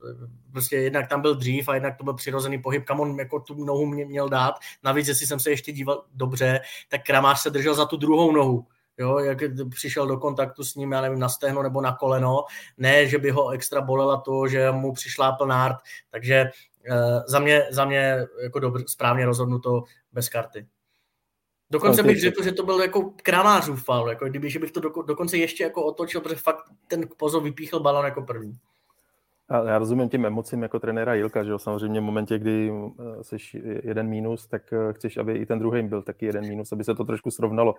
Prostě 0.52 0.76
jednak 0.76 1.08
tam 1.08 1.22
byl 1.22 1.34
dřív 1.34 1.68
a 1.68 1.74
jednak 1.74 1.96
to 1.96 2.04
byl 2.04 2.14
přirozený 2.14 2.62
pohyb, 2.62 2.84
kam 2.84 3.00
on 3.00 3.18
jako 3.18 3.40
tu 3.40 3.64
nohu 3.64 3.86
mě 3.86 4.06
měl 4.06 4.28
dát. 4.28 4.54
Navíc, 4.82 5.08
jestli 5.08 5.26
jsem 5.26 5.40
se 5.40 5.50
ještě 5.50 5.72
díval 5.72 6.04
dobře, 6.14 6.60
tak 6.88 7.04
kramář 7.04 7.40
se 7.40 7.50
držel 7.50 7.74
za 7.74 7.84
tu 7.86 7.96
druhou 7.96 8.32
nohu. 8.32 8.66
Jo, 8.98 9.18
jak 9.18 9.38
přišel 9.70 10.06
do 10.06 10.16
kontaktu 10.16 10.64
s 10.64 10.74
ním, 10.74 10.92
já 10.92 11.00
nevím, 11.00 11.18
na 11.18 11.28
stehno 11.28 11.62
nebo 11.62 11.80
na 11.80 11.96
koleno, 11.96 12.44
ne, 12.76 13.06
že 13.06 13.18
by 13.18 13.30
ho 13.30 13.50
extra 13.50 13.80
bolela 13.80 14.16
to, 14.16 14.48
že 14.48 14.70
mu 14.70 14.92
přišla 14.92 15.38
nárt, 15.46 15.76
takže 16.10 16.50
za 17.26 17.38
mě, 17.38 17.62
za 17.70 17.84
mě 17.84 18.26
jako 18.42 18.58
dobr, 18.58 18.82
správně 18.86 19.26
rozhodnuto 19.26 19.82
bez 20.12 20.28
karty. 20.28 20.66
Dokonce 21.70 22.02
bych 22.02 22.20
řekl, 22.20 22.42
že 22.42 22.52
to 22.52 22.62
byl 22.62 22.80
jako 22.80 23.12
kramářův 23.22 23.84
faul, 23.84 24.08
jako 24.08 24.24
kdyby, 24.28 24.50
že 24.50 24.58
bych 24.58 24.70
to 24.70 24.80
do, 24.80 25.02
dokonce 25.06 25.36
ještě 25.36 25.64
jako 25.64 25.84
otočil, 25.84 26.20
protože 26.20 26.36
fakt 26.36 26.64
ten 26.88 27.08
pozor 27.16 27.42
vypíchl 27.42 27.80
balon 27.80 28.04
jako 28.04 28.22
první. 28.22 28.58
A 29.48 29.62
já 29.62 29.78
rozumím 29.78 30.08
těm 30.08 30.26
emocím 30.26 30.62
jako 30.62 30.78
trenéra 30.78 31.14
Jilka, 31.14 31.44
že 31.44 31.50
jo, 31.50 31.58
samozřejmě 31.58 32.00
v 32.00 32.04
momentě, 32.04 32.38
kdy 32.38 32.72
jsi 33.22 33.36
eh, 33.54 33.80
jeden 33.84 34.08
mínus, 34.08 34.46
tak 34.46 34.72
eh, 34.72 34.92
chceš, 34.92 35.16
aby 35.16 35.34
i 35.34 35.46
ten 35.46 35.58
druhý 35.58 35.82
byl 35.82 36.02
taky 36.02 36.26
jeden 36.26 36.48
mínus, 36.48 36.72
aby 36.72 36.84
se 36.84 36.94
to 36.94 37.04
trošku 37.04 37.30
srovnalo. 37.30 37.74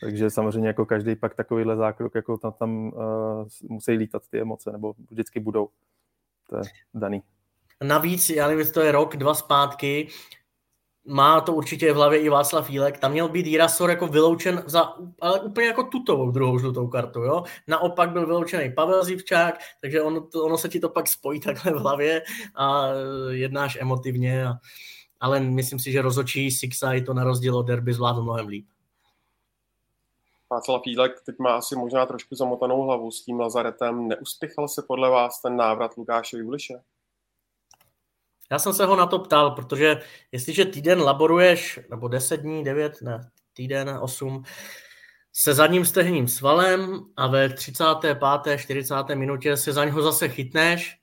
Takže 0.00 0.30
samozřejmě 0.30 0.68
jako 0.68 0.86
každý 0.86 1.16
pak 1.16 1.34
takovýhle 1.34 1.76
zákrok, 1.76 2.14
jako 2.14 2.38
tam, 2.38 2.52
tam 2.52 2.86
uh, 2.86 3.48
musí 3.62 3.92
lítat 3.92 4.22
ty 4.30 4.40
emoce, 4.40 4.72
nebo 4.72 4.94
vždycky 5.10 5.40
budou. 5.40 5.68
To 6.50 6.56
je 6.56 6.62
daný. 6.94 7.22
Navíc, 7.82 8.30
já 8.30 8.48
nevím, 8.48 8.72
to 8.72 8.80
je 8.80 8.92
rok, 8.92 9.16
dva 9.16 9.34
zpátky, 9.34 10.08
má 11.04 11.40
to 11.40 11.52
určitě 11.52 11.92
v 11.92 11.96
hlavě 11.96 12.18
i 12.18 12.28
Václav 12.28 12.66
Fílek, 12.66 12.98
tam 12.98 13.12
měl 13.12 13.28
být 13.28 13.46
Jirasor 13.46 13.90
jako 13.90 14.06
vyloučen 14.06 14.62
za, 14.66 14.94
ale 15.20 15.40
úplně 15.40 15.66
jako 15.66 15.82
tutovou 15.82 16.30
druhou 16.30 16.58
žlutou 16.58 16.88
kartu, 16.88 17.20
jo. 17.20 17.42
Naopak 17.68 18.10
byl 18.10 18.26
vyloučený 18.26 18.72
Pavel 18.72 19.04
Zivčák, 19.04 19.58
takže 19.80 20.02
ono, 20.02 20.20
to, 20.20 20.44
ono 20.44 20.58
se 20.58 20.68
ti 20.68 20.80
to 20.80 20.88
pak 20.88 21.08
spojí 21.08 21.40
takhle 21.40 21.72
v 21.72 21.76
hlavě 21.76 22.22
a 22.54 22.86
jednáš 23.30 23.78
emotivně, 23.80 24.46
a, 24.46 24.52
ale 25.20 25.40
myslím 25.40 25.78
si, 25.78 25.92
že 25.92 26.02
rozočí 26.02 26.50
Sixa 26.50 26.92
to 27.06 27.14
na 27.14 27.24
rozdíl 27.24 27.56
od 27.56 27.62
derby 27.62 27.92
zvládl 27.92 28.22
mnohem 28.22 28.48
líp. 28.48 28.66
Václav 30.50 30.82
Fílek 30.84 31.22
teď 31.26 31.38
má 31.38 31.54
asi 31.54 31.76
možná 31.76 32.06
trošku 32.06 32.34
zamotanou 32.34 32.82
hlavu 32.82 33.10
s 33.10 33.22
tím 33.22 33.40
Lazaretem. 33.40 34.08
Neuspěchal 34.08 34.68
se 34.68 34.82
podle 34.88 35.10
vás 35.10 35.42
ten 35.42 35.56
návrat 35.56 35.96
Lukáše 35.96 36.38
Juliše? 36.38 36.74
Já 38.52 38.58
jsem 38.58 38.72
se 38.72 38.86
ho 38.86 38.96
na 38.96 39.06
to 39.06 39.18
ptal, 39.18 39.50
protože 39.50 40.00
jestliže 40.32 40.64
týden 40.64 41.00
laboruješ, 41.00 41.80
nebo 41.90 42.08
10 42.08 42.36
dní, 42.36 42.64
9, 42.64 43.02
ne, 43.02 43.20
týden, 43.52 43.98
8, 44.00 44.42
se 45.32 45.54
zadním 45.54 45.84
stehním 45.84 46.28
svalem 46.28 47.00
a 47.16 47.26
ve 47.26 47.48
35. 47.48 48.18
40. 48.58 48.94
minutě 49.14 49.56
se 49.56 49.72
za 49.72 49.84
něho 49.84 50.02
zase 50.02 50.28
chytneš 50.28 51.01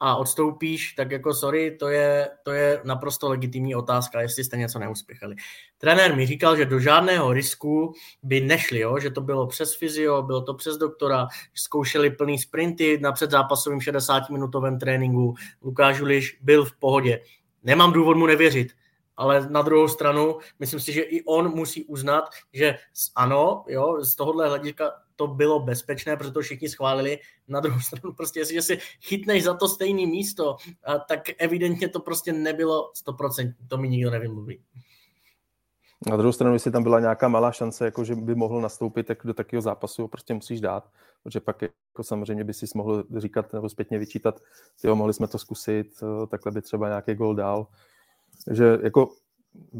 a 0.00 0.16
odstoupíš, 0.16 0.92
tak 0.92 1.10
jako 1.10 1.34
sorry, 1.34 1.76
to 1.76 1.88
je, 1.88 2.28
to 2.42 2.52
je 2.52 2.80
naprosto 2.84 3.28
legitimní 3.28 3.74
otázka, 3.74 4.20
jestli 4.20 4.44
jste 4.44 4.56
něco 4.56 4.78
neuspěchali. 4.78 5.36
Trenér 5.78 6.16
mi 6.16 6.26
říkal, 6.26 6.56
že 6.56 6.64
do 6.64 6.80
žádného 6.80 7.32
risku 7.32 7.92
by 8.22 8.40
nešli, 8.40 8.78
jo? 8.78 8.98
že 8.98 9.10
to 9.10 9.20
bylo 9.20 9.46
přes 9.46 9.74
fyzio, 9.74 10.22
bylo 10.22 10.42
to 10.42 10.54
přes 10.54 10.76
doktora, 10.76 11.26
zkoušeli 11.54 12.10
plný 12.10 12.38
sprinty 12.38 12.98
na 13.02 13.12
předzápasovém 13.12 13.78
60-minutovém 13.78 14.78
tréninku, 14.78 15.34
Lukáš 15.62 16.00
Uliš 16.00 16.38
byl 16.40 16.64
v 16.64 16.72
pohodě. 16.72 17.20
Nemám 17.62 17.92
důvod 17.92 18.16
mu 18.16 18.26
nevěřit, 18.26 18.72
ale 19.16 19.48
na 19.50 19.62
druhou 19.62 19.88
stranu, 19.88 20.38
myslím 20.58 20.80
si, 20.80 20.92
že 20.92 21.02
i 21.02 21.24
on 21.24 21.54
musí 21.54 21.84
uznat, 21.84 22.24
že 22.52 22.78
ano, 23.14 23.64
jo, 23.68 24.04
z 24.04 24.14
tohohle 24.14 24.48
hlediska 24.48 24.92
to 25.18 25.26
bylo 25.26 25.60
bezpečné, 25.60 26.16
protože 26.16 26.30
to 26.30 26.40
všichni 26.40 26.68
schválili. 26.68 27.18
Na 27.48 27.60
druhou 27.60 27.80
stranu, 27.80 28.14
prostě 28.14 28.40
jestliže 28.40 28.62
si 28.62 28.78
chytneš 29.02 29.44
za 29.44 29.54
to 29.54 29.68
stejné 29.68 30.06
místo, 30.06 30.56
tak 31.08 31.20
evidentně 31.38 31.88
to 31.88 32.00
prostě 32.00 32.32
nebylo 32.32 32.92
100%, 33.06 33.54
to 33.68 33.78
mi 33.78 33.88
nikdo 33.88 34.10
nevymluví. 34.10 34.62
Na 36.06 36.16
druhou 36.16 36.32
stranu, 36.32 36.54
jestli 36.54 36.70
tam 36.70 36.82
byla 36.82 37.00
nějaká 37.00 37.28
malá 37.28 37.52
šance, 37.52 37.84
jako 37.84 38.04
že 38.04 38.14
by 38.14 38.34
mohl 38.34 38.60
nastoupit, 38.60 39.06
tak 39.06 39.18
do 39.24 39.34
takového 39.34 39.62
zápasu 39.62 40.08
prostě 40.08 40.34
musíš 40.34 40.60
dát, 40.60 40.90
protože 41.22 41.40
pak 41.40 41.62
jako 41.62 42.02
samozřejmě 42.02 42.44
by 42.44 42.54
si 42.54 42.66
mohl 42.74 43.04
říkat 43.16 43.52
nebo 43.52 43.68
zpětně 43.68 43.98
vyčítat, 43.98 44.40
jo, 44.84 44.96
mohli 44.96 45.14
jsme 45.14 45.28
to 45.28 45.38
zkusit, 45.38 45.86
eh, 46.02 46.26
takhle 46.26 46.52
by 46.52 46.62
třeba 46.62 46.88
nějaký 46.88 47.14
gol 47.14 47.34
dál. 47.34 47.66
Takže 48.44 48.78
jako 48.82 49.08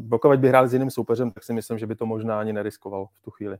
pokud 0.09 0.39
by 0.39 0.47
hrál 0.47 0.67
s 0.67 0.73
jiným 0.73 0.91
soupeřem, 0.91 1.31
tak 1.31 1.43
si 1.43 1.53
myslím, 1.53 1.77
že 1.77 1.87
by 1.87 1.95
to 1.95 2.05
možná 2.05 2.39
ani 2.39 2.53
neriskoval 2.53 3.07
v 3.13 3.21
tu 3.21 3.31
chvíli. 3.31 3.57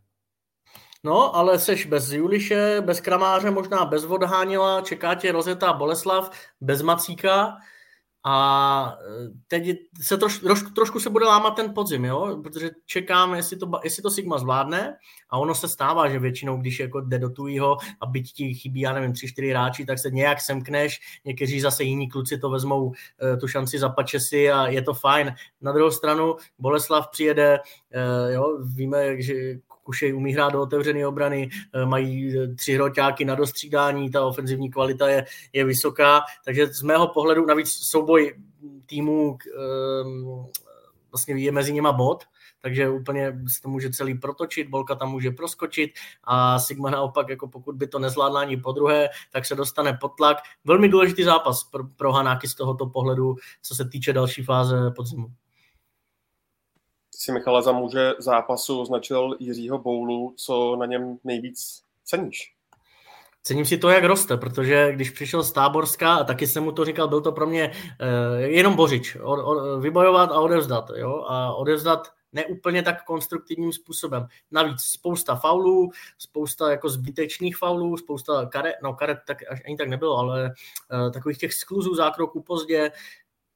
No, 1.03 1.35
ale 1.35 1.59
seš 1.59 1.85
bez 1.85 2.11
Juliše, 2.11 2.81
bez 2.81 3.01
Kramáře, 3.01 3.51
možná 3.51 3.85
bez 3.85 4.05
Vodháněla, 4.05 4.81
čeká 4.81 5.15
tě 5.15 5.31
Rozeta 5.31 5.73
Boleslav, 5.73 6.31
bez 6.61 6.81
Macíka 6.81 7.57
a 8.25 8.97
e, 9.25 9.29
teď 9.47 9.77
se 10.01 10.17
troš, 10.17 10.39
troš, 10.39 10.63
trošku 10.75 10.99
se 10.99 11.09
bude 11.09 11.25
lámat 11.25 11.55
ten 11.55 11.73
podzim, 11.73 12.05
jo? 12.05 12.39
protože 12.43 12.69
čekám, 12.85 13.35
jestli 13.35 13.57
to, 13.57 13.71
jestli 13.83 14.03
to 14.03 14.11
Sigma 14.11 14.37
zvládne 14.37 14.97
a 15.29 15.37
ono 15.37 15.55
se 15.55 15.67
stává, 15.67 16.09
že 16.09 16.19
většinou, 16.19 16.57
když 16.57 16.79
jako 16.79 17.01
jde 17.01 17.19
do 17.19 17.29
tujího 17.29 17.77
a 18.01 18.05
byť 18.05 18.33
ti 18.33 18.53
chybí, 18.53 18.81
já 18.81 18.93
nevím, 18.93 19.13
tři, 19.13 19.27
čtyři 19.27 19.49
hráči, 19.49 19.85
tak 19.85 19.99
se 19.99 20.11
nějak 20.11 20.41
semkneš, 20.41 20.99
někteří 21.25 21.61
zase 21.61 21.83
jiní 21.83 22.09
kluci 22.09 22.37
to 22.37 22.49
vezmou 22.49 22.93
e, 23.21 23.37
tu 23.37 23.47
šanci 23.47 23.79
zapače 23.79 24.19
si 24.19 24.51
a 24.51 24.67
je 24.67 24.81
to 24.81 24.93
fajn. 24.93 25.35
Na 25.61 25.71
druhou 25.71 25.91
stranu 25.91 26.35
Boleslav 26.59 27.07
přijede, 27.07 27.59
e, 27.91 28.33
jo, 28.33 28.57
víme, 28.75 29.21
že 29.21 29.33
Kušej 29.89 30.13
umí 30.13 30.33
hrát 30.33 30.53
do 30.53 30.61
otevřené 30.61 31.07
obrany, 31.07 31.49
eh, 31.73 31.85
mají 31.85 32.37
eh, 32.37 32.47
tři 32.47 32.73
hroťáky 32.73 33.25
na 33.25 33.35
dostřídání, 33.35 34.09
ta 34.11 34.25
ofenzivní 34.25 34.69
kvalita 34.69 35.09
je, 35.09 35.25
je 35.53 35.65
vysoká, 35.65 36.21
takže 36.45 36.67
z 36.67 36.81
mého 36.81 37.07
pohledu 37.07 37.45
navíc 37.45 37.69
souboj 37.69 38.35
týmů 38.85 39.37
um, 40.03 40.45
vlastně 41.11 41.35
je 41.35 41.51
mezi 41.51 41.73
nima 41.73 41.91
bod, 41.91 42.23
takže 42.61 42.89
úplně 42.89 43.41
se 43.47 43.61
to 43.61 43.69
může 43.69 43.89
celý 43.89 44.17
protočit, 44.17 44.69
Bolka 44.69 44.95
tam 44.95 45.11
může 45.11 45.31
proskočit 45.31 45.91
a 46.23 46.59
Sigma 46.59 46.89
naopak, 46.89 47.29
jako 47.29 47.47
pokud 47.47 47.75
by 47.75 47.87
to 47.87 47.99
nezvládla 47.99 48.41
ani 48.41 48.57
po 48.57 48.71
druhé, 48.71 49.09
tak 49.31 49.45
se 49.45 49.55
dostane 49.55 49.93
pod 49.93 50.09
tlak. 50.17 50.37
Velmi 50.65 50.89
důležitý 50.89 51.23
zápas 51.23 51.63
pro, 51.63 51.83
pro 51.95 52.11
Hanáky 52.11 52.47
z 52.47 52.55
tohoto 52.55 52.85
pohledu, 52.85 53.35
co 53.61 53.75
se 53.75 53.89
týče 53.89 54.13
další 54.13 54.43
fáze 54.43 54.91
podzimu 54.91 55.27
si 57.19 57.31
Michala 57.31 57.61
za 57.61 57.71
muže 57.71 58.13
zápasu 58.19 58.81
označil 58.81 59.35
Jiřího 59.39 59.77
Boulu, 59.77 60.33
co 60.37 60.75
na 60.75 60.85
něm 60.85 61.17
nejvíc 61.23 61.83
ceníš? 62.03 62.53
Cením 63.43 63.65
si 63.65 63.77
to, 63.77 63.89
jak 63.89 64.03
roste, 64.03 64.37
protože 64.37 64.91
když 64.91 65.09
přišel 65.09 65.43
z 65.43 65.51
Táborska, 65.51 66.15
a 66.15 66.23
taky 66.23 66.47
jsem 66.47 66.63
mu 66.63 66.71
to 66.71 66.85
říkal, 66.85 67.07
byl 67.07 67.21
to 67.21 67.31
pro 67.31 67.47
mě 67.47 67.71
uh, 67.71 68.39
jenom 68.39 68.75
bořič, 68.75 69.17
o, 69.21 69.31
o, 69.45 69.79
vybojovat 69.79 70.31
a 70.31 70.39
odevzdat. 70.39 70.91
Jo? 70.95 71.25
A 71.27 71.53
odevzdat 71.55 72.07
neúplně 72.33 72.83
tak 72.83 73.05
konstruktivním 73.05 73.73
způsobem. 73.73 74.27
Navíc 74.51 74.81
spousta 74.81 75.35
faulů, 75.35 75.91
spousta 76.17 76.71
jako 76.71 76.89
zbytečných 76.89 77.57
faulů, 77.57 77.97
spousta 77.97 78.45
karet, 78.45 78.75
no 78.83 78.93
karet 78.93 79.17
tak 79.27 79.37
ani 79.65 79.77
tak 79.77 79.87
nebylo, 79.87 80.17
ale 80.17 80.53
uh, 80.93 81.11
takových 81.11 81.37
těch 81.37 81.53
skluzů 81.53 81.95
zákroků 81.95 82.41
pozdě, 82.41 82.91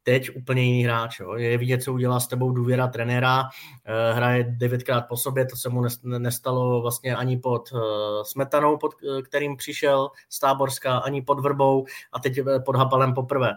teď 0.04 0.36
úplně 0.36 0.62
jiný 0.64 0.84
hráč. 0.84 1.20
Jo. 1.20 1.34
Je 1.34 1.58
vidět, 1.58 1.84
co 1.84 1.94
udělá 1.94 2.20
s 2.20 2.28
tebou 2.28 2.52
důvěra 2.52 2.88
trenéra, 2.88 3.44
eh, 3.86 4.14
hraje 4.14 4.44
devětkrát 4.44 5.08
po 5.08 5.18
sobě, 5.18 5.46
to 5.46 5.56
se 5.56 5.70
mu 5.70 5.82
nestalo 6.04 6.82
vlastně 6.82 7.16
ani 7.16 7.38
pod 7.38 7.70
eh, 7.76 7.80
Smetanou, 8.24 8.78
pod 8.78 8.94
eh, 8.94 9.22
kterým 9.22 9.58
přišel 9.58 10.10
z 10.30 10.40
Táborska, 10.40 10.98
ani 10.98 11.22
pod 11.22 11.40
Vrbou 11.40 11.86
a 12.12 12.20
teď 12.20 12.40
pod 12.66 12.76
Hapalem 12.76 13.14
poprvé. 13.14 13.52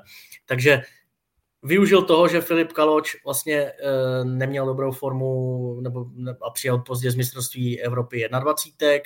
Takže 0.47 0.83
využil 1.63 2.03
toho, 2.03 2.29
že 2.29 2.41
Filip 2.41 2.73
Kaloč 2.73 3.17
vlastně 3.25 3.73
neměl 4.25 4.67
dobrou 4.67 4.93
formu 4.93 5.81
nebo, 5.81 6.07
a 6.43 6.51
přijel 6.51 6.79
pozdě 6.79 7.11
z 7.11 7.15
mistrovství 7.15 7.81
Evropy 7.81 8.29
21. 8.41 8.99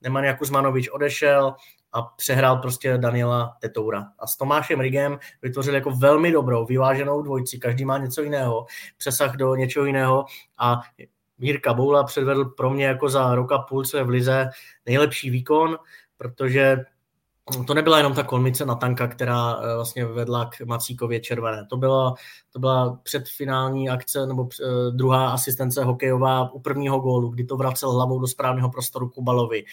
Neman 0.00 0.36
Kuzmanovič 0.36 0.88
odešel, 0.88 1.54
a 1.96 2.02
přehrál 2.02 2.56
prostě 2.56 2.98
Daniela 2.98 3.56
Tetoura. 3.60 4.04
A 4.18 4.26
s 4.26 4.36
Tomášem 4.36 4.80
Rigem 4.80 5.18
vytvořil 5.42 5.74
jako 5.74 5.90
velmi 5.90 6.32
dobrou, 6.32 6.66
vyváženou 6.66 7.22
dvojici, 7.22 7.58
každý 7.58 7.84
má 7.84 7.98
něco 7.98 8.22
jiného, 8.22 8.66
přesah 8.96 9.36
do 9.36 9.54
něčeho 9.54 9.86
jiného 9.86 10.24
a 10.58 10.80
Jirka 11.38 11.74
Boula 11.74 12.04
předvedl 12.04 12.44
pro 12.44 12.70
mě 12.70 12.84
jako 12.84 13.08
za 13.08 13.34
roka 13.34 13.58
půl 13.58 13.84
své 13.84 14.04
v 14.04 14.08
Lize 14.08 14.48
nejlepší 14.86 15.30
výkon, 15.30 15.78
protože 16.16 16.84
to 17.66 17.74
nebyla 17.74 17.98
jenom 17.98 18.14
ta 18.14 18.22
kolmice 18.22 18.66
na 18.66 18.74
tanka, 18.74 19.08
která 19.08 19.54
eh, 19.54 19.74
vlastně 19.74 20.04
vedla 20.04 20.44
k 20.44 20.60
Macíkově 20.60 21.20
červené. 21.20 21.66
To 21.70 21.76
byla, 21.76 22.14
to 22.52 22.58
byla 22.58 23.00
předfinální 23.02 23.90
akce 23.90 24.26
nebo 24.26 24.48
eh, 24.62 24.90
druhá 24.90 25.30
asistence 25.30 25.84
hokejová 25.84 26.52
u 26.52 26.60
prvního 26.60 27.00
gólu, 27.00 27.28
kdy 27.28 27.44
to 27.44 27.56
vracel 27.56 27.92
hlavou 27.92 28.18
do 28.18 28.26
správného 28.26 28.70
prostoru 28.70 29.08
Kubalovi 29.08 29.64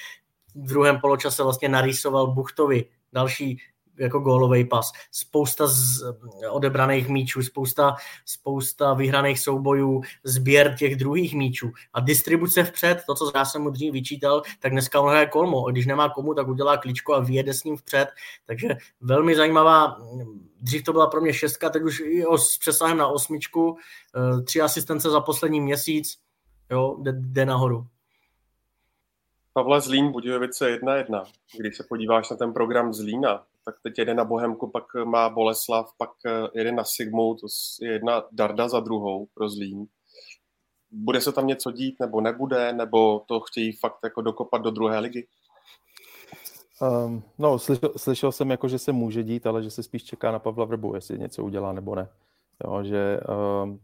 v 0.55 0.67
druhém 0.67 0.99
poločase 0.99 1.43
vlastně 1.43 1.69
narýsoval 1.69 2.27
Buchtovi 2.27 2.85
další 3.13 3.57
jako 3.97 4.19
gólový 4.19 4.65
pas. 4.65 4.91
Spousta 5.11 5.67
z 5.67 6.03
odebraných 6.49 7.09
míčů, 7.09 7.41
spousta, 7.41 7.95
spousta 8.25 8.93
vyhraných 8.93 9.39
soubojů, 9.39 10.01
sběr 10.23 10.75
těch 10.80 10.95
druhých 10.95 11.34
míčů 11.34 11.71
a 11.93 11.99
distribuce 11.99 12.63
vpřed, 12.63 13.03
to, 13.07 13.15
co 13.15 13.31
já 13.35 13.45
jsem 13.45 13.61
mu 13.61 13.69
dřív 13.69 13.93
vyčítal, 13.93 14.41
tak 14.59 14.71
dneska 14.71 15.01
on 15.01 15.09
hraje 15.09 15.25
kolmo. 15.25 15.71
Když 15.71 15.85
nemá 15.85 16.09
komu, 16.09 16.34
tak 16.34 16.47
udělá 16.47 16.77
klíčko 16.77 17.13
a 17.13 17.19
vyjede 17.19 17.53
s 17.53 17.63
ním 17.63 17.77
vpřed. 17.77 18.07
Takže 18.45 18.69
velmi 19.01 19.35
zajímavá, 19.35 19.97
dřív 20.61 20.84
to 20.84 20.91
byla 20.91 21.07
pro 21.07 21.21
mě 21.21 21.34
šestka, 21.34 21.69
teď 21.69 21.84
už 21.84 21.99
i 21.99 22.23
s 22.35 22.57
přesahem 22.57 22.97
na 22.97 23.07
osmičku, 23.07 23.77
eh, 24.15 24.41
tři 24.41 24.61
asistence 24.61 25.09
za 25.09 25.19
poslední 25.19 25.61
měsíc, 25.61 26.17
jo, 26.71 26.97
jde, 27.01 27.13
jde 27.15 27.45
nahoru. 27.45 27.88
Pavle 29.53 29.81
Zlín, 29.81 30.11
Budějovice 30.11 30.77
1-1. 30.77 31.23
Když 31.59 31.77
se 31.77 31.84
podíváš 31.89 32.30
na 32.30 32.38
ten 32.38 32.53
program 32.53 32.93
Zlína, 32.93 33.45
tak 33.65 33.75
teď 33.84 33.99
jede 33.99 34.13
na 34.13 34.25
Bohemku, 34.25 34.67
pak 34.67 34.84
má 35.05 35.30
Boleslav, 35.30 35.89
pak 35.97 36.09
eh, 36.25 36.47
jede 36.53 36.71
na 36.71 36.84
Sigmu, 36.84 37.35
to 37.35 37.47
je 37.81 37.91
jedna 37.91 38.23
darda 38.31 38.69
za 38.69 38.80
druhou 38.80 39.27
pro 39.34 39.49
Zlín. 39.49 39.85
Bude 40.91 41.21
se 41.21 41.31
tam 41.31 41.47
něco 41.47 41.71
dít, 41.71 41.99
nebo 41.99 42.21
nebude, 42.21 42.73
nebo 42.73 43.19
to 43.27 43.39
chtějí 43.39 43.71
fakt 43.71 43.99
jako 44.03 44.21
dokopat 44.21 44.61
do 44.61 44.71
druhé 44.71 44.99
ligy? 44.99 45.27
Um, 46.81 47.23
no, 47.38 47.59
slyšel, 47.59 47.91
slyšel 47.97 48.31
jsem, 48.31 48.51
jako, 48.51 48.67
že 48.67 48.80
se 48.80 48.91
může 48.91 49.23
dít, 49.23 49.47
ale 49.47 49.63
že 49.63 49.71
se 49.71 49.84
spíš 49.84 50.03
čeká 50.03 50.31
na 50.31 50.39
Pavla 50.39 50.65
Vrbu, 50.65 50.95
jestli 50.95 51.19
něco 51.19 51.43
udělá 51.43 51.73
nebo 51.73 51.95
ne. 51.95 52.09
Jo, 52.63 52.84
že 52.84 53.19
um, 53.63 53.80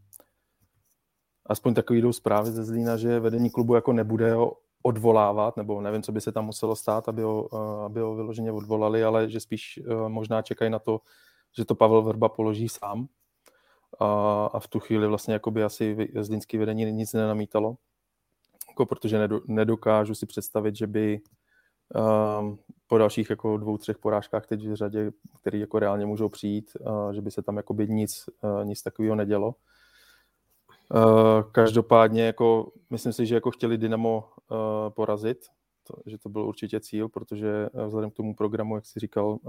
aspoň 1.45 1.73
takový 1.73 2.01
jdou 2.01 2.13
zprávy 2.13 2.51
ze 2.51 2.65
Zlína, 2.65 2.97
že 2.97 3.19
vedení 3.19 3.49
klubu 3.49 3.75
jako 3.75 3.93
nebude 3.93 4.33
ho 4.33 4.57
odvolávat, 4.83 5.57
nebo 5.57 5.81
nevím, 5.81 6.01
co 6.03 6.11
by 6.11 6.21
se 6.21 6.31
tam 6.31 6.45
muselo 6.45 6.75
stát, 6.75 7.09
aby 7.09 7.21
ho, 7.21 7.49
eh, 7.53 7.85
aby 7.85 7.99
ho 7.99 8.15
vyloženě 8.15 8.51
odvolali, 8.51 9.03
ale 9.03 9.29
že 9.29 9.39
spíš 9.39 9.79
eh, 9.83 10.09
možná 10.09 10.41
čekají 10.41 10.71
na 10.71 10.79
to, 10.79 11.01
že 11.57 11.65
to 11.65 11.75
Pavel 11.75 12.01
Vrba 12.01 12.29
položí 12.29 12.69
sám. 12.69 13.07
A, 13.99 14.45
a 14.53 14.59
v 14.59 14.67
tu 14.67 14.79
chvíli 14.79 15.07
vlastně 15.07 15.33
jakoby 15.33 15.63
asi 15.63 16.09
zlínský 16.19 16.57
vedení 16.57 16.91
nic 16.91 17.13
nenamítalo, 17.13 17.75
jako 18.69 18.85
protože 18.85 19.29
nedokážu 19.47 20.15
si 20.15 20.25
představit, 20.25 20.75
že 20.75 20.87
by 20.87 21.21
um, 22.39 22.59
po 22.87 22.97
dalších 22.97 23.29
jako 23.29 23.57
dvou, 23.57 23.77
třech 23.77 23.97
porážkách 23.97 24.47
teď 24.47 24.67
v 24.67 24.75
řadě, 24.75 25.11
které 25.41 25.57
jako 25.57 25.79
reálně 25.79 26.05
můžou 26.05 26.29
přijít, 26.29 26.71
uh, 26.79 27.11
že 27.11 27.21
by 27.21 27.31
se 27.31 27.41
tam 27.41 27.57
jakoby 27.57 27.87
nic, 27.87 28.29
nic 28.63 28.81
takového 28.81 29.15
nedělo. 29.15 29.55
Uh, 30.95 31.41
každopádně 31.51 32.23
jako, 32.23 32.71
myslím 32.89 33.13
si, 33.13 33.25
že 33.25 33.35
jako 33.35 33.51
chtěli 33.51 33.77
Dynamo 33.77 34.23
porazit, 34.89 35.45
to, 35.83 35.93
že 36.05 36.17
to 36.17 36.29
byl 36.29 36.41
určitě 36.41 36.79
cíl, 36.79 37.09
protože 37.09 37.69
vzhledem 37.85 38.11
k 38.11 38.15
tomu 38.15 38.35
programu, 38.35 38.75
jak 38.75 38.85
jsi 38.85 38.99
říkal, 38.99 39.39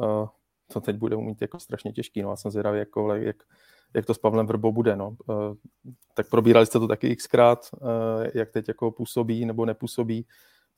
to 0.73 0.81
teď 0.81 0.97
bude 0.97 1.17
mít 1.17 1.43
jako 1.43 1.61
strašně 1.61 1.93
těžký. 1.93 2.23
No, 2.23 2.31
já 2.31 2.37
jsem 2.37 2.51
zvědavý, 2.51 2.79
jako, 2.79 3.15
jak, 3.15 3.37
jak 3.95 4.07
to 4.07 4.15
s 4.15 4.19
Pavlem 4.19 4.47
Vrbou 4.47 4.73
bude. 4.73 4.97
No. 4.97 5.17
Tak 6.15 6.31
probírali 6.31 6.67
jste 6.67 6.79
to 6.79 6.89
taky 6.89 7.17
xkrát, 7.17 7.71
jak 8.35 8.51
teď 8.51 8.69
jako 8.69 8.91
působí 8.91 9.45
nebo 9.45 9.67
nepůsobí. 9.67 10.27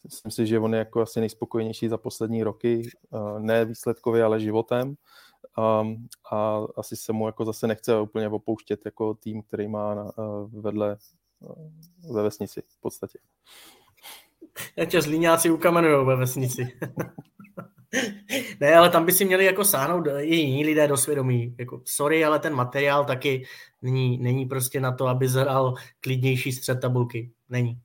Myslím 0.05 0.33
si, 0.33 0.47
že 0.47 0.59
on 0.59 0.73
je 0.73 0.79
jako 0.79 1.01
asi 1.01 1.21
nejspokojenější 1.21 1.89
za 1.89 1.99
poslední 1.99 2.43
roky, 2.43 2.91
ne 3.39 3.65
výsledkově, 3.65 4.25
ale 4.25 4.41
životem. 4.41 4.95
A, 5.57 5.85
a 6.31 6.67
asi 6.77 6.97
se 6.97 7.13
mu 7.13 7.27
jako 7.27 7.45
zase 7.45 7.67
nechce 7.67 8.01
úplně 8.01 8.29
opouštět 8.29 8.81
jako 8.85 9.15
tým, 9.15 9.43
který 9.43 9.69
má 9.69 10.13
vedle 10.49 10.97
ve 12.13 12.23
vesnici 12.23 12.63
v 12.69 12.81
podstatě. 12.81 13.19
Jak 14.77 14.89
tě 14.89 15.03
zlíňáci 15.03 15.51
ukamenujou 15.51 16.05
ve 16.05 16.17
vesnici. 16.17 16.69
ne, 18.61 18.75
ale 18.75 18.91
tam 18.91 19.07
by 19.07 19.13
si 19.13 19.25
měli 19.25 19.45
jako 19.45 19.65
sáhnout 19.65 20.07
i 20.21 20.37
jiní 20.37 20.65
lidé 20.65 20.89
do 20.89 20.97
svědomí. 20.97 21.57
Jako, 21.59 21.83
sorry, 21.85 22.25
ale 22.25 22.39
ten 22.39 22.55
materiál 22.55 23.05
taky 23.05 23.45
není, 23.83 24.19
není 24.19 24.47
prostě 24.47 24.81
na 24.81 24.93
to, 24.93 25.07
aby 25.07 25.29
zhrál 25.29 25.75
klidnější 26.01 26.53
střed 26.53 26.81
tabulky. 26.81 27.31
Není. 27.49 27.79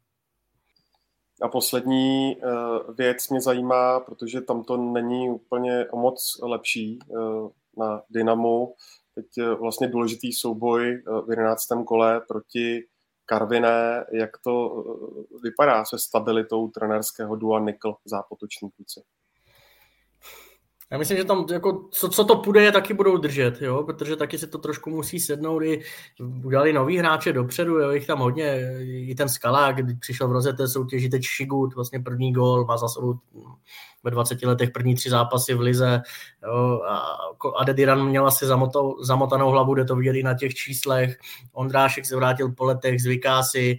A 1.41 1.47
poslední 1.47 2.35
uh, 2.35 2.95
věc 2.95 3.29
mě 3.29 3.41
zajímá, 3.41 3.99
protože 3.99 4.41
tam 4.41 4.63
to 4.63 4.77
není 4.77 5.29
úplně 5.29 5.85
o 5.91 5.97
moc 5.97 6.39
lepší 6.43 6.99
uh, 7.07 7.49
na 7.77 8.01
Dynamu. 8.09 8.73
Teď 9.15 9.25
uh, 9.37 9.59
vlastně 9.59 9.87
důležitý 9.87 10.33
souboj 10.33 11.03
v 11.25 11.29
11. 11.29 11.67
kole 11.85 12.21
proti 12.27 12.83
Karviné. 13.29 14.05
Jak 14.11 14.37
to 14.37 14.69
uh, 14.69 15.23
vypadá 15.43 15.85
se 15.85 15.99
stabilitou 15.99 16.67
trenerského 16.67 17.35
dua 17.35 17.59
Nikl 17.59 17.95
zápotoční 18.05 18.71
kluci? 18.71 19.01
Já 20.91 20.97
myslím, 20.97 21.17
že 21.17 21.23
tam 21.23 21.45
jako, 21.51 21.87
co, 21.91 22.09
co 22.09 22.23
to 22.23 22.35
půjde, 22.35 22.71
taky 22.71 22.93
budou 22.93 23.17
držet, 23.17 23.61
jo? 23.61 23.83
protože 23.83 24.15
taky 24.15 24.37
se 24.37 24.47
to 24.47 24.57
trošku 24.57 24.89
musí 24.89 25.19
sednout 25.19 25.61
i 25.61 25.81
udělali 26.43 26.73
nový 26.73 26.97
hráče 26.97 27.33
dopředu, 27.33 27.79
jo? 27.79 27.91
jich 27.91 28.07
tam 28.07 28.19
hodně, 28.19 28.77
i 28.81 29.15
ten 29.15 29.29
Skala, 29.29 29.71
když 29.71 29.97
přišel 29.99 30.27
v 30.27 30.31
rozjeté 30.31 30.67
soutěži, 30.67 31.09
teď 31.09 31.23
Šigut, 31.23 31.75
vlastně 31.75 31.99
první 31.99 32.33
gól, 32.33 32.65
má 32.65 32.77
za 32.77 32.87
sebou 32.87 33.19
ve 34.03 34.11
20 34.11 34.43
letech 34.43 34.71
první 34.71 34.95
tři 34.95 35.09
zápasy 35.09 35.53
v 35.53 35.61
Lize 35.61 36.01
jo? 36.43 36.81
a 36.87 37.17
Adediran 37.57 38.07
měl 38.07 38.27
asi 38.27 38.45
zamotou, 38.45 39.03
zamotanou 39.03 39.49
hlavu, 39.49 39.73
kde 39.73 39.85
to 39.85 39.95
vidět 39.95 40.15
i 40.15 40.23
na 40.23 40.33
těch 40.33 40.53
číslech, 40.53 41.17
Ondrášek 41.53 42.05
se 42.05 42.15
vrátil 42.15 42.51
po 42.51 42.63
letech, 42.63 43.01
zvyká 43.01 43.43
si, 43.43 43.77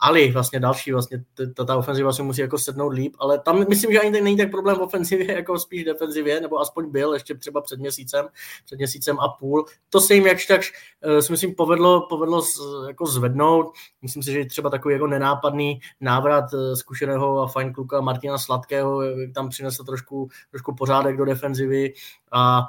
Ali, 0.00 0.30
vlastně 0.32 0.60
další, 0.60 0.92
vlastně 0.92 1.24
ta, 1.54 1.64
ta 1.64 1.76
ofenziva 1.76 2.12
si 2.12 2.22
musí 2.22 2.40
jako 2.40 2.58
sednout 2.58 2.88
líp, 2.88 3.16
ale 3.18 3.38
tam 3.38 3.68
myslím, 3.68 3.92
že 3.92 4.00
ani 4.00 4.10
není 4.10 4.36
tak 4.36 4.50
problém 4.50 4.76
v 4.76 4.80
ofenzivě, 4.80 5.32
jako 5.36 5.58
spíš 5.58 5.84
defenzivě, 5.84 6.40
nebo 6.40 6.58
aspoň 6.58 6.90
byl 6.90 7.14
ještě 7.14 7.34
třeba 7.34 7.60
před 7.60 7.80
měsícem, 7.80 8.26
před 8.64 8.76
měsícem 8.76 9.20
a 9.20 9.28
půl. 9.28 9.64
To 9.88 10.00
se 10.00 10.14
jim 10.14 10.26
jakž 10.26 10.46
tak 10.46 10.60
uh, 11.06 11.18
si 11.18 11.32
myslím 11.32 11.54
povedlo, 11.54 12.06
povedlo 12.08 12.42
jako 12.88 13.06
zvednout. 13.06 13.72
Myslím 14.02 14.22
si, 14.22 14.32
že 14.32 14.44
třeba 14.44 14.70
takový 14.70 14.94
jako 14.94 15.06
nenápadný 15.06 15.80
návrat 16.00 16.52
uh, 16.52 16.74
zkušeného 16.74 17.42
a 17.42 17.48
fajn 17.48 17.72
kluka 17.72 18.00
Martina 18.00 18.38
Sladkého 18.38 19.02
tam 19.34 19.48
přinesl 19.48 19.84
trošku, 19.84 20.28
trošku 20.50 20.74
pořádek 20.74 21.16
do 21.16 21.24
defenzivy 21.24 21.92
a 22.32 22.60
Eh, 22.60 22.66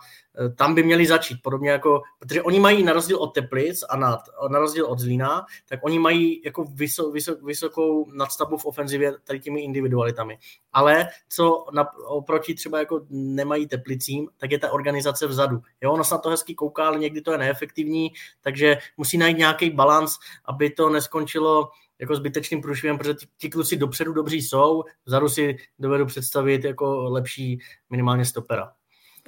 tam 0.55 0.75
by 0.75 0.83
měli 0.83 1.07
začít, 1.07 1.41
podobně 1.43 1.69
jako, 1.69 2.01
protože 2.19 2.41
oni 2.41 2.59
mají 2.59 2.83
na 2.83 2.93
rozdíl 2.93 3.17
od 3.17 3.27
Teplic 3.27 3.83
a 3.89 3.97
na, 3.97 4.17
na 4.49 4.59
rozdíl 4.59 4.85
od 4.85 4.99
Zlína, 4.99 5.45
tak 5.69 5.79
oni 5.83 5.99
mají 5.99 6.41
jako 6.45 6.63
vysok, 6.63 7.13
vysok, 7.13 7.43
vysokou 7.43 8.11
nadstavbu 8.11 8.57
v 8.57 8.65
ofenzivě 8.65 9.13
tady 9.23 9.39
těmi 9.39 9.61
individualitami. 9.61 10.37
Ale 10.73 11.07
co 11.29 11.65
na, 11.73 11.97
oproti 11.97 12.53
třeba 12.53 12.79
jako 12.79 13.05
nemají 13.09 13.67
Teplicím, 13.67 14.29
tak 14.37 14.51
je 14.51 14.59
ta 14.59 14.71
organizace 14.71 15.27
vzadu. 15.27 15.61
Jo, 15.81 15.91
ono 15.91 16.03
se 16.03 16.15
na 16.15 16.17
to 16.17 16.29
hezky 16.29 16.55
kouká, 16.55 16.87
ale 16.87 16.99
někdy 16.99 17.21
to 17.21 17.31
je 17.31 17.37
neefektivní, 17.37 18.11
takže 18.41 18.77
musí 18.97 19.17
najít 19.17 19.37
nějaký 19.37 19.69
balans, 19.69 20.15
aby 20.45 20.69
to 20.69 20.89
neskončilo 20.89 21.69
jako 21.99 22.15
zbytečným 22.15 22.61
průšvihem, 22.61 22.97
protože 22.97 23.13
ti, 23.13 23.25
ti 23.37 23.49
kluci 23.49 23.77
dopředu 23.77 24.13
dobří 24.13 24.41
jsou, 24.41 24.83
vzadu 25.05 25.29
si 25.29 25.57
dovedu 25.79 26.05
představit 26.05 26.63
jako 26.63 27.09
lepší 27.09 27.59
minimálně 27.89 28.25
stopera. 28.25 28.73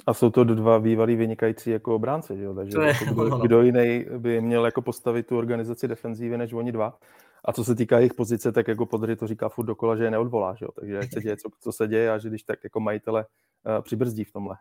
A 0.06 0.14
jsou 0.14 0.30
to 0.30 0.44
dva 0.44 0.78
bývalí 0.78 1.16
vynikající 1.16 1.70
jako 1.70 1.94
obránci, 1.94 2.36
že 2.36 2.44
jo? 2.44 2.54
takže 2.54 2.78
je, 2.80 2.86
jako 2.86 3.14
kdo, 3.24 3.38
kdo 3.38 3.62
jiný 3.62 4.06
by 4.18 4.40
měl 4.40 4.64
jako 4.64 4.82
postavit 4.82 5.26
tu 5.26 5.38
organizaci 5.38 5.88
defenzívy 5.88 6.38
než 6.38 6.52
oni 6.52 6.72
dva. 6.72 6.98
A 7.44 7.52
co 7.52 7.64
se 7.64 7.74
týká 7.74 7.98
jejich 7.98 8.14
pozice, 8.14 8.52
tak 8.52 8.68
jako 8.68 8.86
Podry 8.86 9.16
to 9.16 9.26
říká 9.26 9.48
furt 9.48 9.66
dokola, 9.66 9.96
že 9.96 10.04
je 10.04 10.10
neodvolá, 10.10 10.54
že 10.54 10.64
jo? 10.64 10.72
takže 10.72 11.00
se 11.12 11.20
děje, 11.20 11.36
co, 11.36 11.48
co 11.60 11.72
se 11.72 11.88
děje 11.88 12.12
a 12.12 12.18
že 12.18 12.28
když 12.28 12.42
tak 12.42 12.64
jako 12.64 12.80
majitele 12.80 13.26
uh, 13.66 13.82
přibrzdí 13.82 14.24
v 14.24 14.32
tomhle. 14.32 14.56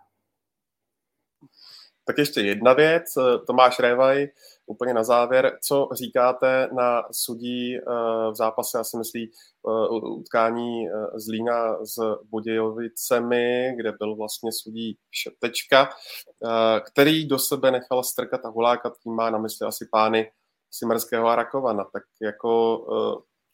Tak 2.05 2.17
ještě 2.17 2.41
jedna 2.41 2.73
věc, 2.73 3.13
Tomáš 3.47 3.79
Révaj, 3.79 4.27
úplně 4.65 4.93
na 4.93 5.03
závěr, 5.03 5.57
co 5.61 5.89
říkáte 5.93 6.69
na 6.73 7.03
sudí 7.11 7.77
eh, 7.77 7.81
v 8.31 8.35
zápase, 8.35 8.77
já 8.77 8.83
si 8.83 8.97
myslí, 8.97 9.31
eh, 9.31 9.89
utkání 9.89 10.85
Zlína 11.15 11.85
s 11.85 11.95
Budějovicemi, 12.29 13.73
kde 13.77 13.91
byl 13.91 14.15
vlastně 14.15 14.51
sudí 14.53 14.97
Šetečka, 15.11 15.89
který 16.91 17.27
do 17.27 17.39
sebe 17.39 17.71
nechal 17.71 18.03
strkat 18.03 18.45
a 18.45 18.49
hulákat, 18.49 18.93
tím 18.97 19.13
má 19.13 19.29
na 19.29 19.37
mysli 19.37 19.67
asi 19.67 19.87
pány 19.91 20.31
Simerského 20.71 21.27
a 21.27 21.35
Rakovana, 21.35 21.83
tak 21.93 22.03
jako 22.21 22.79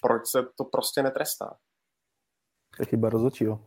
proč 0.02 0.28
se 0.28 0.44
to 0.58 0.64
prostě 0.64 1.04
netrestá? 1.04 1.58
To 2.78 2.84
je 2.84 2.86
chyba 2.86 3.10
rozhodčího. 3.10 3.60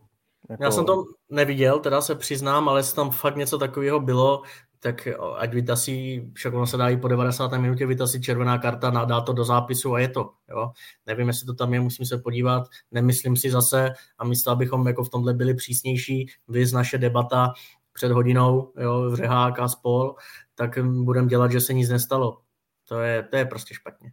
Jako... 0.49 0.63
Já 0.63 0.71
jsem 0.71 0.85
to 0.85 1.03
neviděl, 1.29 1.79
teda 1.79 2.01
se 2.01 2.15
přiznám, 2.15 2.69
ale 2.69 2.79
jestli 2.79 2.95
tam 2.95 3.11
fakt 3.11 3.35
něco 3.35 3.57
takového 3.57 3.99
bylo, 3.99 4.41
tak 4.83 5.07
ať 5.37 5.53
vytasí, 5.53 6.31
však 6.33 6.53
ono 6.53 6.67
se 6.67 6.77
dá 6.77 6.89
i 6.89 6.97
po 6.97 7.07
90. 7.07 7.51
minutě 7.57 7.85
vytasí 7.85 8.21
červená 8.21 8.57
karta, 8.57 8.89
dá 8.89 9.21
to 9.21 9.33
do 9.33 9.45
zápisu 9.45 9.93
a 9.93 9.99
je 9.99 10.07
to. 10.07 10.29
Jo. 10.49 10.71
Nevím, 11.05 11.27
jestli 11.27 11.45
to 11.45 11.53
tam 11.53 11.73
je, 11.73 11.79
musím 11.79 12.05
se 12.05 12.17
podívat, 12.17 12.63
nemyslím 12.91 13.37
si 13.37 13.51
zase 13.51 13.93
a 14.17 14.25
místo, 14.25 14.51
abychom 14.51 14.87
jako 14.87 15.03
v 15.03 15.09
tomhle 15.09 15.33
byli 15.33 15.53
přísnější, 15.53 16.29
vy 16.47 16.65
naše 16.73 16.97
debata 16.97 17.53
před 17.93 18.11
hodinou, 18.11 18.73
jo, 18.77 19.09
v 19.11 19.15
Řehák 19.15 19.59
a 19.59 19.67
spol, 19.67 20.15
tak 20.55 20.79
budeme 20.85 21.27
dělat, 21.27 21.51
že 21.51 21.61
se 21.61 21.73
nic 21.73 21.89
nestalo. 21.89 22.41
To 22.87 22.99
je, 22.99 23.23
to 23.23 23.37
je 23.37 23.45
prostě 23.45 23.73
špatně. 23.73 24.11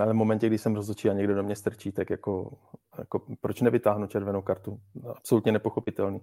Ale 0.00 0.12
v 0.12 0.16
momentě, 0.16 0.46
kdy 0.46 0.58
jsem 0.58 0.74
rozhodčí 0.74 1.10
a 1.10 1.12
někdo 1.12 1.34
do 1.34 1.42
mě 1.42 1.56
strčí, 1.56 1.92
tak 1.92 2.10
jako, 2.10 2.58
jako 2.98 3.22
proč 3.40 3.60
nevytáhnu 3.60 4.06
červenou 4.06 4.42
kartu? 4.42 4.80
Absolutně 5.16 5.52
nepochopitelný 5.52 6.20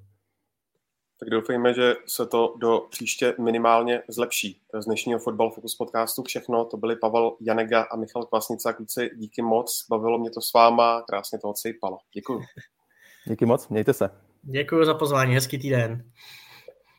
tak 1.20 1.30
doufejme, 1.30 1.74
že 1.74 1.96
se 2.08 2.26
to 2.26 2.56
do 2.58 2.88
příště 2.90 3.36
minimálně 3.40 4.02
zlepší. 4.08 4.62
To 4.72 4.78
je 4.78 4.82
z 4.82 4.86
dnešního 4.86 5.20
Fotbal 5.20 5.52
Focus 5.52 5.76
podcastu 5.76 6.24
všechno. 6.24 6.66
To 6.66 6.78
byli 6.78 6.96
Pavel 6.96 7.38
Janega 7.42 7.82
a 7.82 7.96
Michal 7.96 8.26
Kvasnica. 8.26 8.74
Kluci, 8.74 9.10
díky 9.16 9.42
moc. 9.42 9.86
Bavilo 9.90 10.20
mě 10.20 10.30
to 10.30 10.42
s 10.42 10.54
váma. 10.54 11.02
Krásně 11.02 11.40
to 11.40 11.50
odsejpalo. 11.50 11.98
Děkuji. 12.14 12.42
Díky 13.28 13.46
moc. 13.46 13.68
Mějte 13.68 13.94
se. 13.94 14.10
Děkuji 14.42 14.86
za 14.86 14.94
pozvání. 14.94 15.34
Hezký 15.34 15.58
týden. 15.58 16.04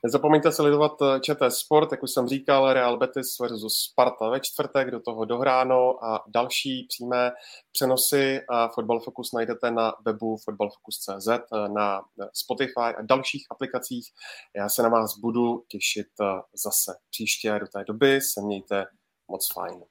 Nezapomeňte 0.03 0.53
sledovat 0.53 0.93
eh, 1.03 1.21
ČT 1.21 1.53
Sport, 1.53 1.93
jak 1.93 2.03
už 2.03 2.11
jsem 2.11 2.29
říkal, 2.29 2.73
Real 2.73 2.97
Betis 2.97 3.39
versus 3.41 3.75
Sparta 3.75 4.29
ve 4.29 4.41
čtvrtek, 4.41 4.91
do 4.91 5.01
toho 5.01 5.25
dohráno 5.25 6.05
a 6.05 6.25
další 6.29 6.87
přímé 6.89 7.33
přenosy 7.73 8.41
a 8.49 8.69
Football 8.69 9.01
Focus 9.01 9.33
najdete 9.33 9.71
na 9.71 9.93
webu 10.05 10.37
footballfocus.cz, 10.45 11.29
eh, 11.29 11.69
na 11.69 11.99
eh, 11.99 12.29
Spotify 12.33 12.97
a 12.99 13.03
dalších 13.03 13.47
aplikacích. 13.51 14.07
Já 14.57 14.69
se 14.69 14.83
na 14.83 14.89
vás 14.89 15.19
budu 15.19 15.65
těšit 15.69 16.09
zase 16.65 16.93
příště 17.11 17.59
do 17.61 17.67
té 17.67 17.85
doby 17.85 18.21
se 18.21 18.41
mějte 18.41 18.87
moc 19.29 19.53
fajn. 19.53 19.85